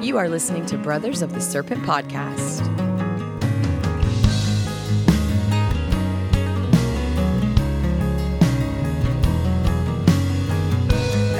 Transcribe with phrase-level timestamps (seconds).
[0.00, 2.60] You are listening to Brothers of the Serpent podcast.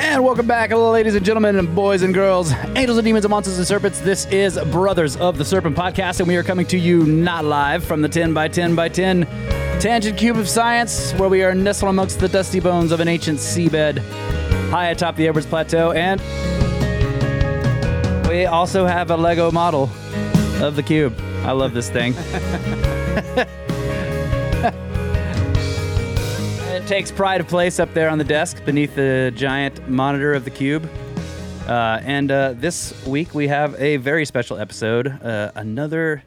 [0.01, 3.59] And welcome back, ladies and gentlemen, and boys and girls, angels and demons and monsters
[3.59, 4.01] and serpents.
[4.01, 7.85] This is Brothers of the Serpent podcast, and we are coming to you not live
[7.85, 9.27] from the 10 by 10 by 10
[9.81, 13.39] tangent cube of science, where we are nestled amongst the dusty bones of an ancient
[13.39, 13.99] seabed
[14.71, 15.93] high atop the Edwards Plateau.
[15.93, 16.21] And
[18.29, 19.85] we also have a Lego model
[20.63, 21.19] of the cube.
[21.45, 22.15] I love this thing.
[26.77, 30.45] It takes pride of place up there on the desk beneath the giant monitor of
[30.45, 30.89] the cube.
[31.67, 36.23] Uh, and uh, this week we have a very special episode, uh, another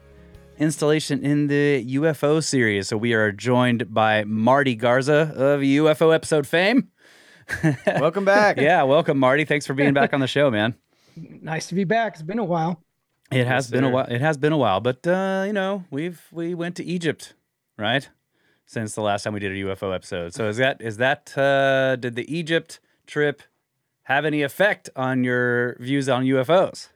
[0.58, 2.88] installation in the UFO series.
[2.88, 6.88] So we are joined by Marty Garza of UFO episode fame.
[7.86, 8.56] Welcome back.
[8.60, 9.46] Yeah, welcome, Marty.
[9.46, 10.74] Thanks for being back on the show, man.
[11.16, 12.14] Nice to be back.
[12.14, 12.82] It's been a while.
[13.30, 14.06] It has Yes, been a while.
[14.06, 17.34] It has been a while, but uh, you know, we've we went to Egypt,
[17.78, 18.08] right?
[18.66, 20.34] Since the last time we did a UFO episode.
[20.34, 23.42] So is that is that uh, did the Egypt trip
[24.04, 26.88] have any effect on your views on UFOs?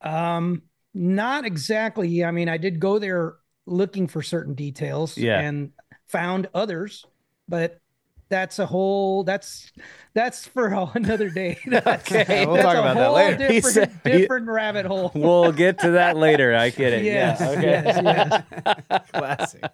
[0.00, 0.62] Um,
[0.94, 2.24] not exactly.
[2.24, 5.40] I mean, I did go there looking for certain details Yeah.
[5.40, 5.72] and
[6.08, 7.06] found others,
[7.48, 7.80] but
[8.28, 9.72] that's a whole that's
[10.14, 11.58] that's for another day.
[11.66, 13.36] That's, Okay, we'll talk a about that later.
[13.48, 15.10] Different, said- he- rabbit hole.
[15.14, 16.54] We'll get to that later.
[16.54, 17.04] I get it.
[17.04, 17.48] Yes, yeah.
[17.50, 17.62] Okay.
[17.62, 18.44] yes,
[18.86, 19.02] yes.
[19.12, 19.64] Classic.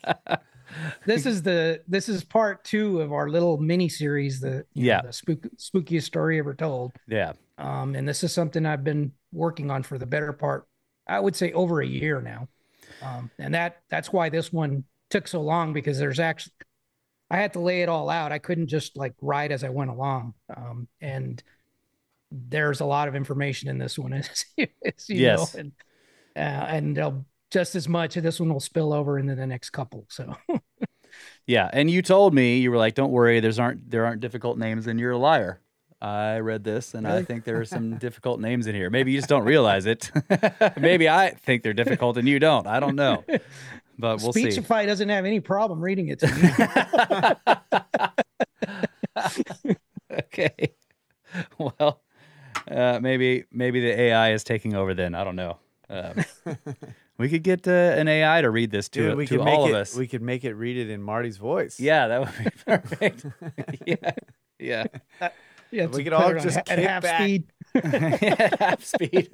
[1.07, 4.89] This is the this is part two of our little mini series, the you know,
[4.89, 5.03] Yeah.
[5.03, 6.93] the spook, spookiest story ever told.
[7.09, 7.33] Yeah.
[7.57, 10.67] Um, and this is something I've been working on for the better part,
[11.07, 12.49] I would say over a year now.
[13.03, 16.53] Um, and that that's why this one took so long because there's actually
[17.31, 18.33] I had to lay it all out.
[18.33, 20.35] I couldn't just like write as I went along.
[20.57, 21.43] Um, and
[22.31, 25.55] there's a lot of information in this one, as, as you Yes.
[25.55, 25.73] know, and
[26.37, 27.13] uh, and uh,
[27.51, 28.15] just as much.
[28.15, 30.05] This one will spill over into the next couple.
[30.09, 30.35] So
[31.47, 31.71] Yeah.
[31.73, 34.87] And you told me you were like, "Don't worry, there's aren't there aren't difficult names,
[34.87, 35.61] and you're a liar."
[36.01, 38.89] I read this, and I think there are some difficult names in here.
[38.89, 40.13] Maybe you just don't realize it.
[40.77, 42.69] Maybe I think they're difficult, and you don't.
[42.69, 43.25] I don't know.
[43.99, 44.51] But we'll see.
[44.51, 46.27] Speechify doesn't have any problem reading it to
[49.17, 49.25] me.
[50.23, 50.73] okay.
[51.59, 52.01] Well,
[52.71, 54.95] uh, maybe maybe the AI is taking over.
[54.95, 55.59] Then I don't know.
[55.91, 56.25] Um,
[57.19, 59.59] we could get uh, an AI to read this to, Dude, we to could make
[59.59, 59.71] all it.
[59.71, 59.97] of us.
[59.97, 61.81] We could make it read it in Marty's voice.
[61.81, 63.27] yeah, that would be perfect.
[63.87, 64.11] yeah,
[64.59, 64.85] yeah.
[65.71, 67.21] Yeah, We to could all it on just ha- at half back.
[67.21, 67.45] speed.
[68.59, 69.31] Half speed.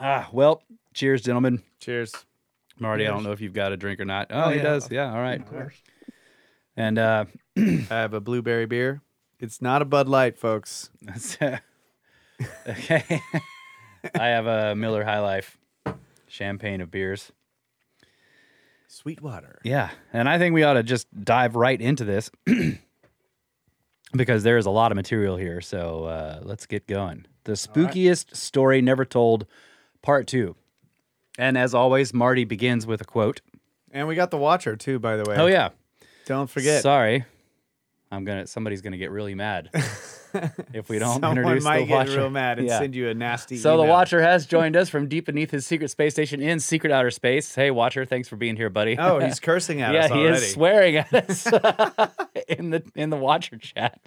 [0.00, 0.62] Ah, well,
[0.94, 1.62] cheers, gentlemen.
[1.80, 2.12] Cheers.
[2.78, 4.28] Marty, I don't know if you've got a drink or not.
[4.30, 4.62] Oh, Oh, he yeah.
[4.62, 4.90] does.
[4.90, 5.40] Yeah, all right.
[5.40, 5.74] Of course.
[6.76, 7.26] And uh,
[7.58, 9.02] I have a blueberry beer.
[9.38, 10.88] It's not a Bud Light, folks.
[11.02, 11.58] That's, uh,
[12.68, 13.20] okay.
[14.18, 15.58] I have a Miller High Life
[16.28, 17.32] champagne of beers.
[18.88, 19.60] Sweetwater.
[19.62, 19.90] Yeah.
[20.12, 22.30] And I think we ought to just dive right into this
[24.14, 25.60] because there is a lot of material here.
[25.60, 27.26] So uh, let's get going.
[27.44, 29.46] The spookiest story never told,
[30.02, 30.56] part two.
[31.38, 33.40] And as always, Marty begins with a quote.
[33.92, 35.36] And we got the Watcher too, by the way.
[35.36, 35.70] Oh, yeah.
[36.26, 36.82] Don't forget.
[36.82, 37.24] Sorry.
[38.12, 38.44] I'm gonna.
[38.46, 39.70] Somebody's gonna get really mad
[40.74, 42.16] if we don't Someone introduce might the get watcher.
[42.18, 42.80] real mad and Yeah.
[42.80, 43.56] send you a nasty.
[43.56, 43.84] So the.
[43.84, 47.54] Watcher has joined us from deep beneath his secret space station in secret outer space.
[47.54, 48.98] Hey, Watcher, thanks for being here, buddy.
[48.98, 51.46] Oh, he's cursing at yeah, us he is swearing at us
[52.48, 54.00] in the in the Watcher chat.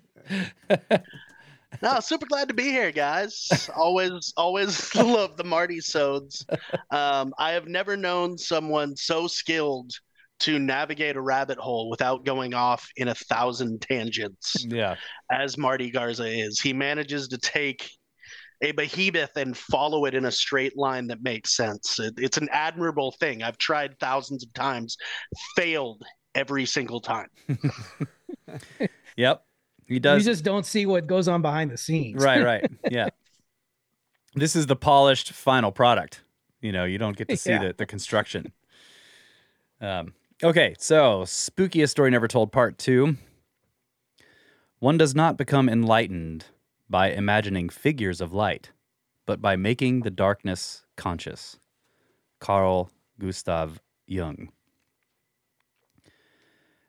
[1.82, 3.70] No, super glad to be here, guys.
[3.76, 6.46] always, always love the Marty sods.
[6.92, 9.92] Um, I have never known someone so skilled
[10.42, 14.96] to navigate a rabbit hole without going off in a thousand tangents Yeah,
[15.32, 16.60] as Marty Garza is.
[16.60, 17.90] He manages to take
[18.62, 22.00] a behemoth and follow it in a straight line that makes sense.
[22.00, 23.44] It, it's an admirable thing.
[23.44, 24.98] I've tried thousands of times,
[25.56, 26.04] failed
[26.36, 27.28] every single time.
[29.18, 29.44] yep,
[29.88, 32.24] he You just don't see what goes on behind the scenes.
[32.24, 33.10] right, right, yeah.
[34.36, 36.22] This is the polished final product.
[36.62, 37.68] You know, you don't get to see Yeah.
[37.68, 38.52] the, the construction.
[39.82, 43.18] Um, okay, so spookiest story never told, part two.
[44.80, 46.46] One does not become enlightened
[46.90, 48.72] by imagining figures of light,
[49.26, 51.58] but by making the darkness conscious.
[52.40, 54.50] Carl Gustav Jung.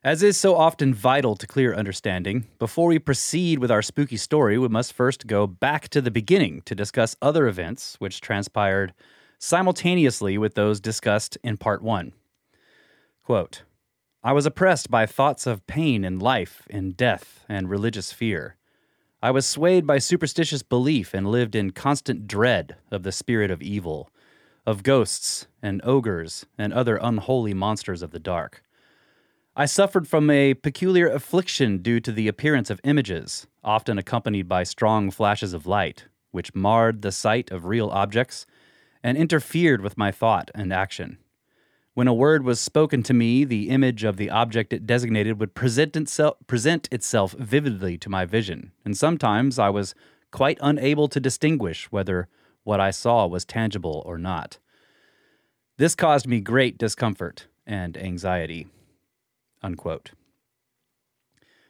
[0.05, 4.55] As is so often vital to clear understanding, before we proceed with our spooky story,
[4.55, 8.93] we must first go back to the beginning to discuss other events which transpired
[9.39, 12.13] simultaneously with those discussed in part one.
[13.23, 13.63] Quote,
[14.23, 18.57] I was oppressed by thoughts of pain in life, in death, and religious fear.
[19.23, 23.63] I was swayed by superstitious belief and lived in constant dread of the spirit of
[23.63, 24.11] evil,
[24.67, 28.61] of ghosts and ogres and other unholy monsters of the dark.
[29.57, 34.63] I suffered from a peculiar affliction due to the appearance of images, often accompanied by
[34.63, 38.45] strong flashes of light, which marred the sight of real objects
[39.01, 41.19] and interfered with my thought and action.
[41.93, 45.55] When a word was spoken to me, the image of the object it designated would
[45.55, 49.95] present itself, present itself vividly to my vision, and sometimes I was
[50.31, 52.27] quite unable to distinguish whether
[52.65, 54.57] what I saw was tangible or not.
[55.77, 58.67] This caused me great discomfort and anxiety.
[59.65, 60.11] Unquote.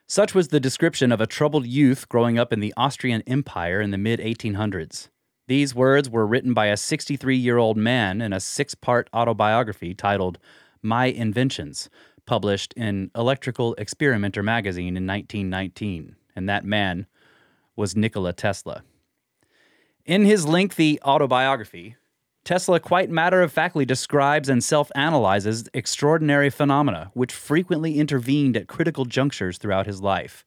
[0.05, 3.91] Such was the description of a troubled youth growing up in the Austrian Empire in
[3.91, 5.07] the mid 1800s.
[5.47, 9.93] These words were written by a 63 year old man in a six part autobiography
[9.93, 10.39] titled
[10.81, 11.89] My Inventions,
[12.25, 16.17] published in Electrical Experimenter magazine in 1919.
[16.35, 17.07] And that man
[17.77, 18.83] was Nikola Tesla.
[20.05, 21.95] In his lengthy autobiography,
[22.45, 28.67] Tesla quite matter of factly describes and self analyzes extraordinary phenomena which frequently intervened at
[28.67, 30.45] critical junctures throughout his life.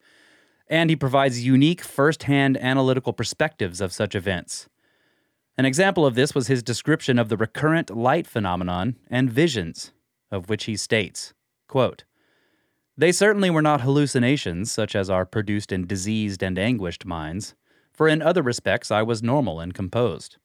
[0.67, 4.69] And he provides unique first hand analytical perspectives of such events.
[5.57, 9.91] An example of this was his description of the recurrent light phenomenon and visions,
[10.31, 11.33] of which he states
[11.67, 12.05] quote,
[12.97, 17.55] They certainly were not hallucinations such as are produced in diseased and anguished minds,
[17.91, 20.37] for in other respects I was normal and composed.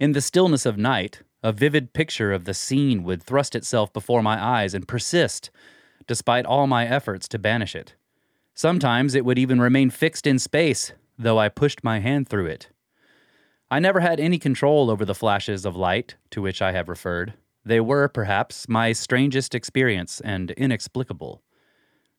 [0.00, 4.22] In the stillness of night, a vivid picture of the scene would thrust itself before
[4.22, 5.50] my eyes and persist,
[6.06, 7.94] despite all my efforts to banish it.
[8.54, 12.70] Sometimes it would even remain fixed in space, though I pushed my hand through it.
[13.70, 17.34] I never had any control over the flashes of light to which I have referred.
[17.64, 21.42] They were, perhaps, my strangest experience and inexplicable.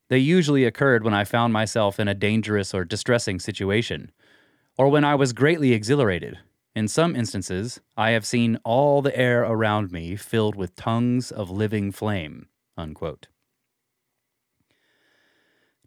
[0.08, 4.10] They usually occurred when I found myself in a dangerous or distressing situation,
[4.78, 6.38] or when I was greatly exhilarated.
[6.76, 11.50] In some instances, I have seen all the air around me filled with tongues of
[11.50, 12.48] living flame.
[12.76, 13.28] Unquote.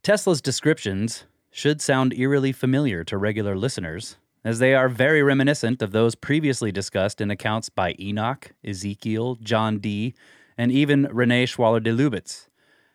[0.02, 5.92] Tesla's descriptions should sound eerily familiar to regular listeners, as they are very reminiscent of
[5.92, 10.16] those previously discussed in accounts by Enoch, Ezekiel, John Dee,
[10.58, 12.48] and even Rene Schwaller de Lubicz.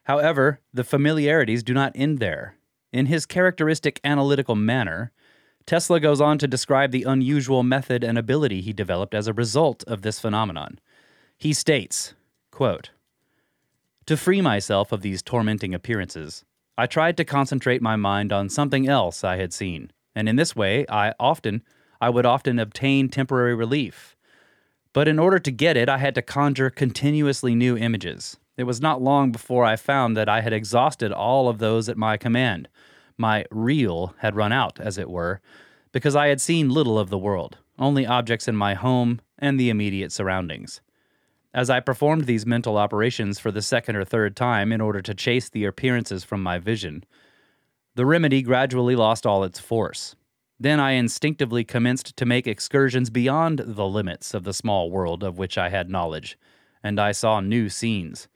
[0.02, 2.56] However, the familiarities do not end there.
[2.92, 5.12] In his characteristic analytical manner,
[5.66, 9.82] Tesla goes on to describe the unusual method and ability he developed as a result
[9.84, 10.78] of this phenomenon.
[11.38, 12.14] He states,
[12.50, 12.90] quote,
[14.06, 16.44] To free myself of these tormenting appearances,
[16.76, 20.54] I tried to concentrate my mind on something else I had seen, and in this
[20.54, 21.62] way I often
[22.00, 24.14] I would often obtain temporary relief.
[24.92, 28.36] But in order to get it, I had to conjure continuously new images.
[28.56, 31.96] It was not long before I found that I had exhausted all of those at
[31.96, 32.68] my command.
[33.16, 35.40] My reel had run out, as it were,
[35.92, 39.70] because I had seen little of the world, only objects in my home and the
[39.70, 40.80] immediate surroundings.
[41.52, 45.14] As I performed these mental operations for the second or third time in order to
[45.14, 47.04] chase the appearances from my vision,
[47.94, 50.16] the remedy gradually lost all its force.
[50.58, 55.38] Then I instinctively commenced to make excursions beyond the limits of the small world of
[55.38, 56.36] which I had knowledge,
[56.82, 58.26] and I saw new scenes.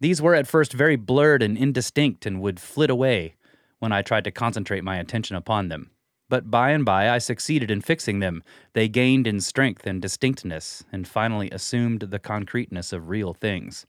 [0.00, 3.36] These were at first very blurred and indistinct and would flit away
[3.82, 5.90] when I tried to concentrate my attention upon them.
[6.28, 8.44] But by and by I succeeded in fixing them.
[8.74, 13.84] They gained in strength and distinctness, and finally assumed the concreteness of real things.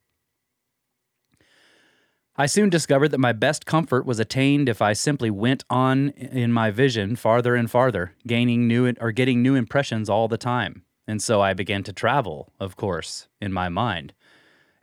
[2.36, 6.52] I soon discovered that my best comfort was attained if I simply went on in
[6.52, 10.86] my vision farther and farther, gaining new or getting new impressions all the time.
[11.08, 14.16] And so I began to travel, of course, in my mind.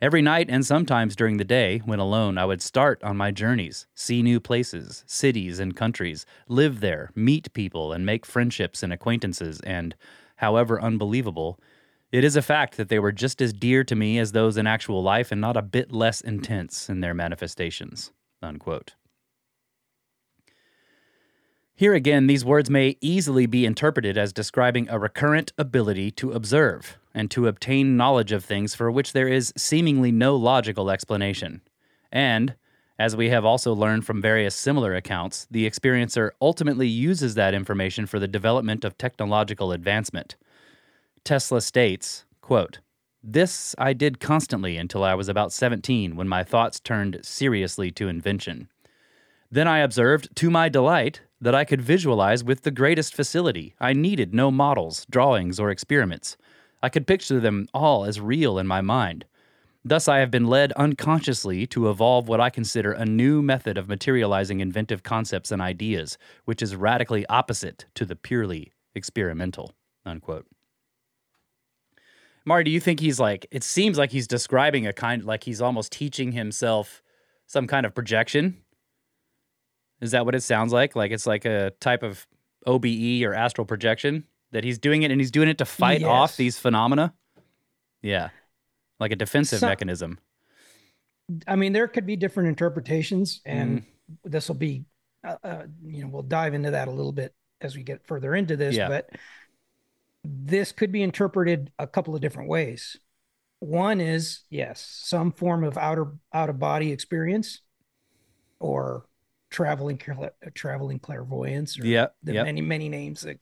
[0.01, 3.85] Every night and sometimes during the day, when alone, I would start on my journeys,
[3.93, 9.59] see new places, cities, and countries, live there, meet people, and make friendships and acquaintances,
[9.59, 9.95] and,
[10.37, 11.59] however unbelievable,
[12.11, 14.65] it is a fact that they were just as dear to me as those in
[14.65, 18.11] actual life and not a bit less intense in their manifestations.
[18.41, 18.95] Unquote.
[21.75, 26.97] Here again, these words may easily be interpreted as describing a recurrent ability to observe
[27.13, 31.61] and to obtain knowledge of things for which there is seemingly no logical explanation.
[32.11, 32.55] And,
[32.99, 38.05] as we have also learned from various similar accounts, the experiencer ultimately uses that information
[38.05, 40.35] for the development of technological advancement.
[41.23, 42.79] Tesla states, quote,
[43.23, 48.07] This I did constantly until I was about 17 when my thoughts turned seriously to
[48.07, 48.69] invention.
[49.49, 53.75] Then I observed, to my delight, that I could visualize with the greatest facility.
[53.79, 56.37] I needed no models, drawings, or experiments.
[56.83, 59.25] I could picture them all as real in my mind.
[59.83, 63.89] Thus, I have been led unconsciously to evolve what I consider a new method of
[63.89, 69.73] materializing inventive concepts and ideas, which is radically opposite to the purely experimental.
[70.05, 70.45] Unquote.
[72.45, 75.61] Marty, do you think he's like, it seems like he's describing a kind, like he's
[75.61, 77.01] almost teaching himself
[77.47, 78.57] some kind of projection?
[79.99, 80.95] Is that what it sounds like?
[80.95, 82.27] Like it's like a type of
[82.67, 86.09] OBE or astral projection that he's doing it and he's doing it to fight Yes.
[86.09, 87.13] off these phenomena?
[88.01, 88.29] Yeah.
[88.99, 90.19] Like a defensive So- mechanism.
[91.47, 94.29] I mean, there could be different interpretations, and Mm-hmm.
[94.29, 94.83] this will be,
[95.23, 98.35] uh, uh, you know, we'll dive into that a little bit as we get further
[98.35, 98.75] into this.
[98.75, 98.89] Yeah.
[98.89, 99.09] But
[100.25, 102.97] this could be interpreted a couple of different ways.
[103.59, 107.61] One is yes, some form of outer out of body experience,
[108.59, 109.05] or
[109.49, 109.99] traveling
[110.53, 112.07] traveling clairvoyance, or Yeah.
[112.23, 112.45] the Yep.
[112.45, 113.39] many many names that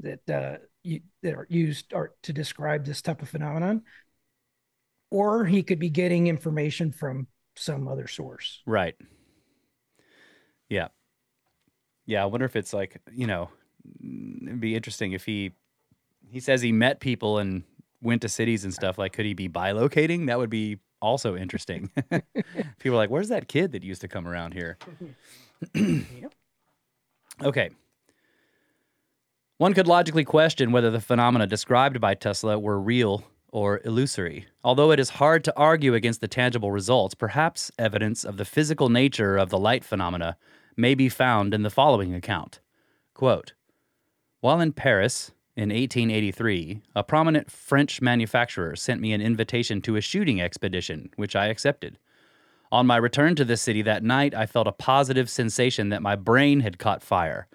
[0.00, 3.82] that uh, you, that are used are to describe this type of phenomenon.
[5.10, 7.26] Or he could be getting information from
[7.56, 8.62] some other source.
[8.64, 8.94] Right.
[10.68, 10.88] Yeah.
[12.06, 12.22] Yeah.
[12.22, 13.50] I wonder if it's like, you know,
[14.00, 15.52] it'd be interesting if he,
[16.28, 17.64] he says he met people and
[18.00, 18.98] went to cities and stuff.
[18.98, 20.28] Like, could he be bilocating?
[20.28, 21.90] That would be also interesting.
[22.78, 24.78] people are like, where's that kid that used to come around here?
[27.42, 27.70] Okay.
[29.60, 34.46] One could logically question whether the phenomena described by Tesla were real or illusory.
[34.64, 38.88] Although it is hard to argue against the tangible results, perhaps evidence of the physical
[38.88, 40.38] nature of the light phenomena
[40.78, 42.60] may be found in the following account.
[43.12, 43.52] Quote,
[44.40, 50.00] While in Paris in 1883, a prominent French manufacturer sent me an invitation to a
[50.00, 51.98] shooting expedition, which I accepted.
[52.72, 56.16] On my return to the city that night, I felt a positive sensation that my
[56.16, 57.46] brain had caught fire.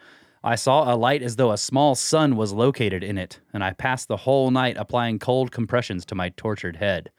[0.46, 3.74] I saw a light as though a small sun was located in it, and I
[3.74, 7.10] passed the whole night applying cold compressions to my tortured head.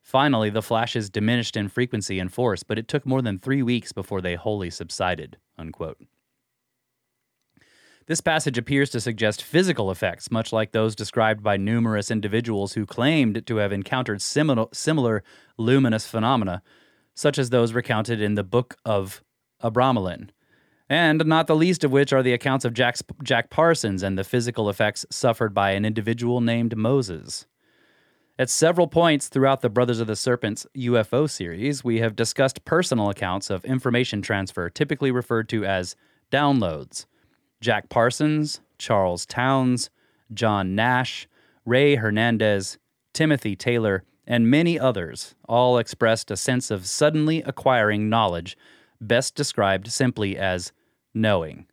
[0.00, 3.90] Finally, the flashes diminished in frequency and force, but it took more than three weeks
[3.90, 5.38] before they wholly subsided.
[5.58, 5.98] Unquote.
[8.06, 12.86] This passage appears to suggest physical effects, much like those described by numerous individuals who
[12.86, 15.24] claimed to have encountered similar, similar
[15.56, 16.62] luminous phenomena,
[17.16, 19.24] such as those recounted in the Book of
[19.64, 20.30] Abramelin,
[20.88, 24.24] and not the least of which are the accounts of Jack, Jack Parsons and the
[24.24, 27.46] physical effects suffered by an individual named Moses.
[28.38, 33.10] At several points throughout the Brothers of the Serpent's UFO series, we have discussed personal
[33.10, 35.96] accounts of information transfer, typically referred to as
[36.30, 37.06] downloads.
[37.60, 39.90] Jack Parsons, Charles Townes,
[40.32, 41.28] John Nash,
[41.64, 42.78] Ray Hernandez,
[43.12, 48.56] Timothy Taylor, and many others all expressed a sense of suddenly acquiring knowledge,
[49.00, 50.72] best described simply as
[51.14, 51.66] knowing.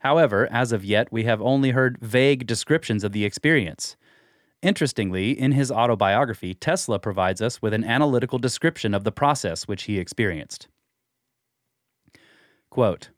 [0.00, 3.96] However, as of yet, we have only heard vague descriptions of the experience.
[4.62, 9.84] Interestingly, in his autobiography, Tesla provides us with an analytical description of the process which
[9.84, 10.68] he experienced.
[12.70, 13.10] Quote,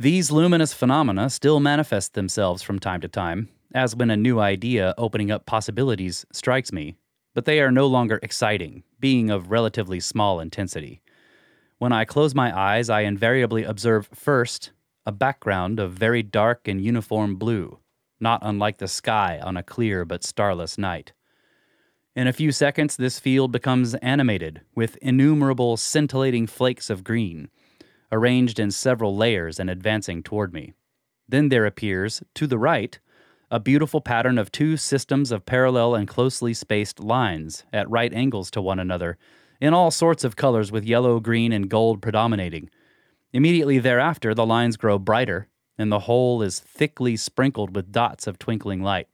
[0.00, 4.94] these luminous phenomena still manifest themselves from time to time, as when a new idea
[4.96, 6.94] opening up possibilities strikes me,
[7.34, 11.02] but they are no longer exciting, being of relatively small intensity.
[11.78, 14.72] When I close my eyes, I invariably observe first
[15.06, 17.78] a background of very dark and uniform blue,
[18.18, 21.12] not unlike the sky on a clear but starless night.
[22.16, 27.48] In a few seconds, this field becomes animated with innumerable scintillating flakes of green
[28.10, 30.72] arranged in several layers and advancing toward me.
[31.28, 32.98] Then there appears, to the right,
[33.50, 38.50] a beautiful pattern of two systems of parallel and closely spaced lines at right angles
[38.52, 39.16] to one another,
[39.60, 42.70] in all sorts of colors with yellow, green, and gold predominating.
[43.32, 48.38] Immediately thereafter, the lines grow brighter, and the whole is thickly sprinkled with dots of
[48.38, 49.08] twinkling light.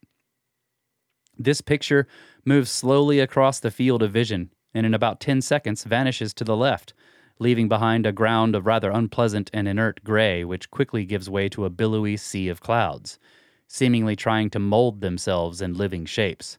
[1.39, 2.07] This picture
[2.45, 6.57] moves slowly across the field of vision, and in about 10 seconds vanishes to the
[6.57, 6.95] left,
[7.39, 11.65] leaving behind a ground of rather unpleasant and inert gray, which quickly gives way to
[11.65, 13.19] a billowy sea of clouds,
[13.67, 16.59] seemingly trying to mold themselves in living shapes.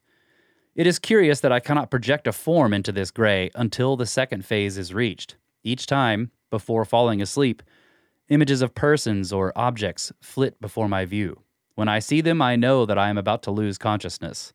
[0.75, 4.46] It is curious that I cannot project a form into this gray until the second
[4.46, 5.38] phase is reached.
[5.63, 7.63] Each time, before falling asleep,
[8.27, 11.41] Images of persons or objects flit before my view.
[11.75, 14.51] When I see them, I know that I am about to lose consciousness.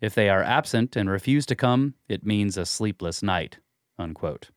[0.00, 3.58] If they are absent and refuse to come, it means a sleepless night.
[3.96, 4.50] Unquote.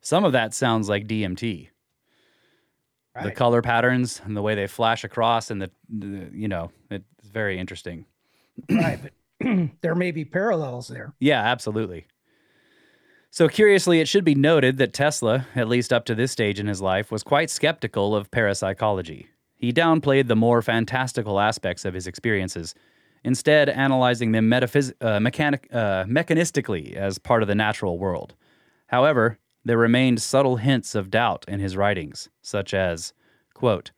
[0.00, 1.68] Some of that sounds like DMT.
[3.22, 7.28] The color patterns and the way they flash across, and the, the you know, it's
[7.28, 8.06] very interesting.
[8.70, 9.12] right, but
[9.80, 11.14] there may be parallels there.
[11.18, 12.06] Yeah, absolutely.
[13.32, 16.66] So, curiously, it should be noted that Tesla, at least up to this stage in
[16.66, 19.28] his life, was quite skeptical of parapsychology.
[19.54, 22.74] He downplayed the more fantastical aspects of his experiences,
[23.22, 28.34] instead, analyzing them metaphys- uh, mechanic- uh, mechanistically as part of the natural world.
[28.88, 33.12] However, there remained subtle hints of doubt in his writings, such as,
[33.54, 33.92] quote,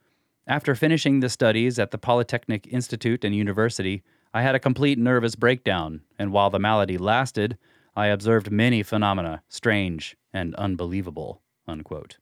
[0.46, 4.02] after finishing the studies at the Polytechnic Institute and University,
[4.34, 7.58] I had a complete nervous breakdown, and while the malady lasted,
[7.94, 11.42] I observed many phenomena, strange and unbelievable.
[11.68, 12.18] Unquote.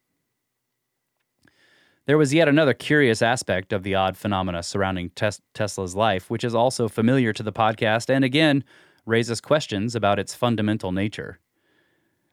[2.07, 6.43] There was yet another curious aspect of the odd phenomena surrounding Tes- Tesla's life, which
[6.43, 8.65] is also familiar to the podcast and again
[9.07, 11.39] raises questions about its fundamental nature.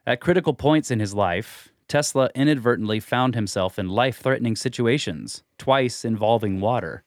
[0.06, 6.04] At critical points in his life, Tesla inadvertently found himself in life threatening situations, twice
[6.04, 7.04] involving water.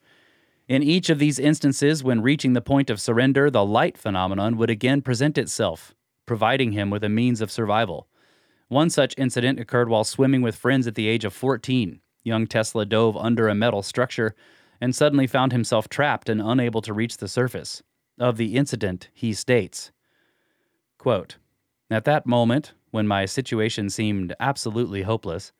[0.70, 4.70] In each of these instances, when reaching the point of surrender, the light phenomenon would
[4.70, 5.96] again present itself,
[6.26, 8.06] providing him with a means of survival.
[8.68, 12.00] One such incident occurred while swimming with friends at the age of 14.
[12.22, 14.36] Young Tesla dove under a metal structure
[14.80, 17.82] and suddenly found himself trapped and unable to reach the surface.
[18.20, 19.90] Of the incident, he states,
[20.98, 21.38] quote,
[21.90, 25.50] At that moment, when my situation seemed absolutely hopeless,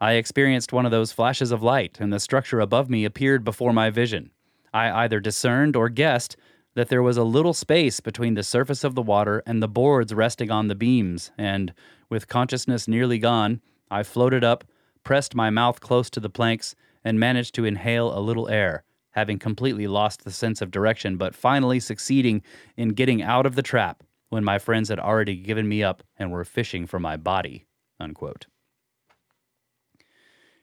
[0.00, 3.72] I experienced one of those flashes of light, and the structure above me appeared before
[3.72, 4.32] my vision.
[4.72, 6.36] I either discerned or guessed
[6.74, 10.14] that there was a little space between the surface of the water and the boards
[10.14, 11.72] resting on the beams, and,
[12.08, 13.60] with consciousness nearly gone,
[13.90, 14.64] I floated up,
[15.02, 19.38] pressed my mouth close to the planks, and managed to inhale a little air, having
[19.38, 22.42] completely lost the sense of direction, but finally succeeding
[22.76, 26.30] in getting out of the trap when my friends had already given me up and
[26.30, 27.64] were fishing for my body.
[27.98, 28.46] Unquote.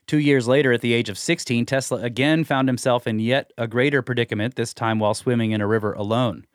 [0.07, 3.67] Two years later, at the age of 16, Tesla again found himself in yet a
[3.67, 6.45] greater predicament, this time while swimming in a river alone.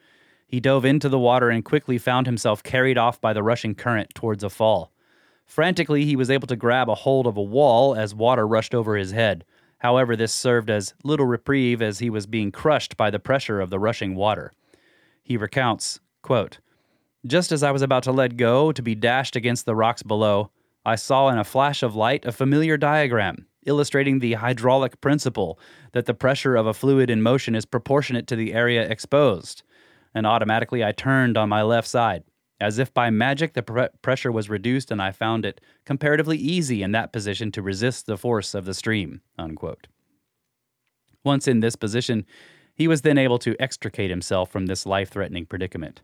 [0.47, 4.15] He dove into the water and quickly found himself carried off by the rushing current
[4.15, 4.91] towards a fall.
[5.45, 8.97] Frantically, he was able to grab a hold of a wall as water rushed over
[8.97, 9.45] his head.
[9.79, 13.69] However, this served as little reprieve as he was being crushed by the pressure of
[13.69, 14.53] the rushing water.
[15.23, 16.59] He recounts, quote,
[17.27, 20.51] Just as I was about to let go to be dashed against the rocks below,
[20.85, 25.59] I saw in a flash of light a familiar diagram illustrating the hydraulic principle
[25.93, 29.63] that the pressure of a fluid in motion is proportionate to the area exposed.
[30.15, 32.25] And automatically I turned on my left side.
[32.61, 36.83] As if by magic, the pre- pressure was reduced, and I found it comparatively easy
[36.83, 39.21] in that position to resist the force of the stream.
[39.37, 39.89] Unquote.
[41.25, 42.25] Once in this position,
[42.75, 46.03] he was then able to extricate himself from this life threatening predicament.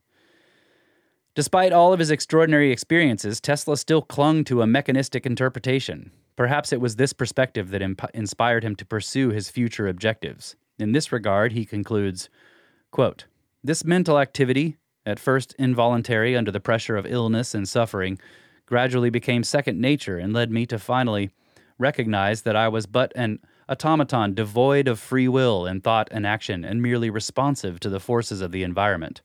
[1.38, 6.10] Despite all of his extraordinary experiences, Tesla still clung to a mechanistic interpretation.
[6.34, 10.56] Perhaps it was this perspective that imp- inspired him to pursue his future objectives.
[10.80, 12.28] In this regard, he concludes
[12.90, 13.26] quote,
[13.62, 18.18] This mental activity, at first involuntary under the pressure of illness and suffering,
[18.66, 21.30] gradually became second nature and led me to finally
[21.78, 26.64] recognize that I was but an automaton devoid of free will in thought and action
[26.64, 29.22] and merely responsive to the forces of the environment.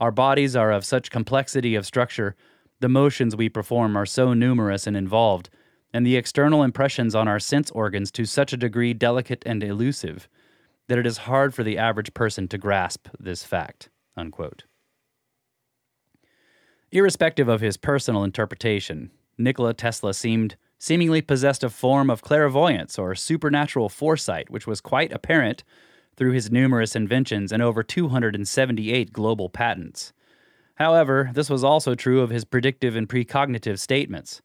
[0.00, 2.36] Our bodies are of such complexity of structure,
[2.80, 5.48] the motions we perform are so numerous and involved,
[5.92, 10.28] and the external impressions on our sense organs to such a degree delicate and elusive,
[10.88, 13.88] that it is hard for the average person to grasp this fact.
[14.16, 14.64] Unquote.
[16.92, 23.14] Irrespective of his personal interpretation, Nikola Tesla seemed seemingly possessed a form of clairvoyance or
[23.14, 25.64] supernatural foresight, which was quite apparent
[26.16, 30.12] through his numerous inventions and over 278 global patents.
[30.76, 34.42] However, this was also true of his predictive and precognitive statements.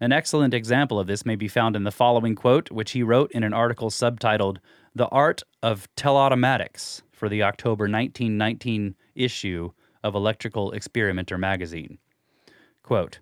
[0.00, 3.32] An excellent example of this may be found in the following quote, which he wrote
[3.32, 4.58] in an article subtitled
[4.94, 9.72] The Art of Telautomatics for the October 1919 issue
[10.04, 11.98] of Electrical Experimenter magazine.
[12.82, 13.18] Quote,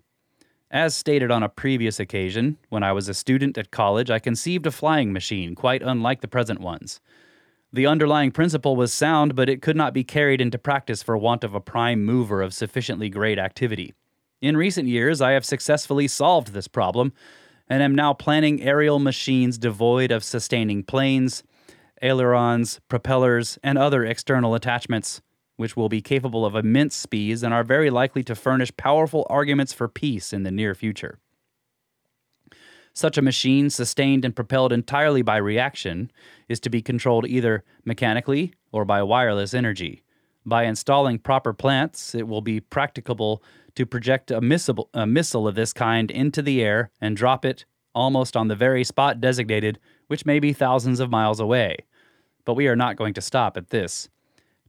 [0.69, 4.65] as stated on a previous occasion, when I was a student at college, I conceived
[4.65, 6.99] a flying machine quite unlike the present ones.
[7.73, 11.43] The underlying principle was sound, but it could not be carried into practice for want
[11.43, 13.93] of a prime mover of sufficiently great activity.
[14.41, 17.11] In recent years, I have successfully solved this problem
[17.69, 21.43] and am now planning aerial machines devoid of sustaining planes,
[22.01, 25.21] ailerons, propellers, and other external attachments,
[25.57, 29.73] which will be capable of immense speeds and are very likely to furnish powerful arguments
[29.73, 31.19] for peace in the near future.
[32.97, 36.09] Such a machine, sustained and propelled entirely by reaction,
[36.49, 40.01] is to be controlled either mechanically or by wireless energy.
[40.43, 43.43] By installing proper plants, it will be practicable
[43.75, 47.65] to project a missile, a missile of this kind into the air and drop it
[47.93, 51.77] almost on the very spot designated, which may be thousands of miles away.
[52.45, 54.09] But we are not going to stop at this.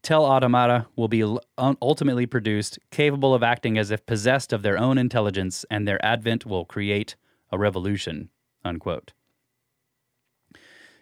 [0.03, 1.25] Telautomata will be
[1.57, 6.45] ultimately produced, capable of acting as if possessed of their own intelligence, and their advent
[6.45, 7.17] will create
[7.51, 8.31] a revolution.
[8.65, 9.13] Unquote.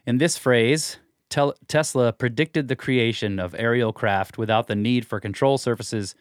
[0.06, 5.18] In this phrase, Tel- Tesla predicted the creation of aerial craft without the need for
[5.18, 6.14] control surfaces,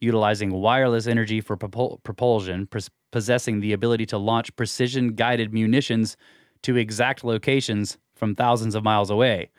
[0.00, 6.16] utilizing wireless energy for propul- propulsion, pres- possessing the ability to launch precision guided munitions
[6.62, 9.50] to exact locations from thousands of miles away,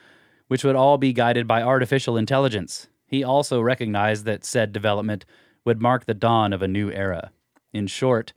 [0.47, 2.87] which would all be guided by artificial intelligence.
[3.05, 5.25] He also recognized that said development
[5.65, 7.31] would mark the dawn of a new era.
[7.73, 8.33] In short,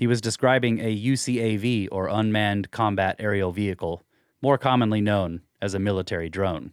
[0.00, 4.02] he was describing a UCAV or unmanned combat aerial vehicle,
[4.40, 6.72] more commonly known as a military drone.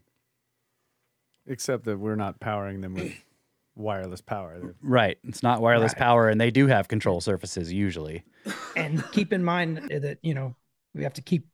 [1.45, 3.13] Except that we're not powering them with
[3.75, 4.57] wireless power.
[4.59, 5.17] They're- Right.
[5.25, 5.99] It's not wireless Right.
[5.99, 8.23] power, and they do have control surfaces usually.
[8.77, 10.55] and keep in mind that you know
[10.95, 11.47] we have to keep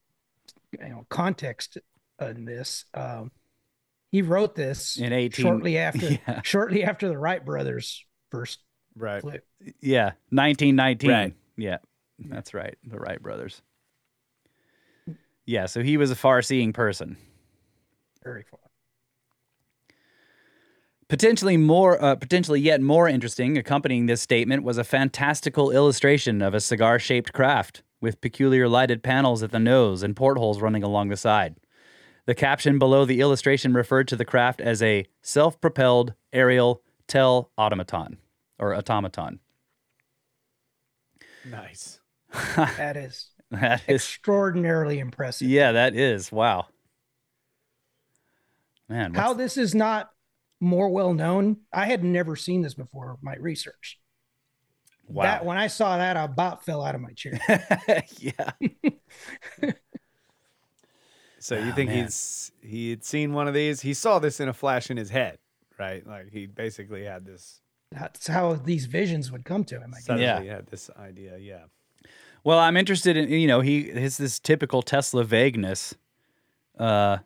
[0.80, 1.80] you know context
[2.22, 2.86] in this.
[2.94, 3.32] Um,
[4.12, 6.42] he wrote this In 18 shortly after yeah.
[6.44, 8.60] shortly after the Wright brothers first
[8.96, 9.22] Right.
[9.22, 9.40] flew.
[9.82, 10.12] Yeah.
[10.30, 11.10] 1919.
[11.10, 11.34] Right.
[11.58, 11.78] Yeah.
[12.20, 12.78] That's right.
[12.84, 13.62] The Wright brothers.
[15.46, 15.66] Yeah.
[15.66, 17.18] So he was a far seeing person.
[18.24, 18.60] Very far.
[21.10, 26.54] Potentially more, uh, potentially yet more interesting, accompanying this statement was a fantastical illustration of
[26.54, 31.18] a cigar-shaped craft with peculiar lighted panels at the nose and portholes running along the
[31.18, 31.56] side.
[32.26, 38.18] The caption below the illustration referred to the craft as a self-propelled aerial telautomaton
[38.58, 39.39] or automaton.
[41.49, 41.99] Nice.
[42.56, 45.47] That is That is, extraordinarily impressive.
[45.47, 46.67] yeah, that is wow.
[48.89, 50.10] Man, How this is not
[50.60, 53.17] more well known, I had never seen this before.
[53.21, 53.99] My research.
[55.08, 55.23] wow.
[55.23, 57.39] That when I saw that, I about fell out of my chair.
[58.19, 58.51] yeah.
[61.39, 62.06] So you Oh, think man.
[62.06, 63.82] he's he had seen one of these?
[63.82, 65.39] He saw this in a flash in his head,
[65.77, 66.06] right?
[66.08, 67.60] Like he basically had this.
[67.93, 69.93] That's how these visions would come to him.
[69.93, 70.06] I guess.
[70.06, 70.41] Suddenly Yeah.
[70.41, 71.38] he had this idea.
[71.38, 71.63] Yeah.
[72.43, 75.95] Well, I'm interested in you know he his this typical Tesla vagueness,
[76.77, 77.19] uh,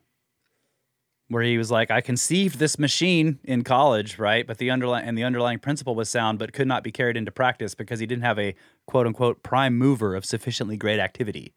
[1.28, 4.46] where he was like, I conceived this machine in college, right?
[4.46, 7.30] But the underlying and the underlying principle was sound, but could not be carried into
[7.32, 8.54] practice because he didn't have a
[8.86, 11.52] quote unquote prime mover of sufficiently great activity,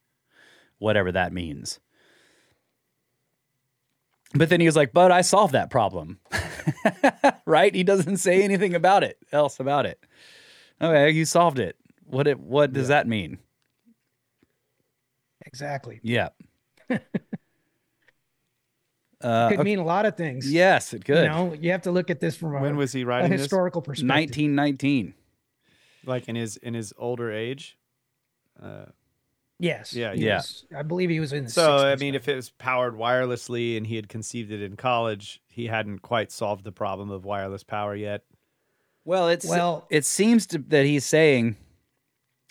[0.80, 1.80] whatever that means.
[4.34, 6.20] But then he was like, "But I solved that problem."
[7.46, 7.74] right?
[7.74, 10.00] He doesn't say anything about it else about it.
[10.82, 11.76] Okay, you solved it.
[12.06, 13.38] What it what does that mean?
[15.46, 16.00] Exactly.
[16.04, 16.30] Yeah.
[16.90, 17.00] uh,
[19.22, 19.64] Could okay.
[19.64, 20.52] mean a lot of things.
[20.52, 21.24] Yes, it could.
[21.24, 23.32] You know, you have to look at this from a, When was he a writing
[23.32, 23.42] this?
[23.42, 24.10] historical perspective.
[24.10, 25.14] 1919.
[26.06, 27.78] Like in his in his older age.
[28.62, 28.86] Uh,
[29.60, 29.94] Yes.
[29.94, 30.38] Yeah, he yeah.
[30.38, 32.16] was- I believe he was in the so I mean, then.
[32.16, 36.32] if it was powered wirelessly and he had conceived it in college, he hadn't quite
[36.32, 38.24] solved the problem of wireless power yet.
[39.06, 41.58] Well, it's Well- it seems to, that he's saying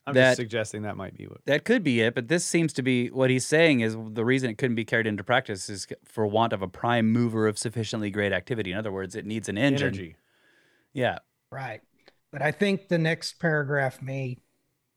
[0.06, 1.44] I'm That- just suggesting that might be what.
[1.44, 4.50] that could be it, but this seems to be what he's saying is the reason
[4.50, 8.10] it couldn't be carried into practice is for want of a prime mover of sufficiently
[8.10, 8.72] great activity.
[8.72, 9.88] In other words, it needs an engine.
[9.88, 10.16] Energy.
[10.92, 11.18] Yeah.
[11.50, 11.80] right.
[12.32, 14.38] But I think the next paragraph may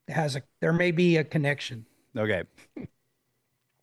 [0.08, 1.86] has a there may be a connection.
[2.18, 2.44] Okay.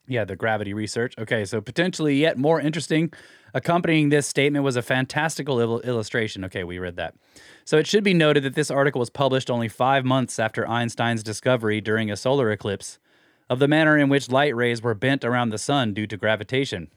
[0.06, 1.14] Yeah, the gravity research.
[1.18, 3.12] Okay, so potentially yet more interesting.
[3.54, 6.44] Accompanying this statement was a fantastical il- illustration.
[6.44, 7.14] Okay, we read that.
[7.64, 11.22] So it should be noted that this article was published only five months after Einstein's
[11.22, 12.98] discovery during a solar eclipse
[13.48, 16.88] of the manner in which light rays were bent around the sun due to gravitation,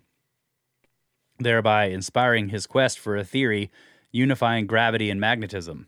[1.39, 3.71] thereby inspiring his quest for a theory
[4.11, 5.87] unifying gravity and magnetism.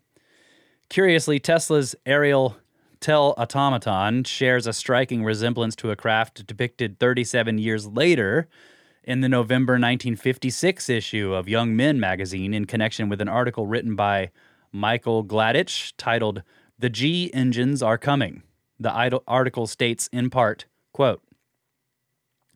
[0.89, 2.57] Curiously, Tesla's aerial
[2.99, 8.47] Telautomaton shares a striking resemblance to a craft depicted 37 years later
[9.05, 13.95] in the November 1956 issue of Young Men magazine in connection with an article written
[13.95, 14.31] by
[14.71, 16.41] Michael Gladych titled
[16.79, 18.41] The G Engines Are Coming.
[18.79, 21.21] The article states in part, quote,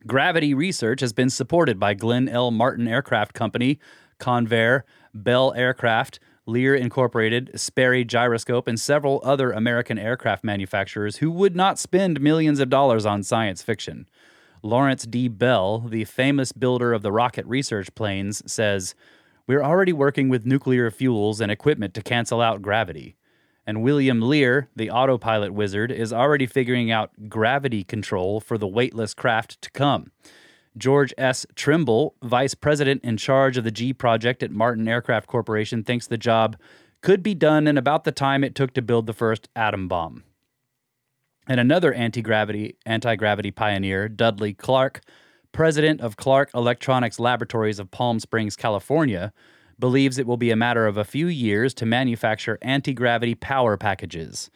[0.06, 2.50] Gravity research has been supported by Glenn L.
[2.50, 3.78] Martin Aircraft Company,
[4.18, 4.82] Convair,
[5.14, 11.78] Bell Aircraft, Lear Incorporated, Sperry Gyroscope, and several other American aircraft manufacturers who would not
[11.78, 14.08] spend millions of dollars on science fiction.
[14.62, 15.28] Lawrence D.
[15.28, 18.94] Bell, the famous builder of the rocket research planes, says,
[19.46, 23.16] We're already working with nuclear fuels and equipment to cancel out gravity.
[23.66, 29.14] And William Lear, the autopilot wizard, is already figuring out gravity control for the weightless
[29.14, 30.10] craft to come.
[30.76, 31.46] George S.
[31.54, 36.16] Trimble, vice president in charge of the G project at Martin Aircraft Corporation, thinks the
[36.16, 36.56] job
[37.00, 40.24] could be done in about the time it took to build the first atom bomb.
[41.50, 45.00] And another anti-gravity anti-gravity pioneer, Dudley Clark,
[45.50, 49.32] president of Clark Electronics Laboratories of Palm Springs, California,
[49.76, 54.48] believes it will be a matter of a few years to manufacture anti-gravity power packages.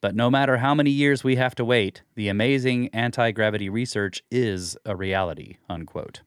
[0.00, 4.74] But no matter how many years we have to wait, the amazing anti-gravity research is
[4.86, 6.22] a reality, unquote.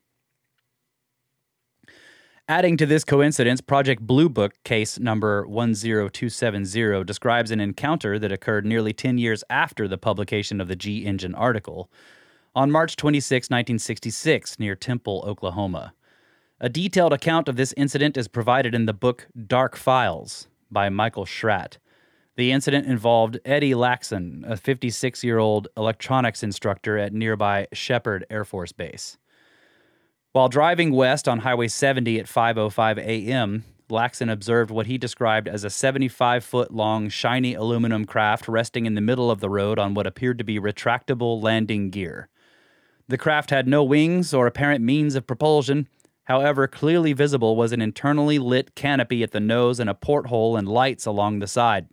[2.51, 8.65] Adding to this coincidence, Project Blue Book case number 10270 describes an encounter that occurred
[8.65, 11.89] nearly 10 years after the publication of the G Engine article
[12.53, 15.93] on March 26, 1966, near Temple, Oklahoma.
[16.59, 21.25] A detailed account of this incident is provided in the book Dark Files by Michael
[21.25, 21.77] Schratt.
[22.35, 28.43] The incident involved Eddie Laxon, a 56 year old electronics instructor at nearby Sheppard Air
[28.43, 29.17] Force Base.
[30.33, 35.65] While driving west on Highway 70 at 5:05 a.m., Laxon observed what he described as
[35.65, 39.93] a 75 foot long shiny aluminum craft resting in the middle of the road on
[39.93, 42.29] what appeared to be retractable landing gear.
[43.09, 45.89] The craft had no wings or apparent means of propulsion.
[46.23, 50.65] However, clearly visible was an internally lit canopy at the nose and a porthole and
[50.65, 51.89] lights along the side.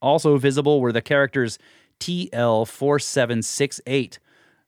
[0.00, 1.60] Also visible were the characters
[2.00, 4.18] TL4768,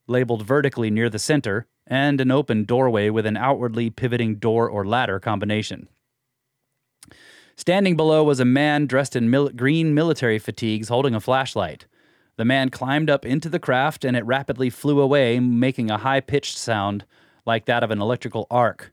[0.07, 4.87] labeled vertically near the center, and an open doorway with an outwardly pivoting door or
[4.87, 5.89] ladder combination.
[7.57, 11.87] Standing below was a man dressed in mil- green military fatigues holding a flashlight.
[12.37, 16.21] The man climbed up into the craft and it rapidly flew away, making a high
[16.21, 17.05] pitched sound
[17.47, 18.93] like that of an electrical arc.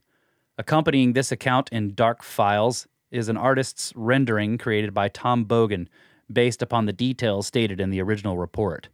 [0.58, 5.88] Accompanying this account in Dark Files is an artist's rendering created by Tom Bogan,
[6.32, 8.90] based upon the details stated in the original report.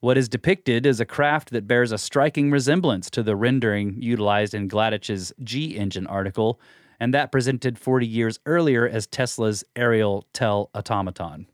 [0.00, 4.54] What is depicted is a craft that bears a striking resemblance to the rendering utilized
[4.54, 6.60] in Gladych's G engine article,
[7.00, 11.46] and that presented 40 years earlier as Tesla's aerial Telautomaton.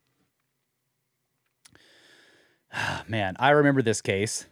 [3.08, 4.46] Man, I remember this case.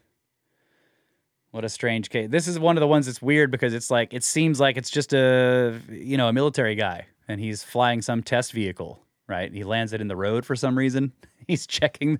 [1.50, 2.30] What a strange case.
[2.30, 4.88] This is one of the ones that's weird because it's like it seems like it's
[4.90, 9.50] just a you know a military guy and he's flying some test vehicle, right?
[9.52, 11.10] He lands it in the road for some reason.
[11.48, 12.18] He's checking,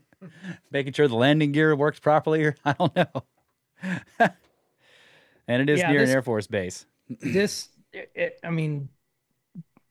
[0.71, 2.43] making sure the landing gear works properly.
[2.45, 3.25] Or I don't know.
[5.47, 6.87] and it is Yeah, near this- an Air Force base.
[7.21, 8.89] this it, i mean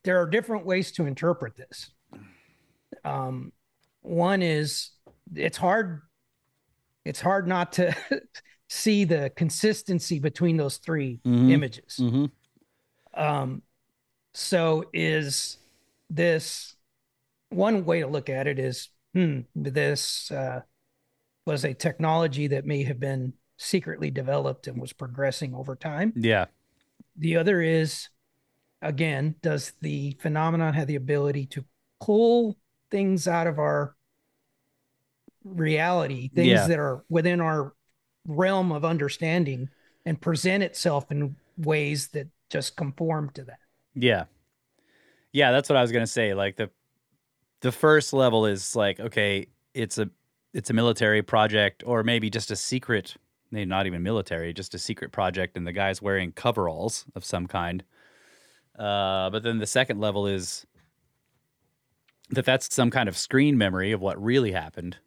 [0.03, 1.91] there are different ways to interpret this
[3.05, 3.51] um
[4.01, 4.89] one is
[5.35, 6.01] it's hard
[7.05, 7.95] it's hard not to
[8.69, 11.51] see the consistency between those 3 Mhm.
[11.51, 12.25] images Mm-hmm.
[13.21, 13.61] um
[14.33, 15.57] so is
[16.09, 16.75] this
[17.51, 20.61] one way to look at it is hmm this uh
[21.45, 26.45] was a technology that may have been secretly developed and was progressing over time Yeah.
[27.17, 28.09] the other is,
[28.81, 31.65] again, does the phenomenon have the ability to
[31.99, 32.57] pull
[32.89, 33.95] things out of our
[35.43, 36.67] reality, things Yeah.
[36.67, 37.73] that are within our
[38.27, 39.69] realm of understanding,
[40.05, 43.59] and present itself in ways that just conform to that?
[43.93, 44.25] Yeah.
[45.31, 46.33] Yeah, that's what I was gonna say.
[46.33, 46.69] Like the
[47.61, 50.09] the first level is like, okay, it's a
[50.53, 53.15] it's a military project or maybe just a secret
[53.51, 57.47] maybe not even military, just a secret project and the guy's wearing coveralls of some
[57.47, 57.83] kind.
[58.79, 60.65] Uh, but then the second level is
[62.29, 64.97] that that's some kind of screen memory of what really happened.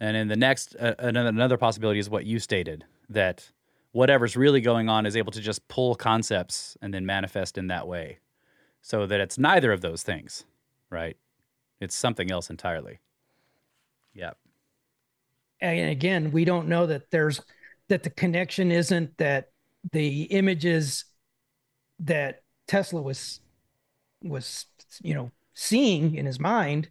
[0.00, 3.52] And then the next, uh, another, another possibility is what you stated that
[3.92, 7.86] whatever's really going on is able to just pull concepts and then manifest in that
[7.86, 8.18] way.
[8.82, 10.44] So that it's neither of those things,
[10.90, 11.16] right?
[11.80, 13.00] It's something else entirely.
[14.14, 14.32] Yeah.
[15.60, 17.40] and again we don't know that there's
[17.88, 19.50] that the connection isn't that
[19.92, 21.04] the images
[22.00, 23.40] that tesla was
[24.22, 24.66] was
[25.02, 26.88] you know seeing in his mind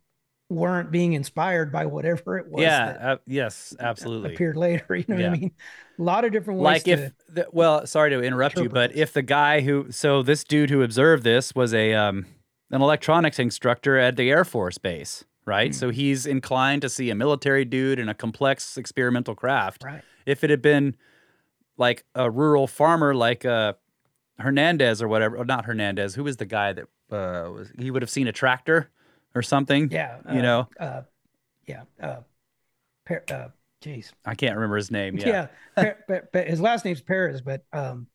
[0.49, 2.97] weren't being inspired by whatever it was yeah.
[3.01, 4.33] Uh, yes, absolutely.
[4.33, 5.29] appeared later you know Yeah.
[5.29, 5.51] what i mean
[5.97, 9.13] a lot of different ways like if the, well sorry to interrupt you but if
[9.13, 12.25] the guy who so this dude who observed this was a um
[12.71, 15.71] an electronics instructor at the air force base right?
[15.71, 15.77] Hmm.
[15.77, 19.83] so he's inclined to see a military dude in a complex experimental craft.
[19.83, 20.01] Right.
[20.25, 20.95] If it had been
[21.77, 23.73] like a rural farmer like uh
[24.39, 28.01] hernandez or whatever or not hernandez who was the guy that uh was he would
[28.01, 28.89] have seen a tractor
[29.35, 30.67] or something yeah you uh, know?
[30.79, 31.01] uh
[31.67, 32.17] yeah uh
[33.05, 33.47] per, uh
[33.83, 35.47] jeez i can't remember his name yeah.
[35.77, 38.07] Yeah, Per- Per- his last name's perez but um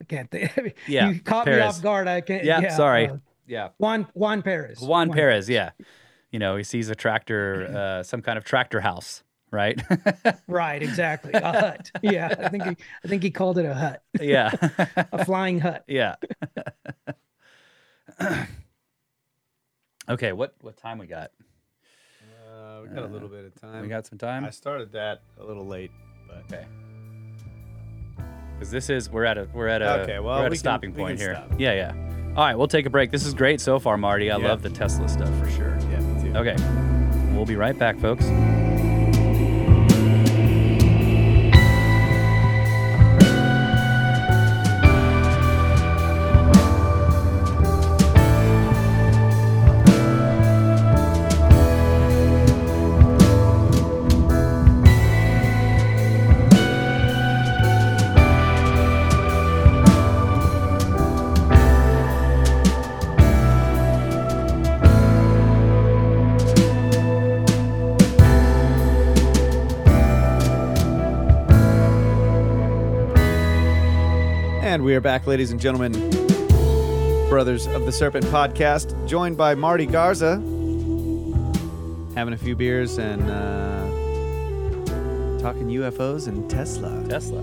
[0.00, 3.08] i can't think Yeah, you caught me off guard i can't yeah, sorry.
[3.08, 5.70] uh, yeah juan juan perez Juan Perez, yeah.
[6.30, 9.80] you know, he sees a tractor, uh, some kind of tractor house, right?
[10.48, 11.32] Right, exactly.
[11.32, 11.90] A hut.
[12.02, 14.50] Yeah, I think he, I think he called it a hut, yeah,
[15.12, 15.84] a flying hut.
[15.86, 16.16] yeah.
[20.08, 21.30] okay, what what time we got?
[22.50, 23.82] Uh, we got a little bit of time.
[23.82, 24.44] We got some time.
[24.44, 25.90] I started that a little late,
[26.28, 26.64] but Okay.
[28.54, 30.58] Because this is we're at a we're at a Okay, well, we're at we a
[30.58, 31.34] can- stopping we point can here.
[31.46, 31.58] stop.
[31.60, 31.92] Yeah, yeah.
[32.36, 33.10] All right, we'll take a break.
[33.12, 34.30] This is great so far, Marty.
[34.30, 34.48] I Yeah.
[34.48, 35.76] love the Tesla stuff for sure.
[35.92, 36.36] yeah, me too.
[36.36, 36.56] Okay,
[37.34, 38.24] we'll be right back, folks.
[75.04, 75.92] Back, ladies and gentlemen,
[77.28, 80.36] brothers of the Serpent podcast, joined by Marty Garza,
[82.14, 83.86] having a few beers and uh,
[85.40, 87.04] talking UFOs and Tesla.
[87.08, 87.42] Tesla.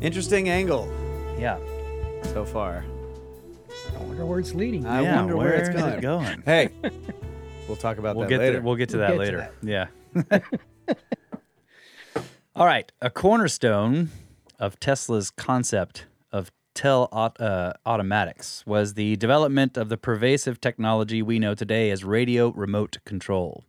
[0.00, 0.88] Interesting angle
[1.38, 1.58] Yeah.
[2.32, 2.84] so far.
[3.98, 4.86] I wonder where it's leading.
[4.86, 5.92] I Yeah, wonder where, it's where is going.
[5.94, 6.42] it going?
[6.46, 6.68] Hey,
[7.68, 8.58] we'll talk about We'll that get later.
[8.60, 10.38] to, we'll get to We'll that get to later.
[10.94, 11.00] Yeah.
[12.56, 14.10] All right, a cornerstone
[14.64, 21.38] of Tesla's concept of tel uh, automatics was the development of the pervasive technology we
[21.38, 23.64] know today as radio remote control.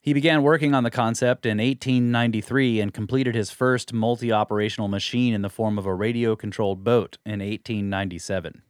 [0.00, 5.32] He began working on the concept in 1893 and completed his first multi operational machine
[5.32, 8.62] in the form of a radio controlled boat in 1897.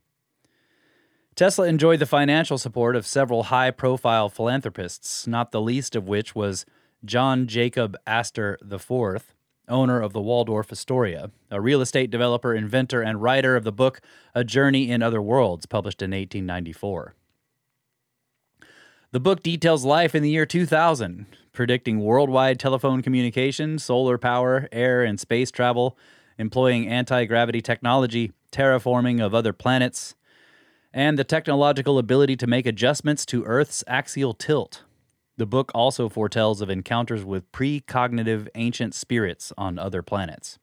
[1.34, 6.34] Tesla enjoyed the financial support of several high profile philanthropists, not the least of which
[6.34, 6.64] was
[7.04, 9.35] John Jacob Astor IV,
[9.68, 14.00] owner of the Waldorf Astoria, a real estate developer, inventor, and writer of the book
[14.34, 17.14] A Journey in Other Worlds, published in 1894.
[19.12, 25.02] The book details life in the year 2000, predicting worldwide telephone communication, solar power, air
[25.02, 25.96] and space travel,
[26.38, 30.14] employing anti gravity technology, terraforming of other planets,
[30.92, 34.82] and the technological ability to make adjustments to Earth's axial tilt.
[35.38, 40.58] The book also foretells of encounters with precognitive ancient spirits on other planets.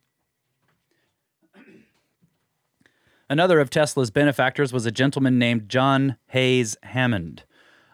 [3.30, 7.44] Another of Tesla's benefactors was a gentleman named John Hays Hammond,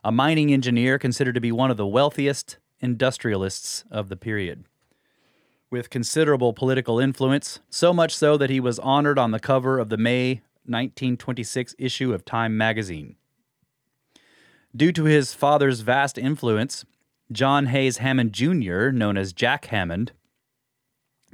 [0.03, 4.63] a mining engineer considered to be one of the wealthiest industrialists of the period.
[5.69, 9.89] With considerable political influence, so much so that he was honored on the cover of
[9.89, 13.15] the May 1926 issue of Time magazine.
[14.75, 16.85] Due to his father's vast influence,
[17.31, 20.11] John Hays Hammond Jr., known as Jack Hammond,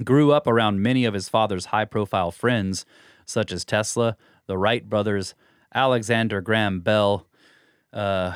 [0.04, 2.86] grew up around many of his father's high profile friends,
[3.26, 4.18] such as Tesla,
[4.48, 5.36] the Wright brothers,
[5.74, 7.28] Alexander Graham Bell,
[7.96, 8.34] uh,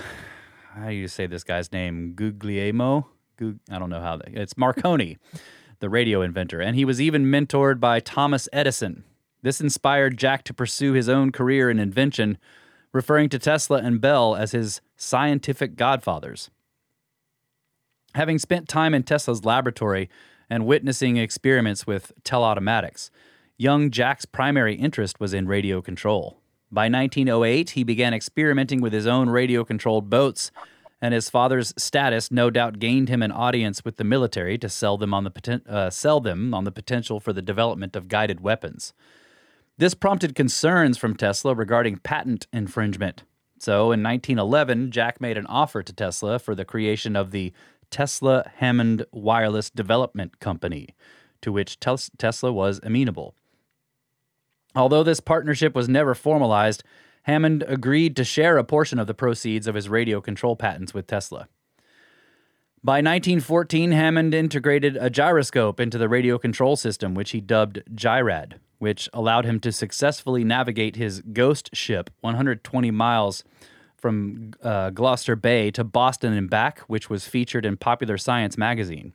[0.73, 2.13] how do you say this guy's name?
[2.13, 3.07] Guglielmo?
[3.37, 5.17] Gug- I don't know how they, it's Marconi,
[5.79, 6.61] the radio inventor.
[6.61, 9.03] And he was even mentored by Thomas Edison.
[9.41, 12.37] This inspired Jack to pursue his own career in invention,
[12.91, 16.49] referring to Tesla and Bell as his scientific godfathers.
[18.15, 20.09] Having spent time in Tesla's laboratory
[20.49, 23.11] and witnessing experiments with telautomatics,
[23.57, 26.39] young Jack's primary interest was in radio control.
[26.71, 30.51] By 1908, he began experimenting with his own radio controlled boats,
[31.01, 34.97] and his father's status no doubt gained him an audience with the military to sell
[34.97, 38.41] them on the, poten- uh, sell them on the potential for the development of guided
[38.41, 38.93] weapons.
[39.79, 43.23] This prompted concerns from Tesla regarding patent infringement.
[43.59, 47.53] So in 1911, Jack made an offer to Tesla for the creation of the
[47.89, 50.89] Tesla Hammond Wireless Development Company,
[51.41, 53.35] to which Tes- Tesla was amenable.
[54.75, 56.83] Although this partnership was never formalized,
[57.23, 61.07] Hammond agreed to share a portion of the proceeds of his radio control patents with
[61.07, 61.47] Tesla.
[62.81, 68.55] By 1914, Hammond integrated a gyroscope into the radio control system, which he dubbed Gyrad,
[68.77, 73.43] which allowed him to successfully navigate his ghost ship 120 miles
[73.97, 79.11] from uh, Gloucester Bay to Boston and back, which was featured in Popular Science magazine.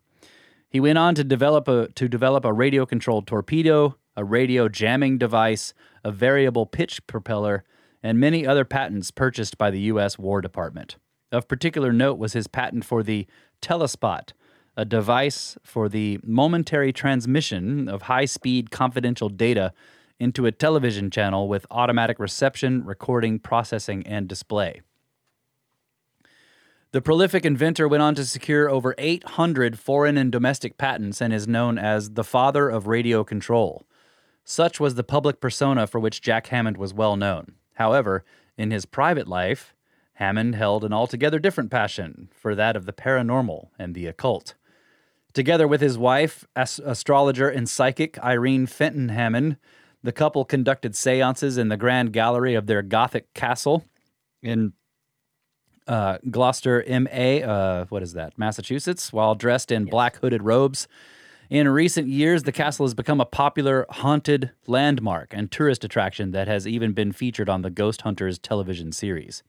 [0.68, 5.16] He went on to develop a to develop a radio controlled torpedo, a radio jamming
[5.16, 5.72] device,
[6.04, 7.64] a variable pitch propeller,
[8.02, 10.18] and many other patents purchased by the U.S.
[10.18, 10.96] War Department.
[11.32, 13.26] Of particular note was his patent for the
[13.64, 14.32] Telespot,
[14.76, 19.72] a device for the momentary transmission of high speed confidential data
[20.20, 24.82] into a television channel with automatic reception, recording, processing, and display.
[26.92, 31.48] The prolific inventor went on to secure over 800 foreign and domestic patents and is
[31.48, 33.86] known as the father of radio control.
[34.44, 37.54] Such was the public persona for which Jack Hammond was well known.
[37.72, 38.24] However,
[38.58, 39.74] in his private life,
[40.14, 44.54] Hammond held an altogether different passion for that of the paranormal and the occult.
[45.32, 49.56] Together with his wife, as- astrologer and psychic Irene Fenton Hammond,
[50.02, 53.84] the couple conducted seances in the grand gallery of their Gothic castle
[54.42, 54.74] in
[55.88, 60.86] uh, Gloucester, MA, uh, what is that, Massachusetts, while dressed in black hooded robes.
[61.50, 66.48] In recent years, the castle has become a popular haunted landmark and tourist attraction that
[66.48, 69.42] has even been featured on the Ghost Hunters television series.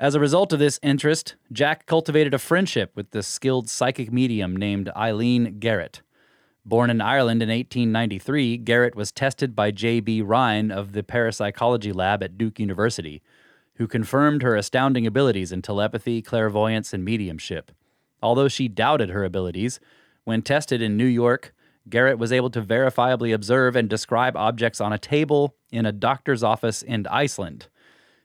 [0.00, 4.56] As a result of this interest, Jack cultivated a friendship with the skilled psychic medium
[4.56, 6.02] named Eileen Garrett.
[6.66, 10.22] Born in Ireland in 1893, Garrett was tested by J.B.
[10.22, 13.22] Rhine of the Parapsychology Lab at Duke University,
[13.76, 17.70] who confirmed her astounding abilities in telepathy, clairvoyance, and mediumship.
[18.20, 19.78] Although she doubted her abilities,
[20.24, 21.54] when tested in New York,
[21.88, 26.42] Garrett was able to verifiably observe and describe objects on a table in a doctor's
[26.42, 27.68] office in Iceland.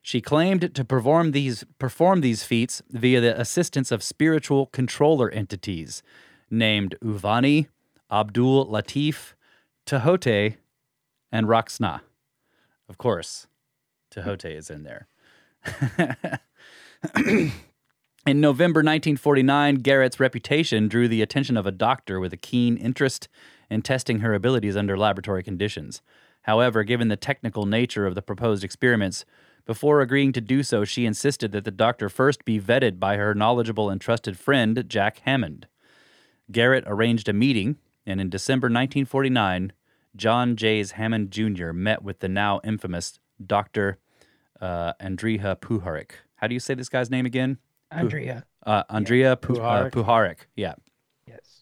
[0.01, 6.01] She claimed to perform these perform these feats via the assistance of spiritual controller entities
[6.49, 7.67] named Uvani,
[8.11, 9.33] Abdul Latif,
[9.85, 10.57] Tehote,
[11.31, 12.01] and Raksna.
[12.87, 13.47] Of course,
[14.11, 15.07] Tehote is in there.
[18.25, 23.27] In November 1949, Garrett's reputation drew the attention of a doctor with a keen interest
[23.69, 26.01] in testing her abilities under laboratory conditions.
[26.43, 29.25] However, given the technical nature of the proposed experiments,
[29.69, 33.35] before agreeing to do so, she insisted that the doctor first be vetted by her
[33.35, 35.67] knowledgeable and trusted friend, Jack Hammond.
[36.51, 39.71] Garrett arranged a meeting, and in December 1949,
[40.15, 41.71] John Jays Hammond Jr.
[41.71, 43.99] met with the now infamous Dr.
[44.59, 46.13] Uh, Andrija Puharich.
[46.37, 47.59] How do you say this guy's name again?
[47.91, 48.45] Andrea.
[48.65, 49.91] Uh, Andrea Pu- uh, Puharich.
[49.91, 50.37] Puharich.
[50.55, 50.73] Yeah.
[51.27, 51.61] Yes.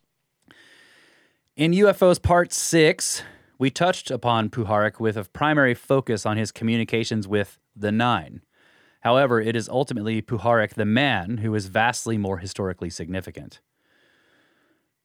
[1.57, 3.21] In UFOs Part 6,
[3.59, 8.41] we touched upon Puharich with a primary focus on his communications with the Nine.
[9.01, 13.61] However, it is ultimately Puharich the man who is vastly more historically significant.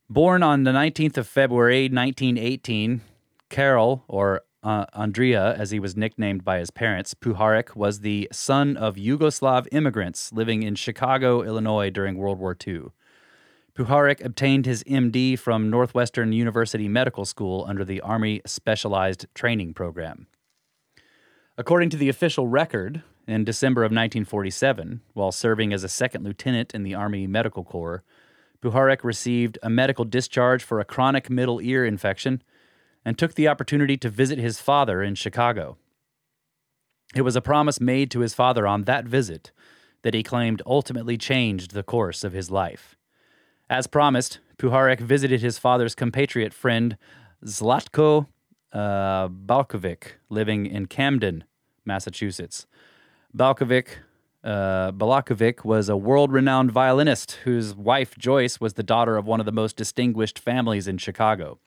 [0.08, 3.00] Born on the 19th of February 1918,
[3.48, 8.76] Carol, or uh, Andrea, as he was nicknamed by his parents, Puharich was the son
[8.76, 12.90] of Yugoslav immigrants living in Chicago, Illinois during World War II.
[13.76, 20.26] Puharich obtained his MD from Northwestern University Medical School under the Army Specialized Training Program.
[21.56, 26.74] According to the official record, in December of 1947, while serving as a second lieutenant
[26.74, 28.02] in the Army Medical Corps,
[28.60, 32.42] Puharich received a medical discharge for a chronic middle ear infection
[33.04, 35.78] and took the opportunity to visit his father in Chicago.
[37.14, 39.50] It was a promise made to his father on that visit
[40.02, 42.96] that he claimed ultimately changed the course of his life.
[43.72, 46.98] As promised, Puharich visited his father's compatriot friend
[47.42, 48.26] Zlatko
[48.70, 51.44] uh, Balkovic, living in Camden,
[51.86, 52.66] Massachusetts.
[53.34, 53.86] Balkovic,
[54.44, 59.40] uh, Balakovic was a world renowned violinist whose wife, Joyce, was the daughter of one
[59.40, 61.58] of the most distinguished families in Chicago.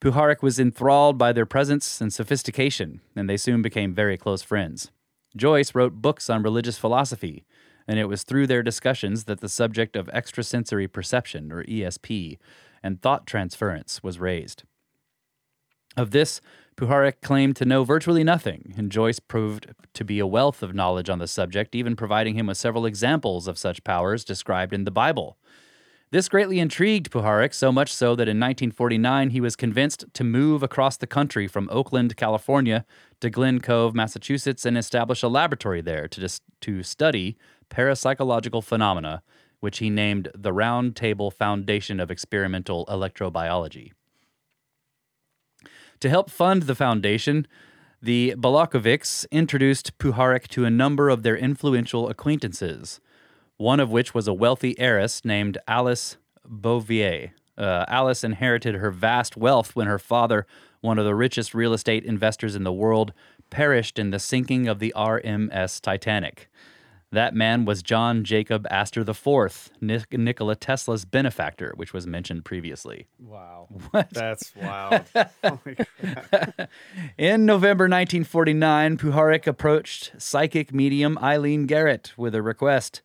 [0.00, 4.90] Puharich was enthralled by their presence and sophistication, and they soon became very close friends.
[5.36, 7.44] Joyce wrote books on religious philosophy,
[7.90, 12.38] and it was through their discussions that the subject of extrasensory perception, or ESP,
[12.84, 14.62] and thought transference was raised.
[15.96, 16.40] Of this,
[16.76, 21.10] Puharich claimed to know virtually nothing, and Joyce proved to be a wealth of knowledge
[21.10, 24.92] on the subject, even providing him with several examples of such powers described in the
[24.92, 25.36] Bible.
[26.12, 30.62] This greatly intrigued Puharich, so much so that in 1949 he was convinced to move
[30.62, 32.86] across the country from Oakland, California
[33.20, 37.36] to Glen Cove, Massachusetts, and establish a laboratory there to, dis- to study
[37.70, 39.22] parapsychological phenomena,
[39.60, 43.92] which he named the Round Table Foundation of Experimental Electrobiology.
[46.00, 47.46] To help fund the foundation,
[48.02, 53.00] the Balakovics introduced Puharich to a number of their influential acquaintances,
[53.58, 56.16] one of which was a wealthy heiress named Alice
[56.46, 57.32] Bouvier.
[57.58, 60.46] Uh, Alice inherited her vast wealth when her father,
[60.80, 63.12] one of the richest real estate investors in the world,
[63.50, 66.48] perished in the sinking of the RMS Titanic.
[67.12, 73.08] That man was John Jacob Astor IV, Nik- Nikola Tesla's benefactor, which was mentioned previously.
[73.18, 73.66] Wow.
[73.90, 74.10] What?
[74.10, 75.06] That's wild.
[77.18, 83.02] In November 1949, Puharich approached psychic medium Eileen Garrett with a request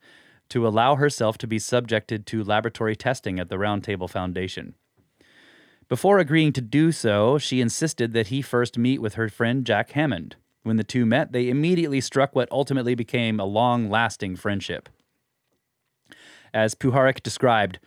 [0.50, 4.76] to allow herself to be subjected to laboratory testing at the Round Table Foundation.
[5.88, 9.92] Before agreeing to do so, she insisted that he first meet with her friend Jack
[9.92, 10.36] Hammond.
[10.66, 14.90] When the two met, they immediately struck what ultimately became a long lasting friendship.
[16.56, 17.78] As Puharich described,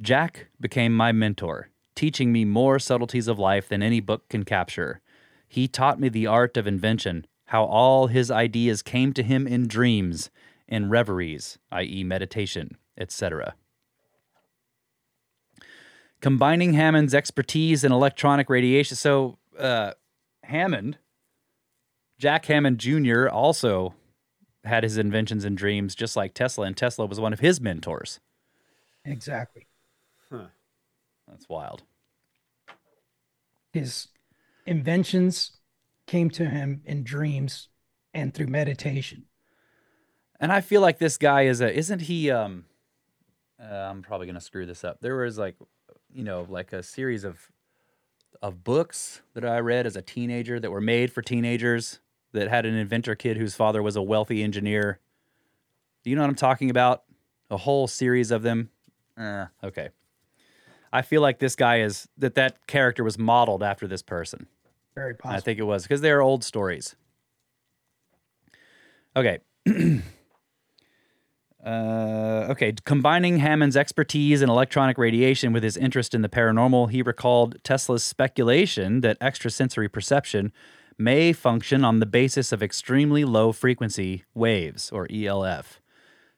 [0.00, 5.02] Jack became my mentor, teaching me more subtleties of life than any book can capture.
[5.46, 9.68] He taught me the art of invention, how all his ideas came to him in
[9.68, 10.30] dreams,
[10.66, 13.54] in reveries, i.e., meditation, etc.
[16.22, 18.96] Combining Hammond's expertise in electronic radiation.
[18.96, 19.92] So, uh,
[20.44, 20.96] Hammond,
[22.18, 23.94] Jack Hammond Jr., also
[24.64, 28.20] had his inventions and dreams, just like Tesla, and Tesla was one of his mentors.
[29.04, 29.66] Exactly.
[31.28, 31.82] That's wild.
[33.72, 34.08] His
[34.66, 35.58] inventions
[36.06, 37.68] came to him in dreams
[38.12, 39.24] and through meditation.
[40.38, 42.64] And I feel like this guy is a isn't he um
[43.60, 44.98] uh, I'm probably going to screw this up.
[45.00, 45.56] There was like
[46.12, 47.50] you know like a series of
[48.42, 52.00] of books that I read as a teenager that were made for teenagers
[52.34, 54.98] that had an inventor kid whose father was a wealthy engineer.
[56.02, 57.04] Do you know what I'm talking about?
[57.50, 58.70] A whole series of them.
[59.16, 59.88] Uh, okay.
[60.92, 64.46] I feel like this guy is that that character was modeled after this person.
[64.94, 65.36] Very possible.
[65.36, 66.94] I think it was because they are old stories.
[69.16, 69.38] Okay.
[71.64, 72.74] uh, okay.
[72.84, 78.04] Combining Hammond's expertise in electronic radiation with his interest in the paranormal, he recalled Tesla's
[78.04, 80.52] speculation that extrasensory perception
[80.98, 85.80] may function on the basis of extremely low frequency waves, or ELF.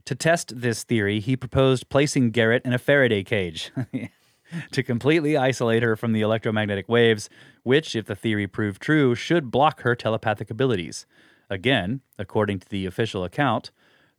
[0.07, 3.73] To test this theory, he proposed placing Garrett in a Faraday cage
[4.73, 7.29] to completely isolate her from the electromagnetic waves,
[7.65, 11.07] which, if the theory proved true, should block her telepathic abilities.
[11.51, 13.71] Again, according to the official account,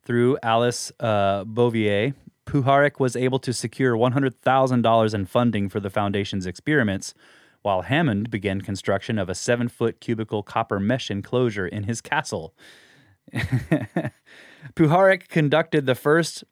[0.03, 2.13] through Alice uh, Bouvier,
[2.45, 7.13] Puharich was able to secure $100,000 in funding for the Foundation's experiments,
[7.62, 12.53] while Hammond began construction of a seven foot cubical copper mesh enclosure in his castle.
[14.76, 16.43] Puharich conducted the first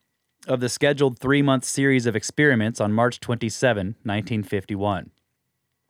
[0.48, 5.12] of the scheduled three month series of experiments on March 27, 1951.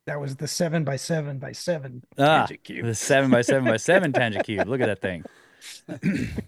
[0.05, 2.85] that was the seven by seven by seven Ah, tangent cube.
[2.85, 4.67] the seven by seven by seven tangent cube.
[4.67, 5.23] Look at that thing.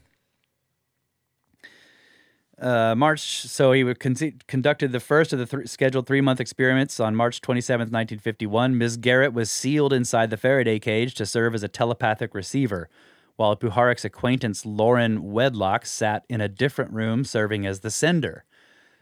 [2.59, 3.43] Uh, March.
[3.43, 4.15] So he con-
[4.47, 8.77] conducted the first of the th- scheduled three month experiments on March 27, 1951.
[8.77, 8.97] Ms.
[8.97, 12.89] Garrett was sealed inside the Faraday cage to serve as a telepathic receiver,
[13.35, 18.43] while Puharich's acquaintance Lauren Wedlock sat in a different room serving as the sender.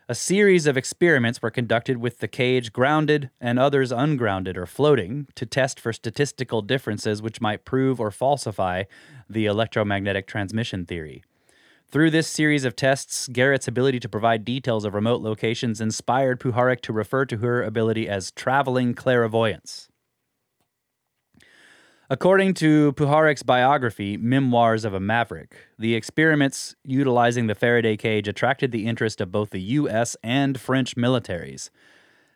[0.09, 5.27] A series of experiments were conducted with the cage grounded and others ungrounded or floating
[5.33, 8.83] to test for statistical differences which might prove or falsify
[9.29, 11.23] the electromagnetic transmission theory.
[11.91, 16.81] Through this series of tests, Garrett's ability to provide details of remote locations inspired Puharich
[16.81, 19.87] to refer to her ability as traveling clairvoyance.
[22.09, 28.71] According to Puharich's biography, Memoirs of a Maverick, the experiments utilizing the Faraday cage attracted
[28.71, 30.15] the interest of both the U.S.
[30.21, 31.69] and French militaries.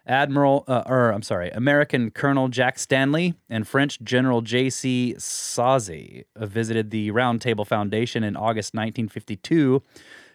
[0.10, 5.16] Admiral, uh, or I'm sorry, American Colonel Jack Stanley and French General J.C.
[5.18, 9.84] Sauzet visited the Round Table Foundation in August 1952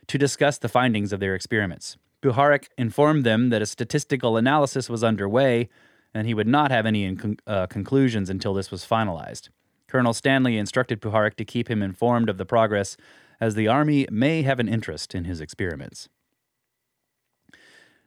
[0.06, 1.96] to discuss the findings of their experiments.
[2.22, 5.68] Puharich informed them that a statistical analysis was underway
[6.14, 9.48] and he would not have any in- uh, conclusions until this was finalized.
[9.88, 12.96] Colonel Stanley instructed Puharich to keep him informed of the progress,
[13.40, 16.08] as the Army may have an interest in his experiments.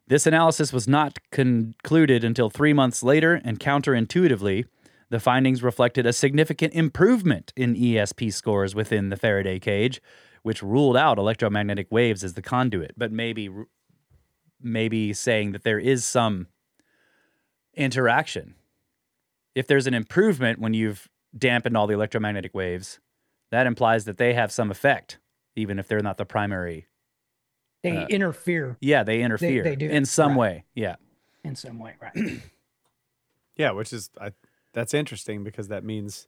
[0.08, 4.66] This analysis was not concluded until three months later, and counterintuitively,
[5.10, 10.01] the findings reflected a significant improvement in ESP scores within the Faraday cage,
[10.43, 13.49] which ruled out electromagnetic waves as the conduit, but maybe
[14.60, 16.47] maybe saying that there is some
[17.76, 18.55] interaction.
[19.53, 22.99] If there's an improvement when you've dampened all the electromagnetic waves,
[23.51, 25.20] that implies that they have some effect,
[25.55, 26.88] even if they're not the primary.
[27.84, 30.38] They uh, interfere Yeah, they interfere they do, in some right.
[30.38, 30.63] way.
[30.75, 30.95] Yeah.
[31.43, 32.13] in some way, right?
[33.55, 34.34] Yeah, which is I,
[34.73, 36.28] that's interesting because that means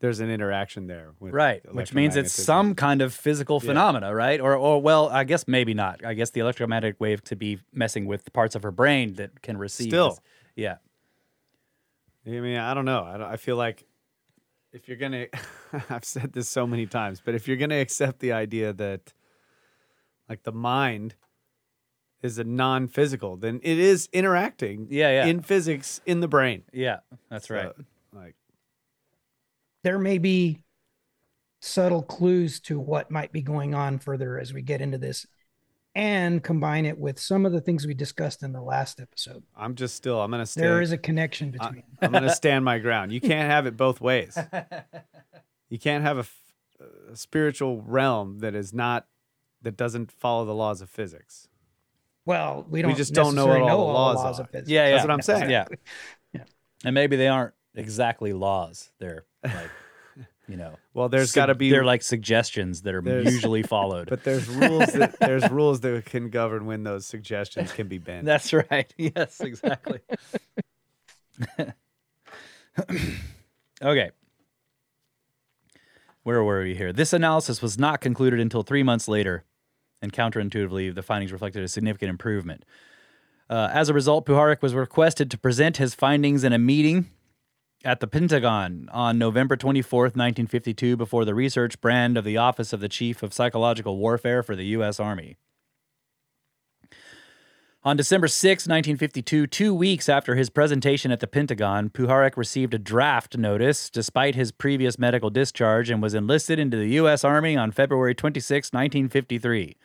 [0.00, 1.12] there's an interaction there.
[1.20, 3.68] With Right, which means it's some kind of physical Yeah.
[3.68, 4.40] phenomena, right?
[4.40, 6.04] Or, or well, I guess maybe not.
[6.04, 9.56] I guess the electromagnetic wave to be messing with parts of her brain that can
[9.56, 9.88] receive.
[9.88, 10.10] Still.
[10.10, 10.20] this-
[10.56, 10.76] yeah,
[12.26, 13.04] I mean, I don't know.
[13.04, 13.86] I, don't, I feel like
[14.72, 15.26] if you're gonna,
[15.90, 19.12] I've said this so many times, but if you're gonna accept the idea that,
[20.28, 21.14] like, the mind
[22.22, 24.86] is a non-physical, then it is interacting.
[24.90, 25.26] Yeah, yeah.
[25.26, 26.62] In physics, in the brain.
[26.72, 26.98] yeah,
[27.30, 27.72] that's right.
[27.76, 28.34] So, like,
[29.82, 30.60] there may be
[31.60, 35.26] subtle clues to what might be going on further as we get into this
[35.94, 39.42] and combine it with some of the things we discussed in the last episode.
[39.56, 40.20] I'm just still.
[40.20, 40.62] I'm gonna stay.
[40.62, 41.82] There is a connection I, between.
[42.02, 43.12] I'm gonna stand my ground.
[43.12, 44.38] You can't have it both ways.
[45.70, 46.38] You can't have a, f-
[47.10, 49.06] a spiritual realm that is not
[49.64, 51.48] that doesn't follow the laws of physics.
[52.24, 52.90] well, we don't.
[52.92, 54.42] We just don't know what necessarily all the laws laws are.
[54.44, 54.70] of physics.
[54.70, 54.92] Yeah, yeah.
[54.92, 55.50] That's what I'm saying.
[55.50, 55.64] Yeah.
[56.32, 56.44] Yeah.
[56.84, 58.90] And maybe they aren't exactly laws.
[58.98, 59.70] They're like,
[60.48, 61.70] you know, Well, there's sug- got to be.
[61.70, 64.08] They're like suggestions that are usually followed.
[64.08, 68.24] but there's rules that there's rules that can govern when those suggestions can be bent.
[68.24, 68.92] That's right.
[68.96, 70.00] Yes, exactly.
[73.82, 74.10] okay.
[76.22, 76.92] Where were we here?
[76.92, 79.44] This analysis was not concluded until three months later,
[80.04, 82.64] and counterintuitively, the findings reflected a significant improvement.
[83.50, 87.10] Uh, as a result, Puharich was requested to present his findings in a meeting
[87.84, 92.80] at the Pentagon on November 24th, 1952, before the research brand of the Office of
[92.80, 94.98] the Chief of Psychological Warfare for the U.S.
[94.98, 95.36] Army.
[97.86, 102.78] On December 6, 1952, two weeks after his presentation at the Pentagon, Puharich received a
[102.78, 107.24] draft notice despite his previous medical discharge and was enlisted into the U.S.
[107.24, 109.76] Army on February 26, 1953,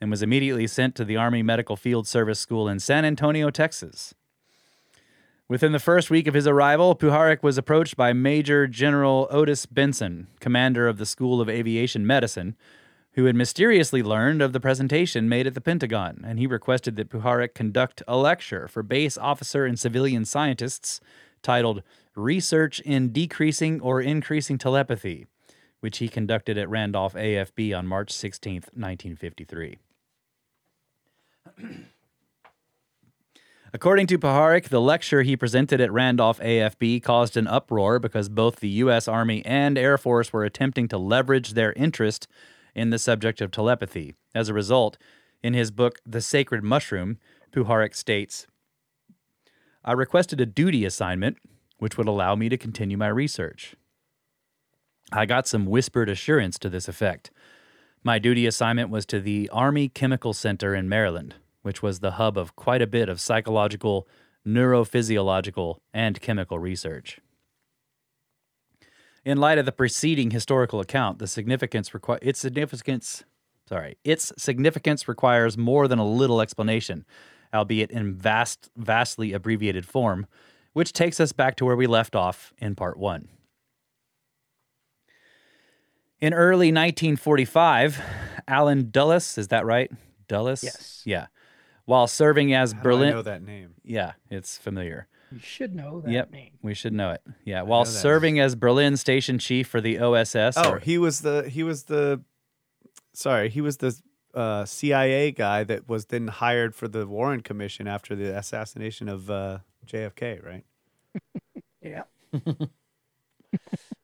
[0.00, 4.14] and was immediately sent to the Army Medical Field Service School in San Antonio, Texas.
[5.46, 10.26] Within the first week of his arrival, Puharich was approached by Major General Otis Benson,
[10.40, 12.56] commander of the School of Aviation Medicine,
[13.14, 17.10] who had mysteriously learned of the presentation made at the Pentagon, and he requested that
[17.10, 21.00] Puharich conduct a lecture for base officer and civilian scientists
[21.42, 21.82] titled
[22.14, 25.26] Research in Decreasing or Increasing Telepathy,
[25.80, 29.78] which he conducted at Randolph AFB on March 16, 1953.
[33.74, 38.56] According to Puharich, the lecture he presented at Randolph AFB caused an uproar because both
[38.56, 39.08] the U.S.
[39.08, 42.28] Army and Air Force were attempting to leverage their interest
[42.74, 44.14] in the subject of telepathy.
[44.34, 44.98] As a result,
[45.42, 47.18] in his book, The Sacred Mushroom,
[47.52, 48.46] Puharich states
[49.84, 51.38] I requested a duty assignment
[51.78, 53.74] which would allow me to continue my research.
[55.10, 57.32] I got some whispered assurance to this effect.
[58.04, 62.38] My duty assignment was to the Army Chemical Center in Maryland, which was the hub
[62.38, 64.06] of quite a bit of psychological,
[64.46, 67.18] neurophysiological, and chemical research.
[69.24, 73.24] In light of the preceding historical account, the significance requi- its significance
[73.68, 77.04] sorry, its significance requires more than a little explanation,
[77.54, 80.26] albeit in vast vastly abbreviated form,
[80.72, 83.28] which takes us back to where we left off in part 1.
[86.20, 88.00] In early 1945,
[88.46, 89.90] Allen Dulles, is that right?
[90.28, 90.62] Dulles?
[90.62, 91.02] Yes.
[91.04, 91.26] Yeah.
[91.84, 93.74] While serving as How Berlin I know that name.
[93.82, 95.08] Yeah, it's familiar.
[95.32, 96.30] You should know that Yep.
[96.32, 96.50] name.
[96.62, 97.22] We should know it.
[97.44, 97.98] Yeah, while know that.
[97.98, 100.56] serving as Berlin station chief for the OSS.
[100.56, 102.22] Oh, or- he was the he was the
[103.14, 103.98] sorry, he was the
[104.34, 109.30] uh, CIA guy that was then hired for the Warren Commission after the assassination of
[109.30, 110.64] uh, JFK, right?
[111.82, 112.02] Yeah.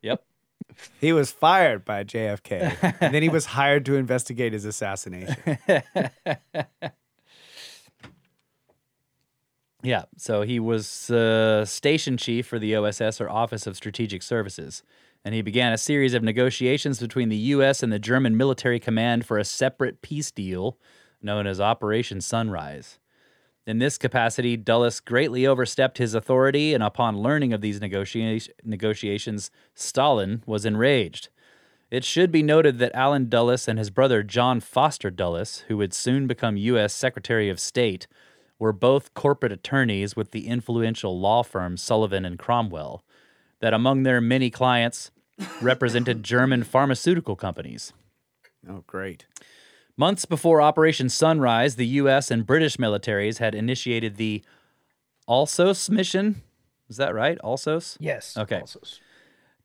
[0.01, 0.23] yep.
[1.01, 5.35] He was fired by JFK, and then he was hired to investigate his assassination.
[9.81, 14.83] Yeah, so he was uh, station chief for the OSS or Office of Strategic Services,
[15.23, 17.81] and he began a series of negotiations between the U.S.
[17.81, 20.77] and the German military command for a separate peace deal
[21.21, 22.99] known as Operation Sunrise.
[23.65, 29.51] In this capacity, Dulles greatly overstepped his authority, and upon learning of these negotia- negotiations,
[29.75, 31.29] Stalin was enraged.
[31.91, 35.93] It should be noted that Allen Dulles and his brother John Foster Dulles, who would
[35.93, 36.93] soon become U.S.
[36.93, 38.07] Secretary of State,
[38.59, 43.03] were both corporate attorneys with the influential law firm Sullivan and Cromwell,
[43.61, 45.11] that among their many clients
[45.61, 47.93] represented German pharmaceutical companies.
[48.69, 49.25] Oh, great!
[49.95, 52.29] Months before Operation Sunrise, the U.S.
[52.29, 54.43] and British militaries had initiated the
[55.27, 56.41] Alsos mission.
[56.89, 57.37] Is that right?
[57.43, 57.97] Alsos?
[57.99, 58.35] Yes.
[58.37, 58.59] Okay.
[58.59, 58.79] also.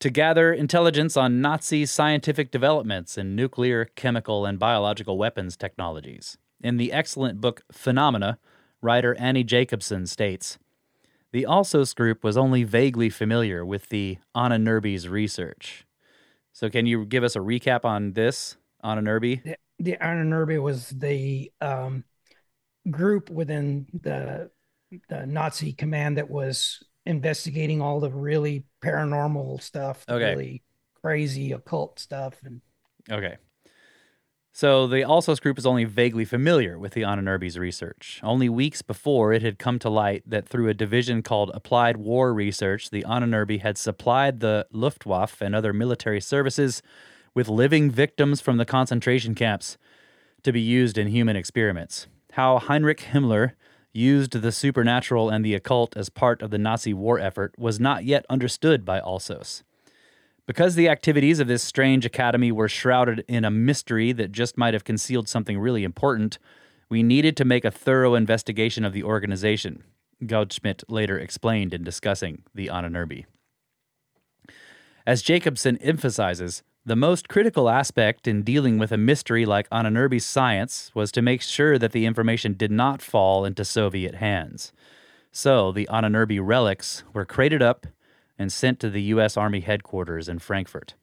[0.00, 6.36] to gather intelligence on Nazi scientific developments in nuclear, chemical, and biological weapons technologies.
[6.60, 8.38] In the excellent book Phenomena,
[8.84, 10.58] writer Annie Jacobson states
[11.32, 15.86] The Alsos group was only vaguely familiar with the Ahnenerbe's research.
[16.52, 19.42] So, can you give us a recap on this, Ahnenerbe?
[19.42, 22.04] The, the Ahnenerbe was the um,
[22.90, 24.50] group within the
[25.08, 30.34] the Nazi command that was investigating all the really paranormal stuff, the Okay.
[30.34, 30.62] really
[31.02, 32.60] crazy occult stuff, and
[33.10, 33.36] Okay.
[34.56, 38.20] So the Alsos group is only vaguely familiar with the Ahnenerbe's research.
[38.22, 42.32] Only weeks before, it had come to light that through a division called Applied War
[42.32, 46.82] Research, the Ahnenerbe had supplied the Luftwaffe and other military services
[47.34, 49.76] with living victims from the concentration camps
[50.44, 52.06] to be used in human experiments.
[52.34, 53.54] How Heinrich Himmler
[53.92, 58.04] used the supernatural and the occult as part of the Nazi war effort was not
[58.04, 59.64] yet understood by Alsos.
[60.46, 64.74] Because the activities of this strange academy were shrouded in a mystery that just might
[64.74, 66.38] have concealed something really important,
[66.90, 69.84] we needed to make a thorough investigation of the organization,
[70.22, 73.24] Goudsmit later explained in discussing the Ahnenerbe.
[75.06, 80.90] As Jacobsen emphasizes, the most critical aspect in dealing with a mystery like Ahnenerbe's science
[80.94, 84.72] was to make sure that the information did not fall into Soviet hands.
[85.32, 87.86] So the Ahnenerbe relics were crated up
[88.38, 89.36] and sent to the U.S.
[89.36, 90.94] Army headquarters in Frankfurt.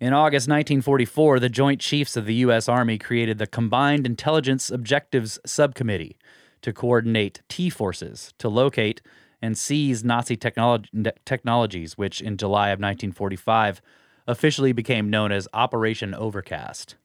[0.00, 2.68] In August 1944, the Joint Chiefs of the U.S.
[2.68, 6.16] Army created the Combined Intelligence Objectives Subcommittee
[6.62, 9.00] to coordinate T forces to locate
[9.40, 13.80] and seize Nazi technolo- technologies, which in July of 1945
[14.26, 16.96] officially became known as Operation Overcast.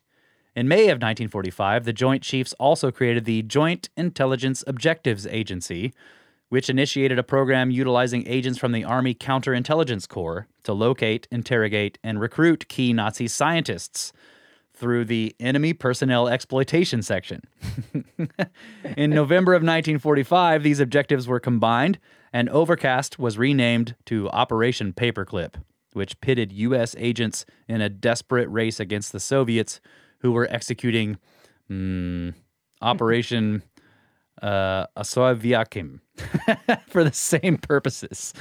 [0.56, 5.94] In May of 1945, the Joint Chiefs also created the Joint Intelligence Objectives Agency,
[6.50, 12.20] which initiated a program utilizing agents from the Army Counterintelligence Corps to locate, interrogate, and
[12.20, 14.14] recruit key Nazi scientists
[14.74, 17.42] through the Enemy Personnel Exploitation Section.
[18.98, 21.98] In November of 1945, these objectives were combined,
[22.32, 25.56] and Overcast was renamed to Operation Paperclip,
[25.94, 26.96] which pitted U.S.
[27.00, 29.82] agents in a desperate race against the Soviets,
[30.20, 31.18] who were executing
[31.70, 32.34] mm,
[32.82, 33.64] Operation
[34.42, 36.00] uh, Osoaviakhim
[36.88, 38.34] for the same purposes.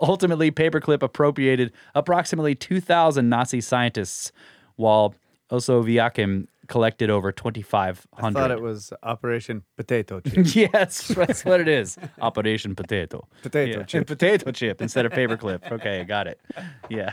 [0.00, 4.32] Ultimately, Paperclip appropriated approximately 2,000 Nazi scientists,
[4.76, 5.14] while
[5.50, 8.06] Osoaviakhim collected over 2,500.
[8.14, 10.54] I thought it was Operation Potato Chip.
[10.72, 11.98] yes, that's what it is.
[12.20, 13.26] Operation Potato.
[13.42, 14.06] Potato Yeah, chip.
[14.06, 15.70] Potato chip instead of paperclip.
[15.70, 16.40] Okay, got it.
[16.88, 17.12] Yeah.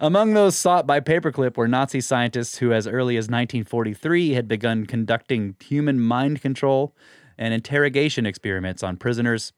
[0.00, 4.86] Among those sought by paperclip were Nazi scientists who, as early as 1943, had begun
[4.86, 6.94] conducting human mind control
[7.38, 9.52] and interrogation experiments on prisoners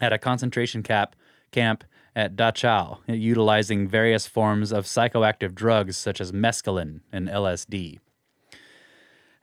[0.00, 1.16] at a concentration camp
[1.52, 1.84] camp
[2.16, 7.98] at Dachau, utilizing various forms of psychoactive drugs such as mescaline and LSD.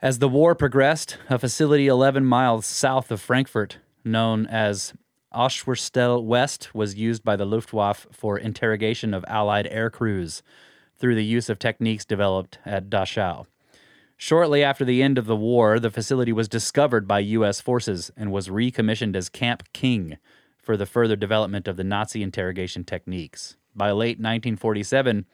[0.01, 4.93] As the war progressed, a facility 11 miles south of Frankfurt, known as
[5.34, 10.43] Auschwitz West, was used by the Luftwaffe for interrogation of Allied air crews
[10.97, 13.45] through the use of techniques developed at Dachau.
[14.17, 17.59] Shortly after the end of the war, the facility was discovered by U.S.
[17.59, 20.17] forces and was recommissioned as Camp King
[20.61, 23.57] for the further development of the Nazi interrogation techniques.
[23.75, 25.25] By late 1947,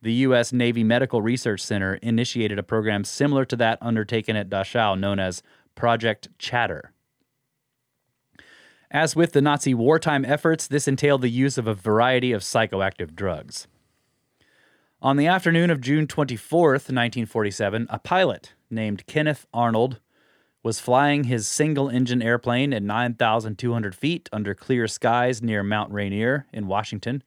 [0.00, 0.54] the U.S.
[0.54, 5.42] Navy Medical Research Center initiated a program similar to that undertaken at Dachau known as
[5.74, 6.92] Project Chatter.
[8.92, 13.14] As with the Nazi wartime efforts, this entailed the use of a variety of psychoactive
[13.14, 13.68] drugs.
[15.00, 20.00] On the afternoon of June 24th, 1947, a pilot named Kenneth Arnold
[20.64, 26.46] was flying his single engine airplane at 9,200 feet under clear skies near Mount Rainier
[26.52, 27.22] in Washington,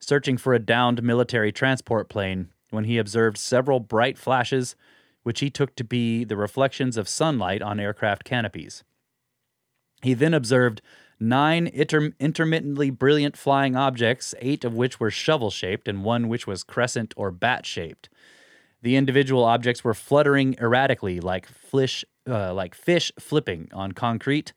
[0.00, 4.74] searching for a downed military transport plane when he observed several bright flashes,
[5.22, 8.82] which he took to be the reflections of sunlight on aircraft canopies.
[10.02, 10.82] He then observed
[11.28, 16.46] nine inter- intermittently brilliant flying objects, eight of which were shovel shaped and one which
[16.46, 18.08] was crescent or bat shaped.
[18.82, 24.52] The individual objects were fluttering erratically, like fish, uh, like fish flipping on concrete,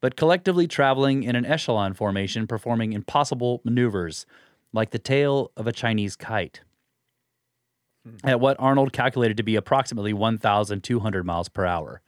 [0.00, 4.26] but collectively traveling in an echelon formation, performing impossible maneuvers,
[4.72, 6.60] like the tail of a Chinese kite.
[8.24, 12.00] At what Arnold calculated to be approximately 1,200 miles per hour.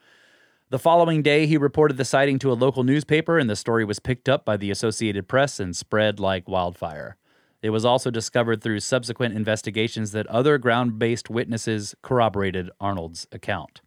[0.73, 3.99] The following day, he reported the sighting to a local newspaper, and the story was
[3.99, 7.19] picked up by the Associated Press and spread like wildfire.
[7.61, 13.83] It was also discovered through subsequent investigations that other ground based witnesses corroborated Arnold's account.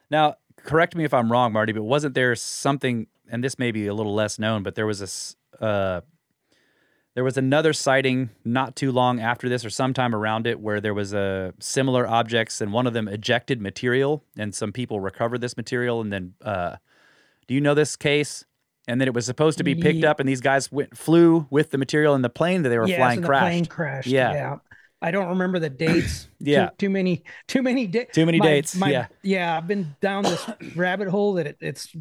[0.10, 3.86] now, correct me if I'm wrong, Marty, but wasn't there something, and this may be
[3.86, 6.02] a little less known, but there was a, uh,
[7.16, 10.94] there was another sighting not too long after this or sometime around it where there
[10.94, 15.58] was a similar objects and one of them ejected material and some people recovered this
[15.58, 16.76] material and then uh,
[17.48, 18.46] do you know this case
[18.88, 21.46] and then it was supposed to be picked Ye- up and these guys went flew
[21.50, 23.66] with the material in the plane that they were yes, flying and the crashed plane
[23.66, 24.08] crashed.
[24.08, 24.34] Yeah.
[24.34, 24.56] Yeah.
[25.02, 26.28] I don't remember the dates.
[26.42, 26.70] Yeah.
[26.70, 29.08] Too, too many, too many, da- Too many my- dates, my- yeah.
[29.24, 29.58] Yeah.
[29.58, 31.94] I've been down this rabbit hole that it, it's,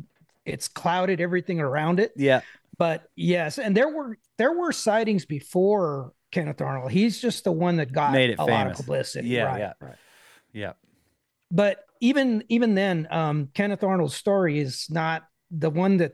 [0.47, 2.13] it's clouded everything around it.
[2.17, 2.41] yeah
[2.79, 6.93] But yes, and there were there were sightings before Kenneth Arnold.
[6.93, 9.29] He's just the one that got Made it a lot of publicity.
[9.29, 9.73] Yeah, right, yeah.
[9.81, 9.97] right.
[10.53, 10.73] yeah
[11.51, 16.13] But even even then, um, Kenneth Arnold's story is not the one that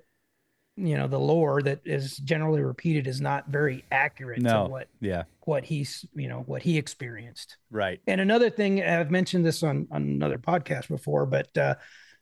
[0.76, 4.64] you know the lore that is generally repeated is not very accurate No.
[4.64, 5.24] to what Yeah.
[5.44, 7.58] what he's you know what he experienced.
[7.70, 8.00] Right.
[8.06, 11.74] And another thing, I've mentioned this on, on another podcast before, but uh,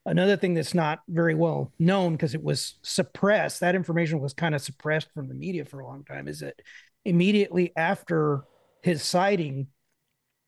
[0.05, 4.55] another thing that's not very well known because it was suppressed, that information was kind
[4.55, 6.61] of suppressed from the media for a long time, is that
[7.05, 8.43] immediately after
[8.83, 9.69] his sighting,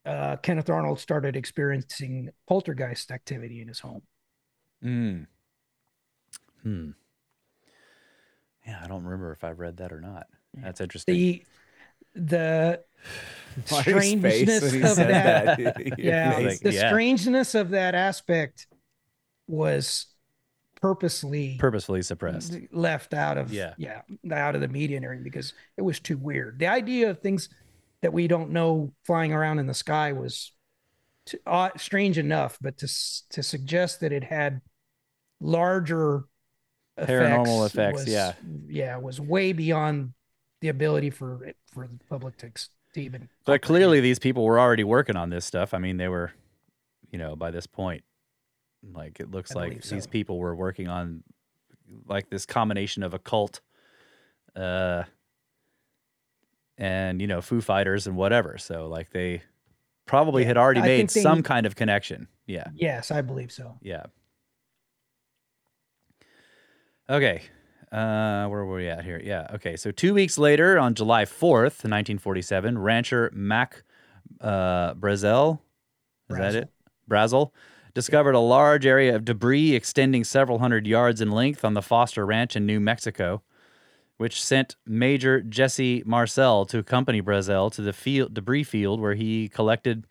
[0.05, 4.01] uh, Kenneth Arnold started experiencing poltergeist activity in his home.
[4.83, 5.27] Mm.
[6.63, 6.89] Hmm.
[8.65, 10.27] Yeah, I don't remember if I've read that or not.
[10.53, 11.15] That's interesting.
[11.15, 11.41] The
[12.15, 12.81] the
[13.65, 15.93] strangeness of that, that.
[15.99, 16.87] yeah, Like, the yeah.
[16.89, 18.67] strangeness of that aspect
[19.47, 20.07] was
[20.81, 22.55] purposely Purposefully suppressed.
[22.71, 23.73] left out of Yeah.
[23.77, 26.59] yeah out of the media and everything because it was too weird.
[26.59, 27.49] The idea of things
[28.01, 30.51] that we don't know flying around in the sky was
[31.25, 32.87] t uh, strange enough, but to
[33.29, 34.61] to suggest that it had
[35.39, 36.25] larger
[36.99, 38.33] Paranormal effects, was- yeah.
[38.67, 40.13] yeah, was way beyond
[40.61, 42.49] the ability for for the public to,
[42.93, 43.27] to even.
[43.45, 45.73] But clearly, these people were already working on this stuff.
[45.73, 46.31] I mean, they were,
[47.11, 48.03] you know, by this point,
[48.93, 50.09] like it looks I like these so.
[50.09, 51.23] people were working on
[52.07, 53.61] like this combination of occult,
[54.55, 55.03] uh,
[56.77, 58.57] and you know, Foo Fighters and whatever.
[58.57, 59.41] So like they
[60.05, 62.27] probably Yeah, had already I made they- some kind of connection.
[62.47, 62.67] Yeah.
[62.75, 63.77] Yes, I believe so.
[63.81, 64.03] Yeah.
[67.09, 67.41] Okay.
[67.91, 69.21] Uh, where were we at here?
[69.23, 69.47] Yeah.
[69.55, 69.75] Okay.
[69.77, 73.83] So two weeks later, on July 4th, 1947, rancher Mac
[74.41, 75.59] uh, Brazel,
[76.29, 76.69] is that it?
[77.09, 77.51] Brazel,
[77.95, 82.25] discovered a large area of debris extending several hundred yards in length on the Foster
[82.25, 83.41] Ranch in New Mexico,
[84.17, 89.47] which sent Major Jesse Marcel to accompany Brazel to the field, debris field where he
[89.47, 90.05] collected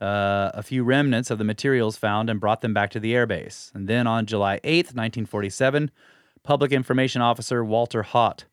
[0.00, 3.72] uh, a few remnants of the materials found and brought them back to the airbase.
[3.74, 5.90] And then on July 8th, 1947,
[6.42, 8.46] Public Information Officer Walter Haut,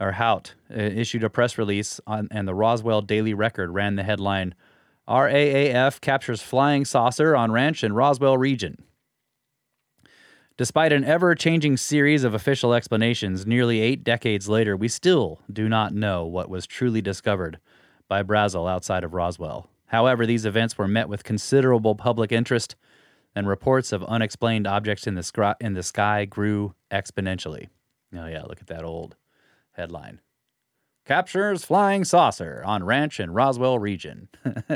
[0.00, 4.02] or Hout, uh, issued a press release on, and the Roswell Daily Record ran the
[4.02, 4.54] headline
[5.10, 8.84] RAAF captures flying saucer on ranch in Roswell region.
[10.56, 15.68] Despite an ever changing series of official explanations, nearly eight decades later, we still do
[15.68, 17.58] not know what was truly discovered
[18.08, 19.68] by Brazel outside of Roswell.
[19.86, 22.76] However, these events were met with considerable public interest,
[23.34, 27.68] and reports of unexplained objects in the, in the sky grew exponentially.
[28.14, 29.16] Oh, yeah, look at that old
[29.72, 30.20] headline
[31.10, 34.28] Captures flying saucer on ranch in Roswell region.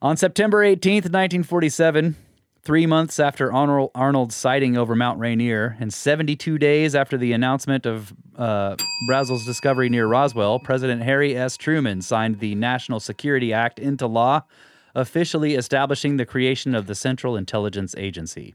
[0.00, 2.14] On September 18th, 1947,
[2.62, 7.86] three months after Arnold, Arnold's sighting over Mount Rainier, and 72 days after the announcement
[7.86, 8.76] of uh,
[9.08, 11.56] Brazel's discovery near Roswell, President Harry S.
[11.56, 14.42] Truman signed the National Security Act into law,
[14.94, 18.54] officially establishing the creation of the Central Intelligence Agency.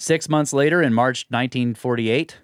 [0.00, 2.36] Six months later, in March 1948,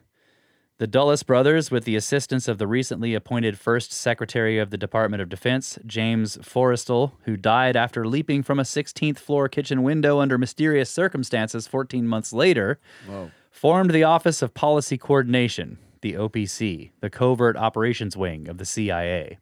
[0.79, 5.23] the Dulles brothers, with the assistance of the recently appointed first Secretary of the Department
[5.23, 10.37] of Defense, James Forrestal, who died after leaping from a 16th floor kitchen window under
[10.37, 12.81] mysterious circumstances 14 months later,
[13.53, 19.39] formed the Office of Policy Coordination, the OPC, the covert operations wing of the CIA.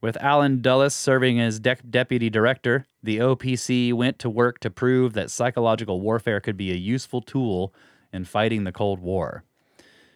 [0.00, 5.12] With Allen Dulles serving as de- deputy director, the OPC went to work to prove
[5.14, 7.74] that psychological warfare could be a useful tool
[8.12, 9.42] in fighting the Cold War.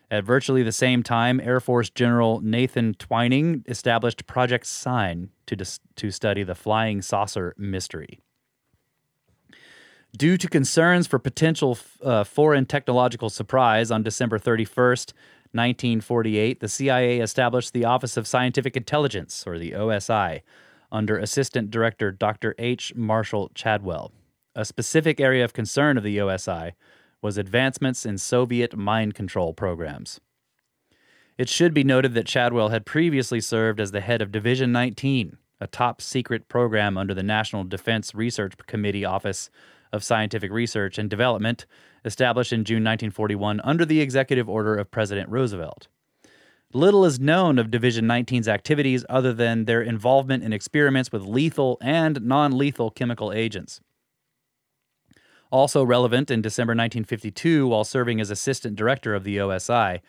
[0.08, 5.80] At virtually the same time, Air Force General Nathan Twining established Project Sign to, dis-
[5.96, 8.20] to study the flying saucer mystery.
[10.16, 15.14] Due to concerns for potential uh, foreign technological surprise on December 31st,
[15.52, 20.42] 1948, the CIA established the Office of Scientific Intelligence, or the OSI,
[20.90, 22.54] under Assistant Director Dr.
[22.58, 22.94] H.
[22.94, 24.12] Marshall Chadwell.
[24.54, 26.72] A specific area of concern of the OSI
[27.22, 30.20] was advancements in Soviet mind control programs.
[31.38, 35.38] It should be noted that Chadwell had previously served as the head of Division 19,
[35.60, 39.48] a top secret program under the National Defense Research Committee Office
[39.92, 41.66] of Scientific Research and Development,
[42.04, 45.88] established in June 1941 under the executive order of President Roosevelt.
[46.74, 51.76] Little is known of Division 19's activities other than their involvement in experiments with lethal
[51.82, 53.80] and non lethal chemical agents.
[55.50, 60.00] Also relevant in December 1952, while serving as assistant director of the OSI,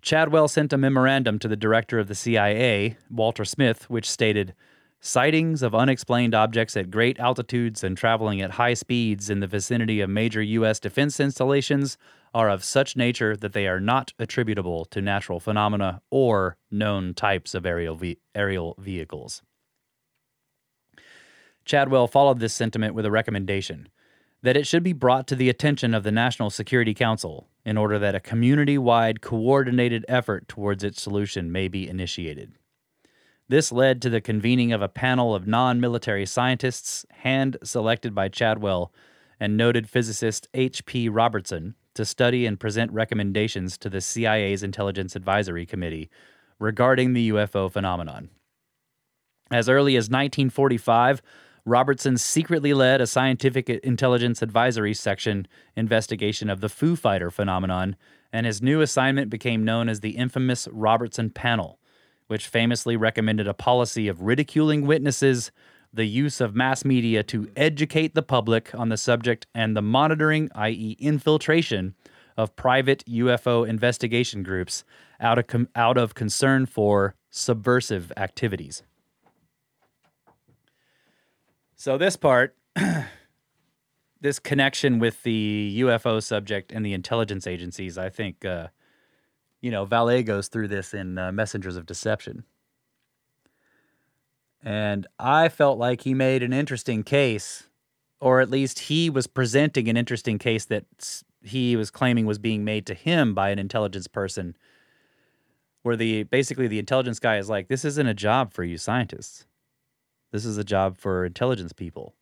[0.00, 4.54] Chadwell sent a memorandum to the director of the CIA, Walter Smith, which stated
[5.00, 10.00] Sightings of unexplained objects at great altitudes and traveling at high speeds in the vicinity
[10.00, 10.80] of major U.S.
[10.80, 11.96] defense installations
[12.34, 17.54] are of such nature that they are not attributable to natural phenomena or known types
[17.54, 19.42] of aerial, ve- aerial vehicles.
[21.64, 23.88] Chadwell followed this sentiment with a recommendation
[24.42, 27.98] that it should be brought to the attention of the National Security Council in order
[27.98, 32.57] that a community wide coordinated effort towards its solution may be initiated.
[33.48, 38.28] This led to the convening of a panel of non military scientists, hand selected by
[38.28, 38.92] Chadwell
[39.40, 41.08] and noted physicist H.P.
[41.08, 46.10] Robertson, to study and present recommendations to the CIA's Intelligence Advisory Committee
[46.58, 48.28] regarding the UFO phenomenon.
[49.50, 51.22] As early as 1945,
[51.64, 57.96] Robertson secretly led a scientific intelligence advisory section investigation of the Foo Fighter phenomenon,
[58.32, 61.80] and his new assignment became known as the infamous Robertson Panel,
[62.28, 65.50] which famously recommended a policy of ridiculing witnesses,
[65.92, 70.50] the use of mass media to educate the public on the subject, and the monitoring,
[70.54, 71.94] i.e., infiltration,
[72.38, 74.84] of private UFO investigation groups
[75.18, 78.84] out of, com- out of concern for subversive activities.
[81.74, 82.56] So this part,
[84.20, 88.68] this connection with the UFO subject and the intelligence agencies, I think, uh,
[89.60, 92.44] you know, Vallée goes through this in uh, Messengers of Deception.
[94.62, 97.68] And I felt like he made an interesting case,
[98.20, 100.84] or at least he was presenting an interesting case that
[101.42, 104.56] he was claiming was being made to him by an intelligence person.
[105.82, 109.46] Where the basically the intelligence guy is like, this isn't a job for you scientists.
[110.32, 112.14] This is a job for intelligence people.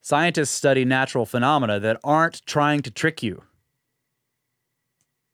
[0.00, 3.42] Scientists study natural phenomena that aren't trying to trick you.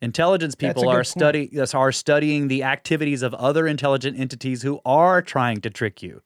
[0.02, 1.06] Intelligence people are point.
[1.06, 6.02] study yes, are studying the activities of other intelligent entities who are trying to trick
[6.02, 6.22] you.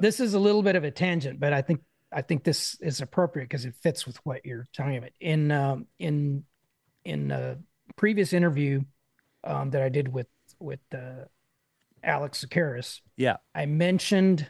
[0.00, 1.80] this is a little bit of a tangent, but I think
[2.12, 5.10] I think this is appropriate because it fits with what you're talking about.
[5.20, 6.44] In um, in
[7.04, 7.58] in a
[7.96, 8.82] previous interview
[9.44, 10.28] um, that I did with
[10.58, 11.24] with uh,
[12.02, 13.36] Alex Tsakiris, Yeah.
[13.54, 14.46] I mentioned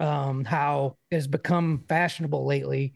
[0.00, 2.94] um, how it has become fashionable lately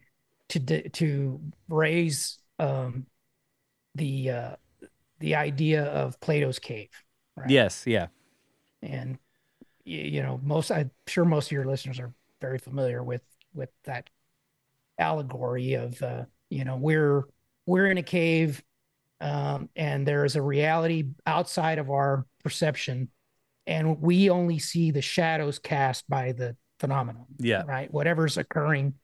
[0.51, 3.07] to to raise um,
[3.95, 4.57] the uh,
[5.21, 6.91] the idea of Plato's cave.
[7.37, 7.51] Right?
[7.51, 8.09] Yes, yeah.
[8.83, 9.19] and
[9.85, 13.23] you know most i'm sure most of your listeners are very familiar with
[13.53, 14.09] with that
[14.99, 17.25] allegory of uh you know we're
[17.67, 18.63] we're in a cave
[19.21, 23.09] um and there is a reality outside of our perception
[23.67, 27.63] and we only see the shadows cast by the phenomenon Yeah.
[27.67, 28.95] right whatever's occurring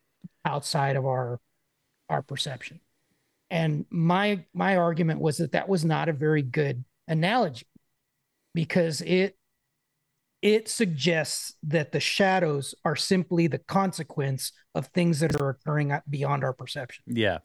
[0.45, 1.41] outside of our
[2.09, 2.79] our perception
[3.51, 7.67] and my my argument was that that was not a very good analogy
[8.55, 9.37] because it
[10.43, 16.45] it suggests that the shadows are simply the consequence of things that are occurring beyond
[16.45, 17.03] our perception.
[17.09, 17.39] Yeah.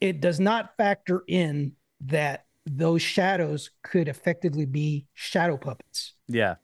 [0.00, 1.72] It does not factor in
[2.02, 6.12] that those shadows could effectively be shadow puppets.
[6.28, 6.56] Yeah.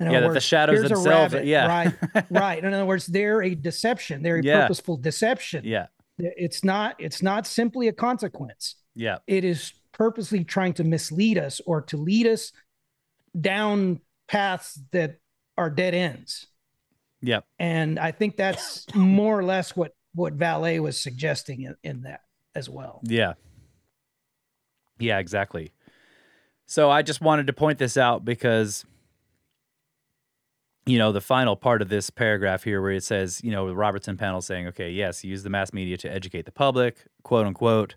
[0.00, 1.66] In Yeah, that the shadows themselves- rabbit, yeah.
[1.66, 1.94] right,
[2.30, 2.64] right.
[2.64, 4.22] In other words, they're a deception.
[4.22, 4.62] They're a Yeah.
[4.62, 5.62] purposeful deception.
[5.64, 5.86] Yeah.
[6.24, 6.96] It's not.
[6.98, 8.76] It's not simply a consequence.
[8.94, 9.18] Yeah.
[9.26, 12.52] It is purposely trying to mislead us or to lead us
[13.38, 15.18] down paths that
[15.56, 16.46] are dead ends.
[17.22, 17.40] Yeah.
[17.58, 22.20] And I think that's more or less what what Vallée was suggesting in, in that
[22.54, 23.00] as well.
[23.04, 23.34] Yeah.
[24.98, 25.72] Yeah, exactly.
[26.66, 28.84] So I just wanted to point this out because
[30.86, 33.76] you know, the final part of this paragraph here where it says, you know, the
[33.76, 37.96] Robertson panel saying, okay, yes, use the mass media to educate the public, quote unquote,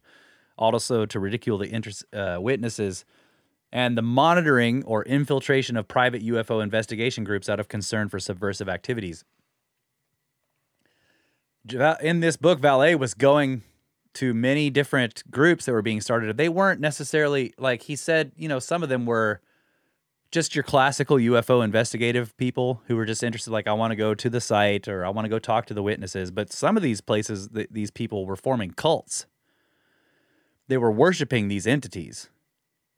[0.58, 3.06] also to ridicule the uh, witnesses
[3.72, 8.70] and the monitoring or infiltration of private UFO investigation groups out of concern for subversive
[8.70, 9.26] activities.
[12.02, 13.64] In this book, Vallée was going
[14.16, 16.38] to many different groups that were being started.
[16.38, 19.42] They weren't necessarily like he said, you know, some of them were
[20.34, 24.16] just your classical UFO investigative people who were just interested like I want to go
[24.16, 26.82] to the site or I want to go talk to the witnesses, but some of
[26.82, 29.28] these places th- these people were forming cults.
[30.68, 32.30] They were worshiping these entities.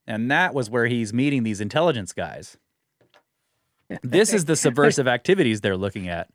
[0.08, 2.58] And that was where he's meeting these intelligence guys.
[4.02, 6.30] This is the subversive activities they're looking at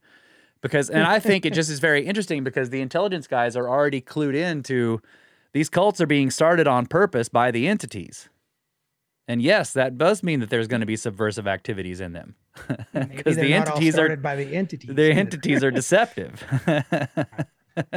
[0.60, 4.00] because and I think it just is very interesting because the intelligence guys are already
[4.00, 5.00] clued into
[5.52, 8.28] these cults are being started on purpose by the entities.
[9.30, 12.34] And yes, that does mean that there's going to be subversive activities in them
[12.66, 12.82] because
[13.36, 14.90] they're the not all entities are by the entities.
[14.92, 16.42] the entities are deceptive.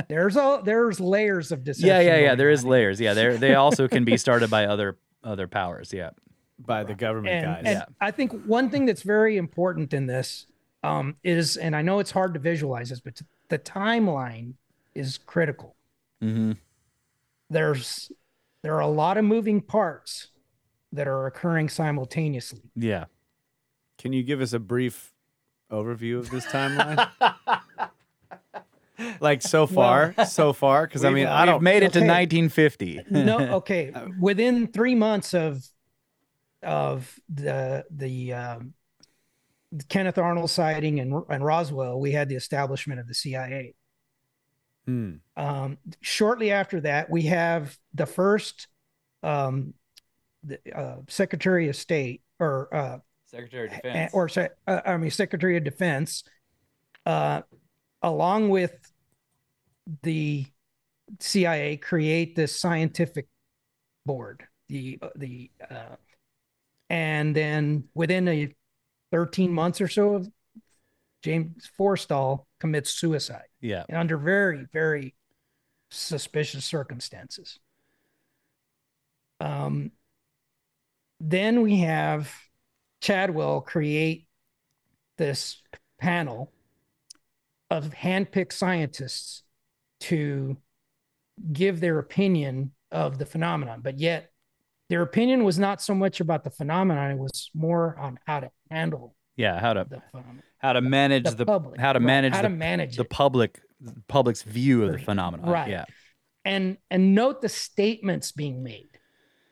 [0.07, 1.87] There's all there's layers of deception.
[1.87, 2.35] yeah, yeah, yeah.
[2.35, 2.69] There is on.
[2.69, 3.01] layers.
[3.01, 5.91] Yeah, they they also can be started by other other powers.
[5.91, 6.11] Yeah,
[6.59, 7.75] by the government and, guys.
[7.77, 10.45] and I think one thing that's very important in this
[10.83, 13.19] um, is, and I know it's hard to visualize this, but
[13.49, 14.53] the timeline
[14.93, 15.75] is critical.
[16.21, 16.51] mm-hmm.
[17.49, 18.11] There's
[18.61, 20.27] there are a lot of moving parts
[20.93, 22.61] that are occurring simultaneously.
[22.75, 23.05] yeah.
[23.99, 25.13] Can you give us a brief
[25.71, 27.07] overview of this timeline?
[29.19, 30.85] like so far, so far?
[30.87, 31.63] Because I mean, I We've don't.
[31.63, 33.01] made it to 1950.
[33.11, 35.63] no okay within three months of
[36.61, 38.73] of the the um,
[39.89, 43.73] kenneth arnold sighting and, and roswell we had the establishment of the cia
[44.85, 45.13] Hmm.
[45.37, 48.67] um, shortly after that we have the first
[49.23, 49.73] um,
[50.43, 55.09] the, uh, secretary of state or uh, Secretary of a- or se- uh, I mean
[55.11, 56.23] Secretary of Defense,
[57.05, 57.41] uh,
[58.01, 58.75] along with
[60.03, 60.45] the
[61.19, 63.27] CIA, create this scientific
[64.05, 64.43] board.
[64.69, 65.95] The the uh,
[66.89, 68.53] and then within a
[69.11, 70.29] 13 months or so of
[71.23, 73.83] James Forrestal commits suicide Yeah.
[73.91, 75.15] under very very
[75.91, 77.59] suspicious circumstances.
[79.39, 79.91] Um,
[81.25, 82.31] then we have
[83.01, 84.27] Chadwell create
[85.17, 85.61] this
[85.99, 86.51] panel
[87.69, 89.43] of handpicked scientists
[90.01, 90.57] to
[91.51, 94.31] give their opinion of the phenomenon, but yet
[94.89, 98.51] their opinion was not so much about the phenomenon; it was more on how to
[98.69, 99.59] handle Yeah.
[99.59, 100.43] How to the phenomenon.
[100.57, 103.05] how to manage the the, public, how to right, manage how the, to manage the
[103.05, 103.61] public
[104.07, 105.49] public's view of the phenomenon.
[105.49, 105.69] Right.
[105.69, 105.85] Yeah.
[106.43, 108.89] and and note the statements being made.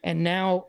[0.03, 0.65] And now,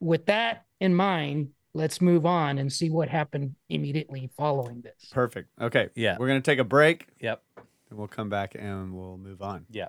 [0.00, 5.10] with that in mind, let's move on and see what happened immediately following this.
[5.12, 5.48] Perfect.
[5.60, 5.90] Okay.
[5.94, 6.16] Yeah.
[6.18, 7.42] We're gonna take a break, Yep.
[7.90, 9.66] and we'll come back and we'll move on.
[9.70, 9.88] Yeah.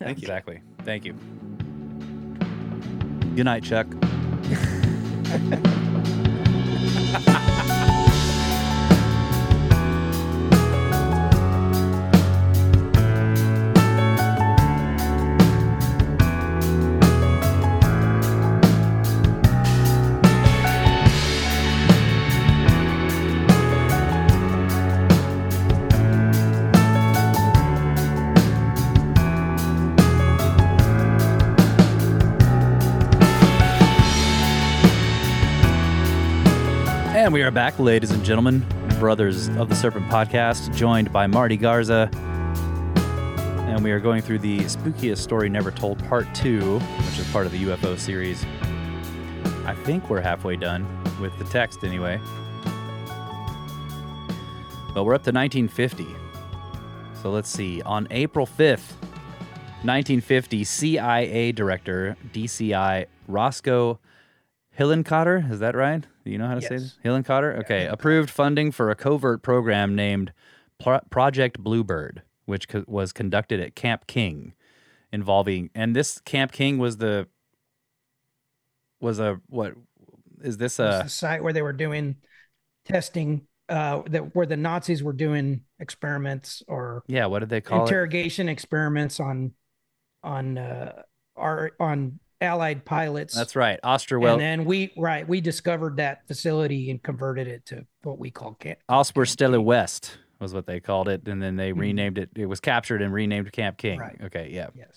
[0.00, 0.22] Thank you.
[0.22, 0.62] Exactly.
[0.84, 1.12] Thank you.
[3.36, 3.86] Good night, Chuck.
[37.30, 38.66] And we are back, ladies and gentlemen,
[38.98, 42.10] brothers of the Serpent podcast, joined by Marty Garza.
[43.68, 47.46] And we are going through the spookiest story never told, part two, which is part
[47.46, 48.44] of the UFO series.
[49.64, 50.84] I think we're halfway done
[51.20, 52.18] with the text, anyway.
[54.92, 56.08] But we're up to 1950.
[57.22, 57.80] So let's see.
[57.82, 58.96] On April 5th,
[59.84, 64.00] 1950, CIA Director, DCI Roscoe
[64.76, 66.04] Hillenkotter, is that right?
[66.30, 66.94] Do you know how to say this?
[66.94, 66.98] this?
[67.04, 67.58] Hillenkotter?
[67.58, 67.86] Okay.
[67.86, 70.32] Approved funding for a covert program named
[70.80, 74.54] Pro- Project Bluebird, which co- was conducted at Camp King,
[75.12, 77.26] involving, and this Camp King was the,
[79.00, 79.74] was a, what,
[80.40, 82.14] is this a, site where they were doing
[82.84, 87.80] testing, uh, that where the Nazis were doing experiments or yeah, what did they call
[87.80, 87.82] it?
[87.82, 89.50] interrogation experiments on
[90.22, 90.92] on uh,
[91.34, 93.34] our on Allied pilots.
[93.34, 93.78] That's right.
[93.84, 94.32] Osterwell.
[94.32, 98.54] and then we right we discovered that facility and converted it to what we call
[98.54, 98.78] camp.
[98.88, 101.78] Osperstelle West was what they called it, and then they Mhm.
[101.78, 102.30] renamed it.
[102.34, 103.98] It was captured and renamed Camp King.
[103.98, 104.16] Right.
[104.24, 104.68] Okay, yeah.
[104.74, 104.88] Yes.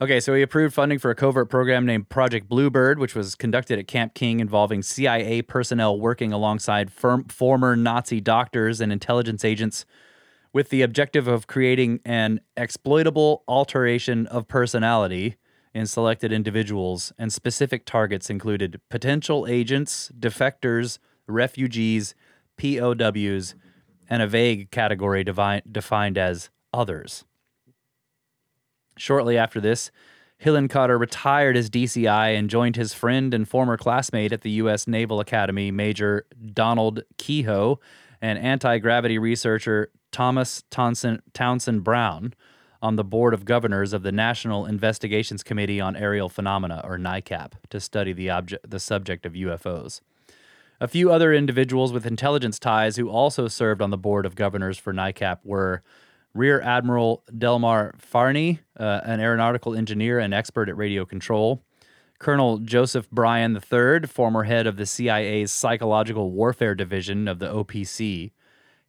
[0.00, 3.78] Okay, so he approved funding for a covert program named Project Bluebird, which was conducted
[3.78, 9.84] at Camp King involving CIA personnel working alongside firm, former Nazi doctors and intelligence agents
[10.52, 15.36] with the objective of creating an exploitable alteration of personality
[15.74, 22.14] in selected individuals, and specific targets included potential agents, defectors, refugees,
[22.58, 23.54] POWs,
[24.10, 27.24] and a vague category devi- defined as others.
[28.98, 29.90] Shortly after this,
[30.44, 34.86] Hillenkotter retired as DCI and joined his friend and former classmate at the U.S.
[34.86, 37.78] Naval Academy, Major Donald Keyhoe,
[38.22, 42.32] and anti gravity researcher Thomas Townsend, Townsend Brown
[42.80, 47.52] on the Board of Governors of the National Investigations Committee on Aerial Phenomena, or NICAP,
[47.70, 50.00] to study the, object, the subject of UFOs.
[50.80, 54.78] A few other individuals with intelligence ties who also served on the board of governors
[54.78, 55.82] for NICAP were
[56.34, 61.62] Rear Admiral Delmer Fahrney, uh, an aeronautical engineer and expert at radio control,
[62.22, 68.30] Colonel Joseph Bryan III, former head of the CIA's Psychological Warfare Division of the OPC,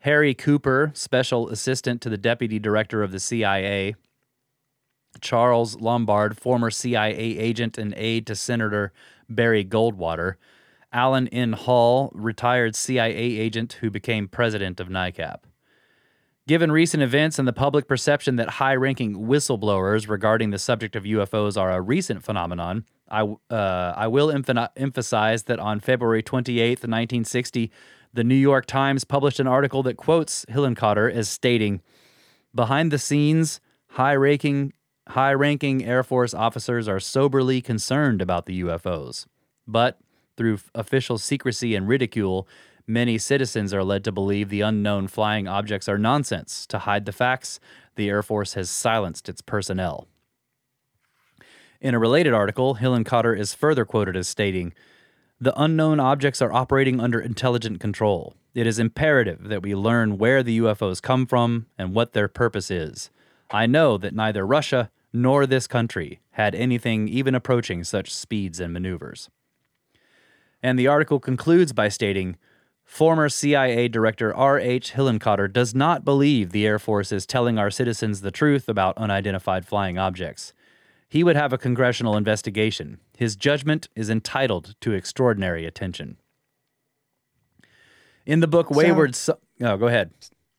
[0.01, 3.95] Harry Cooper, special assistant to the deputy director of the CIA,
[5.19, 8.93] Charles Lombard, former CIA agent and aide to Senator
[9.27, 10.35] Barry Goldwater,
[10.91, 11.53] Alan N.
[11.53, 15.39] Hall, retired CIA agent who became president of NICAP.
[16.45, 21.03] Given recent events and the public perception that high ranking whistleblowers regarding the subject of
[21.03, 26.79] UFOs are a recent phenomenon, I, uh, I will emph- emphasize that on February 28,
[26.79, 27.71] 1960,
[28.13, 31.81] The New York Times published an article that quotes Hillenkotter as stating,
[32.53, 33.61] "Behind the scenes,
[33.91, 34.73] high-ranking
[35.09, 39.27] high-ranking Air Force officers are soberly concerned about the UFOs,
[39.67, 39.99] but
[40.37, 42.47] through official secrecy and ridicule,
[42.87, 46.65] many citizens are led to believe the unknown flying objects are nonsense.
[46.67, 47.59] To hide the facts,
[47.95, 50.07] the Air Force has silenced its personnel."
[51.81, 54.73] In a related article, Hillenkotter is further quoted as stating,
[55.39, 58.33] the unknown objects are operating under intelligent control.
[58.53, 62.71] It is imperative that we learn where the UFOs come from and what their purpose
[62.71, 63.09] is.
[63.51, 68.71] I know that neither Russia nor this country had anything even approaching such speeds and
[68.71, 69.29] maneuvers.
[70.61, 72.37] And the article concludes by stating
[72.85, 74.93] Former CIA Director R.H.
[74.93, 79.65] Hillenkotter does not believe the Air Force is telling our citizens the truth about unidentified
[79.65, 80.53] flying objects.
[81.09, 82.99] He would have a congressional investigation.
[83.17, 86.17] His judgment is entitled to extraordinary attention.
[88.25, 90.11] In the book Wayward Son- Oh, go ahead.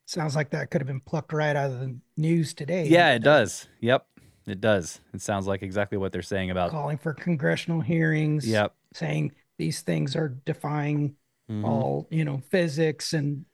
[0.07, 2.87] Sounds like that could have been plucked right out of the news today.
[2.87, 3.69] Yeah, it does.
[3.81, 4.07] Yep.
[4.47, 5.01] It does.
[5.13, 8.47] It sounds like exactly what they're saying about Calling for congressional hearings.
[8.47, 8.75] Yep.
[8.93, 11.17] Saying these things are defying
[11.51, 11.65] Mhm.
[11.65, 13.45] all, you know, physics and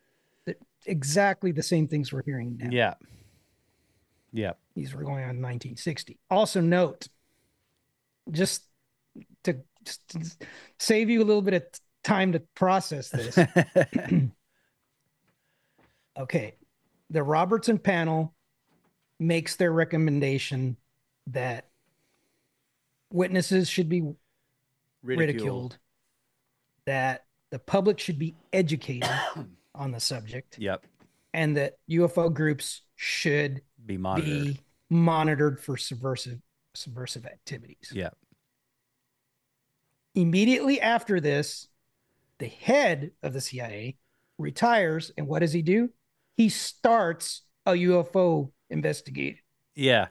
[0.87, 2.71] exactly the same things we're hearing now.
[2.71, 2.95] Yeah.
[4.33, 4.53] Yeah.
[4.75, 6.19] These were going on in 1960.
[6.31, 7.09] Also note,
[8.31, 8.65] just
[9.43, 10.47] to, just to
[10.79, 11.65] save you a little bit of
[12.05, 13.37] time to process this.
[16.19, 16.55] okay.
[17.11, 18.35] The Robertson panel
[19.19, 20.77] makes their recommendation
[21.27, 21.67] that
[23.13, 24.15] witnesses should be
[25.03, 25.79] ridiculed,
[26.87, 29.09] that the public should be educated
[29.75, 30.85] on the subject, Yep.
[31.35, 34.29] and that UFO groups should Be monitored.
[34.55, 36.39] be monitored for subversive
[36.75, 37.91] subversive activities.
[37.93, 38.17] Yep.
[40.15, 41.69] Immediately after this,
[42.39, 43.97] the head of the CIA
[44.39, 45.91] retires, and what does he do?
[46.37, 49.41] He starts a UFO investigation,
[49.75, 50.09] Yeah.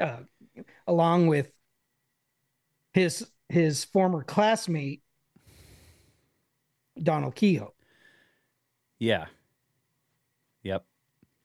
[0.00, 0.18] uh,
[0.86, 1.52] along with
[2.92, 5.02] his his former classmate
[7.00, 7.72] Donald Keyhoe.
[8.98, 9.26] Yeah.
[10.62, 10.84] Yep.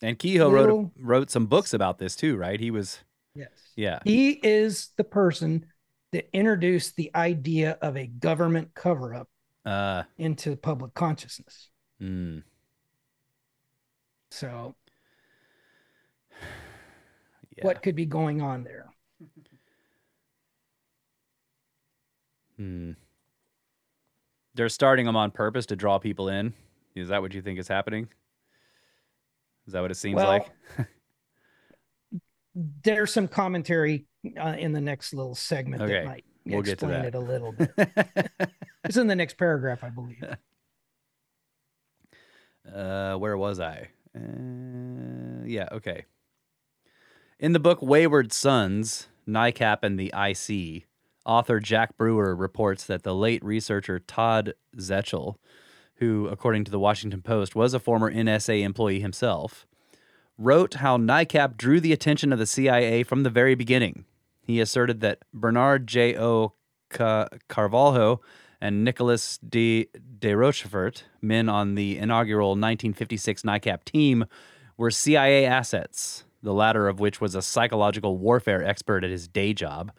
[0.02, 2.60] And Keyhoe wrote wrote some books about this too, right?
[2.60, 3.00] He was
[3.34, 3.50] Yes.
[3.76, 4.00] yeah.
[4.04, 5.66] He is the person
[6.12, 9.30] that introduced the idea of a government cover up
[9.66, 11.70] Uh into public consciousness.
[12.02, 12.44] mm,
[14.32, 14.76] So,
[17.58, 17.66] yeah.
[17.66, 18.90] what could be going on there?
[22.58, 22.92] Hmm.
[24.58, 26.54] They're starting them on purpose to draw people in.
[26.96, 28.10] Is that what you think is happening?
[29.68, 30.52] Is that what it seems Well, like?
[32.56, 37.14] There's some commentary uh, in the next little segment Okay, that might we'll explain it
[37.14, 37.72] a little bit.
[38.84, 40.24] it's in the next paragraph, I believe.
[42.68, 43.88] Uh, where was I?
[44.14, 46.04] Uh, yeah, okay.
[47.40, 50.87] In the book Wayward Sons, NICAP and the IC,
[51.28, 55.36] author Jack Brewer reports that the late researcher Todd Zechel,
[55.98, 59.68] who, according to the Washington Post, was a former NSA employee himself,
[60.38, 64.06] wrote how NICAP drew the attention of the CIA from the very beginning.
[64.42, 66.18] He asserted that Bernard J.
[66.18, 66.54] O.
[66.90, 68.22] Ca- Carvalho
[68.62, 69.90] and Nicholas D.
[70.20, 74.26] de Rochefort, men on the inaugural 1956 NICAP team,
[74.78, 79.54] were CIA assets, the latter of which was a psychological warfare expert at his day
[79.54, 79.92] job,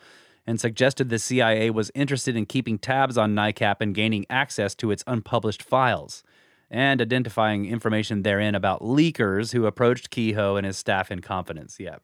[0.48, 4.90] and suggested the CIA was interested in keeping tabs on NICAP and gaining access to
[4.90, 6.24] its unpublished files,
[6.70, 11.78] and identifying information therein about leakers who approached Keyhoe and his staff in confidence.
[11.78, 11.96] Yeah.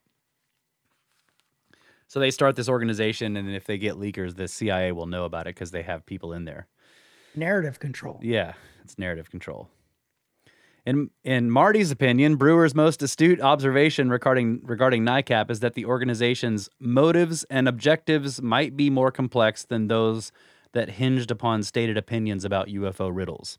[2.07, 5.47] So they start this organization, and if they get leakers, the CIA will know about
[5.47, 6.67] it because they have people in there.
[7.35, 8.21] Narrative control.
[8.23, 8.53] Yeah,
[8.85, 9.71] it's narrative control.
[10.87, 16.69] In in Marty's opinion, Brewer's most astute observation regarding regarding NICAP is that the organization's
[16.79, 20.31] motives and objectives might be more complex than those
[20.73, 23.59] that hinged upon stated opinions about UFO riddles.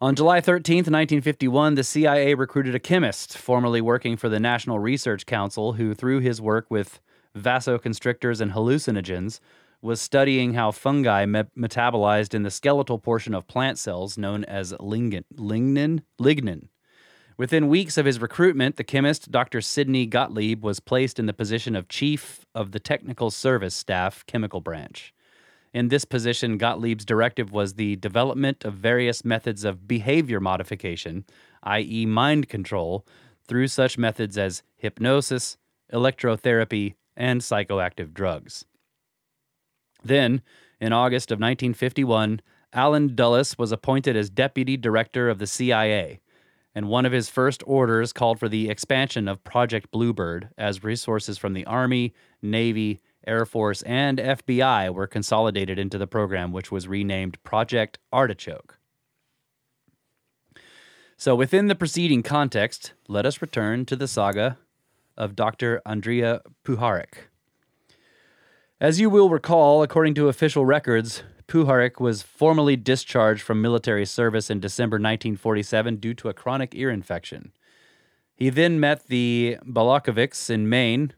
[0.00, 5.24] On July 13th, 1951, the CIA recruited a chemist formerly working for the National Research
[5.26, 7.00] Council who, through his work with
[7.38, 9.38] vasoconstrictors and hallucinogens,
[9.82, 14.72] was studying how fungi me- metabolized in the skeletal portion of plant cells known as
[14.74, 15.24] lignin.
[15.34, 16.02] Lignin?
[16.20, 16.68] Lignin.
[17.36, 19.60] Within weeks of his recruitment, the chemist, Dr.
[19.60, 24.60] Sidney Gottlieb, was placed in the position of chief of the Technical Service Staff Chemical
[24.60, 25.12] Branch.
[25.74, 31.24] In this position, Gottlieb's directive was the development of various methods of behavior modification,
[31.64, 33.06] i.e., mind control,
[33.48, 35.56] through such methods as hypnosis,
[35.92, 38.66] electrotherapy, and psychoactive drugs.
[40.04, 40.42] Then,
[40.80, 42.40] in August of 1951,
[42.72, 46.20] Allen Dulles was appointed as deputy director of the CIA,
[46.74, 51.36] and one of his first orders called for the expansion of Project Bluebird as resources
[51.38, 56.88] from the Army, Navy, Air Force, and FBI were consolidated into the program, which was
[56.88, 58.78] renamed Project Artichoke.
[61.16, 64.58] So, within the preceding context, let us return to the saga
[65.16, 65.80] of Dr.
[65.86, 67.28] Andrija Puharich.
[68.82, 74.50] As you will recall, according to official records, Puharich was formally discharged from military service
[74.50, 77.52] in December 1947 due to a chronic ear infection.
[78.34, 81.12] He then met the Balokovics in Maine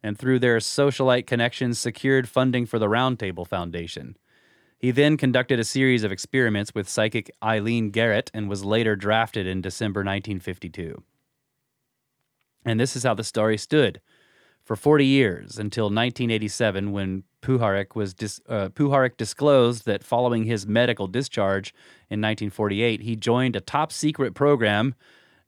[0.00, 4.16] and, through their socialite connections, secured funding for the Roundtable Foundation.
[4.78, 9.44] He then conducted a series of experiments with psychic Eileen Garrett and was later drafted
[9.44, 11.02] in December 1952.
[12.64, 14.00] And this is how the story stood
[14.68, 20.66] for 40 years until 1987 when Puharich was dis- uh, Puharich disclosed that following his
[20.66, 21.70] medical discharge
[22.10, 24.94] in 1948 he joined a top secret program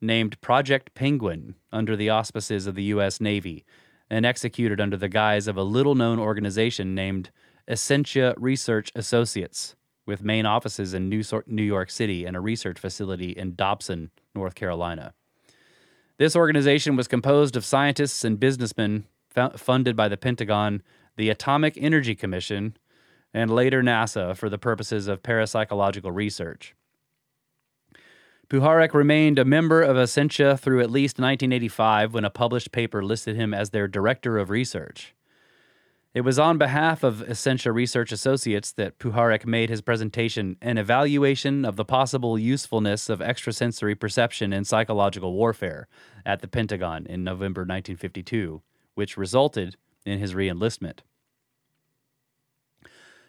[0.01, 3.63] named Project Penguin under the auspices of the US Navy
[4.09, 7.29] and executed under the guise of a little known organization named
[7.69, 9.75] Essentia Research Associates
[10.07, 14.09] with main offices in New Sor- New York City and a research facility in Dobson,
[14.33, 15.13] North Carolina.
[16.17, 19.05] This organization was composed of scientists and businessmen
[19.55, 20.81] funded by the Pentagon,
[21.17, 22.77] the Atomic Energy Commission,
[23.33, 26.75] and later NASA for the purposes of parapsychological research.
[28.49, 33.37] Puharich remained a member of Essentia through at least 1985 when a published paper listed
[33.37, 35.13] him as their director of research.
[36.13, 41.63] It was on behalf of Essentia Research Associates that Puharich made his presentation, An Evaluation
[41.63, 45.87] of the Possible Usefulness of Extrasensory Perception in Psychological Warfare,
[46.25, 48.61] at the Pentagon in November 1952,
[48.95, 50.99] which resulted in his reenlistment.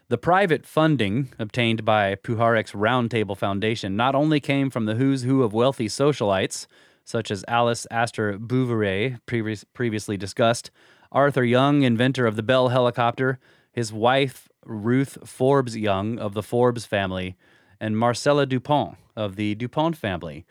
[0.09, 5.43] The private funding obtained by Puharich's Roundtable Foundation not only came from the who's who
[5.43, 6.67] of wealthy socialites,
[7.05, 10.71] such as Alice Astor previous, previously discussed,
[11.11, 13.39] Arthur Young, inventor of the Bell helicopter,
[13.73, 17.37] his wife Ruth Forbes Young of the Forbes family,
[17.81, 20.45] and Marcella Dupont of the Dupont family.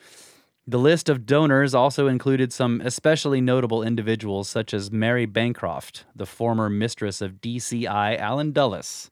[0.67, 6.27] The list of donors also included some especially notable individuals such as Mary Bancroft, the
[6.27, 9.09] former mistress of DCI Allen Dulles,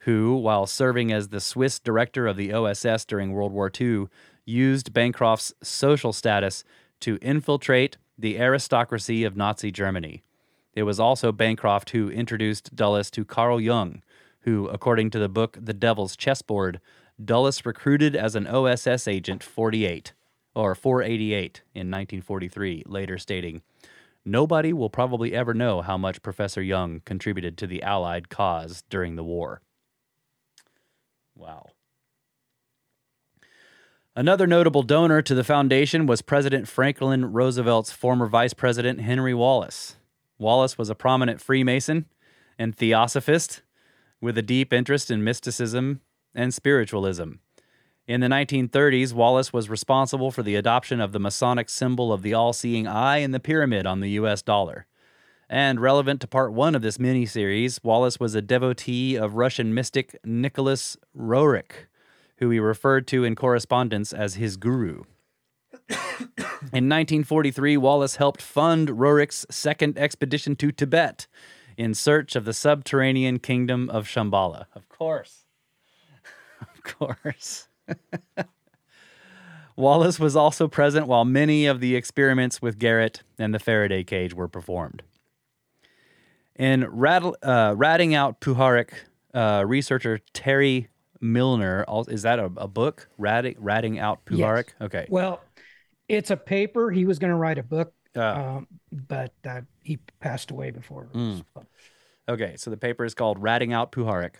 [0.00, 4.06] who, while serving as the Swiss director of the OSS during World War II,
[4.46, 6.64] used Bancroft's social status
[7.00, 10.22] to infiltrate the aristocracy of Nazi Germany.
[10.72, 14.02] It was also Bancroft who introduced Dulles to Carl Jung,
[14.40, 16.80] who, according to the book The Devil's Chessboard,
[17.22, 20.14] Dulles recruited as an OSS agent 48
[20.56, 23.62] or 488 in 1943, later stating,
[24.24, 29.14] Nobody will probably ever know how much Professor Jung contributed to the Allied cause during
[29.14, 29.60] the war.
[31.36, 31.66] Wow.
[34.16, 39.96] Another notable donor to the foundation was President Franklin Roosevelt's former vice president, Henry Wallace.
[40.38, 42.06] Wallace was a prominent Freemason
[42.58, 43.60] and theosophist
[44.20, 46.00] with a deep interest in mysticism
[46.34, 47.32] and spiritualism.
[48.06, 52.34] In the 1930s, Wallace was responsible for the adoption of the Masonic symbol of the
[52.34, 54.86] all seeing eye in the pyramid on the US dollar.
[55.48, 59.74] And relevant to part one of this mini series, Wallace was a devotee of Russian
[59.74, 61.88] mystic Nicholas Roerich,
[62.36, 65.02] who he referred to in correspondence as his guru.
[65.90, 71.26] in 1943, Wallace helped fund Roerich's second expedition to Tibet
[71.76, 74.66] in search of the subterranean kingdom of Shambhala.
[74.76, 75.42] Of course.
[76.60, 77.68] Of course.
[79.76, 84.32] Wallace was also present while many of the experiments with Garrett and the Faraday cage
[84.32, 85.02] were performed.
[86.54, 88.92] In rattle, uh, ratting out Puharich,
[89.34, 90.88] uh, researcher Terry
[91.20, 93.10] Milner, is that a, a book?
[93.18, 94.68] Ratting, ratting out Puharich?
[94.80, 95.06] Okay.
[95.10, 95.42] Well,
[96.08, 96.90] it's a paper.
[96.90, 101.08] He was going to write a book, Uh, um, but uh, he passed away before
[101.12, 101.44] published.
[102.28, 104.36] Okay, so the paper is called Ratting Out Puharich.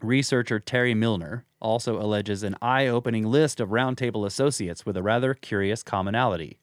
[0.00, 5.34] Researcher Terry Milner also alleges an eye opening list of Roundtable associates with a rather
[5.34, 6.58] curious commonality.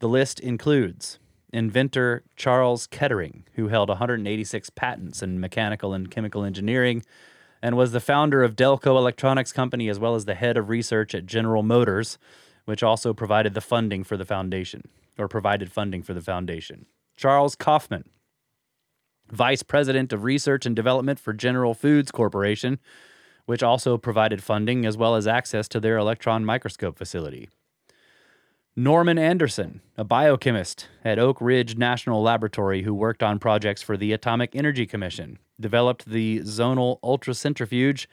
[0.00, 1.18] The list includes
[1.52, 7.02] inventor Charles Kettering, who held 186 patents in mechanical and chemical engineering
[7.62, 11.14] and was the founder of Delco Electronics Company as well as the head of research
[11.14, 12.18] at General Motors,
[12.66, 14.82] which also provided the funding for the foundation
[15.18, 16.86] or provided funding for the foundation.
[17.16, 18.04] Charles Kaufman,
[19.30, 22.78] Vice President of Research and Development for General Foods Corporation,
[23.48, 27.48] which also provided funding as well as access to their electron microscope facility.
[28.76, 34.12] Norman Anderson, a biochemist at Oak Ridge National Laboratory who worked on projects for the
[34.12, 38.06] Atomic Energy Commission, developed the zonal ultracentrifuge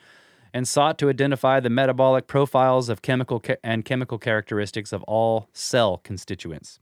[0.54, 5.50] and sought to identify the metabolic profiles of chemical ca- and chemical characteristics of all
[5.52, 6.80] cell constituents.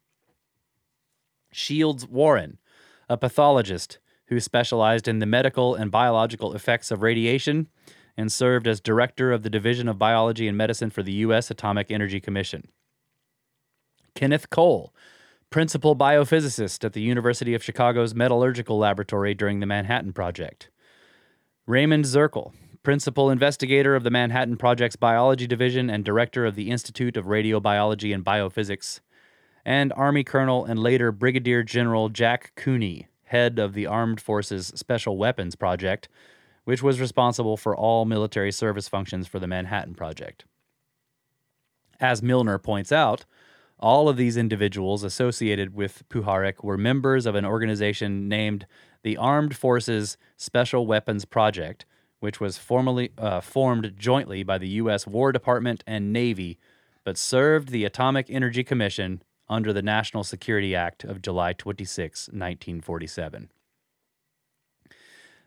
[1.52, 2.60] Shields Warren,
[3.10, 3.98] a pathologist
[4.28, 7.68] who specialized in the medical and biological effects of radiation
[8.18, 11.50] and served as director of the Division of Biology and Medicine for the U.S.
[11.50, 12.68] Atomic Energy Commission.
[14.16, 14.94] Kenneth Cole,
[15.50, 20.70] principal biophysicist at the University of Chicago's Metallurgical Laboratory during the Manhattan Project.
[21.66, 22.54] Raymond Zirkle,
[22.84, 28.14] principal investigator of the Manhattan Project's Biology Division and director of the Institute of Radiobiology
[28.14, 29.00] and Biophysics,
[29.66, 35.18] and Army Colonel and later Brigadier General Jack Cooney, head of the Armed Forces Special
[35.18, 36.10] Weapons Project,
[36.66, 40.46] which was responsible for all military service functions for the Manhattan Project.
[42.00, 43.26] As Milner points out,
[43.80, 48.66] all of these individuals associated with Puharich were members of an organization named
[49.04, 51.86] the Armed Forces Special Weapons Project,
[52.20, 55.06] which was formally uh, formed jointly by the U.S.
[55.06, 56.58] War Department and Navy,
[57.04, 63.50] but served the Atomic Energy Commission under the National Security Act of July 26, 1947.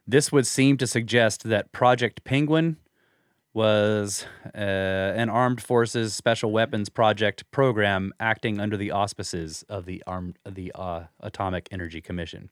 [0.07, 2.77] This would seem to suggest that Project Penguin
[3.53, 4.24] was
[4.55, 10.39] uh, an armed forces special weapons project program acting under the auspices of the armed
[10.45, 12.51] the uh, Atomic Energy Commission.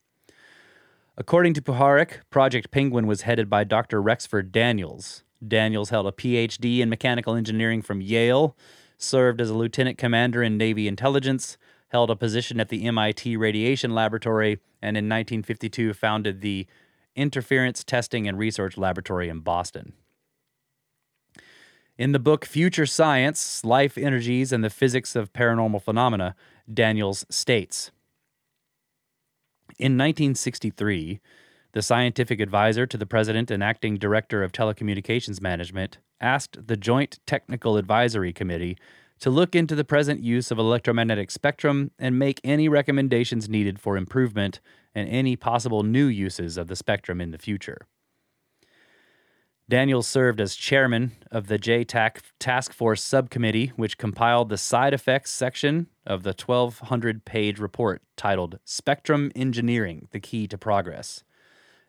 [1.17, 4.03] According to Puharich, Project Penguin was headed by Dr.
[4.03, 5.23] Rexford Daniels.
[5.47, 8.57] Daniels held a PhD in mechanical engineering from Yale,
[8.97, 11.57] served as a lieutenant commander in Navy intelligence,
[11.89, 16.67] held a position at the MIT Radiation Laboratory, and in 1952 founded the
[17.16, 19.95] Interference Testing and Research Laboratory in Boston.
[21.97, 26.35] In the book Future Science Life Energies and the Physics of Paranormal Phenomena,
[26.73, 27.93] Daniels states
[29.78, 31.20] In 1963,
[31.73, 37.20] the scientific advisor to the president and acting director of telecommunications management asked the Joint
[37.27, 38.77] Technical Advisory Committee
[39.20, 43.97] to look into the present use of electromagnetic spectrum and make any recommendations needed for
[43.97, 44.61] improvement
[44.95, 47.87] and any possible new uses of the spectrum in the future.
[49.69, 55.31] Daniels served as chairman of the JTAC Task Force Subcommittee, which compiled the side effects
[55.31, 61.25] section of the 1,200 page report titled Spectrum Engineering The Key to Progress.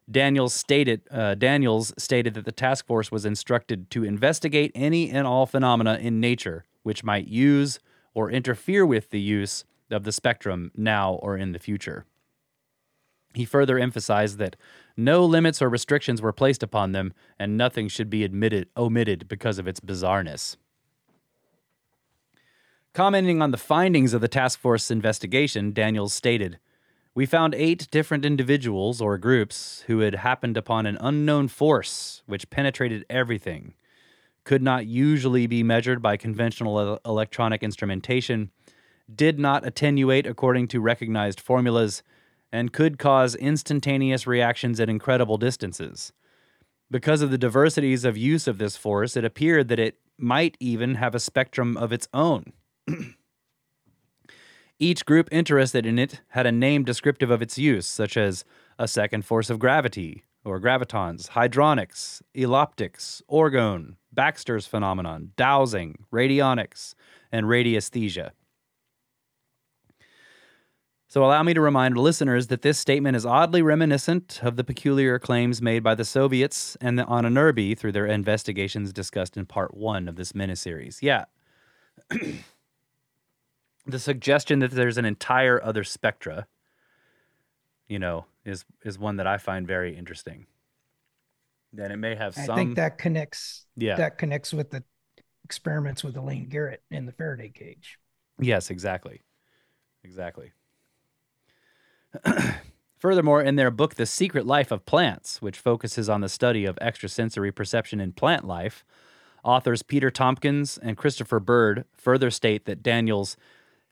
[0.10, 5.27] Daniels stated, uh, Daniels stated that the task force was instructed to investigate any and
[5.27, 7.80] all phenomena in nature which might use
[8.14, 12.06] or interfere with the use of the spectrum now or in the future.
[13.36, 14.56] He further emphasized that
[14.95, 19.60] no limits or restrictions were placed upon them, and nothing should be admitted, omitted because
[19.60, 20.56] of its bizarreness.
[22.94, 26.60] Commenting on the findings of the task force investigation, Daniels stated,
[27.14, 32.49] We found eight different individuals or groups who had happened upon an unknown force which
[32.49, 33.74] penetrated everything,
[34.45, 38.52] could not usually be measured by conventional electronic instrumentation,
[39.14, 42.02] did not attenuate according to recognized formulas,
[42.56, 46.14] and could cause instantaneous reactions at incredible distances.
[46.90, 50.95] Because of the diversities of use of this force, it appeared that it might even
[50.95, 52.53] have a spectrum of its own.
[54.80, 58.45] Each group interested in it had a name descriptive of its use, such as
[58.80, 66.95] a second force of gravity, or gravitons, hydronics, eloptics, orgone, Backster's phenomenon, dowsing, radionics,
[67.34, 68.32] and radiesthesia.
[71.16, 75.18] So, allow me to remind listeners that this statement is oddly reminiscent of the peculiar
[75.18, 80.10] claims made by the Soviets and the Ahnenerbe through their investigations discussed in part one
[80.10, 80.98] of this miniseries.
[81.02, 81.24] Yeah.
[83.86, 86.48] the suggestion that there's an entire other spectra,
[87.88, 90.48] you know, is is one that I find very interesting.
[91.72, 92.56] Then it may have I some.
[92.56, 93.68] I think that connects.
[93.78, 93.96] Yeah.
[93.96, 94.84] That connects with the
[95.46, 98.00] experiments with Eileen Garrett in the Faraday cage.
[98.38, 99.22] Yes, exactly.
[100.04, 100.52] Exactly.
[102.98, 106.78] Furthermore, in their book, The Secret Life of Plants, which focuses on the study of
[106.80, 108.84] extrasensory perception in plant life,
[109.44, 113.38] authors Peter Tompkins and Christopher Bird further state that Daniels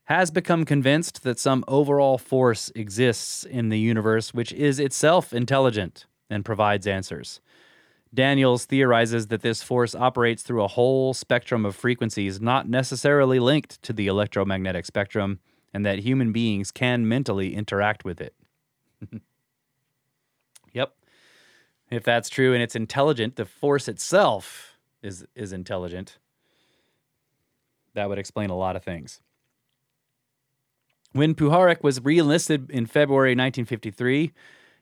[0.04, 6.06] has become convinced that some overall force exists in the universe which is itself intelligent
[6.28, 7.40] and provides answers.
[8.12, 13.82] Daniels theorizes that this force operates through a whole spectrum of frequencies not necessarily linked
[13.82, 15.40] to the electromagnetic spectrum,
[15.74, 18.34] and that human beings can mentally interact with it.
[20.72, 20.94] yep.
[21.90, 26.18] If that's true and it's intelligent, the force itself is is intelligent.
[27.94, 29.20] That would explain a lot of things.
[31.12, 34.32] When Puharich was re-enlisted in February 1953,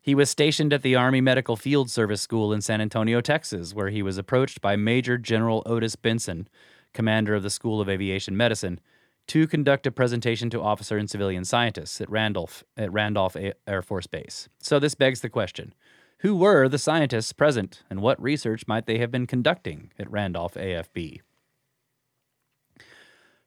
[0.04, 3.88] He was stationed at the Army Medical Field Service School in San Antonio, Texas, where
[3.90, 6.48] he was approached by Major General Otis Benson,
[6.92, 8.80] commander of the School of Aviation Medicine,
[9.28, 13.36] to conduct a presentation to officer and civilian scientists at Randolph at Randolph
[13.66, 14.48] Air Force Base.
[14.60, 15.74] So this begs the question:
[16.18, 20.54] Who were the scientists present, and what research might they have been conducting at Randolph
[20.54, 21.20] AFB?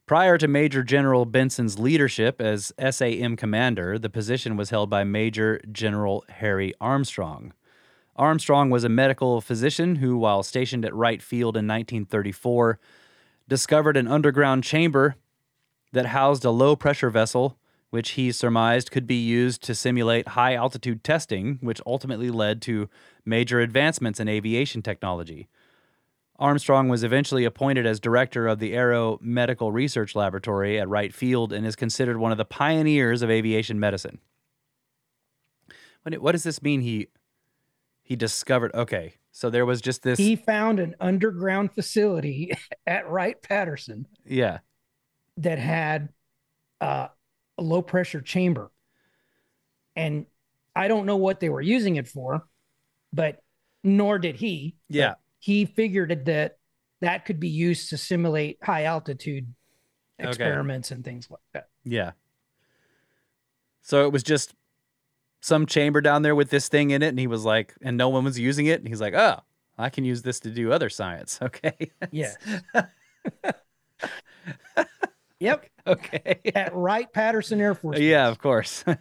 [0.05, 5.59] Prior to Major General Benson's leadership as SAM commander, the position was held by Major
[5.71, 7.53] General Harry Armstrong.
[8.15, 12.79] Armstrong was a medical physician who, while stationed at Wright Field in 1934,
[13.47, 15.15] discovered an underground chamber
[15.95, 17.57] that housed a low pressure vessel,
[17.89, 22.89] which he surmised could be used to simulate high altitude testing, which ultimately led to
[23.25, 25.47] major advancements in aviation technology.
[26.37, 31.53] Armstrong was eventually appointed as director of the Aero Medical Research Laboratory at Wright Field
[31.53, 34.19] and is considered one of the pioneers of aviation medicine.
[36.03, 36.81] What, what does this mean?
[36.81, 37.07] He
[38.03, 38.75] he discovered.
[38.75, 40.19] Okay, so there was just this.
[40.19, 42.51] He found an underground facility
[42.85, 44.59] at Wright Patterson yeah,
[45.37, 46.09] that had
[46.81, 47.07] uh,
[47.57, 48.71] a low pressure chamber.
[49.95, 50.25] And
[50.75, 52.47] I don't know what they were using it for,
[53.13, 53.41] but
[53.83, 54.75] nor did he.
[54.89, 55.15] Yeah.
[55.39, 56.57] He figured that
[57.01, 59.53] that could be used to simulate high altitude
[60.17, 60.29] Okay.
[60.29, 61.67] experiments and things like that.
[61.83, 62.11] yeah.
[63.81, 64.53] So it was just
[65.41, 68.07] some chamber down there with this thing in it, and he was like, and no
[68.09, 69.41] one was using it, and he's like, oh,
[69.77, 71.37] I can use this to do other science.
[71.43, 71.91] Okay.
[72.11, 72.37] Yes.
[75.39, 75.65] yep.
[75.87, 76.39] okay.
[76.55, 77.99] At Wright Patterson Air Force.
[77.99, 78.83] Yeah, of course.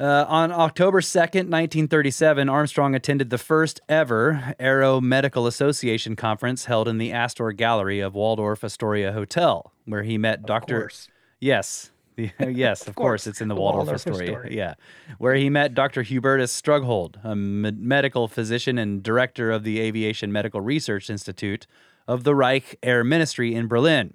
[0.00, 6.86] Uh, on October 2nd, 1937, Armstrong attended the first ever Aero Medical Association conference held
[6.86, 10.80] in the Astor Gallery of Waldorf Astoria Hotel, where he met Of Dr.
[10.82, 11.08] course.
[11.40, 11.90] Yes.
[12.14, 13.24] The- yes, of, course.
[13.24, 13.26] course.
[13.26, 14.30] It's in the, The Waldorf, Waldorf Astoria.
[14.36, 14.56] Astoria.
[14.56, 14.74] Yeah.
[15.18, 16.04] Where he met Dr.
[16.04, 21.66] Hubertus Strughold, a me- medical physician and director of the Aviation Medical Research Institute
[22.08, 24.14] of the Reich Air Ministry in Berlin,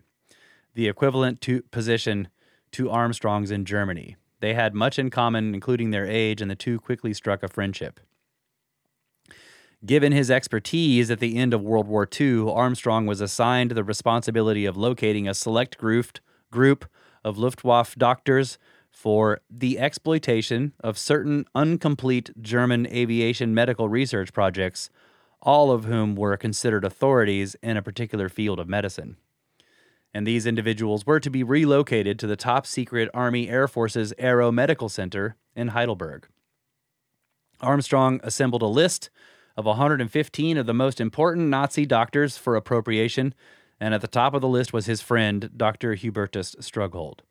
[0.73, 2.27] the equivalent to position
[2.71, 4.17] to Armstrong's in Germany.
[4.39, 7.99] They had much in common, including their age, and the two quickly struck a friendship.
[9.85, 14.65] Given his expertise at the end of World War II, Armstrong was assigned the responsibility
[14.65, 16.85] of locating a select group,
[17.23, 18.57] of Luftwaffe doctors
[18.89, 24.89] for the exploitation of certain incomplete German aviation medical research projects,
[25.43, 29.17] all of whom were considered authorities in a particular field of medicine.
[30.13, 34.51] And these individuals were to be relocated to the top secret Army Air Force's Aero
[34.51, 36.27] Medical Center in Heidelberg.
[37.61, 39.09] Armstrong assembled a list
[39.57, 43.33] of 115 of the most important Nazi doctors for appropriation,
[43.79, 45.95] and at the top of the list was his friend, Dr.
[45.95, 47.21] Hubertus Strughold.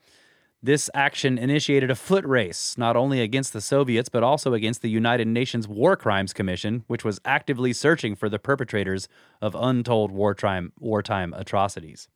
[0.65, 4.91] This action initiated a foot race, not only against the Soviets, but also against the
[4.91, 9.09] United Nations War Crimes Commission, which was actively searching for the perpetrators
[9.41, 12.07] of untold wartime, wartime atrocities.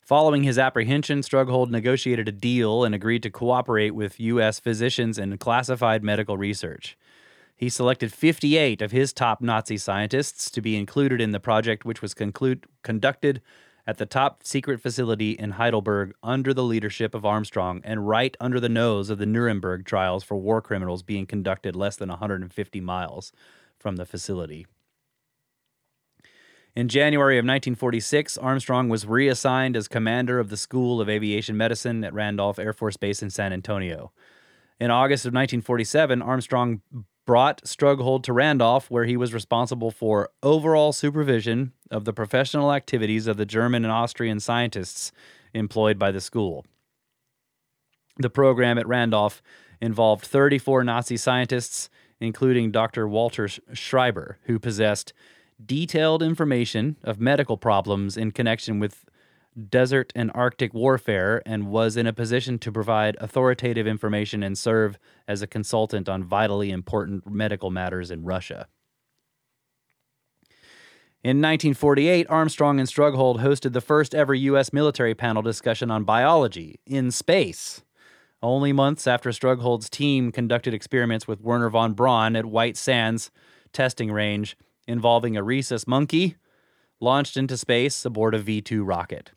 [0.00, 4.58] Following his apprehension, Strughold negotiated a deal and agreed to cooperate with U.S.
[4.58, 6.96] physicians in classified medical research.
[7.54, 12.00] He selected 58 of his top Nazi scientists to be included in the project, which
[12.00, 13.42] was conclude, conducted
[13.86, 18.60] at the top secret facility in Heidelberg under the leadership of Armstrong and right under
[18.60, 23.32] the nose of the Nuremberg trials for war criminals being conducted less than 150 miles
[23.78, 24.66] from the facility.
[26.74, 32.02] In January of 1946, Armstrong was reassigned as commander of the School of Aviation Medicine
[32.02, 34.10] at Randolph Air Force Base in San Antonio.
[34.80, 36.80] In August of 1947, Armstrong
[37.26, 43.26] brought Strughold to Randolph, where he was responsible for overall supervision of the professional activities
[43.26, 45.12] of the German and Austrian scientists
[45.54, 46.64] employed by the school.
[48.18, 49.42] The program at Randolph
[49.80, 51.90] involved 34 Nazi scientists,
[52.20, 53.06] including Dr.
[53.06, 55.12] Walter Schreiber, who possessed
[55.64, 59.04] detailed information of medical problems in connection with
[59.68, 64.98] desert and Arctic warfare and was in a position to provide authoritative information and serve
[65.28, 68.66] as a consultant on vitally important medical matters in Russia.
[71.24, 74.72] In 1948, Armstrong and Strughold hosted the first ever U.S.
[74.72, 77.84] military panel discussion on biology in space.
[78.42, 83.30] Only months after Strughold's team conducted experiments with Wernher von Braun at White Sands
[83.72, 84.56] testing range
[84.88, 86.34] involving a rhesus monkey
[86.98, 89.30] launched into space aboard a V 2 rocket.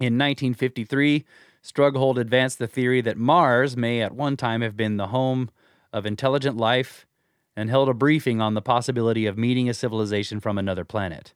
[0.00, 1.26] In 1953,
[1.60, 5.50] Strughold advanced the theory that Mars may at one time have been the home
[5.92, 7.06] of intelligent life
[7.58, 11.34] and held a briefing on the possibility of meeting a civilization from another planet.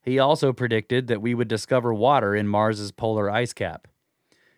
[0.00, 3.88] He also predicted that we would discover water in Mars's polar ice cap.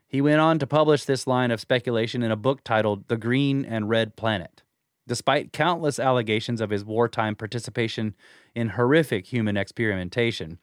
[0.07, 3.65] He went on to publish this line of speculation in a book titled The Green
[3.65, 4.63] and Red Planet.
[5.07, 8.15] Despite countless allegations of his wartime participation
[8.55, 10.59] in horrific human experimentation,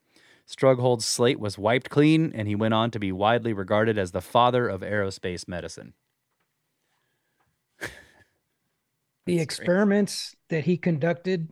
[0.46, 4.22] Strughold's slate was wiped clean, and he went on to be widely regarded as the
[4.22, 5.96] father of aerospace medicine.
[9.26, 11.52] The experiments that he conducted,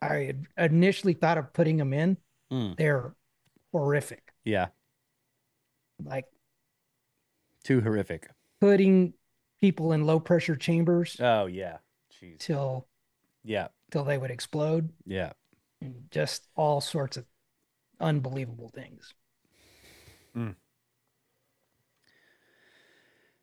[0.00, 2.16] I initially thought of putting them in.
[2.52, 2.76] Mm.
[2.76, 3.14] They're
[3.70, 4.32] horrific.
[4.44, 4.68] Yeah,
[6.04, 6.24] Like
[7.64, 8.28] too horrific.
[8.60, 9.14] putting
[9.60, 11.78] people in low pressure chambers Oh yeah,
[12.20, 12.38] jeez.
[12.38, 12.88] till
[13.44, 14.90] Yeah, till they would explode.
[15.06, 15.32] yeah.
[16.10, 17.24] Just all sorts of
[18.00, 19.14] unbelievable things.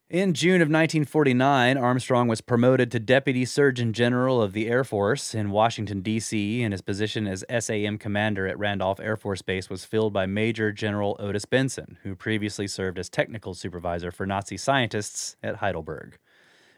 [0.09, 5.35] In June of 1949, Armstrong was promoted to Deputy Surgeon General of the Air Force
[5.35, 9.85] in Washington, D.C., and his position as SAM commander at Randolph Air Force Base was
[9.85, 15.35] filled by Major General Otis Benson, who previously served as technical supervisor for Nazi scientists
[15.43, 16.17] at Heidelberg.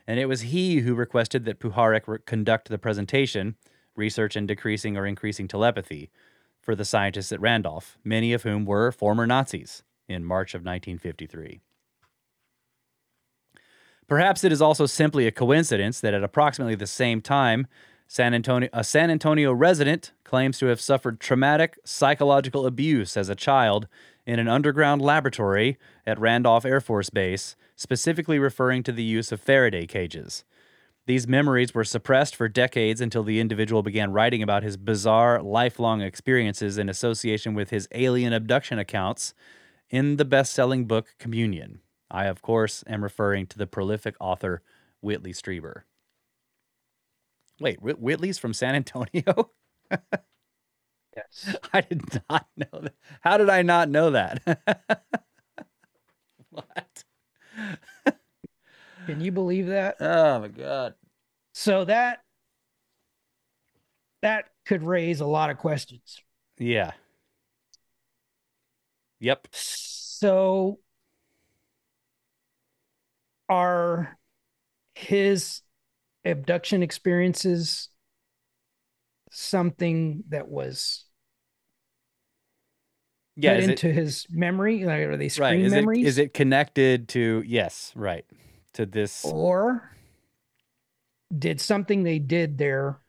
[0.05, 3.55] And it was he who requested that Puharich re- conduct the presentation,
[3.95, 6.09] research in decreasing or increasing telepathy,
[6.59, 11.61] for the scientists at Randolph, many of whom were former Nazis, in March of 1953.
[14.11, 17.65] Perhaps it is also simply a coincidence that at approximately the same time,
[18.09, 23.35] San Antonio, a San Antonio resident claims to have suffered traumatic psychological abuse as a
[23.35, 23.87] child
[24.25, 29.39] in an underground laboratory at Randolph Air Force Base, specifically referring to the use of
[29.39, 30.43] Faraday cages.
[31.05, 36.01] These memories were suppressed for decades until the individual began writing about his bizarre, lifelong
[36.01, 39.33] experiences in association with his alien abduction accounts
[39.89, 41.79] in the best selling book Communion.
[42.11, 44.61] I, of course, am referring to the prolific author
[45.01, 45.83] Whitley Strieber.
[47.59, 49.51] Wait, Whit- Whitley's from San Antonio?
[51.15, 51.55] Yes.
[51.73, 52.93] I did not know that.
[53.19, 54.41] How did I not know that?
[56.49, 57.03] what?
[59.05, 59.97] Can you believe that?
[59.99, 60.93] Oh my god.
[61.53, 62.23] So that
[64.21, 66.21] that could raise a lot of questions.
[66.57, 66.91] Yeah.
[69.19, 69.49] Yep.
[69.51, 70.79] So
[73.51, 74.17] are
[74.95, 75.61] his
[76.23, 77.89] abduction experiences
[79.29, 81.05] something that was
[83.35, 83.55] Yeah.
[83.55, 84.85] put Is it, into his memory?
[84.85, 85.59] Like, are they screen right.
[85.59, 86.07] Is it, memories?
[86.07, 88.25] is it connected to, yes, right.
[88.73, 89.91] To this or
[91.37, 92.99] did something they did there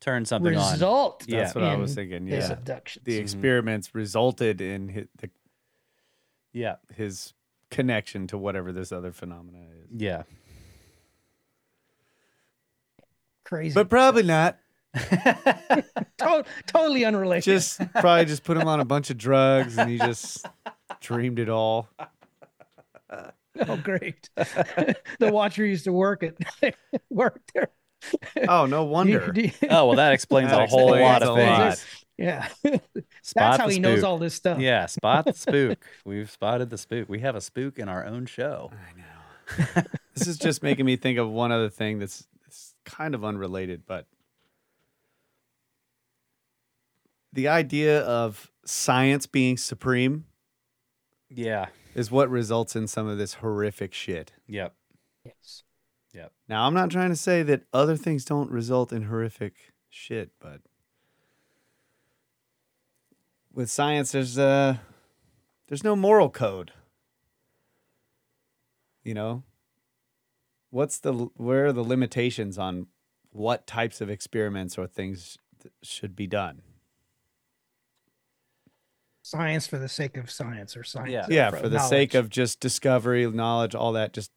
[0.00, 0.72] turn something on.
[0.72, 1.40] result Yeah.
[1.40, 2.26] That's what I was in thinking.
[2.28, 2.52] his Yeah.
[2.52, 3.04] abductions?
[3.04, 3.22] The mm-hmm.
[3.22, 5.30] experiments resulted in his, the,
[6.52, 6.76] Yeah.
[6.94, 7.34] his
[7.70, 9.88] connection to whatever this other phenomena is.
[10.00, 10.22] Yeah.
[13.44, 13.74] Crazy.
[13.74, 14.58] But probably not.
[16.20, 17.44] To- totally unrelated.
[17.44, 20.44] Just probably just put him on a bunch of drugs and he just
[21.00, 21.88] dreamed it all.
[23.10, 24.28] oh, great.
[24.36, 24.96] the
[25.32, 26.34] watcher used to work at
[27.10, 27.70] work there.
[28.48, 29.32] Oh, no wonder.
[29.68, 31.78] Oh, well, that explains That a whole explains lot a of lot.
[31.78, 31.86] things.
[32.18, 32.48] yeah.
[33.22, 34.58] Spot That's how the he knows all this stuff.
[34.58, 35.84] Yeah, spot the spook.
[36.04, 37.08] We've spotted the spook.
[37.08, 38.70] We have a spook in our own show.
[38.72, 39.82] I know.
[40.14, 43.82] this is just making me think of one other thing that's, that's kind of unrelated,
[43.86, 44.06] but
[47.32, 50.24] the idea of science being supreme
[51.28, 51.66] Yeah.
[51.94, 54.32] is what results in some of this horrific shit.
[54.48, 54.74] Yep.
[55.24, 55.62] Yes.
[56.12, 56.32] Yep.
[56.48, 59.54] Now, I'm not trying to say that other things don't result in horrific
[59.88, 60.60] shit, but
[63.52, 64.76] with science, there's uh,
[65.68, 66.72] there's no moral code.
[69.04, 69.44] You know,
[70.70, 72.86] what's the where are the limitations on
[73.30, 76.62] what types of experiments or things th- should be done?
[79.22, 81.12] Science for the sake of science or science.
[81.12, 81.26] Yeah.
[81.28, 84.12] Yeah, for the sake of just discovery, knowledge, all that.
[84.12, 84.32] Just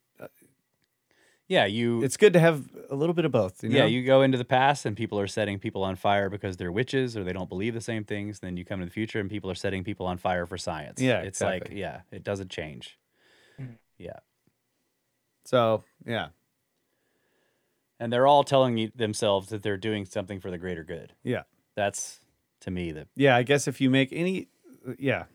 [1.53, 3.63] Yeah, you it's good to have a little bit of both.
[3.63, 3.77] You know?
[3.77, 6.71] Yeah, you go into the past and people are setting people on fire because they're
[6.71, 8.39] witches or they don't believe the same things.
[8.39, 10.99] Then you come to the future and people are setting people on fire for science.
[10.99, 12.97] Yeah, it's like yeah, it doesn't change.
[13.61, 13.77] Mm.
[13.99, 14.19] Yeah,
[15.45, 16.29] So yeah,
[17.99, 21.13] and they're all telling you themselves that they're doing something for the greater good.
[21.23, 21.43] yeah.
[21.75, 22.19] That's
[22.61, 24.47] to me the Yeah, I guess if you make any,
[24.97, 25.25] yeah,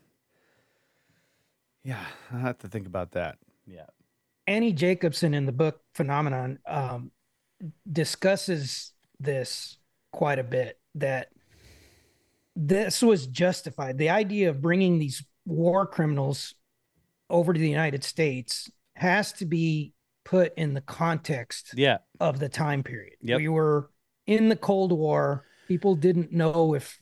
[1.83, 3.37] yeah, I have to think about that.
[3.65, 3.87] yeah
[4.49, 7.11] Annie Jacobsen in the book Phenomenon um,
[7.89, 9.77] discusses this
[10.11, 11.27] quite a bit that
[12.55, 13.99] this was justified.
[13.99, 16.55] The idea of bringing these war criminals
[17.29, 19.93] over to the United States has to be
[20.25, 23.17] put in the context yeah of the time period.
[23.21, 23.37] Yep.
[23.37, 23.91] We were
[24.25, 25.45] in the Cold War.
[25.67, 26.99] People didn't know if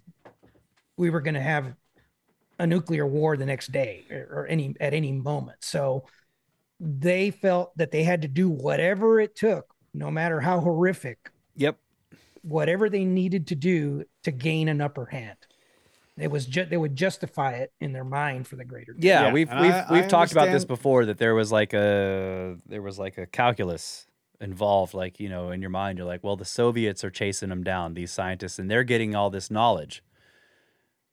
[0.97, 1.73] we were going to have
[2.59, 5.59] a nuclear war the next day or, or any at any moment.
[5.63, 6.03] So
[6.79, 11.77] they felt that they had to do whatever it took, no matter how horrific, Yep.
[12.43, 15.37] whatever they needed to do to gain an upper hand.
[16.17, 19.03] It was just they would justify it in their mind for the greater good.
[19.03, 21.51] Yeah, Yeah, we've and we've I- we've I talked about this before that there was
[21.51, 24.07] like a there was like a calculus
[24.41, 27.63] involved like, you know, in your mind you're like, well, the Soviets are chasing them
[27.63, 30.03] down, these scientists and they're getting all this knowledge.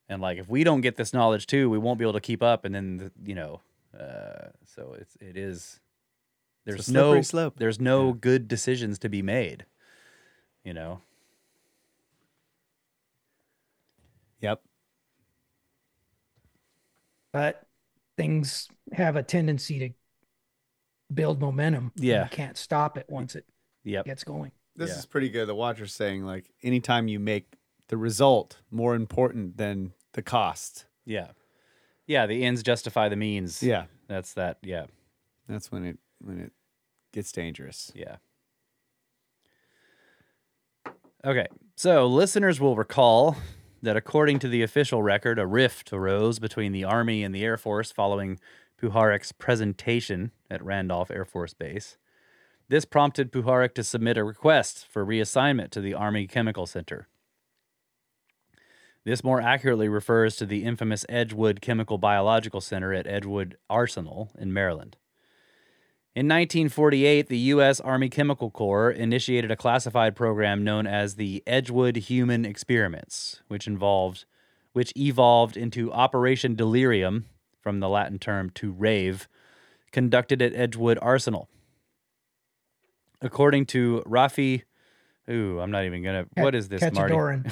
[0.08, 2.42] And like if we don't get this knowledge too, we won't be able to keep
[2.42, 3.60] up and then the, you know,
[3.98, 5.80] uh so it's it is
[6.64, 7.54] there's no slippery slope.
[7.58, 9.66] there's no good decisions to be made.
[10.64, 11.00] You know.
[14.40, 14.62] Yep.
[17.32, 17.66] But
[18.16, 19.90] things have a tendency to
[21.12, 21.92] build momentum.
[21.96, 22.24] Yeah.
[22.24, 23.46] You can't stop it once it
[23.84, 24.06] Yep.
[24.06, 24.52] gets going.
[24.76, 24.98] This Yeah.
[24.98, 25.46] is pretty good.
[25.48, 27.56] The Watcher's saying like anytime you make
[27.88, 31.32] the result more important than the cost, Yeah.
[32.06, 33.62] Yeah, the ends justify the means.
[33.62, 34.58] yeah, That's that.
[34.62, 34.86] Yeah.
[35.48, 36.52] that's when it when it
[37.12, 37.92] gets dangerous.
[37.94, 38.16] Yeah.
[41.24, 43.36] Okay, so listeners will recall
[43.82, 47.56] that according to the official record, a rift arose between the Army and the Air
[47.56, 48.38] Force following
[48.80, 51.96] Puharich's presentation at Randolph Air Force Base.
[52.68, 57.08] This prompted Puharich to submit a request for reassignment to the Army Chemical Center.
[59.04, 64.52] This more accurately refers to the infamous Edgewood Chemical Biological Center at Edgewood Arsenal in
[64.52, 64.96] Maryland.
[66.14, 67.80] In 1948, the U.S.
[67.80, 74.24] Army Chemical Corps initiated a classified program known as the Edgewood Human Experiments, which involved,
[74.72, 77.26] which evolved into Operation Delirium,
[77.60, 79.28] from the Latin term to rave,
[79.90, 81.48] conducted at Edgewood Arsenal.
[83.20, 84.62] According to Raffi,
[85.30, 86.26] ooh, I'm not even gonna.
[86.34, 87.14] What is this, Marty?
[87.14, 87.44] Khatchadourian.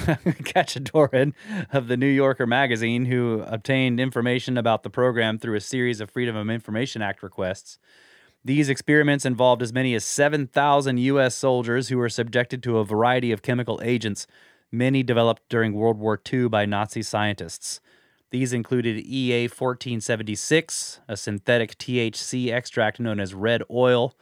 [0.44, 1.32] Khatchadourian
[1.72, 6.10] of the New Yorker magazine, who obtained information about the program through a series of
[6.10, 7.78] Freedom of Information Act requests.
[8.44, 11.34] These experiments involved as many as 7,000 U.S.
[11.36, 14.26] soldiers who were subjected to a variety of chemical agents,
[14.72, 17.80] many developed during World War II by Nazi scientists.
[18.30, 24.16] These included EA 1476, a synthetic THC extract known as red oil,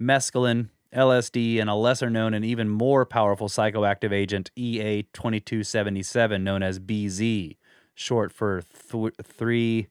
[0.00, 6.62] mescaline, LSD, and a lesser known and even more powerful psychoactive agent, EA 2277, known
[6.62, 7.56] as BZ,
[7.94, 9.88] short for th- three.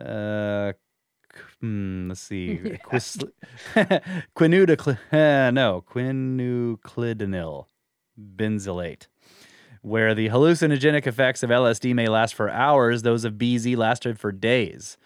[0.00, 0.72] Uh,
[1.60, 2.78] hmm, let's see.
[2.84, 3.18] Quis-
[3.74, 3.84] uh,
[5.50, 7.66] no, quinuclidinyl
[8.36, 9.06] benzilate.
[9.82, 14.32] Where the hallucinogenic effects of LSD may last for hours, those of BZ lasted for
[14.32, 14.96] days.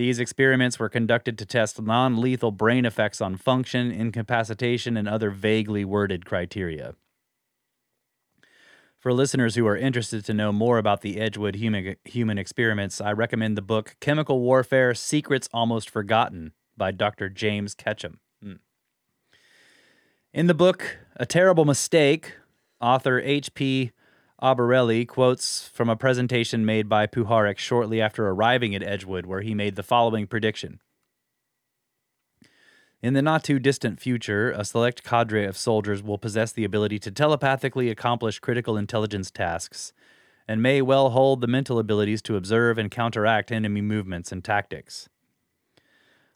[0.00, 5.28] These experiments were conducted to test non lethal brain effects on function, incapacitation, and other
[5.28, 6.94] vaguely worded criteria.
[8.98, 13.12] For listeners who are interested to know more about the Edgewood human, human experiments, I
[13.12, 17.28] recommend the book Chemical Warfare Secrets Almost Forgotten by Dr.
[17.28, 18.20] James Ketchum.
[18.42, 18.54] Hmm.
[20.32, 22.36] In the book, A Terrible Mistake,
[22.80, 23.92] author H.P.
[24.42, 29.54] Albarelli quotes from a presentation made by Puharich shortly after arriving at Edgewood, where he
[29.54, 30.80] made the following prediction.
[33.02, 36.98] In the not too distant future, a select cadre of soldiers will possess the ability
[37.00, 39.92] to telepathically accomplish critical intelligence tasks
[40.50, 45.08] and may well hold the mental abilities to observe and counteract enemy movements and tactics.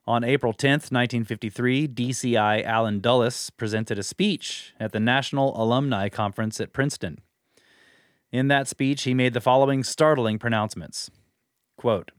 [0.07, 6.61] On April 10, 1953, DCI Allen Dulles presented a speech at the National Alumni Conference
[6.61, 7.23] at Princeton.
[8.35, 11.09] In that speech, he made the following startling pronouncements.
[11.77, 12.11] Quote,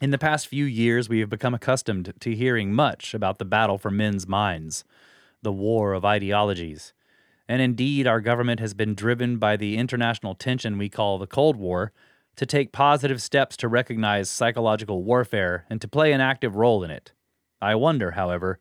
[0.00, 3.76] in the past few years, we have become accustomed to hearing much about the battle
[3.76, 4.84] for men's minds,
[5.42, 6.94] the war of ideologies.
[7.46, 11.56] And indeed, our government has been driven by the international tension we call the Cold
[11.56, 11.92] War
[12.36, 16.90] to take positive steps to recognize psychological warfare and to play an active role in
[16.90, 17.12] it.
[17.60, 18.58] I wonder, however,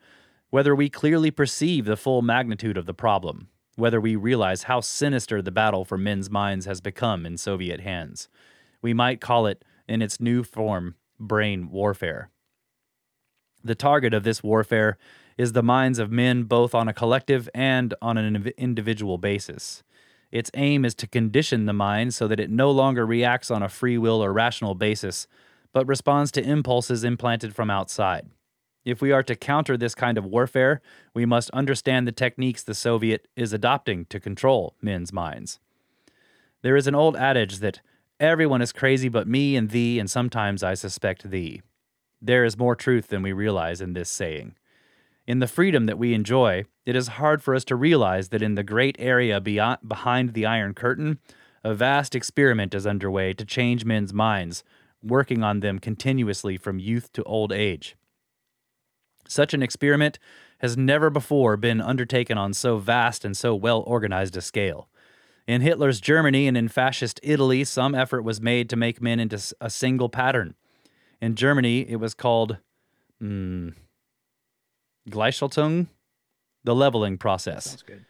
[0.50, 5.42] whether we clearly perceive the full magnitude of the problem, whether we realize how sinister
[5.42, 8.30] the battle for men's minds has become in Soviet hands.
[8.82, 12.30] We might call it, in its new form, brain warfare.
[13.64, 14.98] The target of this warfare
[15.38, 19.84] is the minds of men both on a collective and on an individual basis.
[20.32, 23.70] Its aim is to condition the mind so that it no longer reacts on a
[23.70, 25.28] free will or rational basis,
[25.74, 28.30] but responds to impulses implanted from outside.
[28.86, 30.80] If we are to counter this kind of warfare,
[31.16, 35.60] we must understand the techniques the Soviet is adopting to control men's minds.
[36.62, 37.82] There is an old adage that
[38.20, 41.64] everyone is crazy but me and thee, and sometimes I suspect thee.
[42.22, 44.56] There is more truth than we realize in this saying.
[45.26, 48.54] In the freedom that we enjoy, it is hard for us to realize that in
[48.54, 51.18] the great area beyond, behind the Iron Curtain,
[51.64, 54.64] A vast experiment is underway to change men's minds,
[55.02, 57.96] working on them continuously from youth to old age.
[59.28, 60.20] Such an experiment
[60.60, 64.88] has never before been undertaken on so vast and so well organized a scale.
[65.48, 69.40] In Hitler's Germany and in fascist Italy, some effort was made to make men into
[69.62, 70.56] a single pattern.
[71.22, 72.58] In Germany, it was called
[73.22, 73.74] mm,
[75.10, 75.88] Gleichschaltung,
[76.64, 77.66] the leveling process.
[77.66, 78.06] Sounds good.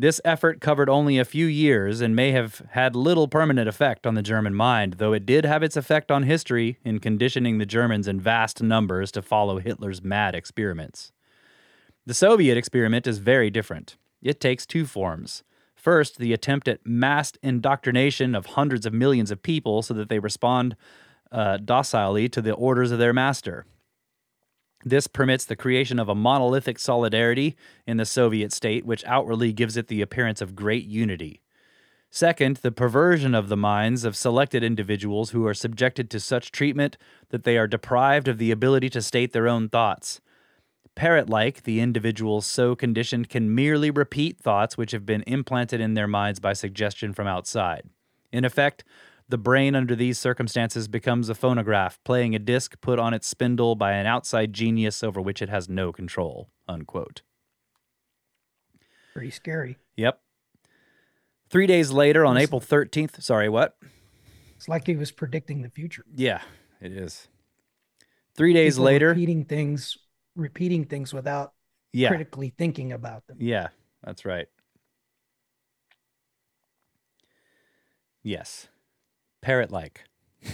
[0.00, 4.14] This effort covered only a few years and may have had little permanent effect on
[4.14, 8.06] the German mind, though it did have its effect on history in conditioning the Germans
[8.06, 11.10] in vast numbers to follow Hitler's mad experiments.
[12.06, 13.96] The Soviet experiment is very different.
[14.22, 15.42] It takes two forms.
[15.74, 20.20] First, the attempt at mass indoctrination of hundreds of millions of people so that they
[20.20, 20.76] respond
[21.32, 23.66] uh, docilely to the orders of their master.
[24.88, 27.56] This permits the creation of a monolithic solidarity
[27.86, 31.42] in the Soviet state, which outwardly gives it the appearance of great unity.
[32.10, 36.96] Second, the perversion of the minds of selected individuals who are subjected to such treatment
[37.28, 40.22] that they are deprived of the ability to state their own thoughts.
[40.94, 45.92] Parrot like, the individuals so conditioned can merely repeat thoughts which have been implanted in
[45.92, 47.82] their minds by suggestion from outside.
[48.32, 48.84] In effect,
[49.28, 53.74] the brain under these circumstances becomes a phonograph playing a disc put on its spindle
[53.74, 56.48] by an outside genius over which it has no control.
[56.66, 57.22] Unquote.
[59.12, 59.76] Pretty scary.
[59.96, 60.20] Yep.
[61.50, 63.76] Three days later, on April 13th, sorry, what?
[64.56, 66.04] It's like he was predicting the future.
[66.14, 66.42] Yeah,
[66.80, 67.28] it is.
[68.36, 69.96] Three days People later, repeating things,
[70.36, 71.54] repeating things without
[71.92, 73.38] yeah, critically thinking about them.
[73.40, 73.68] yeah,
[74.04, 74.46] that's right.
[78.22, 78.68] Yes,
[79.40, 80.04] parrot like.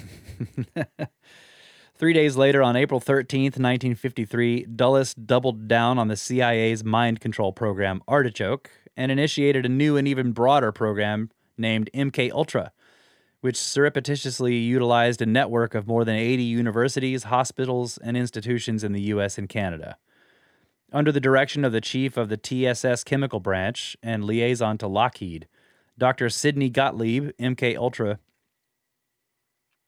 [1.97, 7.53] Three days later, on April 13th, 1953, Dulles doubled down on the CIA's mind control
[7.53, 12.73] program, Artichoke, and initiated a new and even broader program named MK Ultra,
[13.43, 19.03] which surreptitiously utilized a network of more than 80 universities, hospitals, and institutions in the
[19.03, 19.97] US and Canada.
[20.93, 25.47] Under the direction of the chief of the TSS chemical branch and liaison to Lockheed,
[25.97, 26.29] Dr.
[26.29, 28.19] Sidney Gottlieb, MK Ultra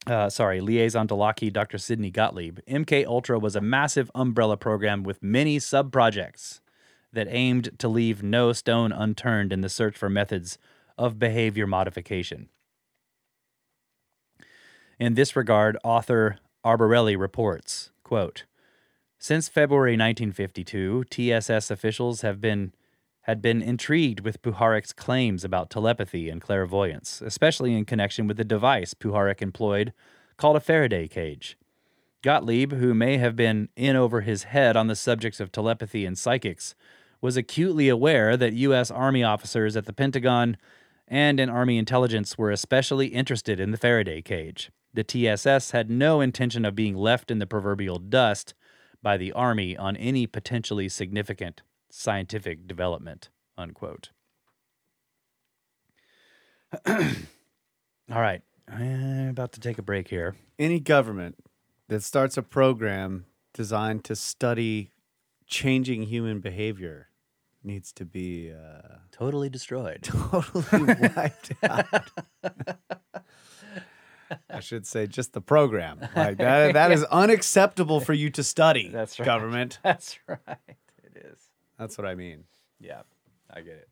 [0.06, 1.78] uh, sorry, liaison to Lockheed, Dr.
[1.78, 2.60] Sidney Gottlieb.
[2.68, 6.60] MK Ultra was a massive umbrella program with many sub projects
[7.12, 10.58] that aimed to leave no stone unturned in the search for methods
[10.98, 12.48] of behavior modification.
[14.98, 18.44] In this regard, author Albarelli reports, quote,
[19.18, 22.72] Since February 1952, TSS officials have been
[23.26, 28.44] had been intrigued with Puharich's claims about telepathy and clairvoyance, especially in connection with the
[28.44, 29.92] device Puharich employed
[30.36, 31.58] called a Faraday cage.
[32.22, 36.16] Gottlieb, who may have been in over his head on the subjects of telepathy and
[36.16, 36.76] psychics,
[37.20, 38.92] was acutely aware that U.S.
[38.92, 40.56] Army officers at the Pentagon
[41.08, 44.70] and in Army intelligence were especially interested in the Faraday cage.
[44.94, 48.54] The TSS had no intention of being left in the proverbial dust
[49.02, 51.62] by the Army on any potentially significant
[51.96, 53.30] scientific development.
[53.56, 54.10] Unquote.
[56.86, 58.42] All right.
[58.68, 60.36] I'm about to take a break here.
[60.58, 61.36] Any government
[61.88, 63.24] that starts a program
[63.54, 64.90] designed to study
[65.46, 67.08] changing human behavior
[67.64, 70.00] needs to be uh, Totally destroyed.
[70.02, 72.10] totally wiped out.
[74.50, 76.00] I should say just the program.
[76.14, 78.88] Like that, that is unacceptable for you to study.
[78.88, 79.24] That's right.
[79.24, 79.78] Government.
[79.82, 80.35] That's right.
[81.86, 81.96] It is.
[81.96, 82.44] That's what I mean.
[82.80, 83.02] Yeah,
[83.52, 83.88] I get it.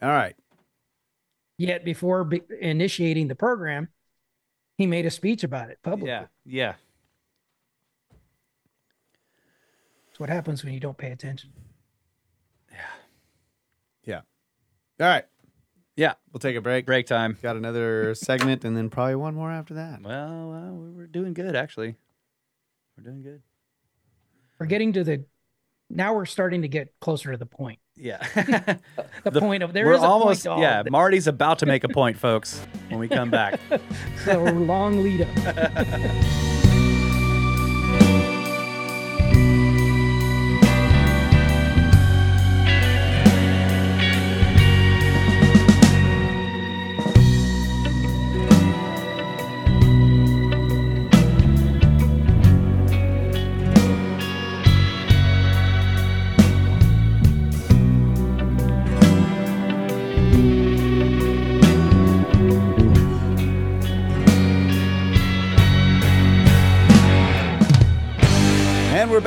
[0.00, 0.34] All right.
[1.58, 3.88] Yet before be- initiating the program,
[4.76, 6.08] he made a speech about it publicly.
[6.08, 6.74] Yeah, yeah.
[10.08, 11.50] That's what happens when you don't pay attention.
[12.70, 12.78] Yeah.
[14.04, 14.20] Yeah.
[15.04, 15.24] All right.
[15.96, 16.14] Yeah.
[16.32, 16.84] We'll take a break.
[16.84, 17.38] Break time.
[17.42, 20.02] Got another segment and then probably one more after that.
[20.02, 21.96] Well, well, we we're doing good actually.
[22.96, 23.42] We're doing good.
[24.58, 25.24] We're getting to the
[25.92, 27.78] now we're starting to get closer to the point.
[27.96, 28.26] Yeah.
[29.24, 30.82] The, point of there we're is a almost yeah.
[30.90, 32.60] Marty's about to make a point, folks.
[32.88, 33.60] When we come back.
[34.24, 36.38] So long lead up.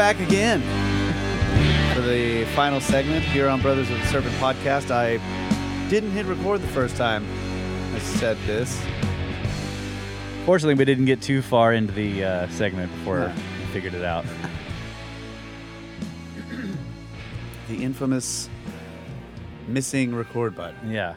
[0.05, 0.61] Back again
[1.95, 4.91] for the final segment here on Brothers of the Serpent podcast.
[4.91, 5.17] I
[5.89, 7.25] didn't hit record the first time.
[7.95, 8.79] I said this.
[10.45, 13.33] Fortunately, we didn't get too far into the uh, segment before No.
[13.57, 14.25] we figured it out.
[17.67, 18.47] The infamous
[19.67, 20.91] missing record button.
[20.91, 21.15] Yeah,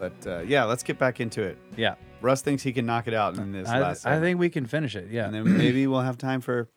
[0.00, 1.56] But uh, yeah, let's get back into it.
[1.76, 1.94] yeah.
[2.20, 4.22] Russ thinks he can knock it out in this I, last I segment.
[4.24, 5.08] think we can finish it.
[5.08, 5.26] Yeah.
[5.26, 6.68] And then maybe we'll have time for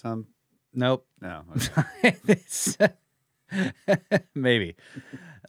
[0.00, 0.26] some.
[0.72, 1.06] nope.
[1.20, 1.42] No.
[2.02, 2.76] It's-
[4.34, 4.76] Maybe.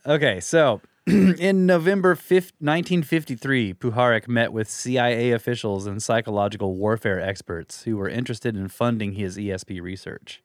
[0.05, 7.83] Okay, so in November 5th, 1953, Puharich met with CIA officials and psychological warfare experts
[7.83, 10.43] who were interested in funding his ESP research.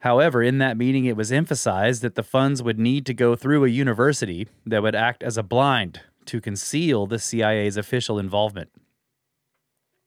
[0.00, 3.64] However, in that meeting, it was emphasized that the funds would need to go through
[3.64, 8.70] a university that would act as a blind to conceal the CIA's official involvement.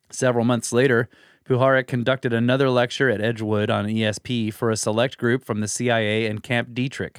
[0.10, 1.10] Several months later,
[1.46, 6.26] Puharich conducted another lecture at Edgewood on ESP for a select group from the CIA
[6.26, 7.18] and Camp Detrick,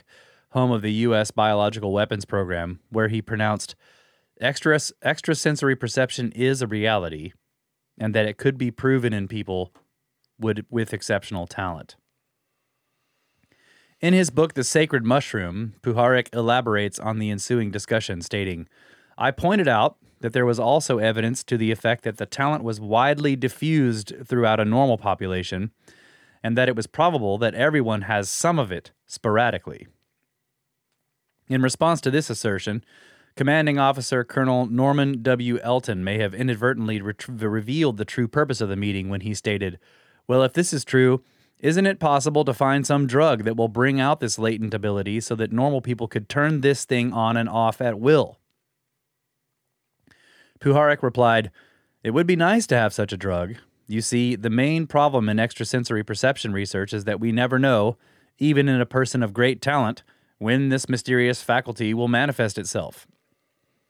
[0.50, 1.30] home of the U.S.
[1.30, 3.74] Biological Weapons Program, where he pronounced
[4.40, 7.32] extra, extrasensory perception is a reality
[7.98, 9.72] and that it could be proven in people
[10.38, 11.96] would, with exceptional talent.
[14.00, 18.68] In his book, The Sacred Mushroom, Puharich elaborates on the ensuing discussion, stating,
[19.16, 22.80] I pointed out that there was also evidence to the effect that the talent was
[22.80, 25.70] widely diffused throughout a normal population,
[26.42, 29.86] and that it was probable that everyone has some of it sporadically.
[31.46, 32.82] In response to this assertion,
[33.36, 35.58] Commanding Officer Colonel Norman W.
[35.58, 39.78] Elton may have inadvertently ret- revealed the true purpose of the meeting when he stated,
[40.26, 41.22] Well, if this is true,
[41.58, 45.34] isn't it possible to find some drug that will bring out this latent ability so
[45.34, 48.38] that normal people could turn this thing on and off at will?
[50.64, 51.50] Puharich replied,
[52.02, 53.56] It would be nice to have such a drug.
[53.86, 57.98] You see, the main problem in extrasensory perception research is that we never know,
[58.38, 60.02] even in a person of great talent,
[60.38, 63.06] when this mysterious faculty will manifest itself.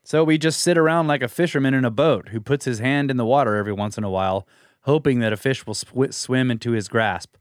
[0.02, 3.08] So we just sit around like a fisherman in a boat who puts his hand
[3.08, 4.44] in the water every once in a while,
[4.80, 7.36] hoping that a fish will sw- swim into his grasp.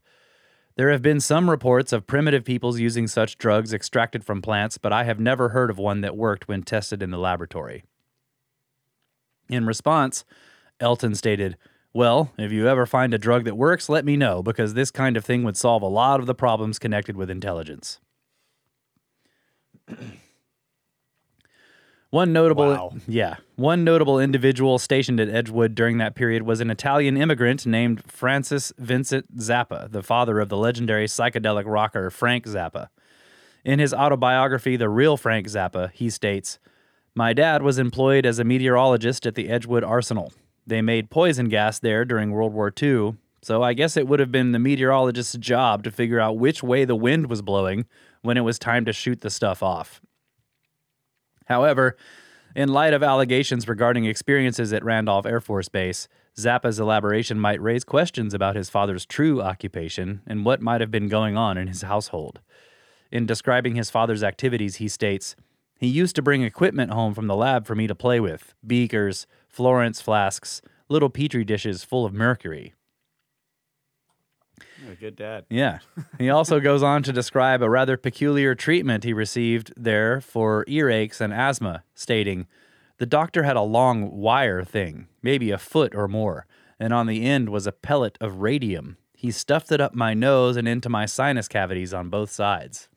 [0.76, 4.92] There have been some reports of primitive peoples using such drugs extracted from plants, but
[4.92, 7.82] I have never heard of one that worked when tested in the laboratory.
[9.48, 10.24] In response,
[10.80, 11.56] Elton stated,
[11.92, 15.16] Well, if you ever find a drug that works, let me know, because this kind
[15.16, 18.00] of thing would solve a lot of the problems connected with intelligence.
[22.10, 22.92] One notable, Wow.
[23.08, 28.04] yeah, one notable individual stationed at Edgewood during that period was an Italian immigrant named
[28.06, 32.86] Francis Vincent Zappa, the father of the legendary psychedelic rocker Frank Zappa.
[33.64, 36.60] In his autobiography, The Real Frank Zappa, he states,
[37.16, 40.32] My dad was employed as a meteorologist at the Edgewood Arsenal.
[40.66, 44.32] They made poison gas there during World War II, so I guess it would have
[44.32, 47.86] been the meteorologist's job to figure out which way the wind was blowing
[48.22, 50.00] when it was time to shoot the stuff off.
[51.46, 51.96] However,
[52.56, 57.84] in light of allegations regarding experiences at Randolph Air Force Base, Zappa's elaboration might raise
[57.84, 61.82] questions about his father's true occupation and what might have been going on in his
[61.82, 62.40] household.
[63.12, 65.36] In describing his father's activities, he states,
[65.84, 69.26] He used to bring equipment home from the lab for me to play with beakers,
[69.50, 72.72] Florence flasks, little petri dishes full of mercury.
[74.90, 75.44] A good dad.
[75.50, 75.80] Yeah.
[76.16, 81.20] He also goes on to describe a rather peculiar treatment he received there for earaches
[81.20, 82.46] and asthma, stating,
[82.96, 86.46] The doctor had a long wire thing, maybe a foot or more,
[86.80, 88.96] and on the end was a pellet of radium.
[89.12, 92.88] He stuffed it up my nose and into my sinus cavities on both sides.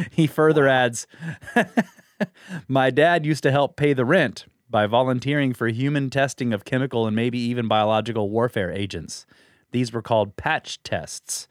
[0.10, 1.06] he further adds,
[2.68, 7.06] My dad used to help pay the rent by volunteering for human testing of chemical
[7.06, 9.26] and maybe even biological warfare agents.
[9.70, 11.48] These were called patch tests.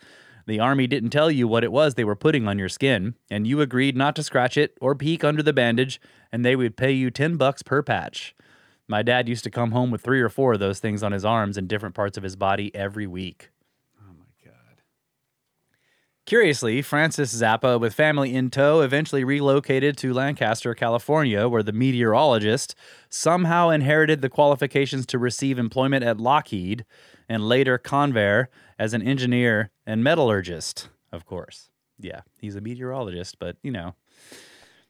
[0.47, 3.45] The Army didn't tell you what it was they were putting on your skin, and
[3.45, 6.01] you agreed not to scratch it or peek under the bandage,
[6.31, 8.35] and they would pay you 10 bucks per patch.
[8.87, 11.23] My dad used to come home with three or four of those things on his
[11.23, 13.49] arms and different parts of his body every week.
[16.31, 22.73] Curiously, Francis Zappa, with family in tow, eventually relocated to Lancaster, California, where the meteorologist
[23.09, 26.85] somehow inherited the qualifications to receive employment at Lockheed
[27.27, 28.47] and later Convair
[28.79, 31.69] as an engineer and metallurgist, of course.
[31.99, 33.95] Yeah, he's a meteorologist, but you know.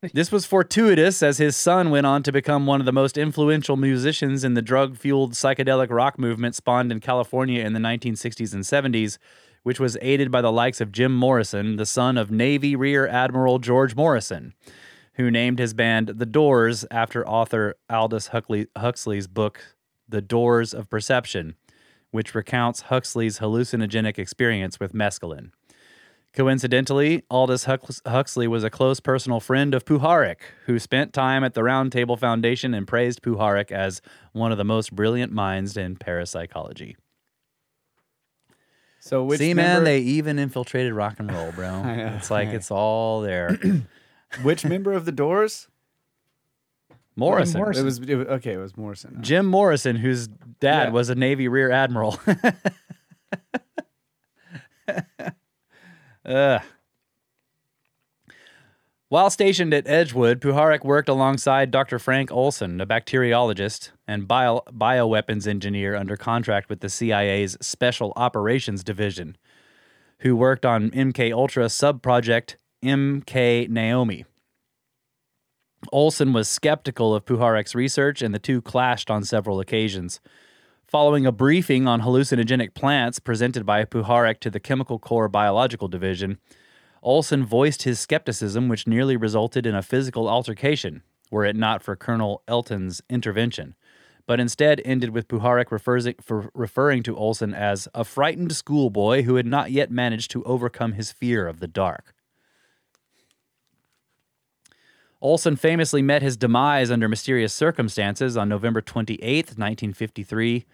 [0.14, 3.78] This was fortuitous as his son went on to become one of the most influential
[3.78, 8.64] musicians in the drug fueled psychedelic rock movement spawned in California in the 1960s and
[8.64, 9.20] 70s,
[9.64, 13.60] which was aided by the likes of Jim Morrison, the son of Navy Rear Admiral
[13.60, 14.54] George Morrison,
[15.16, 19.76] who named his band The Doors after author Aldous Huxley, Huxley's book,
[20.10, 21.56] The Doors of Perception,
[22.12, 25.52] which recounts Huxley's hallucinogenic experience with mescaline.
[26.34, 31.64] Coincidentally, Aldous Huxley was a close personal friend of Puharich, who spent time at the
[31.64, 34.02] Round Table Foundation and praised Puharich as
[34.32, 36.96] one of the most brilliant minds in parapsychology.
[39.04, 41.82] So which See, man, they even infiltrated rock and roll, bro.
[41.86, 43.60] it's like it's all there.
[44.44, 45.68] which member of the Doors?
[47.16, 47.60] Morrison.
[47.60, 47.82] Morrison.
[47.82, 48.54] It was, it okay.
[48.54, 49.16] It was Morrison.
[49.18, 50.90] Uh, Jim Morrison, whose dad Yeah.
[50.92, 52.20] was a Navy Rear Admiral.
[56.26, 56.62] Ugh.
[59.12, 62.00] While stationed at Edgewood, Puharich worked alongside Dr.
[62.00, 68.86] Frank Olson, a bacteriologist and bio- bioweapons engineer under contract with the CIA's Special Operations
[68.86, 69.36] Division,
[70.20, 74.24] who worked on MK Ultra subproject MK Naomi.
[75.92, 80.22] Olson was skeptical of Puharich's research, and the two clashed on several occasions.
[80.88, 86.38] Following a briefing on hallucinogenic plants presented by Puharich to the Chemical Corps Biological Division,
[87.04, 91.02] Olson voiced his skepticism, which nearly resulted in a physical altercation,
[91.32, 93.76] were it not for Colonel Elton's intervention,
[94.28, 96.08] but instead ended with refers-
[96.54, 101.12] referring to Olson as a frightened schoolboy who had not yet managed to overcome his
[101.12, 102.14] fear of the dark.
[105.22, 110.66] Olson famously met his demise under mysterious circumstances on November 28, 1953,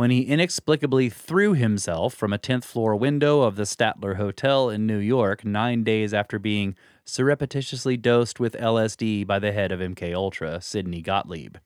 [0.00, 4.86] when he inexplicably threw himself from a 10th floor window of the Statler Hotel in
[4.86, 6.74] New York nine days after being
[7.04, 11.58] surreptitiously dosed with LSD by the head of MK Ultra, Sidney Gottlieb,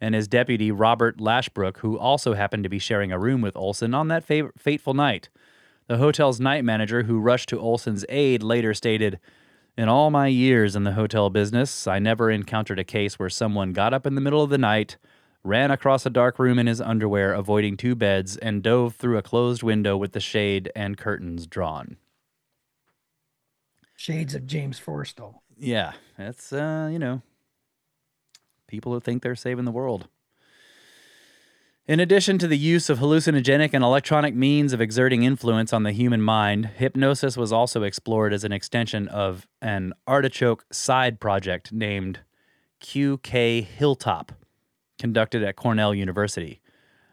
[0.00, 3.94] and his deputy Robert Lashbrook, who also happened to be sharing a room with Olson
[3.94, 5.28] on that fa- fateful night.
[5.88, 9.18] The hotel's night manager, who rushed to Olson's aid, later stated,
[9.76, 13.72] in all my years in the hotel business, I never encountered a case where someone
[13.72, 14.98] got up in the middle of the night,
[15.44, 19.22] ran across a dark room in his underwear, avoiding two beds, and dove through a
[19.22, 21.96] closed window with the shade and curtains drawn.
[23.96, 25.36] Shades of James Forrestal.
[25.56, 27.22] Yeah, that's, uh, you know,
[28.66, 30.08] people who think they're saving the world.
[31.86, 35.90] In addition to the use of hallucinogenic and electronic means of exerting influence on the
[35.90, 42.20] human mind, hypnosis was also explored as an extension of an artichoke side project named
[42.80, 44.32] QK Hilltop,
[45.02, 46.60] conducted at Cornell University.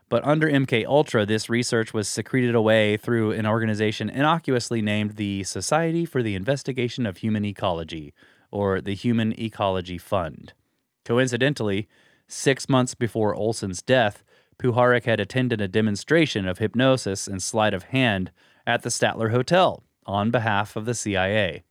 [0.09, 5.43] But under MK Ultra, this research was secreted away through an organization innocuously named the
[5.43, 8.13] Society for the Investigation of Human Ecology,
[8.51, 10.53] or the Human Ecology Fund.
[11.03, 11.87] Coincidentally,
[12.27, 14.23] six months before Olson's death,
[14.59, 18.29] Puharich had attended a demonstration of hypnosis and sleight of hand
[18.67, 21.63] at the Statler Hotel on behalf of the CIA.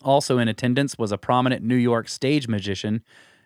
[0.00, 3.02] Also in attendance was a prominent New York stage magician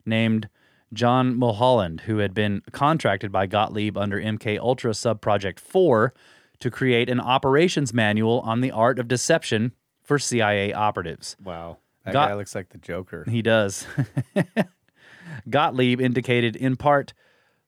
[0.07, 0.49] named
[0.93, 6.13] John Mulholland, who had been contracted by Gottlieb under MK Ultra Subproject 4
[6.61, 11.37] to create an operations manual on the art of deception for CIA operatives.
[11.43, 11.79] Wow.
[12.05, 13.25] That Got- guy looks like the Joker.
[13.29, 13.87] He does.
[15.51, 17.15] Gottlieb indicated in part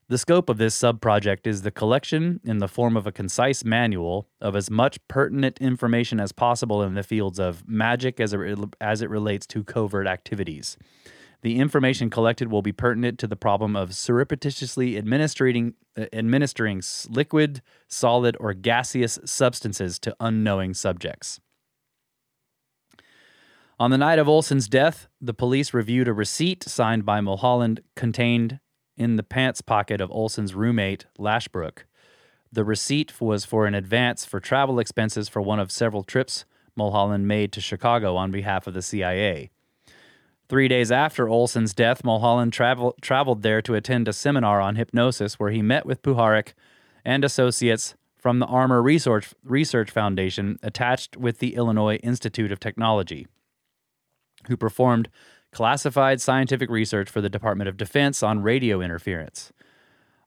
[0.07, 4.27] the scope of this subproject is the collection in the form of a concise manual
[4.39, 9.01] of as much pertinent information as possible in the fields of magic as it, as
[9.01, 10.77] it relates to covert activities.
[11.45, 17.61] The information collected will be pertinent to the problem of surreptitiously administering uh, administering liquid,
[17.87, 21.39] solid, or gaseous substances to unknowing subjects.
[23.79, 28.59] On the night of Olson's death, the police reviewed a receipt signed by Mulholland contained
[28.97, 31.83] in the pants pocket of Olson's roommate, Lashbrook.
[32.51, 36.45] The receipt was for an advance for travel expenses for one of several trips
[36.75, 39.51] Mulholland made to Chicago on behalf of the CIA.
[40.47, 45.39] Three days after Olson's death, Mulholland travel, traveled there to attend a seminar on hypnosis
[45.39, 46.53] where he met with Puharich
[47.03, 53.27] and associates from the Armour Research, Research Foundation attached with the Illinois Institute of Technology
[54.47, 55.09] who performed
[55.51, 59.51] classified scientific research for the Department of Defense on radio interference.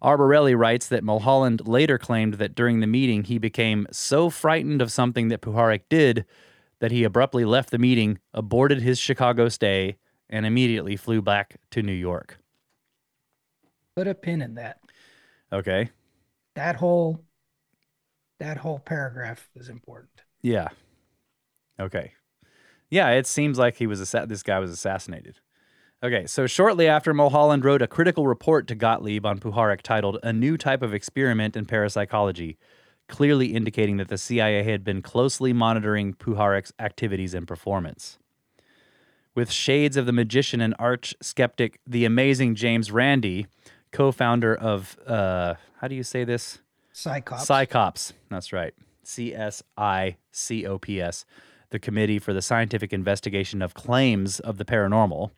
[0.03, 4.93] Albarelli writes that Mulholland later claimed that during the meeting he became so frightened of
[4.93, 6.25] something that Puharich did
[6.79, 9.97] that he abruptly left the meeting, aborted his Chicago stay,
[10.31, 12.39] and immediately flew back to New York.
[13.97, 14.79] Put a pin in that.
[15.53, 15.91] Okay.
[16.55, 17.25] That whole
[18.41, 20.23] that whole paragraph is important.
[20.43, 20.69] Yeah.
[21.81, 22.13] Okay.
[22.91, 25.41] Yeah, it seems like he was assa- this guy was assassinated.
[26.03, 30.33] Okay, so shortly after Mulholland wrote a critical report to Gottlieb on Puharich titled "A
[30.33, 32.57] New Type of Experiment in Parapsychology,"
[33.09, 38.19] clearly indicating that the CIA had been closely monitoring Puharich's activities and performance.
[39.39, 43.47] With shades of the magician and arch skeptic, the amazing James Randi,
[43.93, 46.59] co-founder of uh, how do you say this?
[46.93, 47.47] Psychops.
[47.47, 48.13] Psychops.
[48.31, 48.75] That's right.
[49.05, 49.65] CSICOPS,
[51.71, 55.31] the Committee for the Scientific Investigation of Claims of the Paranormal.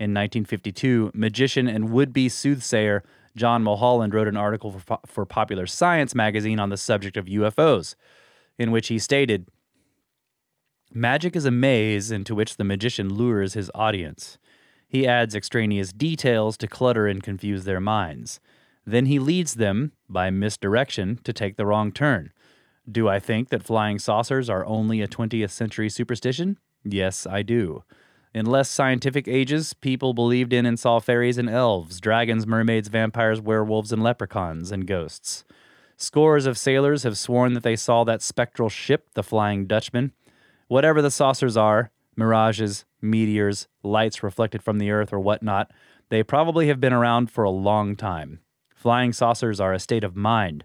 [0.00, 3.04] In 1952, magician and would be soothsayer
[3.36, 7.94] John Mulholland wrote an article for, for Popular Science magazine on the subject of UFOs,
[8.58, 9.48] in which he stated
[10.96, 14.38] Magic is a maze into which the magician lures his audience.
[14.86, 18.38] He adds extraneous details to clutter and confuse their minds.
[18.86, 22.32] Then he leads them, by misdirection, to take the wrong turn.
[22.88, 26.58] Do I think that flying saucers are only a 20th century superstition?
[26.84, 27.82] Yes, I do.
[28.32, 33.40] In less scientific ages, people believed in and saw fairies and elves, dragons, mermaids, vampires,
[33.40, 35.44] werewolves, and leprechauns, and ghosts.
[35.96, 40.12] Scores of sailors have sworn that they saw that spectral ship, the Flying Dutchman.
[40.68, 45.70] Whatever the saucers are mirages, meteors, lights reflected from the earth, or whatnot
[46.10, 48.40] they probably have been around for a long time.
[48.74, 50.64] Flying saucers are a state of mind.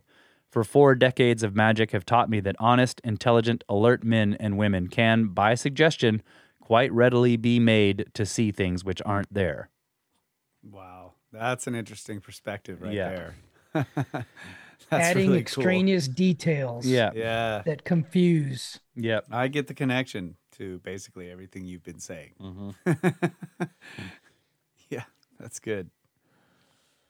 [0.51, 4.87] For four decades of magic have taught me that honest, intelligent, alert men and women
[4.87, 6.21] can, by suggestion,
[6.61, 9.69] quite readily be made to see things which aren't there.
[10.63, 13.09] Wow, that's an interesting perspective right Yeah.
[13.09, 13.35] there.
[13.93, 14.25] that's
[14.91, 15.41] Adding really cool.
[15.41, 18.79] extraneous details Yeah, that confuse.
[18.99, 19.25] Yep.
[19.31, 22.33] I get the connection to basically everything you've been saying.
[22.41, 23.65] Mm-hmm.
[24.89, 25.03] yeah,
[25.39, 25.89] that's good.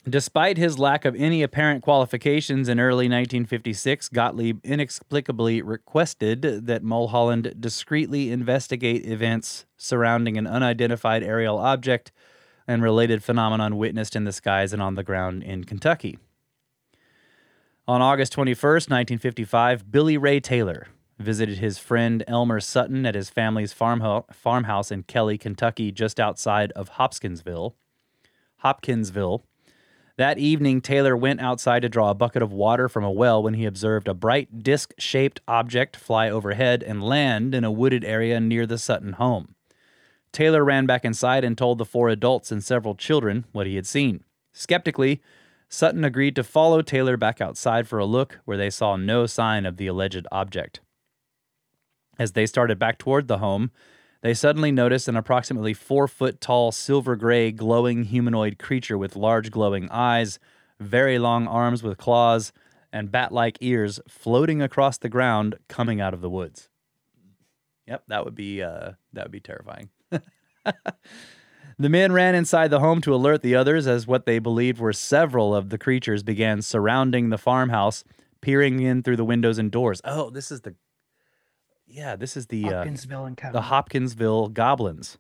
[0.08, 7.56] Despite his lack of any apparent qualifications in early 1956, Gottlieb inexplicably requested that Mulholland
[7.60, 12.12] discreetly investigate events surrounding an unidentified aerial object
[12.68, 16.18] and related phenomenon witnessed in the skies and on the ground in Kentucky.
[17.88, 20.88] On August 21st, 1955, Billy Ray Taylor
[21.20, 26.72] visited his friend Elmer Sutton at his family's farmho- farmhouse in Kelly, Kentucky, just outside
[26.72, 27.76] of Hopkinsville.
[28.58, 29.44] Hopkinsville.
[30.18, 33.54] That evening, Taylor went outside to draw a bucket of water from a well when
[33.54, 38.40] he observed a bright disc shaped object fly overhead and land in a wooded area
[38.40, 39.56] near the Sutton home.
[40.32, 43.88] Taylor ran back inside and told the four adults and several children what he had
[43.88, 44.24] seen.
[44.52, 45.22] Skeptically,
[45.70, 49.66] Sutton agreed to follow Taylor back outside for a look where they saw no sign
[49.66, 50.82] of the alleged object.
[52.20, 53.72] As they started back toward the home,
[54.22, 59.50] they suddenly noticed an approximately four foot tall, silver gray, glowing humanoid creature with large
[59.50, 60.38] glowing eyes,
[60.82, 62.52] very long arms with claws,
[62.92, 66.68] and bat like ears floating across the ground coming out of the woods.
[67.88, 69.90] Yep, that would be uh, that would be terrifying.
[70.12, 74.94] the men ran inside the home to alert the others as what they believed were
[74.94, 78.04] several of the creatures began surrounding the farmhouse,
[78.42, 80.02] peering in through the windows and doors.
[80.04, 80.76] Oh, this is the
[81.90, 85.18] yeah, this is the uh, Hopkinsville and the Hopkinsville Goblins.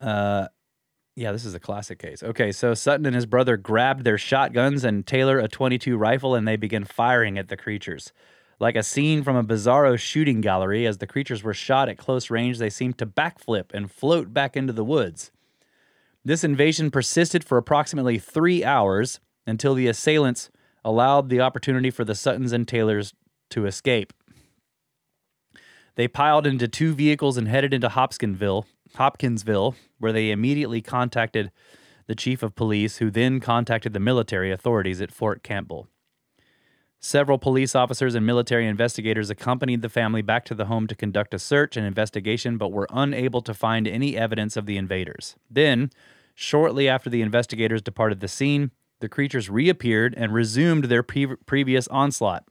[0.00, 0.48] Uh,
[1.14, 2.22] yeah, this is a classic case.
[2.22, 6.48] Okay, so Sutton and his brother grabbed their shotguns and Taylor a 22 rifle, and
[6.48, 8.12] they began firing at the creatures.
[8.58, 12.30] Like a scene from a bizarro shooting gallery, as the creatures were shot at close
[12.30, 15.30] range, they seemed to backflip and float back into the woods.
[16.24, 20.50] This invasion persisted for approximately three hours until the assailants
[20.84, 23.14] allowed the opportunity for the Suttons and Taylors
[23.50, 24.12] to escape.
[25.96, 31.50] They piled into two vehicles and headed into Hopkinsville, Hopkinsville, where they immediately contacted
[32.06, 35.86] the chief of police, who then contacted the military authorities at Fort Campbell.
[36.98, 41.32] Several police officers and military investigators accompanied the family back to the home to conduct
[41.32, 45.36] a search and investigation, but were unable to find any evidence of the invaders.
[45.48, 45.90] Then,
[46.34, 48.70] shortly after the investigators departed the scene,
[49.00, 52.44] the creatures reappeared and resumed their pre- previous onslaught.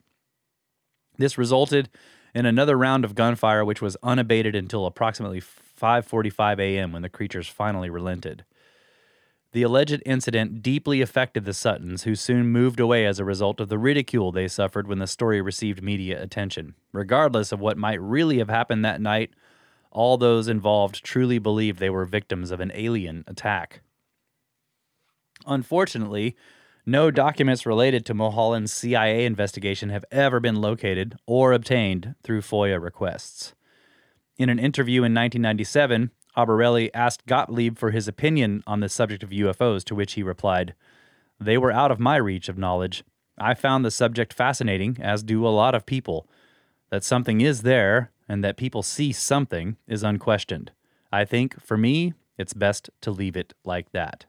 [1.17, 1.89] This resulted
[2.35, 6.91] in another round of gunfire, which was unabated until approximately 5:45 a.m.
[6.91, 8.45] when the creatures finally relented.
[9.51, 13.69] The alleged incident deeply affected the Suttons, who soon moved away as a result of
[13.69, 16.75] the ridicule they suffered when the story received media attention.
[16.93, 19.31] Regardless of what might really have happened that night,
[19.91, 23.81] all those involved truly believed they were victims of an alien attack.
[25.45, 26.35] Unfortunately,
[26.85, 32.81] no documents related to Mulholland's CIA investigation have ever been located or obtained through FOIA
[32.81, 33.53] requests.
[34.37, 39.31] In an interview in 1997, Albarelli asked Gottlieb for his opinion on the subject of
[39.31, 40.73] UFOs, to which he replied,
[41.39, 43.03] They were out of my reach of knowledge.
[43.37, 46.27] I found the subject fascinating, as do a lot of people.
[46.89, 50.71] That something is there and that people see something is unquestioned.
[51.11, 54.25] I think, for me, it's best to leave it like that.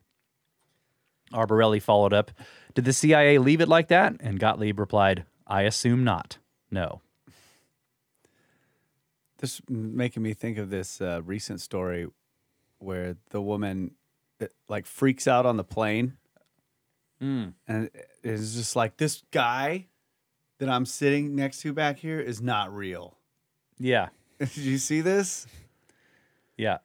[1.33, 2.31] Albarelli followed up,
[2.75, 4.17] Did the CIA leave it like that?
[4.21, 6.39] And Gottlieb replied, I assume not.
[6.71, 7.01] No.
[9.39, 12.07] This making me think of this uh, recent story
[12.79, 13.93] where the woman
[14.41, 16.17] uh, like freaks out on the plane
[17.23, 17.53] Mm.
[17.69, 17.91] and
[18.23, 19.89] it's just like this guy
[20.57, 23.19] that I'm sitting next to back here is not real.
[23.79, 24.09] Yeah.
[24.39, 25.47] Did you see this?
[26.57, 26.79] Yeah.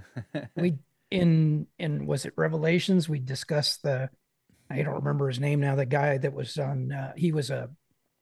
[0.56, 0.74] we
[1.10, 3.08] in in was it Revelations?
[3.08, 4.10] We discussed the
[4.70, 5.74] I don't remember his name now.
[5.74, 7.70] The guy that was on uh, he was a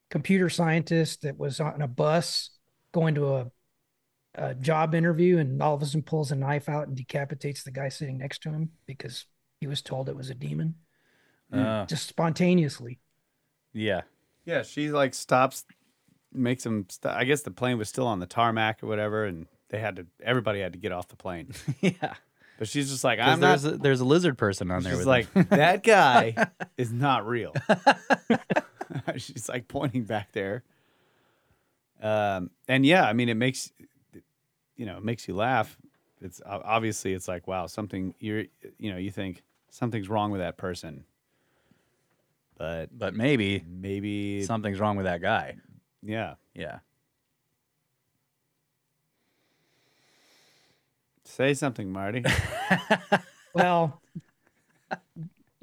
[0.09, 2.49] computer scientist that was on a bus
[2.91, 3.51] going to a,
[4.35, 7.71] a job interview, and all of a sudden pulls a knife out and decapitates the
[7.71, 9.25] guy sitting next to him because
[9.61, 10.73] he was told it was a demon,
[11.53, 12.99] Uh, just spontaneously.
[13.73, 14.01] yeah.
[14.45, 15.65] Yeah, she like stops,
[16.33, 16.87] makes him.
[16.89, 19.97] St- I guess the plane was still on the tarmac or whatever, and they had
[19.97, 20.07] to.
[20.23, 21.51] Everybody had to get off the plane.
[21.81, 22.15] yeah.
[22.59, 23.61] But she's just like, I'm not.
[23.61, 26.35] there's, a, there's a lizard person on there She's like, that guy
[26.77, 27.53] is not real.
[29.15, 30.63] she's like pointing back there.
[32.03, 33.71] Um, and yeah, I mean, it makes,
[34.75, 35.77] you know, it makes you laugh.
[36.21, 38.43] It's obviously, it's like, wow, something you're,
[38.77, 41.05] you know, you think something's wrong with that person,
[42.57, 45.55] but but maybe maybe something's wrong with that guy.
[46.03, 46.35] yeah.
[46.53, 46.79] Yeah.
[51.29, 52.23] Say something, Marty.
[53.51, 53.99] Well,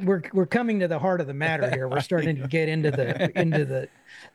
[0.01, 1.89] we're we're coming to the heart of the matter here.
[1.89, 3.89] We're starting to get into the into the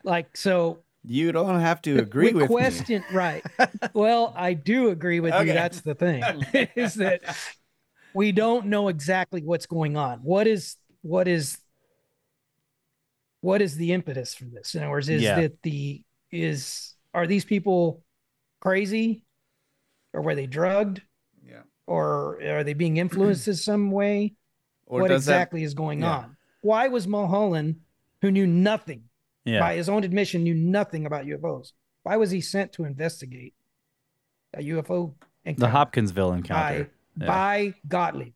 [0.05, 2.47] like so you don't have to agree we with me.
[2.47, 3.43] question right.
[3.93, 5.47] Well, I do agree with Okay.
[5.47, 5.53] you.
[5.53, 6.23] That's the thing
[6.77, 7.21] is that
[8.13, 10.19] we don't know exactly what's going on.
[10.19, 11.57] What is what is
[13.41, 14.75] what is the impetus for this?
[14.75, 15.41] In other words, is Yeah.
[15.41, 16.01] that the
[16.31, 18.01] is are these people
[18.61, 19.25] crazy
[20.13, 21.03] or were they drugged Yeah.
[21.91, 24.33] Or are they being influenced in some way?
[24.91, 26.17] Or what exactly is going yeah.
[26.17, 26.35] on?
[26.63, 27.79] Why was Mulholland,
[28.21, 29.03] who knew nothing
[29.45, 29.61] Yeah.
[29.61, 31.71] by his own admission, knew nothing about UFOs?
[32.03, 33.53] Why was he sent to investigate
[34.53, 35.13] a UFO
[35.45, 36.89] The encounter Hopkinsville by, encounter.
[37.17, 37.25] Yeah.
[37.25, 38.33] by Gottlieb?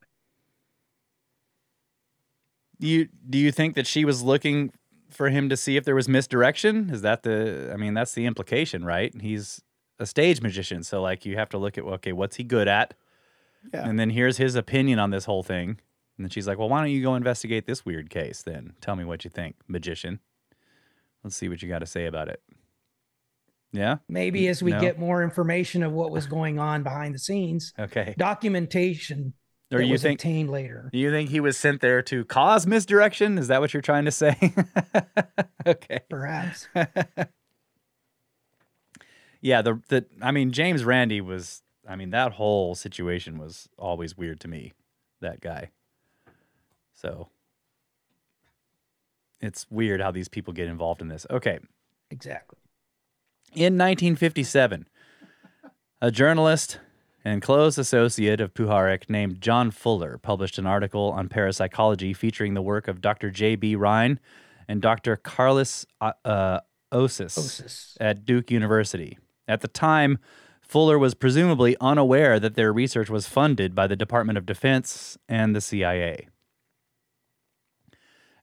[2.80, 4.72] you do you think that she was looking
[5.10, 6.90] for him to see if there was misdirection?
[6.90, 9.14] Is that the I mean, that's the implication, right?
[9.20, 9.62] He's
[10.00, 12.94] a stage magician, so like you have to look at okay, what's he good at?
[13.74, 13.88] Yeah.
[13.88, 15.80] And then here's his opinion on this whole thing.
[16.18, 18.74] And then she's like, "Well, why don't you go investigate this weird case then?
[18.82, 20.20] Tell me what you think, magician.
[21.24, 22.42] Let's see what you got to say about it."
[23.74, 23.98] Yeah?
[24.08, 24.80] Maybe as we No?
[24.80, 28.16] get more information of what was going on behind the scenes, Okay.
[28.18, 29.34] documentation
[29.74, 30.90] Or that you was think obtained later.
[30.94, 33.38] you think he was sent there to cause misdirection?
[33.38, 34.54] Is that what you're trying to say?
[35.68, 36.00] okay.
[36.10, 36.70] Perhaps.
[39.42, 44.18] Yeah, the the I mean James Randi was I mean that whole situation was always
[44.18, 44.74] weird to me.
[45.22, 45.70] That guy.
[46.94, 47.30] So
[49.42, 51.26] it's weird how these people get involved in this.
[51.30, 51.60] Okay.
[52.10, 52.58] exactly.
[53.54, 54.88] In 1957,
[56.02, 56.80] a journalist
[57.24, 62.62] and close associate of Puharich named John Fuller published an article on parapsychology featuring the
[62.62, 63.32] work of Dr.
[63.32, 63.76] J.B.
[63.76, 64.20] Rhine
[64.68, 65.16] and Dr.
[65.16, 66.60] Carlos uh, uh,
[66.92, 67.98] Osis, Osis.
[68.00, 69.18] at Duke University.
[69.48, 70.20] At the time,
[70.68, 75.56] Fuller was presumably unaware that their research was funded by the Department of Defense and
[75.56, 76.28] the CIA.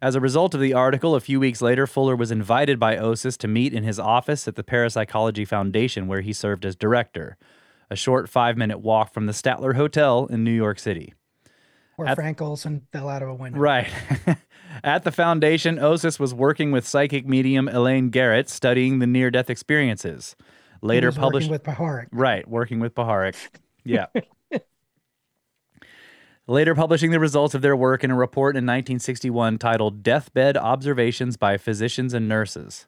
[0.00, 3.36] As a result of the article, a few weeks later, Fuller was invited by Osis
[3.38, 7.36] to meet in his office at the Parapsychology Foundation, where he served as director,
[7.88, 11.14] a short five minute walk from the Statler Hotel in New York City.
[11.96, 13.60] Where At- Frank Olson fell out of a window.
[13.60, 13.90] Right.
[14.84, 19.50] At the foundation, Osis was working with psychic medium Eileen Garrett, studying the near death
[19.50, 20.34] experiences.
[20.82, 21.48] Later published.
[21.48, 22.08] working with Puharich.
[22.10, 23.36] Right, working with Puharich.
[23.84, 24.06] Yeah.
[26.48, 31.36] Later publishing the results of their work in a report in 1961 titled Deathbed Observations
[31.36, 32.86] by Physicians and Nurses.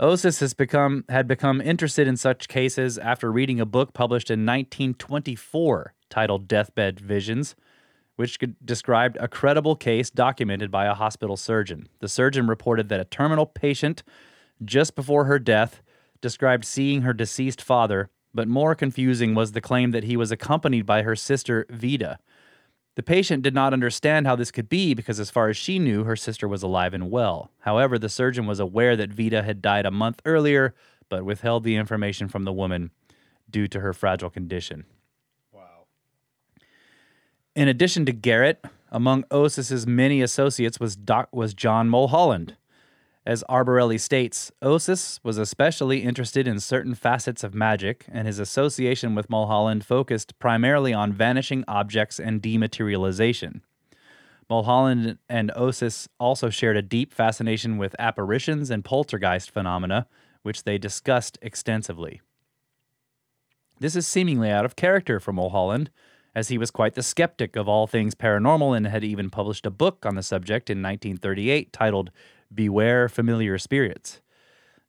[0.00, 4.46] Osis has become had become interested in such cases after reading a book published in
[4.46, 7.56] 1924 titled Deathbed Visions,
[8.14, 11.88] which described a credible case documented by a hospital surgeon.
[11.98, 14.04] The surgeon reported that a terminal patient
[14.64, 15.82] just before her death
[16.22, 20.86] described seeing her deceased father, but more confusing was the claim that he was accompanied
[20.86, 22.18] by her sister Vida.
[22.94, 26.04] The patient did not understand how this could be because, as far as she knew,
[26.04, 27.50] her sister was alive and well.
[27.60, 30.74] However, the surgeon was aware that Vida had died a month earlier,
[31.08, 32.90] but withheld the information from the woman
[33.50, 34.84] due to her fragile condition.
[35.52, 35.86] Wow.
[37.54, 42.56] In addition to Garrett, among Osis's many associates was Doc, was John Mulholland.
[43.24, 49.14] As Albarelli states, Osis was especially interested in certain facets of magic, and his association
[49.14, 53.60] with Mulholland focused primarily on vanishing objects and dematerialization.
[54.50, 60.08] Mulholland and Osis also shared a deep fascination with apparitions and poltergeist phenomena,
[60.42, 62.20] which they discussed extensively.
[63.78, 65.90] This is seemingly out of character for Mulholland,
[66.34, 69.70] as he was quite the skeptic of all things paranormal and had even published a
[69.70, 72.10] book on the subject in 1938 titled
[72.54, 74.20] Beware Familiar Spirits.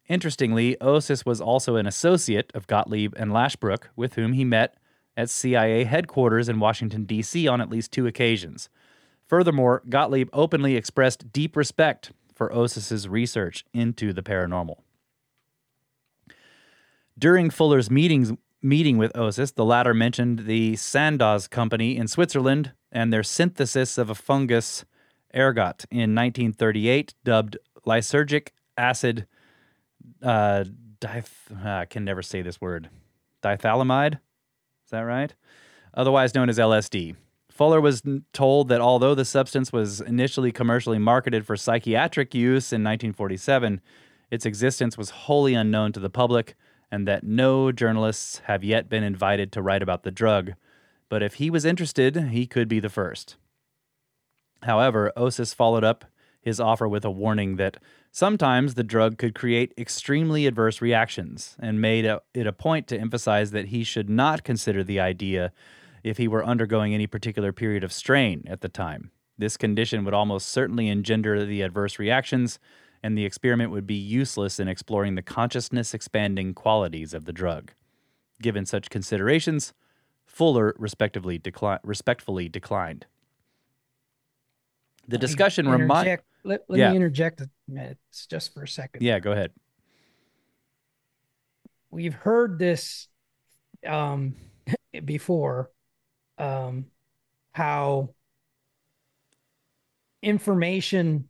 [0.08, 4.78] Interestingly, Osis was also an associate of Gottlieb and Lashbrook, with whom he met
[5.16, 7.48] at CIA headquarters in Washington, D.C.
[7.48, 8.70] on at least two occasions.
[9.26, 14.78] Furthermore, Gottlieb openly expressed deep respect for Osis's research into the paranormal.
[17.18, 23.14] During Fuller's meetings, meeting with Osis, the latter mentioned the Sandoz Company in Switzerland and
[23.14, 24.84] their synthesis of a fungus
[25.36, 29.28] ergot in 1938, dubbed lysergic acid.
[30.22, 30.66] Uh,
[31.00, 32.90] dith- I can never say this word.
[33.44, 34.16] Dithalamide?
[34.16, 35.34] Is that right?
[35.94, 37.16] Otherwise known as LSD.
[37.52, 38.02] Fuller was
[38.34, 43.80] told that although the substance was initially commercially marketed for psychiatric use in 1947,
[44.32, 46.56] its existence was wholly unknown to the public,
[46.92, 50.54] and that no journalists have yet been invited to write about the drug.
[51.10, 53.36] But if he was interested, he could be the first.
[54.64, 56.06] However, Osis followed up
[56.42, 57.78] his offer with a warning that
[58.12, 63.00] sometimes the drug could create extremely adverse reactions and made a- it a point to
[63.00, 65.54] emphasize that he should not consider the idea
[66.04, 69.12] if he were undergoing any particular period of strain at the time.
[69.38, 72.60] This condition would almost certainly engender the adverse reactions,
[73.02, 77.72] and the experiment would be useless in exploring the consciousness expanding qualities of the drug.
[78.42, 79.74] Given such considerations,
[80.26, 83.06] Fuller respectively decli- respectfully declined.
[85.08, 86.20] The Let discussion remind.
[86.44, 86.90] Let, let Yeah.
[86.90, 87.98] me interject a minute,
[88.30, 89.02] just for a second.
[89.02, 89.52] Yeah, go ahead.
[91.94, 93.08] we've heard this
[93.86, 94.36] um,
[95.06, 95.70] before
[96.40, 96.86] um,
[97.52, 98.10] how
[100.24, 101.30] information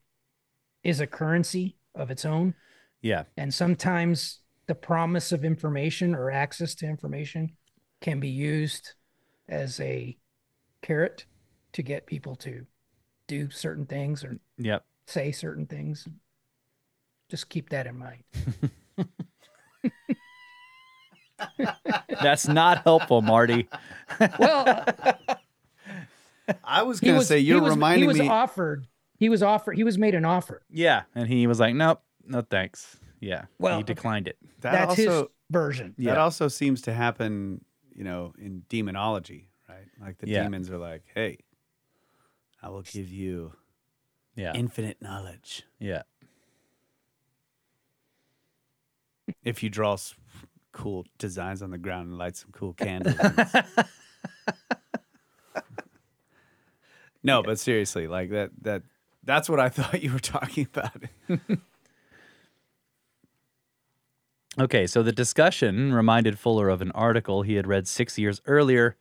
[0.84, 2.54] is a currency of its own
[3.02, 7.58] Yeah, and sometimes the promise of information or access to information
[8.02, 8.94] can be used
[9.50, 10.18] as a
[10.82, 11.26] carrot
[11.74, 12.66] to get people to
[13.28, 14.86] do certain things or yep.
[15.08, 16.08] say certain things
[17.30, 18.24] just keep that in mind
[22.22, 23.68] That's not helpful, Marty.
[24.40, 24.86] well
[26.64, 28.28] I was going to say you're was, reminding he was me.
[28.30, 28.88] offered
[29.18, 32.42] he was offered he was made an offer Yeah, and he was like, "Nope, no
[32.42, 34.38] thanks." Yeah, Well, he declined it.
[34.62, 36.16] that that's his also version that Yeah.
[36.18, 37.64] also seems to happen,
[37.96, 39.88] you know, in demonology, right?
[40.00, 40.44] Like the Yeah.
[40.44, 41.38] demons are like, "Hey,
[42.64, 43.54] I will give you
[44.36, 46.04] Yeah, infinite knowledge yeah,
[49.44, 50.16] if you draw s-
[50.72, 53.16] cool designs on the ground and light some cool candles."
[57.24, 58.84] no, but seriously, like that that
[59.24, 60.96] that's what I thought you were talking about.
[64.60, 68.96] Okay, so the discussion reminded Fuller of an article he had read six years earlier,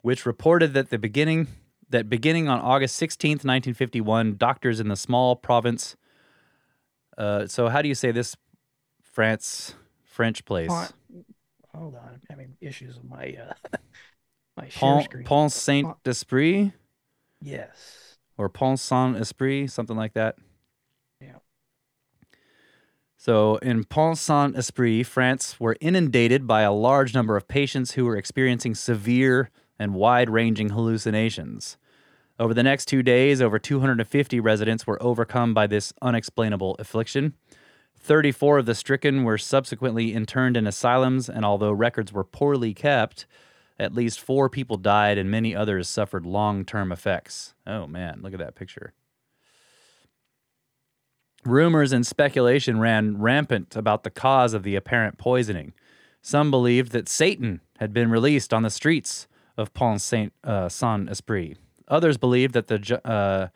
[0.00, 1.48] which reported that the beginning
[1.90, 5.96] that beginning on August sixteenth, nineteen fifty one, doctors in the small province.
[7.16, 8.36] Uh, so how do you say this?
[9.02, 10.68] France, French place.
[10.68, 10.92] Pont-
[11.74, 13.52] hold on i'm having issues with my uh
[14.56, 16.72] my Pont, screen Pont Saint Esprit
[17.42, 18.06] yes
[18.38, 20.36] or Pont Saint Esprit, something like that.
[21.20, 21.38] Yeah.
[23.16, 28.04] So in Pont Saint Esprit, France, were inundated by a large number of patients who
[28.04, 31.76] were experiencing severe and wide ranging hallucinations.
[32.38, 37.34] Over the next two days, over 250 residents were overcome by this unexplainable affliction.
[37.98, 43.26] 34 of the stricken were subsequently interned in asylums, and although records were poorly kept,
[43.78, 47.54] at least four people died and many others suffered long term effects.
[47.66, 48.92] Oh man, look at that picture.
[51.44, 55.74] Rumors and speculation ran rampant about the cause of the apparent poisoning.
[56.20, 61.08] Some believed that Satan had been released on the streets of Pont Saint uh, Saint
[61.08, 61.56] Esprit.
[61.88, 63.48] Others believe that the uh,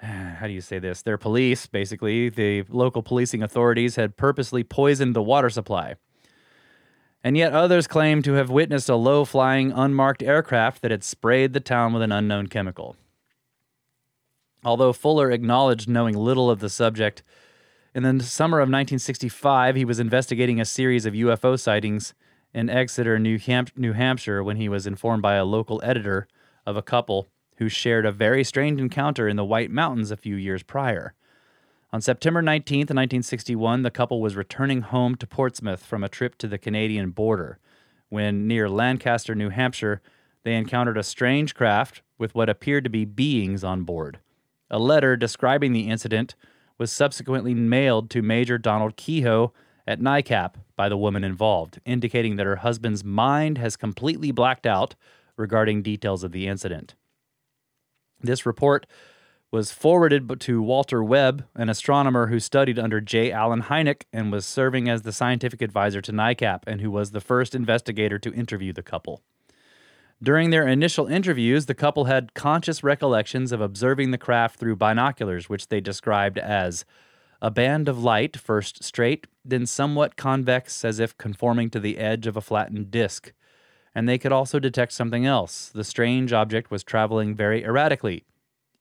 [0.02, 1.02] how do you say this?
[1.02, 5.94] Their police, basically, the local policing authorities, had purposely poisoned the water supply.
[7.24, 11.52] And yet others claim to have witnessed a low flying, unmarked aircraft that had sprayed
[11.52, 12.96] the town with an unknown chemical.
[14.64, 17.22] Although Fuller acknowledged knowing little of the subject,
[17.94, 22.14] in the summer of 1965, he was investigating a series of UFO sightings
[22.54, 23.38] in Exeter, New,
[23.76, 26.26] New Hampshire, when he was informed by a local editor
[26.66, 30.36] of a couple who shared a very strange encounter in the White Mountains a few
[30.36, 31.14] years prior.
[31.92, 36.46] On September 19th, 1961, the couple was returning home to Portsmouth from a trip to
[36.46, 37.58] the Canadian border
[38.08, 40.00] when, near Lancaster, New Hampshire,
[40.44, 44.18] they encountered a strange craft with what appeared to be beings on board.
[44.70, 46.34] A letter describing the incident
[46.78, 49.52] was subsequently mailed to Major Donald Keyhoe
[49.88, 54.94] at NICAP by the woman involved, indicating that her husband's mind has completely blacked out
[55.36, 56.94] regarding details of the incident.
[58.20, 58.86] This report
[59.50, 63.32] was forwarded to Walter Webb, an astronomer who studied under J.
[63.32, 67.20] Allen Hynek and was serving as the scientific advisor to NICAP and who was the
[67.22, 69.22] first investigator to interview the couple.
[70.22, 75.48] During their initial interviews, the couple had conscious recollections of observing the craft through binoculars,
[75.48, 76.84] which they described as
[77.40, 82.26] a band of light, first straight, then somewhat convex as if conforming to the edge
[82.26, 83.32] of a flattened disk.
[83.94, 85.68] And they could also detect something else.
[85.68, 88.24] The strange object was traveling very erratically,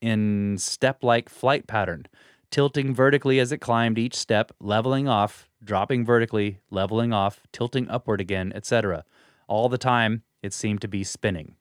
[0.01, 2.07] in step like flight pattern,
[2.51, 8.21] tilting vertically as it climbed each step, leveling off, dropping vertically, leveling off, tilting upward
[8.21, 9.03] again, etc.
[9.47, 11.55] All the time, it seemed to be spinning.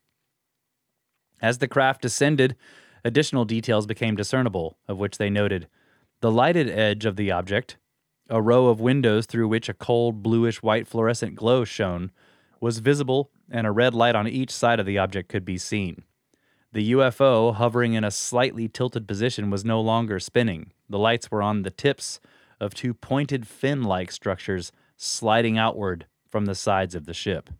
[1.40, 2.56] As the craft descended,
[3.04, 5.68] additional details became discernible, of which they noted
[6.20, 7.76] the lighted edge of the object,
[8.28, 12.10] a row of windows through which a cold bluish white fluorescent glow shone,
[12.60, 16.02] was visible, and a red light on each side of the object could be seen.
[16.72, 20.72] The UFO, hovering in a slightly tilted position, was no longer spinning.
[20.88, 22.20] The lights were on the tips
[22.60, 27.50] of two pointed fin like structures sliding outward from the sides of the ship.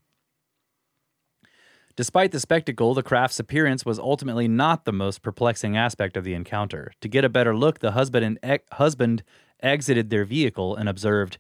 [1.97, 6.35] Despite the spectacle, the craft's appearance was ultimately not the most perplexing aspect of the
[6.35, 6.93] encounter.
[7.01, 9.23] To get a better look, the husband, and husband
[9.63, 11.39] exited their vehicle and observed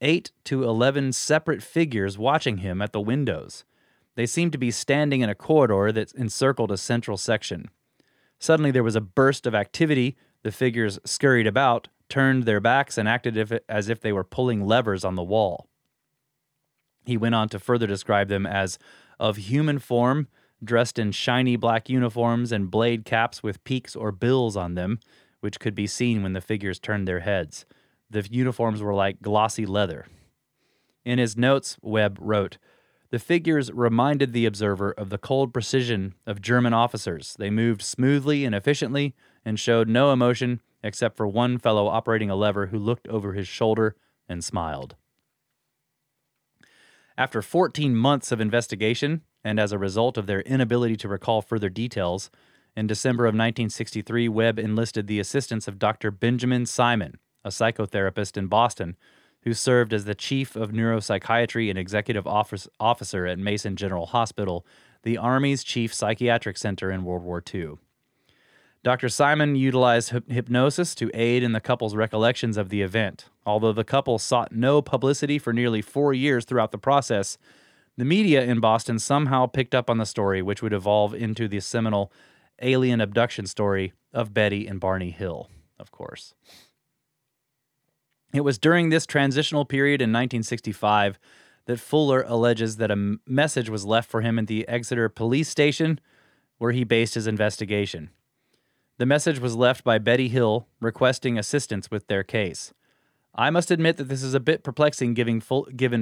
[0.00, 3.64] eight to eleven separate figures watching him at the windows.
[4.14, 7.68] They seemed to be standing in a corridor that encircled a central section.
[8.38, 10.16] Suddenly, there was a burst of activity.
[10.42, 14.64] The figures scurried about, turned their backs, and acted if as if they were pulling
[14.64, 15.68] levers on the wall.
[17.04, 18.78] He went on to further describe them as
[19.18, 20.28] of human form,
[20.62, 25.00] dressed in shiny black uniforms and blade caps with peaks or bills on them,
[25.40, 27.64] which could be seen when the figures turned their heads.
[28.10, 30.06] The uniforms were like glossy leather.
[31.04, 32.58] In his notes, Webb wrote,
[33.10, 37.34] the figures reminded the observer of the cold precision of German officers.
[37.38, 39.14] They moved smoothly and efficiently
[39.44, 43.48] and showed no emotion except for one fellow operating a lever who looked over his
[43.48, 43.96] shoulder
[44.28, 44.94] and smiled.
[47.18, 51.68] After 14 months of investigation, and as a result of their inability to recall further
[51.68, 52.30] details,
[52.76, 56.12] in December of 1963, Webb enlisted the assistance of Dr.
[56.12, 58.96] Benjamin Simon, a psychotherapist in Boston,
[59.42, 64.64] who served as the chief of neuropsychiatry and executive office, officer at Mason General Hospital,
[65.02, 67.78] the Army's chief psychiatric center in World War II.
[68.84, 69.08] Dr.
[69.08, 73.26] Simon utilized hyp- hypnosis to aid in the couple's recollections of the event.
[73.44, 77.38] Although the couple sought no publicity for nearly four years throughout the process,
[77.96, 81.60] the media in Boston somehow picked up on the story, which would evolve into the
[81.60, 82.12] seminal
[82.62, 86.34] alien abduction story of Betty and Barney Hill, of course.
[88.32, 91.18] It was during this transitional period in 1965
[91.66, 96.00] that Fuller alleges that a message was left for him at the Exeter police station
[96.58, 98.10] where he based his investigation.
[98.98, 102.74] The message was left by Betty Hill requesting assistance with their case.
[103.32, 105.40] I must admit that this is a bit perplexing given,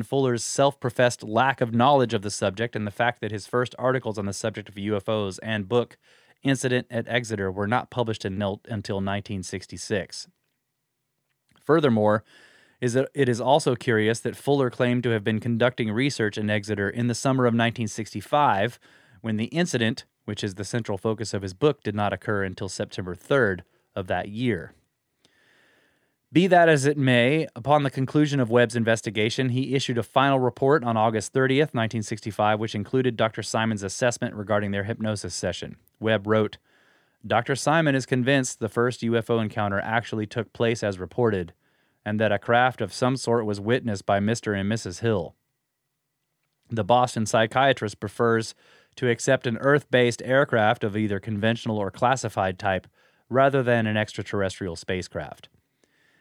[0.02, 3.74] Fuller's self professed lack of knowledge of the subject and the fact that his first
[3.78, 5.98] articles on the subject of UFOs and book,
[6.43, 10.28] Incident at Exeter, were not published in Nilt until 1966.
[11.62, 12.24] Furthermore,
[12.81, 17.09] it is also curious that Fuller claimed to have been conducting research in Exeter in
[17.09, 18.78] the summer of 1965
[19.20, 22.69] when the incident, which is the central focus of his book, did not occur until
[22.69, 23.61] September 3rd
[23.94, 24.74] of that year.
[26.32, 30.39] Be that as it may, upon the conclusion of Webb's investigation, he issued a final
[30.39, 33.43] report on August 30th, 1965, which included Dr.
[33.43, 35.77] Simon's assessment regarding their hypnosis session.
[35.98, 36.59] Webb wrote,
[37.27, 37.55] Dr.
[37.57, 41.53] Simon is convinced the first UFO encounter actually took place as reported,
[42.05, 44.59] and that a craft of some sort was witnessed by Mr.
[44.59, 45.01] and Mrs.
[45.01, 45.35] Hill.
[46.69, 48.55] The Boston psychiatrist prefers
[48.97, 52.86] to accept an Earth based aircraft of either conventional or classified type
[53.28, 55.48] rather than an extraterrestrial spacecraft.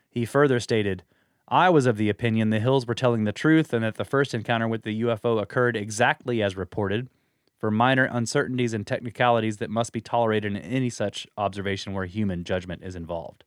[0.10, 1.04] He further stated,
[1.48, 4.34] I was of the opinion the Hills were telling the truth and that the first
[4.34, 7.10] encounter with the UFO occurred exactly as reported,
[7.58, 12.44] for minor uncertainties and technicalities that must be tolerated in any such observation where human
[12.44, 13.44] judgment is involved.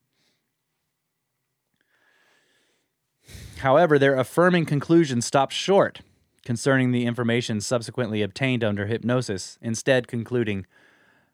[3.58, 6.00] However, their affirming conclusion stopped short
[6.48, 10.64] concerning the information subsequently obtained under hypnosis, instead concluding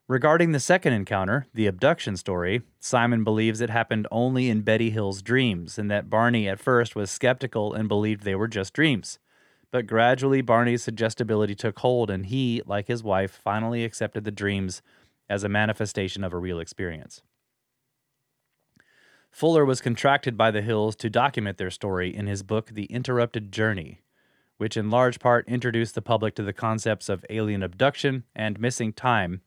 [0.08, 5.22] Regarding the second encounter, the abduction story, Simon believes it happened only in Betty Hill's
[5.22, 9.20] dreams, and that Barney at first was skeptical and believed they were just dreams.
[9.70, 14.82] But gradually, Barney's suggestibility took hold, and he, like his wife, finally accepted the dreams
[15.30, 17.22] as a manifestation of a real experience.
[19.30, 23.52] Fuller was contracted by the Hills to document their story in his book, The Interrupted
[23.52, 24.00] Journey,
[24.58, 28.92] which in large part introduced the public to the concepts of alien abduction and missing
[28.92, 29.40] time,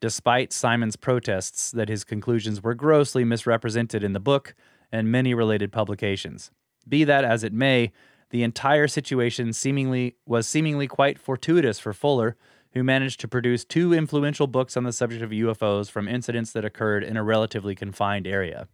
[0.00, 4.54] despite Simon's protests that his conclusions were grossly misrepresented in the book
[4.92, 6.50] and many related publications.
[6.88, 7.92] Be that as it may,
[8.30, 12.36] the entire situation seemingly was seemingly quite fortuitous for Fuller,
[12.72, 16.64] who managed to produce two influential books on the subject of UFOs from incidents that
[16.64, 18.68] occurred in a relatively confined area.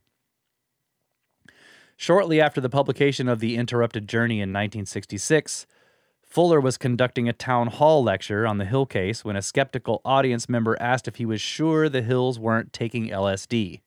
[2.02, 5.68] Shortly after the publication of The Interrupted Journey in 1966,
[6.24, 10.48] Fuller was conducting a town hall lecture on the Hill case when a skeptical audience
[10.48, 13.82] member asked if he was sure the Hills weren't taking LSD.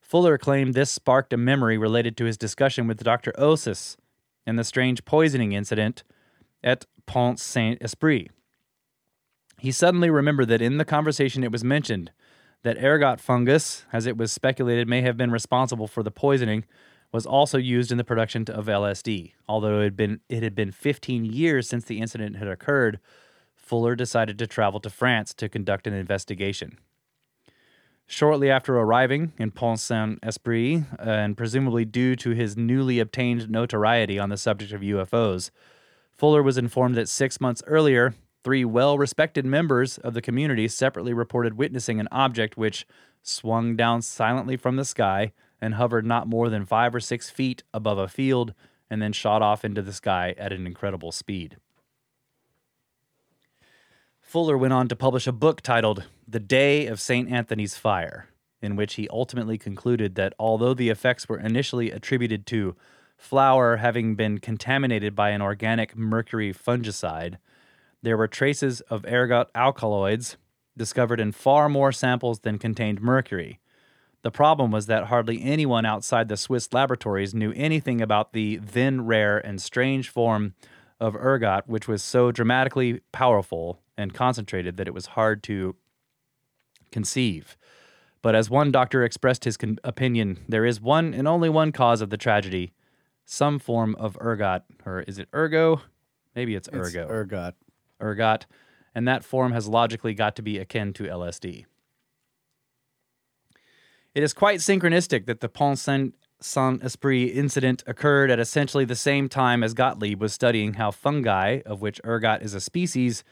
[0.00, 3.30] Fuller claimed this sparked a memory related to his discussion with Dr.
[3.38, 3.98] Osis
[4.46, 6.02] and the strange poisoning incident
[6.62, 8.30] at Pont Saint Esprit.
[9.58, 12.10] He suddenly remembered that in the conversation it was mentioned
[12.62, 16.64] that ergot fungus, as it was speculated may have been responsible for the poisoning,
[17.14, 19.34] was also used in the production of LSD.
[19.48, 22.98] Although it had been it had been 15 years since the incident had occurred,
[23.54, 26.76] Fuller decided to travel to France to conduct an investigation.
[28.08, 34.18] Shortly after arriving in Pont Saint Esprit, and presumably due to his newly obtained notoriety
[34.18, 35.52] on the subject of UFOs,
[36.10, 41.12] Fuller was informed that six months earlier, three well respected members of the community separately
[41.12, 42.84] reported witnessing an object which
[43.22, 47.62] swung down silently from the sky and hovered not more than five or six feet
[47.72, 48.54] above a field
[48.90, 51.56] and then shot off into the sky at an incredible speed.
[54.20, 57.30] Fuller went on to publish a book titled The Day of St.
[57.30, 58.28] Anthony's Fire,
[58.60, 62.74] in which he ultimately concluded that although the effects were initially attributed to
[63.16, 67.36] flour having been contaminated by an organic mercury fungicide,
[68.02, 70.36] there were traces of ergot alkaloids
[70.76, 73.60] discovered in far more samples than contained mercury.
[74.24, 79.04] The problem was that hardly anyone outside the Swiss laboratories knew anything about the then
[79.04, 80.54] rare and strange form
[80.98, 85.76] of ergot, which was so dramatically powerful and concentrated that it was hard to
[86.90, 87.58] conceive.
[88.22, 92.00] But as one doctor expressed his con- opinion, there is one and only one cause
[92.00, 92.72] of the tragedy
[93.26, 95.82] some form of ergot, or is it ergo?
[96.34, 96.80] Maybe it's ergo.
[96.80, 97.08] It's ergo.
[97.10, 97.54] ergot.
[98.00, 98.46] ergot,
[98.94, 101.66] and that form has logically got to be akin to LSD.
[104.14, 106.14] It is quite synchronistic that the Pont Saint
[106.84, 111.82] Esprit incident occurred at essentially the same time as Gottlieb was studying how fungi, of
[111.82, 113.24] which ergot is a species,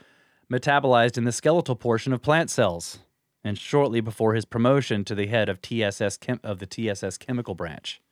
[0.52, 2.98] metabolized in the skeletal portion of plant cells,
[3.44, 7.54] and shortly before his promotion to the head of TSS chem- of the TSS chemical
[7.54, 8.02] branch.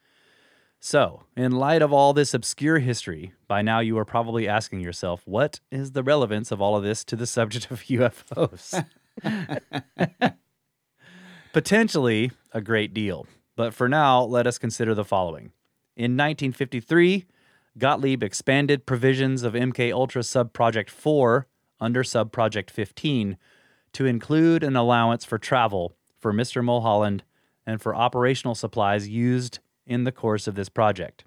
[0.78, 5.22] So, in light of all this obscure history, by now you are probably asking yourself,
[5.24, 8.86] what is the relevance of all of this to the subject of UFOs?
[11.52, 13.26] Potentially a great deal.
[13.56, 15.52] But for now, let us consider the following.
[15.96, 17.26] In 1953,
[17.78, 21.46] Gottlieb expanded provisions of MK Ultra Subproject 4
[21.80, 23.36] under Subproject 15
[23.92, 26.64] to include an allowance for travel for Mr.
[26.64, 27.22] Mulholland
[27.66, 31.24] and for operational supplies used in the course of this project.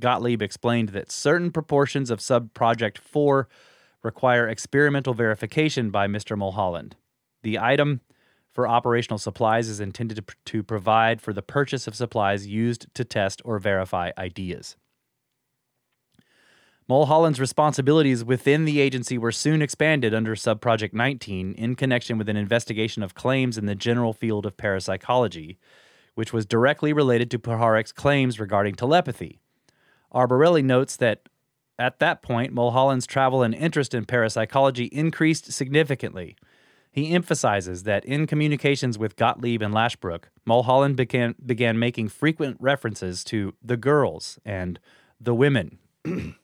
[0.00, 3.48] Gottlieb explained that certain proportions of Subproject 4
[4.02, 6.36] require experimental verification by Mr.
[6.36, 6.96] Mulholland.
[7.42, 8.00] The item
[8.56, 13.04] for operational supplies is intended to, to provide for the purchase of supplies used to
[13.04, 14.76] test or verify ideas.
[16.88, 22.36] Mulholland's responsibilities within the agency were soon expanded under Subproject 19 in connection with an
[22.38, 25.58] investigation of claims in the general field of parapsychology,
[26.14, 29.38] which was directly related to Puharich's claims regarding telepathy.
[30.14, 31.28] Albarelli notes that
[31.78, 36.36] at that point, Mulholland's travel and interest in parapsychology increased significantly.
[36.96, 43.22] He emphasizes that in communications with Gottlieb and Lashbrook, Mulholland began, began making frequent references
[43.24, 44.80] to the girls and
[45.20, 45.78] the women.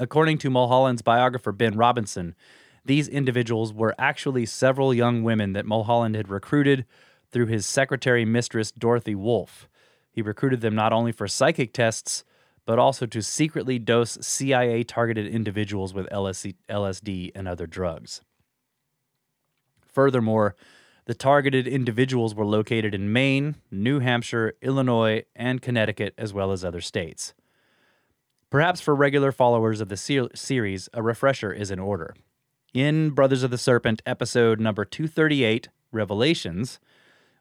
[0.00, 2.34] According to Mulholland's biographer Ben Robinson,
[2.84, 6.84] these individuals were actually several young women that Mulholland had recruited
[7.30, 9.68] through his secretary mistress Dorothy Wolfe.
[10.10, 12.24] He recruited them not only for psychic tests,
[12.64, 18.22] but also to secretly dose CIA targeted individuals with LSD, LSD and other drugs.
[19.96, 20.54] Furthermore,
[21.06, 26.62] the targeted individuals were located in Maine, New Hampshire, Illinois, and Connecticut, as well as
[26.62, 27.32] other states.
[28.50, 32.14] Perhaps for regular followers of the ser- series, a refresher is in order.
[32.74, 36.78] In Brothers of the Serpent, episode number 238, Revelations,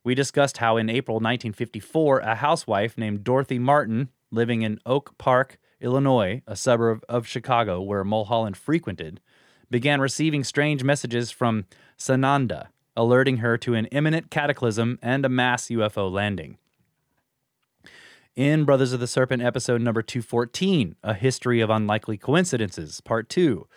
[0.05, 5.57] we discussed how in April 1954, a housewife named Dorothy Martin, living in Oak Park,
[5.81, 9.19] Illinois, a suburb of Chicago where Mulholland frequented,
[9.69, 11.65] began receiving strange messages from
[11.97, 16.57] Sananda, alerting her to an imminent cataclysm and a mass UFO landing.
[18.35, 23.67] In Brothers of the Serpent, episode number 214, A History of Unlikely Coincidences, part two,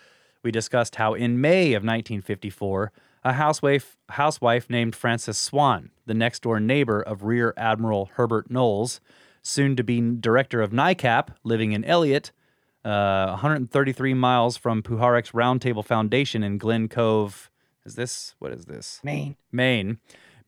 [0.43, 2.93] we discussed how in May of 1954,
[3.25, 9.01] a housewife, housewife named Frances Swan, the next door neighbor of Rear Admiral Herbert Knowles,
[9.43, 12.33] soon to be director of NICAP, living in Eliot,
[12.89, 17.51] uh, 133 miles from Puharich's Roundtable Foundation in Glen Cove.
[17.85, 19.01] Is this, what is this?
[19.03, 19.37] Maine.
[19.53, 19.99] Maine,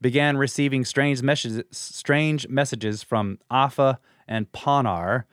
[0.01, 5.25] began receiving strange messages, strange messages from Afa and Ponar,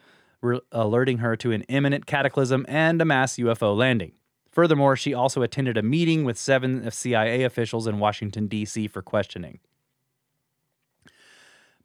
[0.42, 4.12] re- alerting her to an imminent cataclysm and a mass UFO landing.
[4.52, 8.88] Furthermore, she also attended a meeting with seven CIA officials in Washington, D.C.
[8.88, 9.60] for questioning.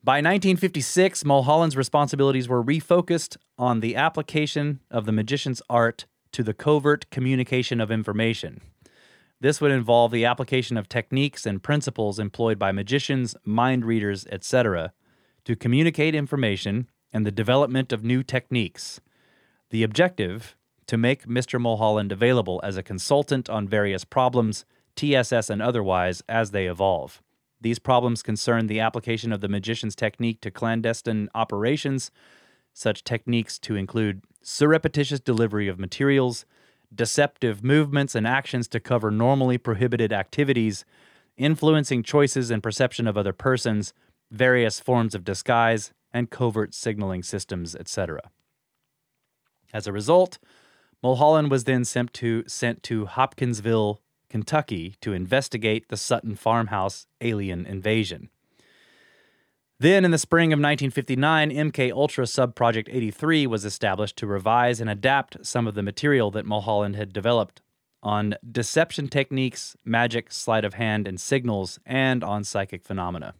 [0.04, 6.52] By 1956, Mulholland's responsibilities were refocused on the application of the magician's art to the
[6.52, 8.62] covert communication of information.
[9.40, 14.92] This would involve the application of techniques and principles employed by magicians, mind readers, etc.,
[15.44, 19.00] to communicate information and the development of new techniques.
[19.70, 20.56] The objective
[20.88, 21.60] to make Mr.
[21.60, 24.64] Mulholland available as a consultant on various problems,
[24.96, 27.22] TSS and otherwise, as they evolve.
[27.62, 32.10] These problems concern the application of the magician's technique to clandestine operations,
[32.74, 36.44] such techniques to include surreptitious delivery of materials,
[36.92, 40.84] deceptive movements and actions to cover normally prohibited activities,
[41.36, 43.94] influencing choices and perception of other persons,
[44.32, 48.20] various forms of disguise, and covert signaling systems, etc.
[49.72, 50.38] As a result,
[51.00, 54.01] Mulholland was then sent to, sent to Hopkinsville,
[54.32, 58.30] Kentucky, to investigate the Sutton farmhouse alien invasion.
[59.78, 64.88] Then, in the spring of 1959, MK Ultra Subproject 83 was established to revise and
[64.88, 67.60] adapt some of the material that Mulholland had developed
[68.02, 73.34] on deception techniques, magic, sleight of hand, and signals, and on psychic phenomena.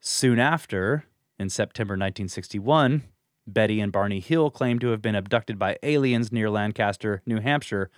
[0.00, 1.04] Soon after,
[1.38, 3.04] in September 1961,
[3.46, 7.90] Betty and Barney Hill claimed to have been abducted by aliens near Lancaster, New Hampshire,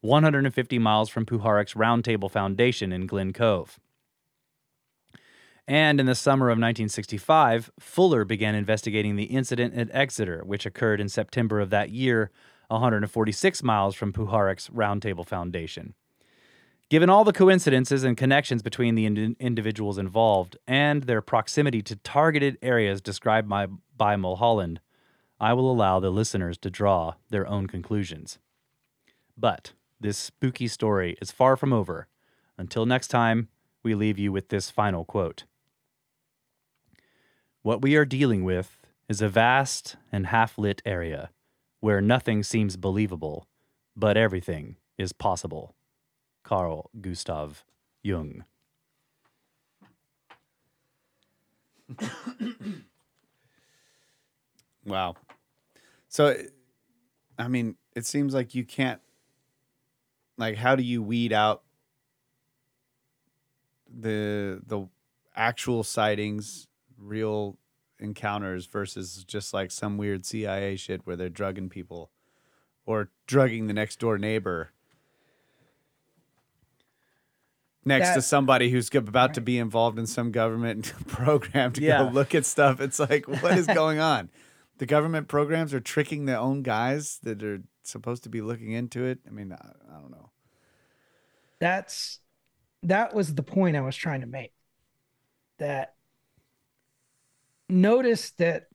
[0.00, 3.78] 150 miles from Puharich's Roundtable Foundation in Glen Cove.
[5.68, 11.00] And in the summer of 1965, Fuller began investigating the incident at Exeter, which occurred
[11.00, 12.30] in September of that year,
[12.68, 15.94] 146 miles from Puharich's Roundtable Foundation.
[16.88, 21.96] Given all the coincidences and connections between the ind- individuals involved and their proximity to
[21.96, 23.66] targeted areas described by,
[23.96, 24.80] by Mulholland,
[25.40, 28.38] I will allow the listeners to draw their own conclusions.
[29.36, 32.08] But this spooky story is far from over.
[32.58, 33.48] Until next time,
[33.82, 35.44] we leave you with this final quote
[37.62, 41.30] What we are dealing with is a vast and half lit area
[41.80, 43.46] where nothing seems believable,
[43.94, 45.74] but everything is possible.
[46.42, 47.64] Carl Gustav
[48.02, 48.44] Jung.
[54.86, 55.16] Wow.
[56.08, 56.36] So,
[57.38, 59.00] I mean, it seems like you can't.
[60.38, 61.62] Like, how do you weed out
[63.88, 64.86] the the
[65.34, 66.66] actual sightings,
[66.98, 67.56] real
[67.98, 72.10] encounters versus just like some weird CIA shit where they're drugging people
[72.84, 74.70] or drugging the next door neighbor
[77.84, 82.04] next to somebody who's about to be involved in some government program to Yeah.
[82.04, 82.80] go look at stuff.
[82.80, 84.28] It's like, what is going on?
[84.78, 89.04] The government programs are tricking their own guys that are supposed to be looking into
[89.04, 89.18] it.
[89.26, 90.30] I mean, I, I don't know.
[91.58, 92.20] That's
[92.82, 94.52] that was the point I was trying to make.
[95.58, 95.94] That
[97.68, 98.66] notice that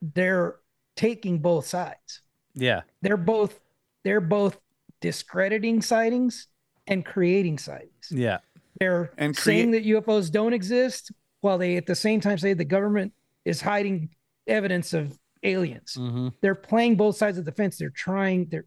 [0.00, 0.56] they're
[0.96, 2.22] taking both sides.
[2.54, 2.82] Yeah.
[3.02, 3.60] They're both
[4.04, 4.58] they're both
[5.00, 6.48] discrediting sightings
[6.86, 8.08] and creating sightings.
[8.10, 8.38] Yeah.
[8.80, 12.64] They're And saying that UFOs don't exist while they at the same time say the
[12.64, 13.12] government
[13.44, 14.10] is hiding
[14.46, 15.96] evidence of aliens.
[15.98, 16.28] Mm-hmm.
[16.40, 17.76] They're playing both sides of the fence.
[17.78, 18.64] They're trying their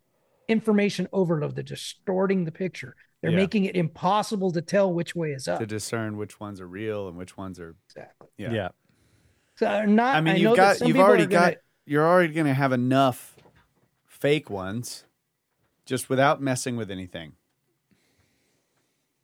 [0.47, 1.55] information overload.
[1.55, 2.95] They're distorting the picture.
[3.21, 3.37] They're Yeah.
[3.37, 5.59] making it impossible to tell which way is up.
[5.59, 7.75] To discern which ones are real and which ones are.
[7.89, 8.27] exactly.
[8.37, 8.51] Yeah.
[8.51, 8.69] Yeah.
[9.55, 10.15] So they're not.
[10.17, 12.71] I mean, know you've got, you've already are gonna- got, you're already going to have
[12.73, 13.35] enough
[14.05, 15.05] fake ones
[15.85, 17.33] just without messing with anything.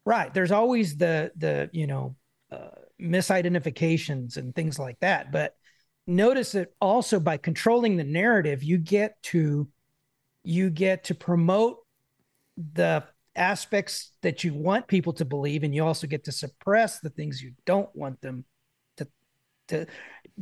[0.06, 0.34] right.
[0.34, 2.16] There's always the the you know
[2.52, 5.32] uh, misidentifications and things like that.
[5.32, 5.56] But
[6.08, 9.68] notice that also by controlling the narrative, you get to
[10.44, 11.78] you get to promote
[12.74, 13.04] the
[13.36, 17.42] aspects that you want people to believe, and you also get to suppress the things
[17.42, 18.44] you don't want them
[18.98, 19.08] to
[19.70, 19.86] to.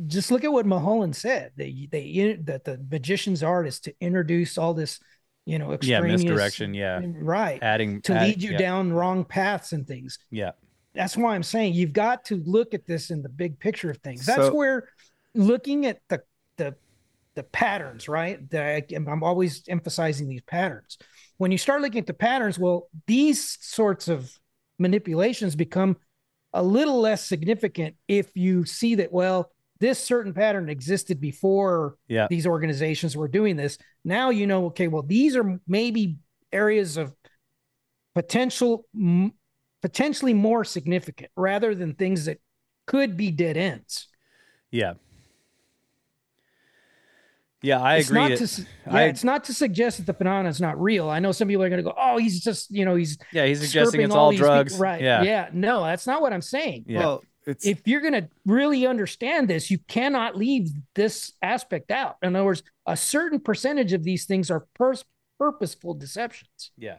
[0.06, 1.52] Just look at what Mulholland said.
[1.56, 4.98] They they that the magician's art is to introduce all this,
[5.44, 6.12] you know, extreme Yeah.
[6.12, 6.74] Misdirection.
[6.74, 7.00] Yeah.
[7.04, 8.58] right Adding to add- lead you yeah.
[8.58, 10.52] down wrong paths and things Yeah.
[10.94, 13.98] that's why i'm saying you've got to look at this in the big picture of
[13.98, 14.88] things that's So- where
[15.34, 16.22] looking at the
[16.56, 16.74] the
[17.34, 18.48] the patterns, right?
[18.50, 20.98] The, I'm always emphasizing these patterns.
[21.38, 24.30] When you start looking at the patterns, well, these sorts of
[24.78, 25.96] manipulations become
[26.52, 32.26] a little less significant if you see that well this certain pattern existed before Yeah.
[32.28, 36.16] these organizations were doing this now you know okay well these are maybe
[36.52, 37.14] areas of
[38.14, 39.32] potential m-
[39.82, 42.38] potentially more significant rather than things that
[42.86, 44.08] could be dead ends
[44.72, 44.94] Yeah.
[47.62, 48.20] Yeah, I it's agree.
[48.20, 51.10] not that- to yeah, I- it's not to suggest that the phenomenon is not real.
[51.10, 53.44] I know some people are going to go, "Oh, he's just you know he's yeah,
[53.46, 54.78] he's suggesting it's all these people." drugs.
[54.78, 55.22] right?" Yeah.
[55.22, 56.84] yeah, no, that's not what I'm saying.
[56.88, 57.00] Yeah.
[57.00, 62.16] Well, it's If you're going to really understand this, you cannot leave this aspect out.
[62.22, 65.04] In other words, a certain percentage of these things are pers-
[65.38, 66.70] purposeful deceptions.
[66.78, 66.98] Yeah.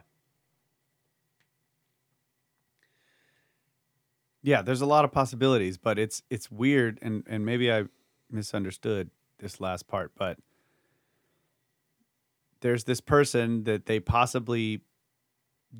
[4.42, 4.62] yeah.
[4.62, 7.84] There's a lot of possibilities, but it's it's weird, and and maybe I
[8.30, 10.38] misunderstood this last part, but
[12.62, 14.80] there's this person that they possibly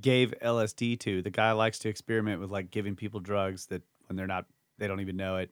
[0.01, 1.23] gave LSD to.
[1.23, 4.45] The guy likes to experiment with like giving people drugs that when they're not,
[4.79, 5.51] they don't even know it.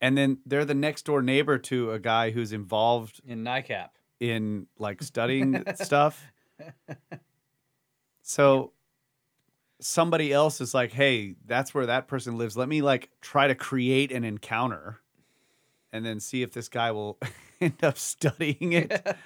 [0.00, 3.88] And then they're the next door neighbor to a guy who's involved In NICAP.
[4.20, 6.22] in like studying stuff.
[8.22, 8.72] So
[9.80, 12.56] somebody else is like, "Hey, that's where that person lives.
[12.56, 15.00] Let me like try to create an encounter
[15.92, 17.18] and then see if this guy will
[17.60, 19.06] end up studying it."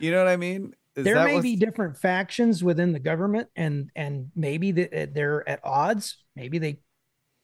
[0.00, 0.74] you know what I mean?
[0.96, 5.08] Is there that may what's- be different factions within the government, and and maybe the,
[5.12, 6.16] they're at odds.
[6.36, 6.80] Maybe they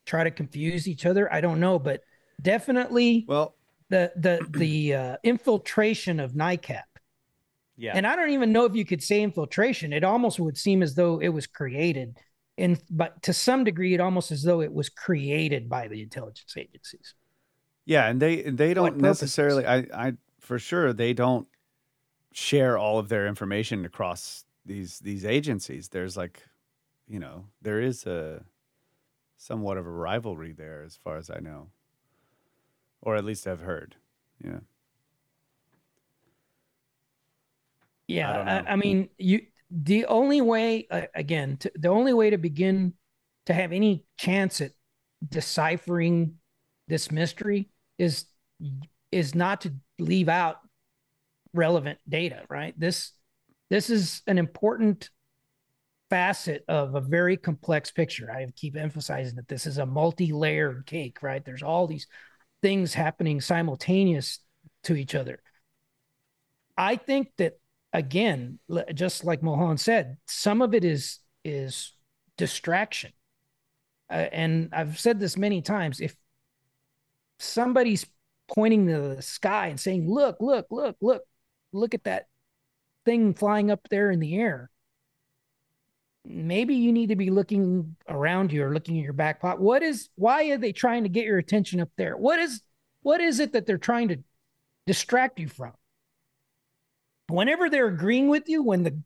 [0.05, 1.33] try to confuse each other.
[1.33, 2.03] I don't know, but
[2.43, 3.55] definitely Well,
[3.89, 6.83] the the the uh, infiltration of NICAP.
[7.77, 7.93] Yeah.
[7.95, 9.93] And I don't even know if you could say infiltration.
[9.93, 12.17] It almost would seem as though it was created,
[12.59, 16.55] and but to some degree, it almost as though it was created by the intelligence
[16.57, 17.15] agencies.
[17.85, 21.47] yeah, and they they don't necessarily I I for sure they don't
[22.37, 25.89] share all of their information across these these agencies.
[25.89, 26.43] There's like,
[27.09, 28.45] you know, there is a
[29.39, 31.69] somewhat of a rivalry there as far as I know.
[33.01, 33.97] Or at least I've heard.
[34.45, 34.59] Yeah.
[38.07, 38.73] Yeah, don't I.
[38.73, 39.43] I, mean, you.
[39.71, 42.93] The only way, uh, again, to, the only way to begin
[43.47, 44.73] to have any chance at
[45.27, 46.35] deciphering
[46.87, 48.27] this mystery is
[49.11, 50.59] is not to leave out
[51.57, 52.43] relevant data.
[52.49, 52.79] Right.
[52.79, 53.13] This
[53.71, 55.11] this is an important
[56.09, 58.31] facet of a very complex picture.
[58.31, 61.23] I keep emphasizing that this is a multi-layered cake.
[61.23, 61.45] Right.
[61.45, 62.07] There's all these
[62.63, 64.39] things happening simultaneous
[64.85, 65.41] to each other.
[66.77, 67.59] I think that
[67.93, 68.59] again,
[68.95, 71.93] just like Mohan said, some of it is is
[72.37, 73.13] distraction.
[74.11, 76.01] Uh, and I've said this many times.
[76.01, 76.15] If
[77.39, 78.07] somebody's
[78.55, 81.23] pointing to the sky and saying, "Look, look, look, look,
[81.77, 82.29] look at that
[83.05, 84.71] thing flying up there in the air,"
[86.25, 89.61] maybe you need to be looking around you or looking at your back pocket.
[89.61, 90.09] What is?
[90.17, 92.17] Why are they trying to get your attention up there?
[92.17, 92.63] What is?
[93.03, 94.19] What is it that they're trying to
[94.87, 95.73] distract you from?
[97.29, 98.99] whenever they're agreeing with you when the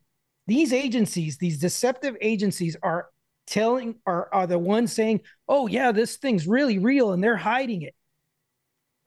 [0.47, 3.07] these agencies these deceptive agencies are
[3.47, 7.81] telling are are the ones saying oh yeah this thing's really real and they're hiding
[7.81, 7.95] it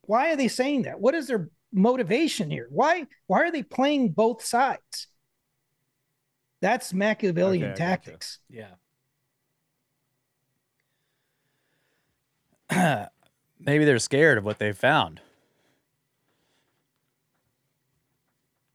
[0.03, 4.11] why are they saying that what is their motivation here why why are they playing
[4.13, 5.09] both sides
[6.63, 8.11] that's machiavellian Okay, I gotcha.
[8.11, 8.75] tactics Yeah.
[13.61, 15.21] Maybe they're scared of what they found.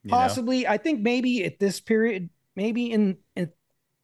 [0.03, 0.17] You know?
[0.17, 3.51] possibly i think maybe at this period maybe in, in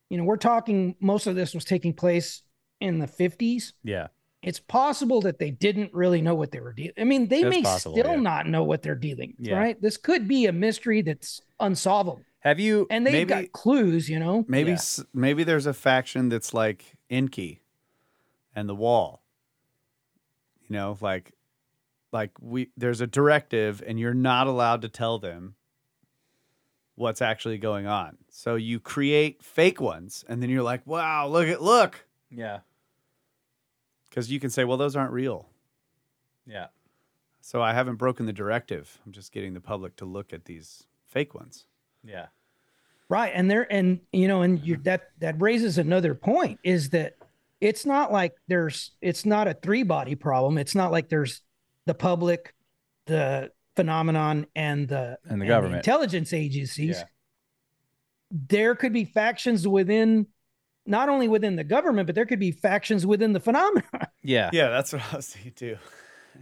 [0.09, 2.43] you know we're talking most of this was taking place
[2.81, 4.07] in the 50s Yeah.
[4.45, 6.93] It's possible that they didn't really know what they were dealing.
[6.97, 8.19] I mean, they That's may possible, still yeah.
[8.19, 9.33] not know what they're dealing.
[9.37, 9.57] with, Yeah.
[9.57, 9.81] Right?
[9.81, 12.87] This could be a mystery that's unsolvable, Have you?
[12.89, 14.09] and they've Maybe- got clues.
[14.09, 15.03] You know, Maybe Yeah.
[15.13, 17.61] maybe there's a faction that's like Inky
[18.55, 19.21] and the Wall.
[20.67, 21.33] You know, like
[22.11, 25.55] like we there's a directive and you're not allowed to tell them
[26.95, 28.17] what's actually going on.
[28.29, 32.59] So you create fake ones and then you're like, "Wow, look at look." Yeah.
[34.15, 35.49] Cuz you can say, "Well, those aren't real."
[36.47, 36.67] Yeah.
[37.41, 38.99] So I haven't broken the directive.
[39.05, 41.67] I'm just getting the public to look at these fake ones.
[42.03, 42.27] Yeah.
[43.09, 43.31] right?
[43.35, 47.15] And there, and you know, and you that that raises another point is that
[47.61, 50.57] it's not like there's it's not a three body problem.
[50.57, 51.41] It's not like there's
[51.85, 52.55] the public,
[53.05, 55.77] the phenomenon, and the And the government.
[55.85, 56.97] intelligence agencies.
[56.97, 57.03] Yeah.
[58.31, 60.27] There could be factions within.
[60.87, 64.04] Not only within the government, but there could be factions within the phenomenon.
[64.25, 64.49] Yeah.
[64.51, 65.77] Yeah, that's what I was thinking too.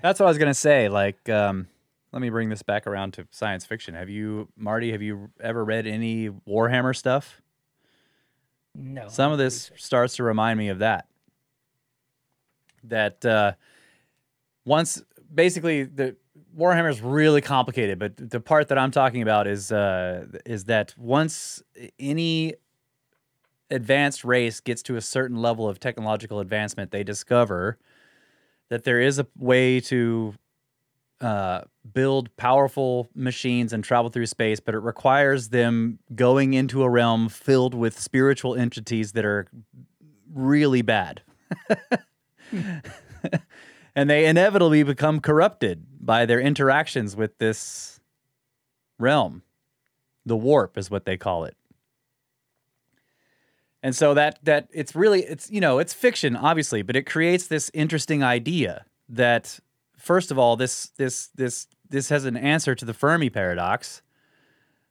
[0.02, 0.90] That's what I was gonna say.
[0.90, 1.68] Like, um,
[2.12, 3.94] let me bring this back around to science fiction.
[3.96, 4.92] Have you, Marty?
[4.92, 7.42] Have you ever read any Warhammer stuff?
[8.76, 9.08] No.
[9.08, 11.08] Some of this starts to remind me of that.
[12.86, 13.54] That uh,
[14.66, 15.02] once,
[15.34, 16.16] basically, the
[16.58, 20.94] Warhammer is really complicated, but the part that I'm talking about is uh, is that
[20.98, 21.64] once
[22.00, 22.56] any
[23.74, 27.78] advanced race gets to a certain level of technological advancement, they discover
[28.70, 30.34] that there is a way to
[31.22, 31.62] uh,
[31.94, 37.30] build powerful machines and travel through space, but it requires them going into a realm
[37.30, 39.48] filled with spiritual entities that are
[40.34, 41.22] really bad.
[43.96, 48.00] and they inevitably become corrupted by their interactions with this
[49.00, 49.44] realm.
[50.26, 51.56] The warp is what they call it.
[53.84, 57.48] And so that that it's really it's you know it's fiction obviously, but it creates
[57.48, 59.60] this interesting idea that
[59.98, 64.02] first of all this this this this has an answer to the Fermi paradox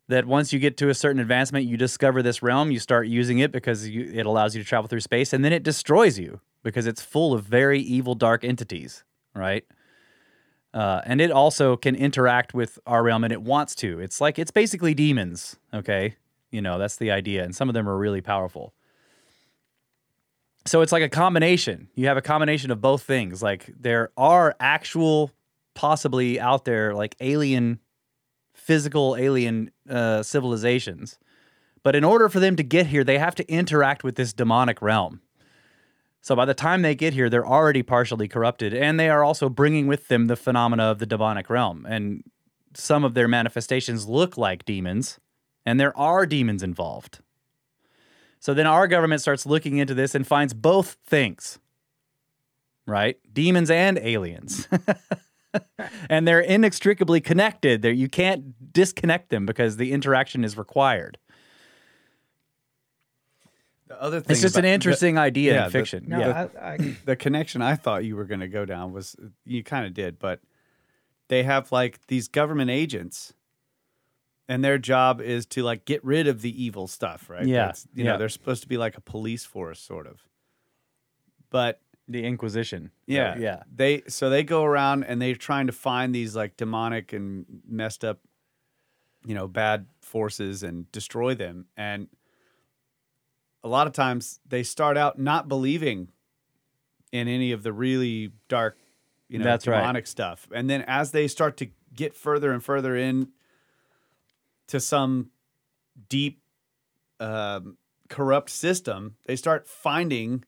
[0.08, 3.38] that once you get to a certain advancement you discover this realm, you start using
[3.38, 6.40] it because you, it allows you to travel through space and then it destroys you
[6.62, 9.04] because it's full of very evil dark entities,
[9.34, 9.64] right?
[10.74, 14.00] Uh, and it also can interact with our realm and it wants to.
[14.00, 16.16] It's like it's basically demons, okay?
[16.50, 18.74] You know, that's the idea and some of them are really powerful
[20.64, 21.88] so it's like a combination.
[21.94, 23.42] You have a combination of both things.
[23.42, 25.30] Like there are actual,
[25.74, 27.80] possibly out there, like alien,
[28.54, 31.18] physical alien uh, civilizations.
[31.82, 34.80] But in order for them to get here, they have to interact with this demonic
[34.80, 35.20] realm.
[36.20, 39.48] So by the time they get here, they're already partially corrupted, and they are also
[39.48, 41.84] bringing with them the phenomena of the demonic realm.
[41.88, 42.22] And
[42.74, 45.18] some of their manifestations look like demons,
[45.66, 47.18] and there are demons involved.
[48.42, 51.60] So then our government starts looking into this and finds both things,
[52.88, 53.16] right?
[53.32, 54.66] Demons and aliens.
[56.10, 57.82] and they're inextricably connected.
[57.82, 61.18] There you can't disconnect them because the interaction is required.
[63.86, 66.04] The other thing It's just an about- the- interesting idea yeah, in the- fiction.
[66.08, 66.48] No, yeah.
[66.60, 69.14] I, I, the connection I thought you were going to go down was
[69.44, 70.40] you kind of did, but
[71.28, 73.34] they have like these government agents,
[74.48, 77.46] and their job is to like get rid of the evil stuff, right?
[77.46, 78.12] Yeah, That's- you yeah.
[78.12, 80.22] know they're supposed to be like a police force, sort of.
[81.50, 82.90] But the Inquisition.
[83.06, 83.62] yeah, yeah.
[83.74, 88.04] They so they go around and they're trying to find these like demonic and messed
[88.04, 88.18] up,
[89.24, 91.66] you know, bad forces and destroy them.
[91.76, 92.08] And
[93.62, 96.08] a lot of times they start out not believing
[97.12, 98.78] in any of the really dark,
[99.28, 99.78] you know, That's right.
[99.78, 100.48] demonic stuff.
[100.52, 103.28] And then as they start to get further and further in
[104.68, 105.30] to some
[106.08, 106.40] deep
[107.20, 107.76] um,
[108.08, 110.44] corrupt system, they start finding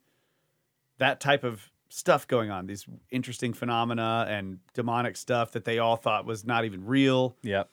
[0.99, 5.97] that type of stuff going on, these interesting phenomena and demonic stuff that they all
[5.97, 7.36] thought was not even real.
[7.43, 7.70] Yep.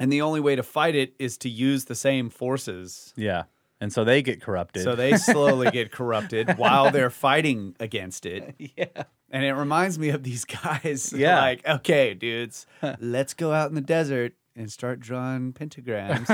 [0.00, 3.12] And the only way to fight it is to use the same forces.
[3.16, 3.44] Yeah.
[3.80, 4.82] And so they get corrupted.
[4.82, 8.54] So they slowly get corrupted while they're fighting against it.
[8.76, 9.04] yeah.
[9.30, 11.12] And it reminds me of these guys.
[11.16, 11.40] Yeah.
[11.40, 12.66] Like, okay, dudes,
[13.00, 16.28] let's go out in the desert and start drawing pentagrams.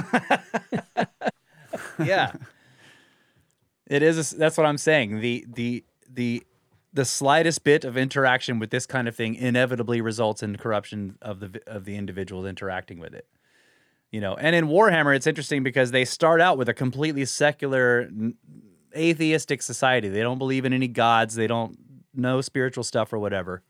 [2.05, 2.33] yeah.
[3.87, 4.33] It is.
[4.33, 5.21] A, that's what I'm saying.
[5.21, 6.43] The the the
[6.93, 11.41] the slightest bit of interaction with this kind of thing inevitably results in corruption of
[11.41, 13.27] the of the individuals interacting with it.
[14.11, 18.09] You know, and in Warhammer, it's interesting because they start out with a completely secular,
[18.97, 20.09] atheistic society.
[20.09, 21.35] They don't believe in any gods.
[21.35, 21.77] They don't
[22.15, 23.63] know spiritual stuff or whatever.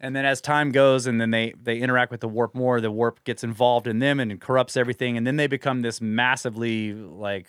[0.00, 2.90] And then as time goes, and then they they interact with the warp more, the
[2.90, 7.46] warp gets involved in them and corrupts everything, and then they become this massively like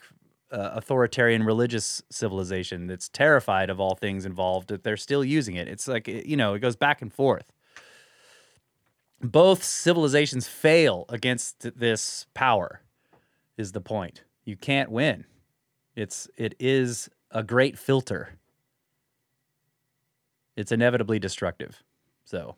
[0.52, 4.70] uh, authoritarian religious civilization that's terrified of all things involved.
[4.70, 5.68] That they're still using it.
[5.68, 7.52] It's like you know, it goes back and forth.
[9.22, 12.82] Both civilizations fail against this power.
[13.58, 14.24] Is the point?
[14.44, 15.26] You can't win.
[15.96, 18.38] It's it is a great filter.
[20.56, 21.84] It's inevitably destructive.
[22.26, 22.56] So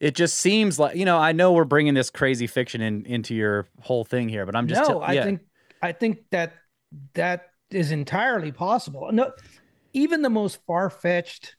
[0.00, 1.18] it just seems like you know.
[1.18, 4.68] I know we're bringing this crazy fiction in into your whole thing here, but I'm
[4.68, 5.24] just no, te- I yeah.
[5.24, 5.40] think
[5.82, 6.52] I think that
[7.14, 9.10] that is entirely possible.
[9.12, 9.32] No,
[9.92, 11.56] even the most far fetched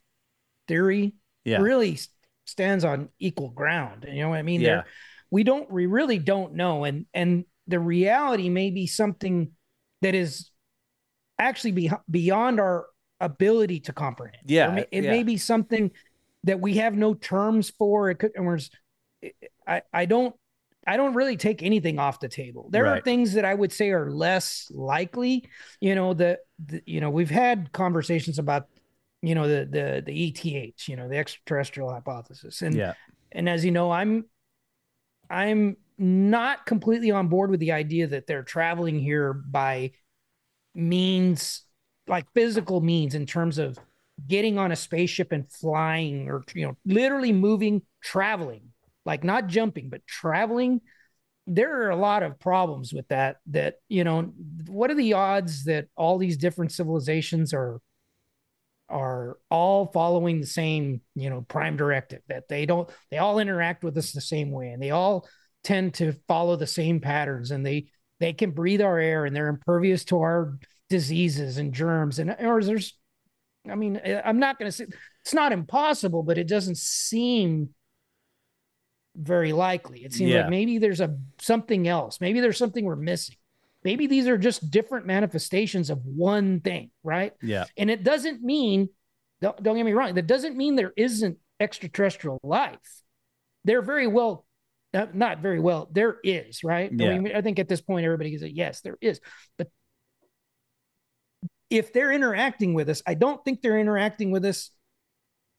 [0.68, 1.58] theory Yeah.
[1.58, 1.98] really
[2.46, 4.06] stands on equal ground.
[4.10, 4.60] You know what I mean?
[4.60, 4.68] Yeah.
[4.68, 4.86] There,
[5.30, 9.52] we don't, we really don't know, and and the reality may be something
[10.02, 10.50] that is
[11.38, 12.86] actually be, beyond our
[13.20, 14.38] ability to comprehend.
[14.46, 15.10] Yeah, may- it yeah.
[15.10, 15.90] may be something
[16.44, 18.10] that we have no terms for.
[18.10, 18.58] It could, and we're,
[19.66, 20.34] I, I don't,
[20.86, 22.68] I don't really take anything off the table.
[22.70, 25.48] There are things that I would say are less likely.
[25.80, 28.66] You know, the, the you know, we've had conversations about,
[29.20, 32.94] you know, the the the ETH, you know, the extraterrestrial hypothesis, and yeah,
[33.30, 34.24] and as you know, I'm
[35.28, 39.92] I'm not completely on board with the idea that they're traveling here by
[40.74, 41.62] means
[42.06, 43.78] like physical means in terms of
[44.26, 48.70] getting on a spaceship and flying or you know literally moving traveling
[49.04, 50.80] like not jumping but traveling.
[51.46, 54.32] There are a lot of problems with that that you know
[54.68, 57.80] what are the odds that all these different civilizations are
[58.88, 63.84] are all following the same you know prime directive that they don't they all interact
[63.84, 65.26] with us the same way and they all
[65.62, 67.86] tend to follow the same patterns and they
[68.18, 70.58] they can breathe our air and they're impervious to our
[70.88, 72.98] diseases and germs and or there's
[73.70, 74.86] i mean i'm not going to say
[75.22, 77.70] it's not impossible but it doesn't seem
[79.16, 80.04] very likely.
[80.04, 80.42] It seems Yeah.
[80.42, 82.20] like maybe there's a something else.
[82.20, 83.34] Maybe there's something we're missing.
[83.82, 87.32] Maybe these are just different manifestations of one thing right?
[87.42, 87.64] Yeah.
[87.76, 88.88] and it doesn't mean
[89.40, 92.78] don't, don't get me wrong that doesn't mean there isn't extraterrestrial life.
[93.64, 94.46] There very well
[94.94, 96.90] not, not very well there is right?
[96.94, 97.10] Yeah.
[97.10, 99.20] I, mean, I think at this point everybody can say yes there is.
[99.58, 99.68] But
[101.70, 104.70] if they're interacting with us i don't think they're interacting with us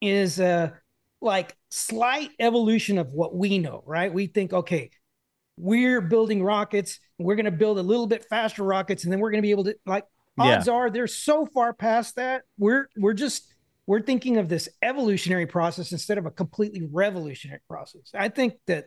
[0.00, 0.72] is a
[1.20, 4.90] like slight evolution of what we know right we think okay
[5.56, 9.30] we're building rockets we're going to build a little bit faster rockets and then we're
[9.30, 10.04] going to be able to like
[10.36, 10.56] Yeah.
[10.56, 13.54] odds are they're so far past that we're we're just
[13.86, 18.86] we're thinking of this evolutionary process instead of a completely revolutionary process i think that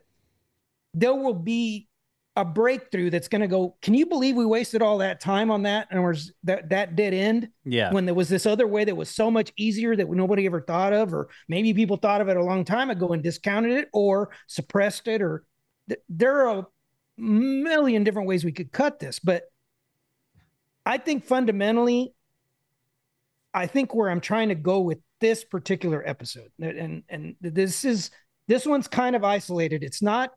[0.94, 1.88] there will be
[2.36, 5.64] a breakthrough that's going to go can you believe we wasted all that time on
[5.64, 5.88] that?
[5.92, 7.50] And was that that dead end?
[7.64, 7.92] Yeah.
[7.92, 10.94] when there was this other way that was so much easier that nobody ever thought
[10.94, 14.30] of or maybe people thought of it a long time ago and discounted it or
[14.48, 15.46] suppressed it or
[15.90, 16.68] th- there are a
[17.18, 19.44] million different ways we could cut this but
[20.86, 22.14] i think fundamentally
[23.54, 27.86] i think where i'm trying to go with this particular episode and and, and this
[27.86, 28.12] is
[28.48, 29.84] this one's kind of isolated.
[29.84, 30.32] It's not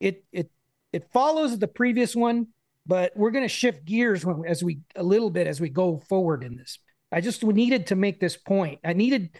[0.00, 0.50] it it
[0.94, 2.46] it follows the previous one
[2.86, 5.98] but we're going to shift gears when, as we a little bit as we go
[6.08, 6.78] forward in this.
[7.10, 8.80] I just needed to make this point.
[8.84, 9.30] I needed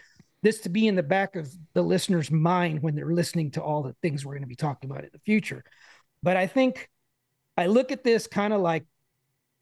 [0.41, 3.83] this to be in the back of the listener's mind when they're listening to all
[3.83, 5.63] the things we're going to be talking about in the future.
[6.23, 6.89] But i think
[7.57, 8.85] i look at this kind of like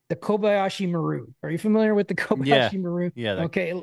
[0.09, 1.27] the kobayashi maru.
[1.43, 2.79] Are you familiar with the kobayashi Yeah.
[2.79, 3.11] maru?
[3.15, 3.73] Yeah, that- okay.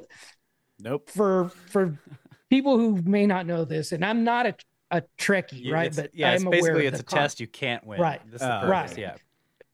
[0.79, 1.11] Nope.
[1.11, 1.99] for for
[2.49, 4.55] people who may not know this and i'm not a,
[4.91, 7.41] a trekkie You- right it's- but yeah, it's i'm aware basically it's a con- test
[7.41, 8.01] you can't win.
[8.01, 8.21] Right.
[8.31, 8.99] This is Oh, purpose, right.
[8.99, 9.15] Yeah.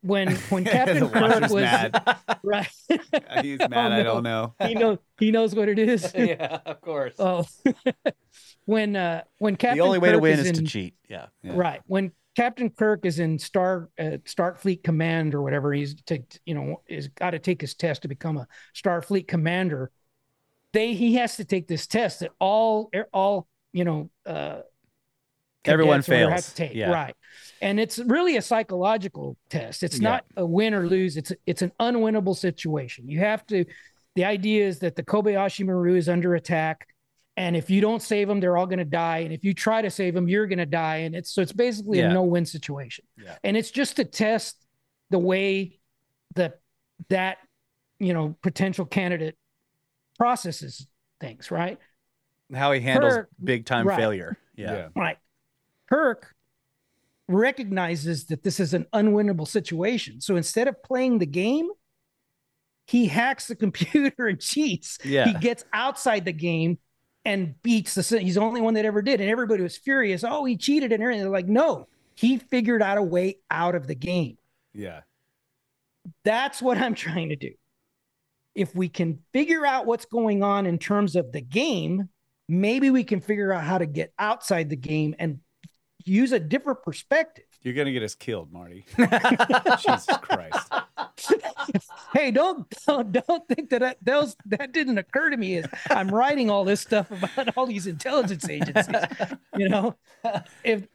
[0.02, 2.18] when when captain kirk was mad.
[2.42, 2.68] right
[3.42, 3.92] He's mad.
[3.92, 4.04] I no.
[4.04, 4.54] don't know.
[4.60, 7.14] he knows he knows what it is yeah, of course.
[7.18, 7.46] oh
[8.64, 10.94] when uh when captain the only way to Kirk win is in, to cheat.
[11.08, 11.26] Yeah.
[11.42, 11.52] Yeah.
[11.54, 16.54] right when captain kirk is in star uh, starfleet command or whatever he's to you
[16.54, 19.90] know is got to take his test to become a starfleet commander
[20.72, 24.58] they he has to take this test that all all you know uh
[25.72, 26.48] Everyone cadets have fails.
[26.50, 26.90] to take, Yeah.
[26.90, 27.14] right
[27.62, 30.08] and it's really a psychological test it's Yeah.
[30.10, 33.64] not a win or lose it's it's an unwinnable situation you have to
[34.14, 36.86] the idea is that the kobayashi maru is under attack
[37.38, 39.80] and if you don't save them they're all going to die and if you try
[39.82, 42.10] to save them you're going to die and it's so it's basically Yeah.
[42.10, 43.36] a no-win situation Yeah.
[43.44, 44.56] and it's just to test
[45.10, 45.78] the way
[46.34, 46.60] that
[47.08, 47.38] that
[47.98, 49.36] you know potential candidate
[50.18, 50.86] processes
[51.20, 51.78] things right
[52.54, 53.98] How he handles Kirk- big time right.
[53.98, 54.36] failure.
[54.54, 54.88] Yeah.
[54.94, 55.18] Right.
[55.88, 56.34] Kirk
[57.28, 60.20] recognizes that this is an unwinnable situation.
[60.20, 61.68] So instead of playing the game,
[62.86, 64.98] he hacks the computer and cheats.
[65.04, 65.26] Yeah.
[65.26, 66.78] He gets outside the game
[67.24, 68.20] and beats the.
[68.20, 69.20] He's the only one that ever did.
[69.20, 70.24] And everybody was furious.
[70.24, 71.22] Oh, he cheated and everything.
[71.22, 74.38] They're like, no, he figured out a way out of the game.
[74.72, 75.00] Yeah.
[76.24, 77.52] That's what I'm trying to do.
[78.54, 82.08] If we can figure out what's going on in terms of the game,
[82.48, 85.40] maybe we can figure out how to get outside the game and
[86.06, 87.44] use a different perspective.
[87.62, 88.86] You're gonna get us killed, Marty.
[88.96, 90.72] Jesus Christ.
[92.12, 95.66] Hey, don't don't, don't think that I, that, was, that didn't occur to me as
[95.90, 99.02] I'm writing all this stuff about all these intelligence agencies.
[99.56, 100.86] You know, uh, if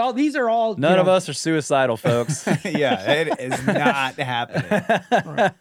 [0.00, 2.46] all these are all you None of us are suicidal, folks.
[2.64, 5.52] yeah, it is not happening.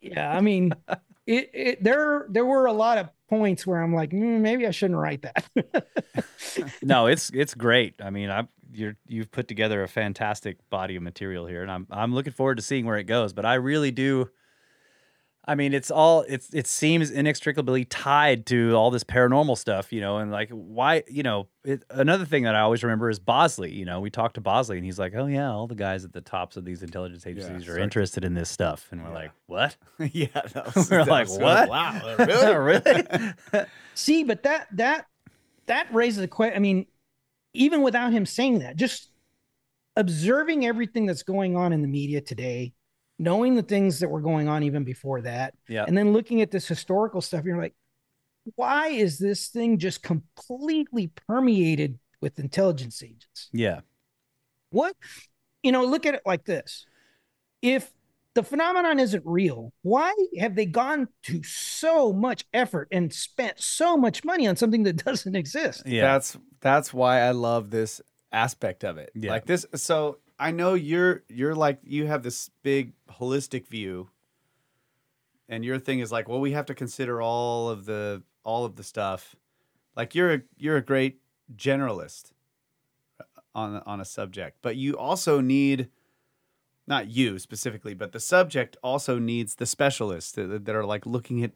[0.00, 0.72] Yeah, I mean,
[1.26, 4.70] it, it there there were a lot of points where I'm like, mm, maybe I
[4.70, 5.44] shouldn't write that.
[6.82, 7.94] no, it's it's great.
[8.02, 11.86] I mean, I you're you've put together a fantastic body of material here, and I'm
[11.90, 13.32] I'm looking forward to seeing where it goes.
[13.32, 14.30] But I really do.
[15.48, 20.02] I mean, it's all it's it seems inextricably tied to all this paranormal stuff, you
[20.02, 23.72] know, and like why, you know, it, another thing that I always remember is Bosley.
[23.72, 26.12] You know, we talked to Bosley, and he's like, "Oh yeah, all the guys at
[26.12, 27.82] the tops of these intelligence agencies are sorry.
[27.82, 29.74] interested in this stuff," and we're like, "What?"
[30.12, 30.26] yeah,
[30.76, 31.68] was, We're like, "What?
[31.70, 32.54] Wow, really?
[32.54, 33.34] really?
[33.94, 35.06] See, but that that
[35.64, 36.56] that raises a question.
[36.56, 36.84] I mean,
[37.54, 39.08] even without him saying that, just
[39.96, 42.74] observing everything that's going on in the media today,
[43.18, 45.84] knowing the things that were going on even before that, Yeah.
[45.86, 47.74] and then looking at this historical stuff, you're like,
[48.54, 53.48] why is this thing just completely permeated with intelligence agents?
[53.52, 53.80] Yeah.
[54.70, 54.94] What,
[55.62, 56.86] you know, look at it like this.
[57.60, 57.92] If
[58.34, 63.96] the phenomenon isn't real, why have they gone to so much effort and spent so
[63.96, 65.82] much money on something that doesn't exist?
[65.84, 66.02] Yeah.
[66.12, 68.00] That's that's why I love this
[68.32, 69.10] aspect of it.
[69.14, 69.30] Yeah.
[69.32, 74.08] Like this so I know you're you're like you have this big holistic view
[75.48, 78.76] and your thing is like, well, we have to consider all of the all of
[78.76, 79.34] the stuff.
[79.96, 81.20] Like you're a you're a great
[81.56, 82.32] generalist
[83.54, 85.88] on on a subject, but you also need
[86.86, 91.42] not you specifically, but the subject also needs the specialists that, that are like looking
[91.42, 91.52] at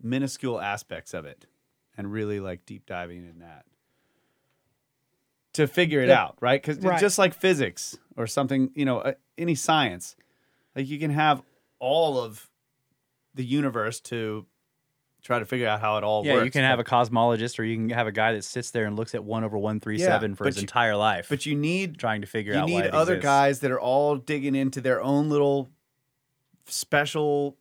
[0.00, 1.46] minuscule aspects of it
[1.96, 3.66] and really like deep diving in that
[5.58, 6.22] to figure it Yeah.
[6.22, 6.60] out, right?
[6.60, 6.98] Because Right.
[7.00, 10.16] just like physics or something, you know, uh, any science,
[10.74, 11.42] like you can have
[11.78, 12.48] all of
[13.34, 14.46] the universe to
[15.22, 16.44] try to figure out how it all yeah, works.
[16.46, 18.96] you can have a cosmologist or you can have a guy that sits there and
[18.96, 21.26] looks at 1 over 137 Yeah, for his you- entire life.
[21.28, 23.24] but you need trying to figure you out You need it other exists.
[23.26, 25.70] guys that are all digging into their own little
[26.66, 27.56] special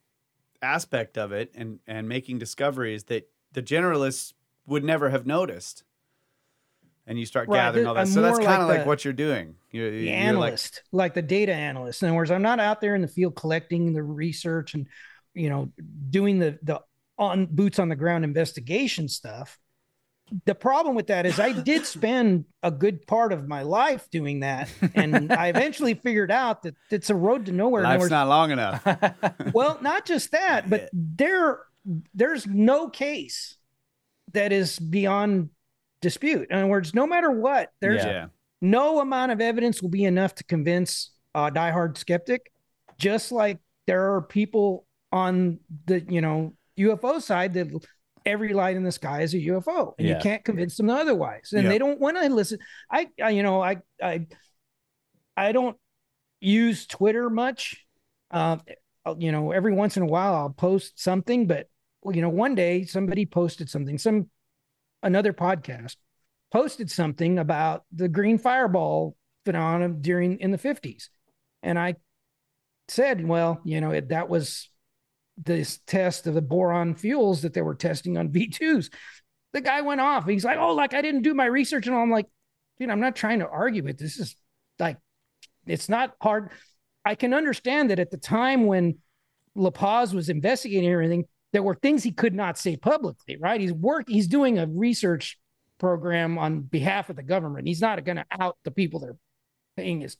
[0.62, 4.34] aspect of it and and making discoveries that the generalists
[4.66, 5.84] would never have noticed
[7.08, 8.88] and you start Right, gathering the- all that I'm so that's kind of like like
[8.88, 12.04] what you're doing you're, the you're analyst, like, the data analyst.
[12.04, 14.88] In other words, I'm not out there in the field collecting the research and
[15.34, 15.72] you know
[16.10, 16.82] doing the the
[17.18, 19.58] on boots on the ground investigation stuff.
[20.46, 24.42] The problem with that is I did spend a good part of my life doing
[24.42, 27.84] that, and I eventually figured out that it's a road to nowhere.
[27.84, 28.86] Life's words, not long enough
[29.54, 31.60] well, not just that, but there
[32.14, 33.56] there's no case
[34.34, 35.50] that is beyond
[36.02, 36.48] dispute.
[36.50, 38.28] In other words, no matter what, there's yeah
[38.60, 42.52] no amount of evidence will be enough to convince a diehard skeptic.
[42.98, 47.68] Just like there are people on the you know UFO side that
[48.26, 50.16] every light in the sky is a UFO, and Yeah.
[50.16, 51.70] you can't convince them otherwise, and Yeah.
[51.70, 52.60] they don't want to listen.
[52.92, 54.26] I, I you know I I
[55.36, 55.78] I don't
[56.40, 57.86] use Twitter much.
[58.32, 58.58] Uh,
[59.18, 61.68] you know, every once in a while I'll post something, but
[62.12, 64.30] you know, one day somebody posted something, some
[65.04, 65.96] another podcast
[66.52, 71.10] posted something about the green fireball phenomenon during in the 50s.
[71.64, 71.96] And I
[72.88, 74.70] said, well, you know, it, that was
[75.38, 78.92] this test of the boron fuels that they were testing on V2s.
[79.54, 80.28] The guy went off.
[80.28, 81.88] He's like, oh, like I didn't do my research.
[81.88, 82.28] And I'm like,
[82.80, 83.98] dude, I'm not trying to argue it.
[83.98, 84.36] This is
[84.80, 84.98] like,
[85.66, 86.52] it's not hard.
[87.04, 88.98] I can understand that at the time when
[89.56, 93.62] La Paz was investigating everything, there were things he could not say publicly, right?
[93.62, 95.40] He's work, he's doing a research
[95.80, 97.68] program on behalf of the government.
[97.68, 99.18] He's not going to out the people that are
[99.76, 100.18] paying his,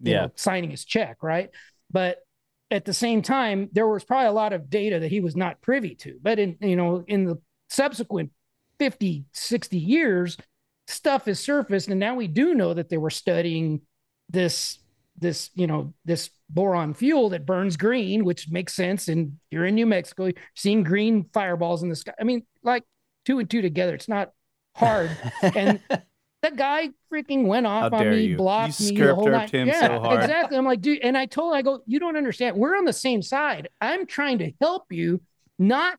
[0.00, 0.22] Yeah.
[0.22, 1.50] know, signing his check, right?
[1.90, 2.18] But
[2.70, 5.60] at the same time, there was probably a lot of data that he was not
[5.62, 6.18] privy to.
[6.20, 7.40] But in, you know, in the
[7.70, 8.30] subsequent
[8.78, 10.36] 50, 60 years,
[10.86, 11.88] stuff has surfaced.
[11.88, 13.80] And now we do know that they were studying
[14.28, 14.78] this,
[15.20, 19.08] this, you know, this boron fuel that burns green, which makes sense.
[19.08, 22.14] And you're in New Mexico, you're seeing green fireballs in the sky.
[22.20, 22.84] I mean, like
[23.24, 24.32] two and two together, it's not
[24.74, 25.10] hard.
[25.42, 25.80] and
[26.42, 28.36] that guy freaking went off How on me, you.
[28.36, 29.52] blocked You me the whole night.
[29.52, 30.20] yeah, so hard.
[30.22, 30.56] exactly.
[30.56, 32.56] I'm like, dude, and I told, him I go, you don't understand.
[32.56, 33.68] We're on the same side.
[33.80, 35.20] I'm trying to help you,
[35.58, 35.98] not,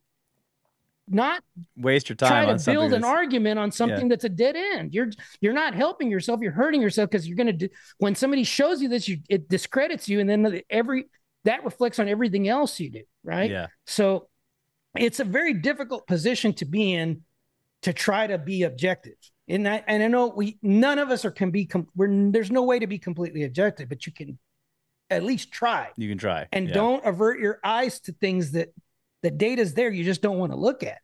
[1.10, 1.42] not
[1.76, 4.94] Waste your time try to build an argument on something that's a dead end.
[4.94, 6.40] You're you're not helping yourself.
[6.40, 7.68] You're hurting yourself because you're gonna do.
[7.98, 11.06] When somebody shows you this, you it discredits you, and then every
[11.44, 13.50] that reflects on everything else you do, right?
[13.50, 13.66] Yeah.
[13.86, 14.28] So
[14.96, 17.22] it's a very difficult position to be in
[17.82, 19.14] to try to be objective.
[19.48, 22.50] And I and I know we none of us are can be com- we're there's
[22.50, 24.38] no way to be completely objective, but you can
[25.08, 26.46] at least try You can try.
[26.52, 26.74] and Yeah.
[26.74, 28.68] don't avert your eyes to things that
[29.22, 29.90] the data's there.
[29.90, 30.98] You just don't want to look at.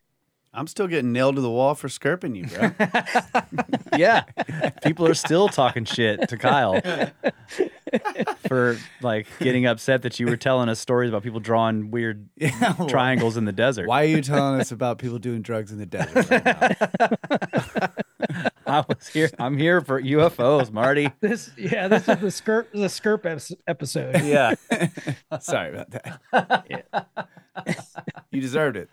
[0.55, 2.71] i'm still getting nailed to the wall for skirping you bro
[3.99, 4.23] yeah.
[4.83, 6.81] People are still talking shit to Kyle
[8.49, 12.75] for like getting upset that you were telling us stories about people drawing weird Yeah,
[12.79, 13.87] well, triangles in the desert.
[13.87, 16.45] why are you telling us about people doing drugs in the desert right
[18.31, 18.49] now?
[18.69, 19.31] I was here.
[19.39, 21.11] I'm here for UFOs, Marty.
[21.21, 23.25] This, yeah, this is the skirp, the skirp
[23.67, 24.21] episode.
[24.25, 24.55] Yeah.
[25.41, 27.27] Sorry about that.
[28.31, 28.91] you deserved it.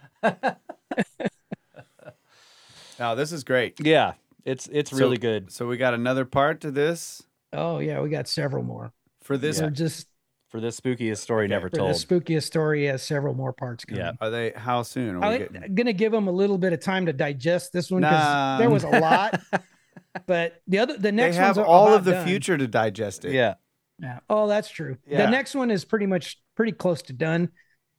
[3.00, 3.80] Now this is great.
[3.80, 4.14] Yeah.
[4.46, 5.52] It's it's So- really good.
[5.52, 8.94] So we got another part to this Oh yeah, we got several more.
[9.22, 9.62] for this.
[9.62, 10.08] We're just
[10.54, 11.90] For this spookiest story never For told.
[11.90, 14.02] the spookiest story has several more parts coming.
[14.06, 14.12] Yeah.
[14.22, 14.52] Are they?
[14.56, 15.16] How soon?
[15.16, 15.74] Are we I'm getting?
[15.74, 18.58] gonna give them a little bit of time to digest this one because Nah.
[18.60, 19.42] there was a lot.
[20.28, 22.28] but the other, the They next have one's all about of the done.
[22.28, 23.34] future to digest it.
[23.34, 23.56] yeah.
[24.00, 24.20] Yeah.
[24.30, 24.98] Oh, that's true.
[25.08, 25.26] Yeah.
[25.26, 27.50] The next one is pretty much pretty close to done,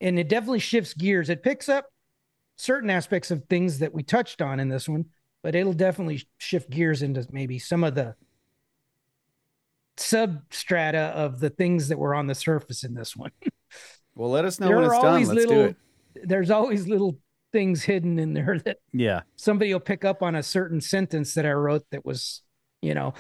[0.01, 1.31] and it definitely shifts gears.
[1.31, 1.87] It picks up
[2.57, 5.07] certain aspects of things that we touched on in this one,
[5.43, 8.15] but it'll definitely shift gears into maybe some of the
[9.97, 13.31] substrata of the things that were on the surface in this one.
[14.17, 15.13] Well, let us know there when it's done.
[15.25, 15.55] Let's little.
[15.55, 15.77] do it.
[16.29, 17.19] There's always little
[17.53, 19.23] things hidden in there that Yeah.
[19.35, 22.43] somebody will pick up on a certain sentence that I wrote that was,
[22.81, 23.15] you know,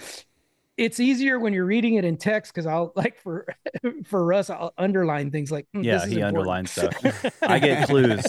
[0.76, 3.46] it's easier when you're reading it in text because I'll like for
[4.06, 7.36] for us I'll underline things like "Hmm, Yeah, this is he important." underlines stuff.
[7.42, 8.24] I get clues.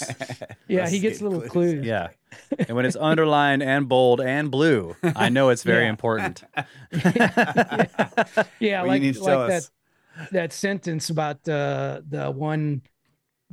[0.67, 1.85] yeah, he gets little clues.
[1.85, 2.09] Yeah.
[2.59, 5.89] And when it's underlined and bold and blue, I know it's very Yeah.
[5.89, 6.43] important.
[8.59, 9.71] yeah, Well, like need to tell like that us.
[10.31, 12.81] that sentence about uh, the one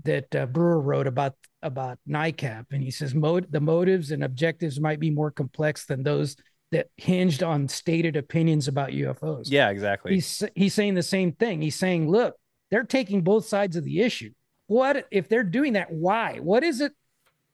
[0.04, 4.80] that uh, Brewer wrote about about NICAP, and he says Mot- the motives and objectives
[4.80, 6.36] might be more complex than those
[6.72, 9.44] that hinged on stated opinions about UFOs.
[9.50, 10.14] Yeah, exactly.
[10.14, 11.62] he's he's saying the same thing.
[11.62, 12.34] He's saying, look,
[12.70, 14.32] they're taking both sides of the issue.
[14.66, 15.92] What if they're doing that?
[15.92, 16.38] Why?
[16.40, 16.92] What is it?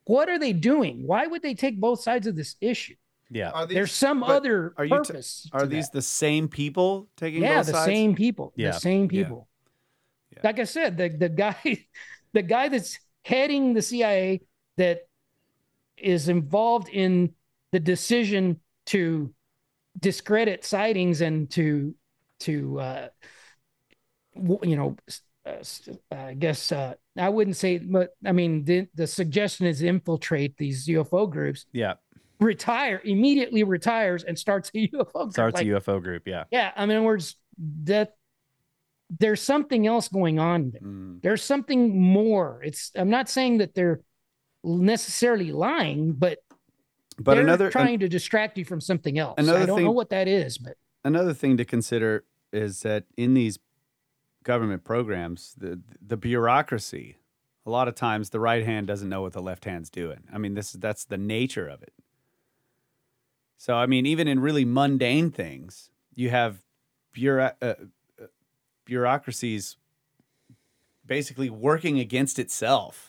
[0.04, 1.06] What are they doing?
[1.06, 2.94] Why would they take both sides of this issue?
[3.30, 3.50] yeah.
[3.50, 5.50] Are these, There's some other are you t- purpose.
[5.52, 5.92] are to these that.
[5.98, 7.84] the same people taking yeah, both the sides?
[7.86, 8.52] same people.
[8.56, 8.70] Yeah.
[8.70, 9.22] The same Yeah.
[9.24, 9.48] people.
[10.32, 10.40] Yeah.
[10.44, 11.56] Like I said, the the guy,
[12.32, 14.40] the guy that's heading the CIA
[14.76, 15.00] that
[15.96, 17.34] is involved in
[17.72, 19.32] the decision to
[19.98, 21.94] discredit sightings and to
[22.40, 23.08] to uh,
[24.62, 24.96] you know
[25.46, 29.82] uh, s- I guess uh, I wouldn't say, but I mean the the suggestion is
[29.82, 31.94] infiltrate these UFO groups, Yeah.
[32.40, 35.32] retire immediately, retires and starts a UFO group.
[35.32, 36.22] Starts Like, a UFO group.
[36.26, 36.44] Yeah.
[36.50, 37.36] yeah, I mean, words
[37.84, 38.14] that
[39.18, 40.82] there's something else going on there.
[40.82, 41.22] Mm.
[41.22, 42.60] There's something more.
[42.62, 44.00] It's I'm not saying that they're
[44.62, 46.38] necessarily lying, but
[47.18, 49.34] But they're another trying to distract you from something else.
[49.38, 53.04] another I don't thing- know what that is, but another thing to consider is that
[53.16, 53.58] in these
[54.44, 57.16] government programs, the the bureaucracy,
[57.66, 60.24] a lot of times the right hand doesn't know what the left hand's doing.
[60.32, 61.92] I mean, this that's the nature of it.
[63.56, 66.62] So I mean, even in really mundane things, you have
[67.12, 67.74] bureau- uh,
[68.20, 68.26] uh,
[68.84, 69.76] bureaucracies
[71.04, 73.07] basically working against itself.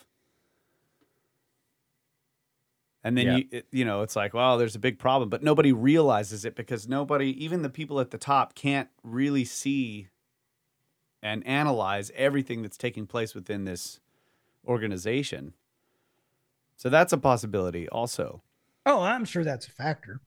[3.02, 3.36] And then Yeah.
[3.36, 6.54] you it- you know it's like well there's a big problem but nobody realizes it
[6.54, 10.08] because nobody even the people at the top can't really see
[11.22, 14.00] and analyze everything that's taking place within this
[14.66, 15.52] organization.
[16.76, 18.42] So that's a possibility also.
[18.86, 20.20] oh, I'm sure that's a factor.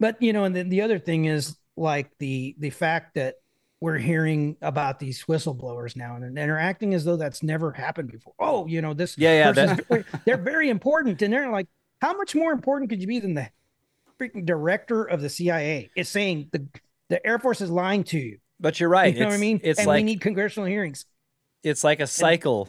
[0.00, 3.36] But you know, and then the other thing is like the the fact that
[3.80, 8.10] we're hearing about these whistleblowers now and, and they're acting as though that's never happened
[8.12, 8.32] before.
[8.38, 9.76] Oh, you know, this Yeah, yeah,
[10.24, 11.20] they're very important.
[11.20, 11.66] And they're like,
[12.02, 13.48] how much more important could you be than the
[14.20, 16.66] freaking director of the CIA is saying the
[17.08, 18.38] the Air Force is lying to you.
[18.58, 19.14] But you're right.
[19.14, 19.60] You know what I mean?
[19.62, 21.06] It's and like we need congressional hearings.
[21.62, 22.68] it's like a cycle.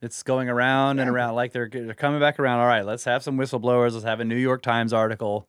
[0.00, 1.36] It's going around and around.
[1.36, 2.58] Like they're, they're coming back around.
[2.58, 3.92] All right, let's have some whistleblowers.
[3.92, 5.46] Let's have a New York Times article.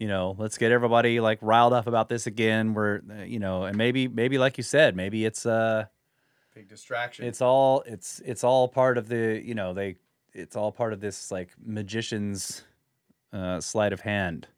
[0.00, 2.74] You know, let's get everybody like riled up about this again.
[2.74, 5.84] We're, you know, and maybe, maybe like you said, maybe it's uh,
[6.56, 7.24] Big distraction.
[7.24, 9.96] it's all, it's, it's all part of the, you know, they,
[10.34, 12.64] it's all part of this like magician's
[13.32, 14.48] uh, sleight of hand.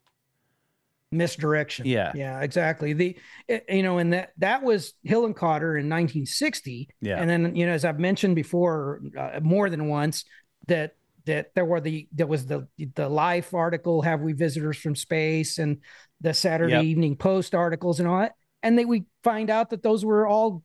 [1.13, 1.87] misdirection.
[1.87, 2.13] Yeah.
[2.15, 2.93] yeah, exactly.
[2.93, 3.17] The
[3.49, 6.89] eh, you know, and that that was Hillenkoetter in 1960.
[7.01, 7.21] Yeah.
[7.21, 10.25] and then you know, as I've mentioned before, uh, more than once,
[10.69, 10.97] that
[11.27, 15.59] that there were the there was the the Life article, "Have we visitors from space?"
[15.59, 15.79] and
[16.21, 16.85] the Saturday Yep.
[16.85, 20.63] Evening Post articles and all that, and then we find out that those were all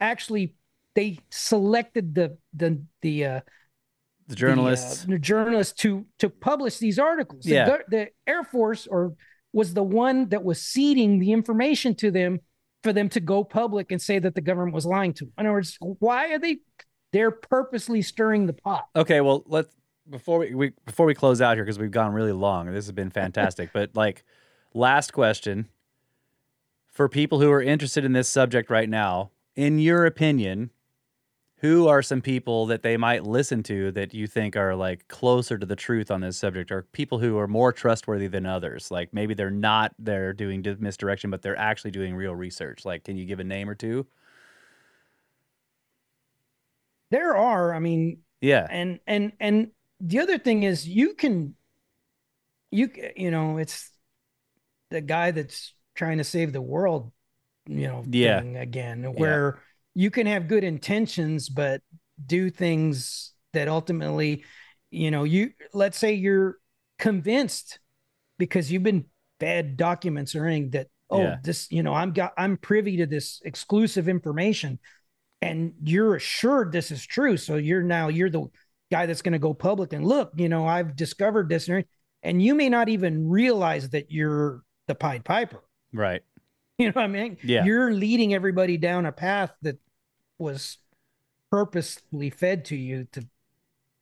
[0.00, 0.54] actually
[0.94, 3.42] they selected the the the uh The
[4.28, 5.04] the, uh, journalists.
[5.04, 7.44] the journalists to to publish these articles.
[7.44, 7.68] The Yeah.
[7.68, 9.14] gov- the, Air Force or
[9.52, 12.40] was the one that was seeding the information to them
[12.82, 15.32] for them to go public and say that the government was lying to them.
[15.38, 16.58] In other words, why are they?
[17.12, 18.86] They're purposely stirring the pot.
[18.94, 19.74] Okay, well, let's
[20.08, 22.66] before we, we before we close out here because we've gone really long.
[22.66, 23.70] This has been fantastic.
[23.74, 24.24] but like,
[24.74, 25.68] last question
[26.88, 29.30] for people who are interested in this subject right now.
[29.56, 30.70] In your opinion,
[31.60, 35.58] who are some people that they might listen to that you think are like closer
[35.58, 38.90] to the truth on this subject, or people who are more trustworthy than others?
[38.90, 42.84] Like maybe they're not they're doing misdirection, but they're actually doing real research.
[42.84, 44.06] Like, can you give a name or two?
[47.10, 51.56] There are, I mean, Yeah, and and and the other thing is you can,
[52.70, 53.90] you you know, it's
[54.90, 57.12] the guy that's trying to save the world,
[57.66, 58.42] you know, Yeah.
[58.42, 59.60] thing again, where
[59.94, 61.82] you can have good intentions, but
[62.24, 64.44] do things that ultimately,
[64.90, 66.56] you know, you let's say you're
[66.98, 67.78] convinced
[68.38, 69.06] because you've been
[69.38, 71.36] fed documents or anything that oh Yeah.
[71.42, 74.78] this you know I'm got I'm privy to this exclusive information
[75.40, 78.46] and you're assured this is true so you're now you're the
[78.90, 81.84] guy that's going to go public and look you know I've discovered this and
[82.22, 85.62] and you may not even realize that you're the Pied Piper
[85.92, 86.22] Right.
[86.84, 87.64] you know what I mean Yeah.
[87.64, 89.78] you're leading everybody down a path that
[90.38, 90.78] was
[91.50, 93.26] purposely fed to you to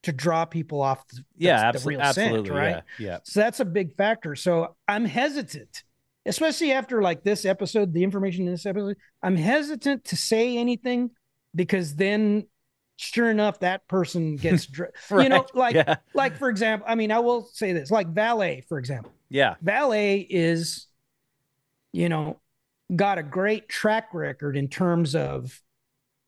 [0.05, 1.73] to draw people off the, Yeah.
[1.73, 2.47] the real absolutely.
[2.47, 3.07] scent, right Yeah.
[3.07, 3.19] Yeah.
[3.25, 4.37] so that's a big factor.
[4.37, 5.83] So I'm hesitant,
[6.25, 8.97] especially after like this episode, the information in this episode.
[9.23, 11.11] I'm hesitant to say anything
[11.55, 12.47] because then,
[12.97, 15.97] sure enough, that person gets, dr- you know, like, Yeah.
[16.15, 19.13] like for example, I mean, I will say this, like Vallée, for example.
[19.29, 19.57] Yeah.
[19.65, 20.87] Vallée is,
[21.93, 22.39] you know,
[22.95, 25.61] got a great track record in terms of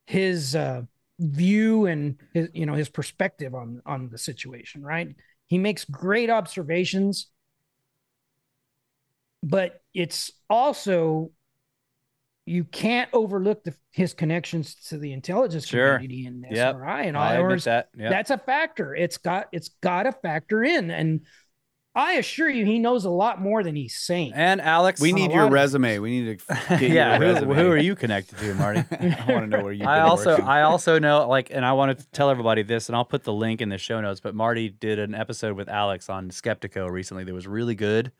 [0.06, 0.82] his uh,
[1.18, 4.82] view and his, you know, his perspective on on the situation.
[4.82, 5.14] Right?
[5.46, 7.28] He makes great observations,
[9.42, 11.30] but it's also
[12.46, 15.94] you can't overlook the, his connections to the intelligence Sure.
[15.94, 16.74] community and Yep.
[16.74, 17.22] SRI and all.
[17.22, 17.88] I that.
[17.96, 18.08] Yeah.
[18.10, 18.94] that's a factor.
[18.94, 21.20] It's got it's got to factor in, and
[21.94, 24.32] I assure you, he knows a lot more than he's saying.
[24.34, 25.98] and Alex, We need lot your of- resume.
[25.98, 27.18] We need to get yeah.
[27.18, 27.54] your Who, resume.
[27.56, 28.80] who are you connected to, Marty?
[28.92, 29.84] I want to know where you.
[29.84, 33.04] I also I also know like and I want to tell everybody this and I'll
[33.04, 36.30] put the link in the show notes but Marty did an episode with Alex on
[36.30, 38.12] Skeptico recently that was really good.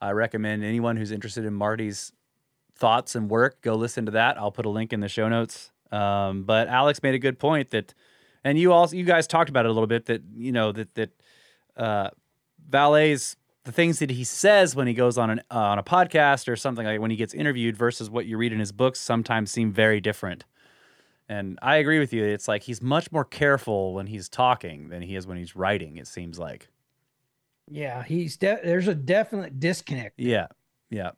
[0.00, 2.12] I recommend anyone who's interested in Marty's
[2.76, 4.36] thoughts and work go listen to that.
[4.38, 5.70] I'll put a link in the show notes.
[5.92, 7.94] Um, but Alex made a good point that
[8.42, 10.92] and you also you guys talked about it a little bit that you know that
[10.96, 11.10] that
[11.76, 12.10] uh
[12.68, 16.48] Vallée's the things that he says when he goes on an uh, on a podcast
[16.48, 19.50] or something like when he gets interviewed versus what you read in his books sometimes
[19.50, 20.44] seem very different.
[21.28, 22.22] And I agree with you.
[22.24, 25.96] It's like he's much more careful when he's talking than he is when he's writing.
[25.96, 26.68] It seems like.
[27.70, 30.48] Yeah, he's de- there's a definite disconnect, Yeah,
[30.90, 31.12] yeah,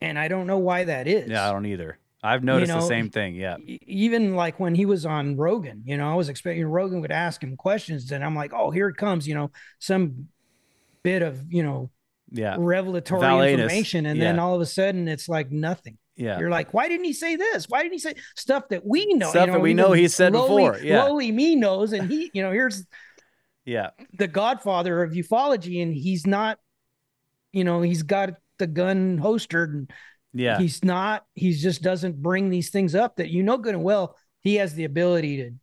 [0.00, 1.30] and I don't know why that is.
[1.30, 1.48] yeah.
[1.48, 1.98] I don't either.
[2.24, 3.36] I've noticed the know, same thing.
[3.36, 7.12] Yeah, even like when he was on Rogan, you know, I was expecting Rogan would
[7.12, 10.28] ask him questions, and I'm like, oh, here it comes, you know, some
[11.02, 11.90] bit of you know
[12.30, 15.98] yeah, revelatory Valenus, information, and then all of a sudden it's like nothing.
[16.16, 16.38] yeah.
[16.38, 17.66] You're like, why didn't he say this?
[17.68, 19.30] Why didn't he say stuff that we know?
[19.30, 21.04] Stuff you that we know he said lowly, before, yeah.
[21.04, 22.86] lowly me knows, and he, you know, here's
[23.64, 26.58] yeah, the godfather of ufology, and he's not,
[27.52, 29.90] you know, he's got the gun holstered, and
[30.32, 31.24] yeah, he's not.
[31.34, 34.16] He just doesn't bring these things up that you know good and well.
[34.40, 35.54] He has the ability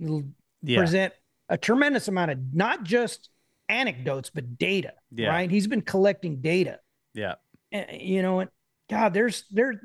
[0.00, 0.24] to
[0.62, 0.78] yeah.
[0.78, 1.14] present
[1.48, 3.28] a tremendous amount of not just
[3.70, 4.92] anecdotes but data.
[5.10, 5.28] Yeah.
[5.28, 5.50] Right?
[5.50, 6.78] He's been collecting data.
[7.14, 7.34] yeah.
[7.72, 8.50] Uh, you know and
[8.90, 9.80] god there's there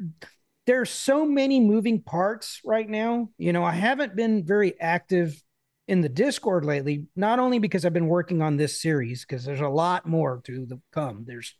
[0.65, 5.39] there's so many moving parts right now you know i haven't been very active
[5.87, 9.61] in the discord lately not only because i've been working on this series because there's
[9.61, 11.53] a lot more to the come there's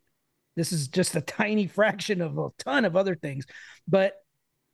[0.55, 3.45] this is just a tiny fraction of a ton of other things
[3.87, 4.13] but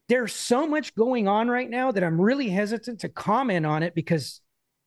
[0.08, 3.94] there's so much going on right now that i'm really hesitant to comment on it
[3.94, 4.40] because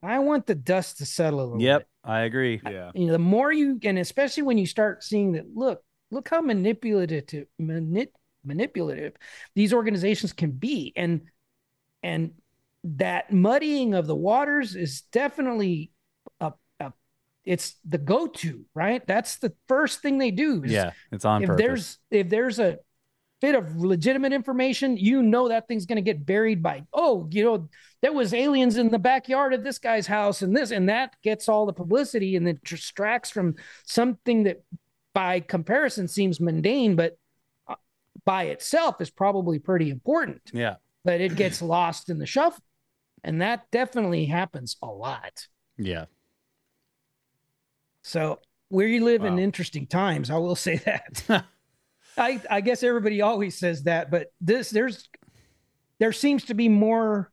[0.02, 2.60] i want the dust to settle a little bit Yep, I agree.
[2.65, 2.91] Yeah.
[2.94, 6.41] you know, the more you and especially when you start seeing that, look, look how
[6.41, 8.08] manipulative manip,
[8.44, 9.15] manipulative
[9.55, 11.23] these organizations can be, and
[12.02, 12.33] and
[12.84, 15.91] that muddying of the waters is definitely
[16.41, 16.92] a, a
[17.44, 19.05] it's the go-to, right?
[19.07, 20.62] That's the first thing they do.
[20.66, 21.65] Yeah, it's on if purpose.
[21.65, 22.78] there's if there's a
[23.44, 27.44] bit of legitimate information, you know that thing's going to get buried by oh, you
[27.44, 27.68] know,
[28.00, 31.47] there was aliens in the backyard of this guy's house and this and that gets
[31.47, 34.64] all the publicity and it distracts from something that
[35.12, 37.18] by comparison seems mundane but
[37.68, 37.74] uh,
[38.24, 42.64] by itself is probably pretty important, yeah, but it gets lost in the shuffle.
[43.23, 45.48] And that definitely happens a lot.
[45.78, 46.06] yeah,
[48.02, 48.40] So
[48.70, 50.31] we live in interesting times.
[50.31, 51.44] I will say that.
[52.17, 55.09] I I guess everybody always says that, but this there's
[55.99, 57.31] there seems to be more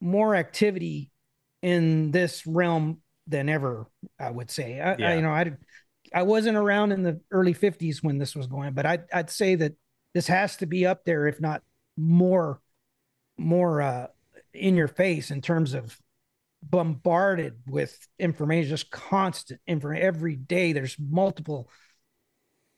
[0.00, 1.10] more activity
[1.62, 3.86] in this realm than ever.
[4.18, 4.80] I would say.
[4.80, 5.52] I, I you know I
[6.12, 9.54] I wasn't around in the early '50s when this was going, but I'd I'd say
[9.56, 9.72] that
[10.14, 11.62] this has to be up there, if not
[11.96, 12.60] more
[13.36, 14.06] more uh,
[14.52, 15.98] in your face in terms of
[16.62, 20.72] bombarded with information, just constant information every day.
[20.72, 21.70] There's multiple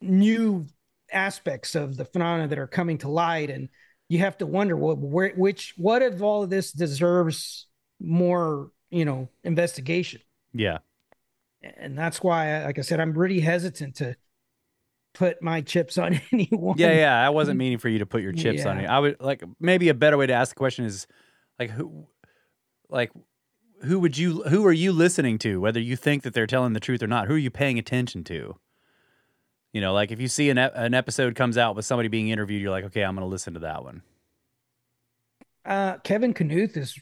[0.00, 0.66] new
[1.12, 3.68] aspects of the phenomena that are coming to light, and
[4.08, 7.66] you have to wonder what where which what of all of this deserves
[8.00, 10.20] more, you know, investigation.
[10.52, 10.78] yeah,
[11.62, 14.16] And that's why, like I said, I'm really hesitant to
[15.14, 16.76] put my chips on anyone.
[16.78, 17.24] Yeah, yeah.
[17.26, 18.84] I wasn't meaning for you to put your chips on Yeah.
[18.84, 18.86] it.
[18.88, 21.06] I would like maybe a better way to ask the question is
[21.58, 22.06] like who
[22.88, 23.12] like
[23.84, 26.80] who would you who are you listening to whether you think that they're telling the
[26.80, 28.56] truth or not who are you paying attention to
[29.72, 32.28] you know like if you see an, ep- an episode comes out with somebody being
[32.28, 34.02] interviewed you're like okay i'm going to listen to that one
[35.64, 36.98] Uh, Kevin Knuth is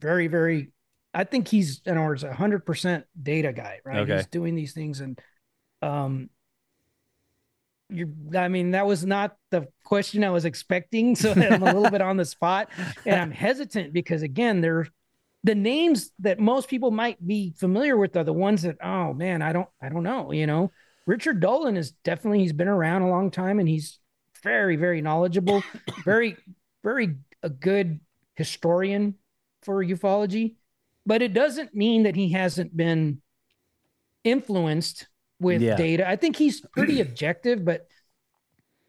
[0.00, 0.72] very, very.
[1.12, 3.98] I think he's an a hundred percent data guy, right?
[3.98, 4.16] Okay.
[4.16, 5.18] He's doing these things, and
[5.82, 6.30] um,
[7.88, 8.14] you.
[8.36, 12.00] I mean, that was not the question I was expecting, so I'm a little bit
[12.00, 12.70] on the spot,
[13.04, 14.86] and I'm hesitant because again, they're
[15.44, 19.42] the names that most people might be familiar with are the ones that oh man,
[19.42, 20.70] I don't, I don't know, you know.
[21.06, 23.98] Richard Dolan is definitely he's been around a long time and he's
[24.42, 25.62] very, very knowledgeable,
[26.04, 26.36] very,
[26.82, 28.00] very a good
[28.36, 29.14] historian
[29.62, 30.56] for ufology,
[31.06, 33.20] but it doesn't mean that he hasn't been
[34.24, 35.06] influenced
[35.40, 35.76] with Yeah.
[35.76, 36.08] data.
[36.08, 37.86] I think he's pretty objective, but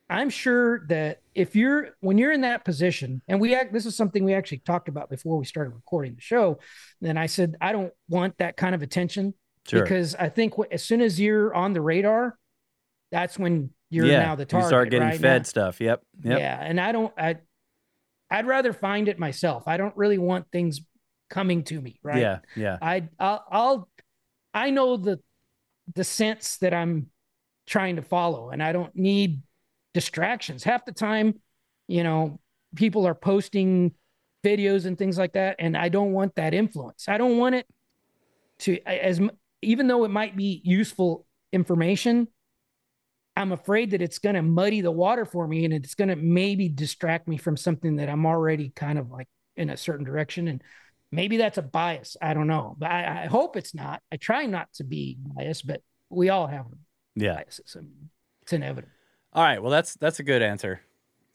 [0.09, 3.95] I'm sure that if you're when you're in that position, and we act, this is
[3.95, 6.59] something we actually talked about before we started recording the show.
[6.99, 9.33] Then I said I don't want that kind of attention
[9.67, 9.83] Sure.
[9.83, 12.37] because I think as soon as you're on the radar,
[13.11, 14.65] that's when you're yeah now the target.
[14.65, 15.19] you start getting right?
[15.19, 17.13] fed Now- stuff yep yep yeah, and I don't.
[17.17, 17.35] I
[18.29, 19.63] I'd rather find it myself.
[19.67, 20.81] I don't really want things
[21.29, 21.99] coming to me.
[22.01, 22.21] Right.
[22.21, 23.89] yeah yeah I I'll, I'll
[24.53, 25.19] I know the
[25.93, 27.07] the sense that I'm
[27.67, 29.41] trying to follow, and I don't need
[29.93, 30.63] distractions.
[30.63, 31.39] Half the time,
[31.87, 32.39] you know,
[32.75, 33.93] people are posting
[34.43, 37.05] videos and things like that, and I don't want that influence.
[37.07, 37.67] I don't want it
[38.59, 39.21] to as
[39.61, 42.27] even though it might be useful information.
[43.37, 46.17] I'm afraid that it's going to muddy the water for me and it's going to
[46.17, 50.49] maybe distract me from something that I'm already kind of like in a certain direction.
[50.49, 50.61] And
[51.11, 52.17] maybe that's a bias.
[52.21, 54.01] I don't know, but I, I hope it's not.
[54.11, 56.65] I try not to be biased, but we all have
[57.15, 57.75] yeah biases.
[57.77, 58.09] I mean,
[58.41, 58.91] it's inevitable.
[59.33, 60.81] all right well that's that's a good answer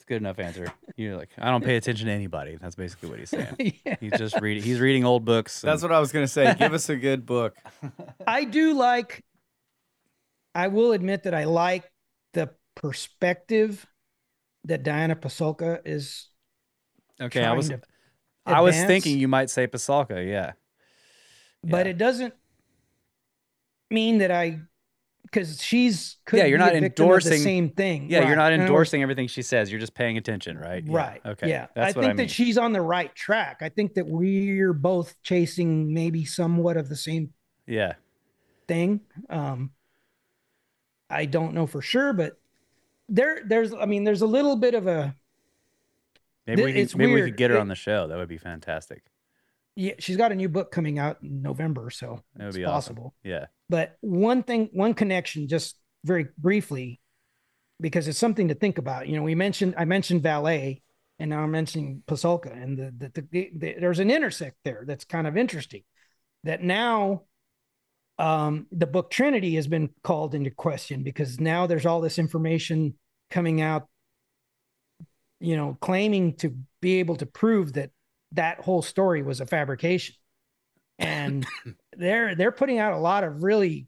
[0.07, 3.31] good enough answer you're like i don't pay attention to anybody that's basically what he's
[3.31, 3.97] saying yeah.
[4.01, 6.55] he's just reading he's reading old books That's what I was gonna say.
[6.59, 7.57] Give us a good book.
[8.27, 9.25] I do like,
[10.55, 11.91] I will admit that I like
[12.35, 13.85] the perspective
[14.65, 16.29] that Diana Pasulka is
[17.21, 17.81] okay i was to
[18.45, 20.53] i was thinking you might say pasulka yeah
[21.65, 21.91] but Yeah.
[21.93, 22.35] it doesn't
[23.91, 24.61] mean that I,
[25.37, 28.11] because she's could Yeah, you're not endorsing- the same thing.
[28.11, 29.71] Yeah, you're not In other words, endorsing everything she says.
[29.71, 30.83] You're just paying attention, right?
[30.83, 30.97] Yeah.
[30.97, 31.21] Right.
[31.27, 31.51] Okay.
[31.51, 31.67] Yeah.
[31.75, 32.17] That's I think I mean.
[32.17, 33.59] that she's on the right track.
[33.61, 37.35] I think that we're both chasing maybe somewhat of the same
[37.67, 37.95] yeah.
[38.67, 39.01] thing.
[39.29, 39.73] Um,
[41.11, 42.39] I don't know for sure, but
[43.09, 45.15] there, there's, I mean, there's a little bit of a,
[46.47, 48.07] Maybe we could, it's maybe we could get her It- on the show.
[48.07, 49.03] That would be fantastic.
[49.77, 53.15] Yeah, she's got a new book coming out in November, so it's be possible.
[53.25, 53.31] awesome.
[53.31, 53.47] Yeah.
[53.69, 56.99] But one thing, one connection, just very briefly,
[57.79, 59.07] because it's something to think about.
[59.07, 60.81] You know, we mentioned, I mentioned vallée,
[61.19, 65.05] and now I'm mentioning Pasulka, and the, the, the, the there's an intersect there that's
[65.05, 65.83] kind of interesting.
[66.45, 67.25] That now,
[68.19, 72.95] um, the book Trinity has been called into question because now there's all this information
[73.31, 73.89] coming out,
[75.39, 77.91] you know, claiming to be able to prove that
[78.33, 80.15] that whole story was a fabrication,
[80.99, 81.47] and
[81.97, 83.87] they're they're putting out a lot of really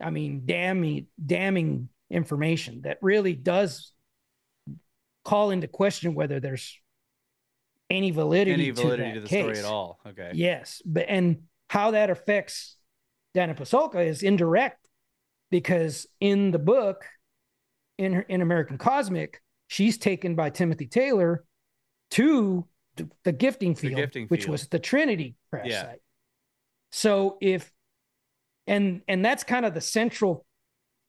[0.00, 3.92] i mean damning damning information that really does
[5.24, 6.78] call into question whether there's
[7.88, 9.42] any validity, Any validity to, to, the case.
[9.42, 10.00] story at all.
[10.06, 10.32] Okay.
[10.34, 12.76] yes but and how that affects
[13.34, 14.88] dana pasulka is indirect
[15.50, 17.04] because in the book
[17.98, 21.44] in her, in american cosmic she's taken by timothy taylor
[22.10, 24.52] to the, the gifting The field gifting which field.
[24.52, 25.82] was the trinity crash Yeah.
[25.82, 26.00] site
[26.92, 27.70] so if
[28.66, 30.44] and and that's kind of the central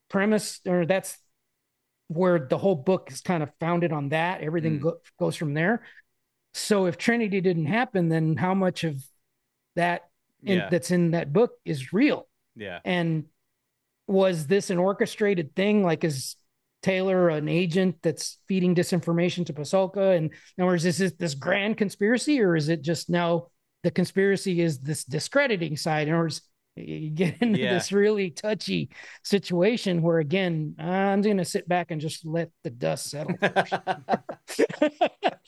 [0.10, 1.18] premise or that's
[2.08, 4.84] where the whole book is kind of founded on that everything Mm.
[4.84, 5.84] go, goes from there
[6.54, 9.04] so if trinity didn't happen then how much of
[9.76, 10.10] that
[10.44, 10.70] in, Yeah.
[10.70, 12.80] that's in that book is real Yeah.
[12.86, 13.26] and
[14.08, 16.38] was this an orchestrated thing like is
[16.84, 21.36] taylor an agent that's feeding disinformation to pasulka and in other words, is this this
[21.36, 23.48] grand conspiracy or is it just now
[23.84, 26.42] the conspiracy is this discrediting side or is
[26.76, 27.74] you get into Yeah.
[27.74, 28.90] this really touchy
[29.24, 33.36] situation where again i'm going to sit back and just let the dust settle.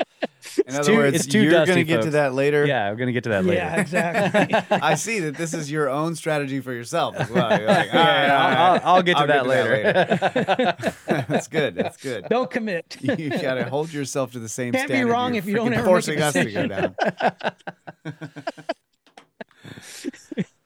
[0.68, 2.66] In other too- words, it's too you're gonna get to that later.
[2.66, 2.90] Yeah.
[2.90, 3.58] We're gonna get to that later.
[3.58, 7.58] yeah exactly I see that this is your own strategy for yourself as well.
[7.58, 8.82] You're like, all right, Yeah, all I'll, right.
[8.86, 10.94] I'll, I'll get to I'll that get to later.
[11.30, 11.76] That's good.
[11.76, 12.26] That's good.
[12.30, 15.12] don't commit You gotta hold yourself to the same Can't be standard.
[15.12, 16.96] wrong you're if you don't freaking ever make a forcing us to go down.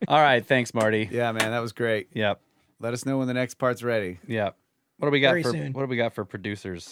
[0.08, 0.46] All right.
[0.46, 1.08] Thanks, Marty.
[1.12, 2.10] Yeah, man, that was great.
[2.14, 2.42] Yep.
[2.80, 4.20] Let us know when the next part's ready.
[4.28, 4.58] Yep.
[4.98, 5.74] What do we got Very for soon.
[5.74, 6.92] what do we got for producers?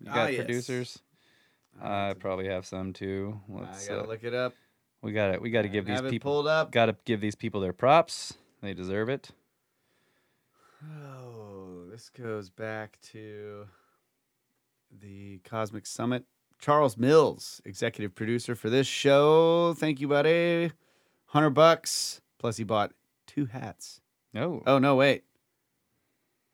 [0.00, 0.44] You Ah, got yes.
[0.44, 0.98] producers?
[1.82, 3.40] I probably have some too.
[3.48, 4.54] Let's, gotta uh, look it up.
[5.02, 5.42] we got it.
[5.42, 6.72] we got to give these people pulled up.
[6.72, 8.34] got to give these people their props.
[8.62, 9.30] They deserve it.
[10.84, 13.66] Oh, this goes back to
[15.00, 16.24] the Cosmic Summit.
[16.58, 19.74] Charles Mills, executive producer for this show.
[19.74, 20.72] Thank you, buddy.
[21.26, 22.20] Hundred bucks.
[22.38, 22.92] Plus, he bought
[23.26, 24.00] two hats.
[24.34, 25.24] Oh, Oh no, wait.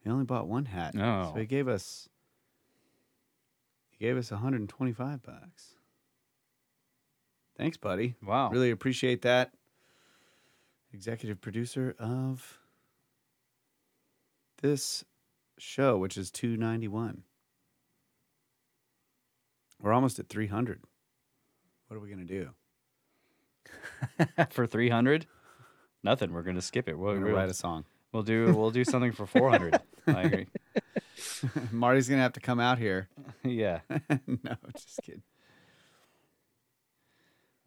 [0.04, 0.94] He only bought one hat.
[0.96, 1.32] Oh.
[1.32, 2.08] So he gave us.
[3.98, 5.74] He gave us 125 bucks.
[7.56, 8.14] Thanks, buddy.
[8.22, 8.50] wow.
[8.50, 9.52] Really appreciate that.
[10.92, 12.58] Executive producer of
[14.60, 15.04] this
[15.58, 17.22] show, which is 291.
[19.80, 20.80] We're almost at 300.
[21.88, 22.50] What are we going to
[24.26, 24.34] do?
[24.50, 25.26] for 300?
[26.02, 26.32] Nothing.
[26.32, 26.98] We're going to skip it.
[26.98, 27.84] We'll, We're going to we'll, write a song.
[28.12, 29.80] we'll do we'll do something for 400.
[30.06, 30.46] I agree.
[31.72, 33.08] Marty's going to have to come out here.
[33.42, 33.80] Yeah.
[34.26, 35.22] no, just kidding.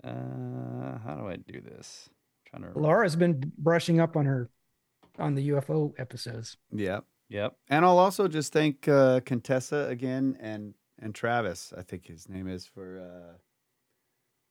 [0.04, 2.10] Uh, how do I do this?
[2.46, 4.50] trying to Laura's been brushing up on her
[5.18, 6.58] on the UFO episodes.
[6.72, 7.06] Yep.
[7.30, 7.56] Yep.
[7.70, 12.48] And I'll also just thank uh, Contessa again and and Travis, I think his name
[12.48, 13.38] is for uh,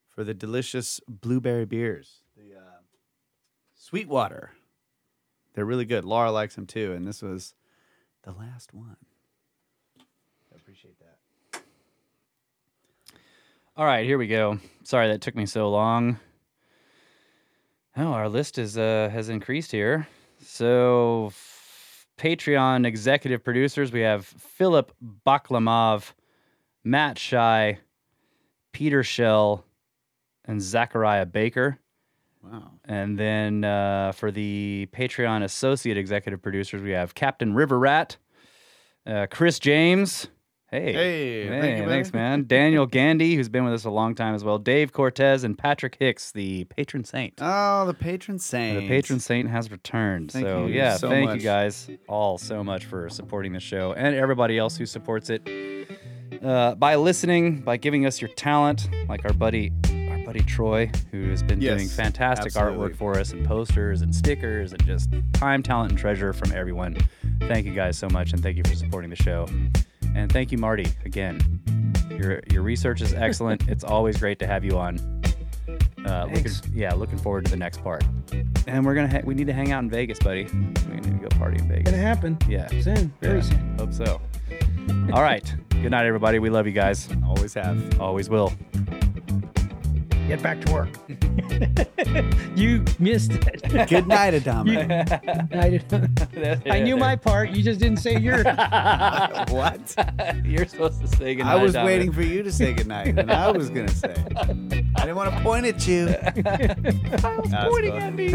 [0.09, 2.81] for the delicious blueberry beers, the uh,
[3.75, 4.53] Sweetwater.
[5.55, 6.05] They're really good.
[6.05, 7.55] Laura likes them too, and this was
[8.23, 8.97] the last one.
[9.99, 11.63] I appreciate that.
[13.78, 14.58] All right, here we go.
[14.82, 16.18] Sorry that took me so long.
[17.97, 20.08] Oh, our list is uh has increased here.
[20.42, 24.92] So f- Patreon executive producers, we have Philip
[25.24, 26.12] Baklamov,
[26.82, 27.78] Matt Shy,
[28.73, 29.65] Peter Shell,
[30.44, 31.78] and Zachariah Baker.
[32.42, 32.73] Wow.
[32.84, 38.16] And then uh, for the Patreon associate executive producers, we have Captain River Rat,
[39.07, 40.26] uh, Chris James.
[40.71, 42.45] Hey, Hey, thank you, thanks, man.
[42.47, 44.59] Daniel Gandy, who's been with us a long time as well.
[44.59, 47.35] Dave Cortes and Patrick Hicks, the patron saint.
[47.41, 48.81] Oh, the patron saint.
[48.81, 50.31] The patron saint has returned.
[50.31, 51.37] Thank so yeah, so thank much.
[51.37, 55.49] you guys all so much for supporting the show and everybody else who supports it
[56.43, 59.73] uh, by listening, by giving us your talent, like our buddy,
[60.11, 62.89] our buddy Troy, who has been doing fantastic absolutely.
[62.91, 66.95] artwork for us and posters and stickers and just time, talent, and treasure from everyone.
[67.41, 69.47] Thank you guys so much, and thank you for supporting the show.
[70.19, 71.41] And thank you, Marty, again.
[72.11, 73.69] Your your research is excellent.
[73.69, 74.99] it's always great to have you on.
[76.05, 76.63] Uh, looking, Thanks.
[76.73, 78.03] yeah, looking forward to the next part.
[78.67, 80.45] And we're gonna ha- we need to hang out in Vegas, buddy.
[80.53, 81.85] We need to go party in Vegas.
[81.93, 83.79] Gonna happen Yeah, soon, very yeah, soon.
[83.79, 84.21] Hope so.
[85.13, 85.55] All right.
[85.71, 86.41] Good night, everybody.
[86.41, 87.09] We love you guys.
[87.25, 88.01] Always have.
[88.01, 88.53] Always will.
[90.28, 90.90] Get back to work.
[92.55, 93.89] you missed it.
[93.89, 95.57] Good night, Adama.
[95.57, 97.48] I, did- I knew my part.
[97.52, 98.44] You just didn't say yours.
[99.48, 99.94] what?
[100.44, 101.57] You're supposed to say goodnight.
[101.57, 101.86] I was Dominic.
[101.98, 104.15] waiting for you to say goodnight, and I was gonna say.
[104.36, 104.42] I
[105.00, 106.08] didn't want to point at you.
[107.24, 108.34] I was pointing at me.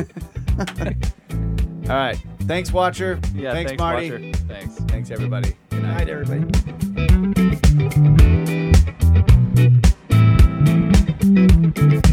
[1.89, 2.17] All right.
[2.47, 3.19] Thanks, Watcher.
[3.35, 4.09] Yeah, thanks, thanks, Marty.
[4.09, 4.33] Watcher.
[4.47, 4.75] Thanks.
[4.87, 5.53] Thanks, everybody.
[5.69, 6.07] Good night.
[6.07, 7.93] Night, everybody.
[11.23, 12.12] Thank you.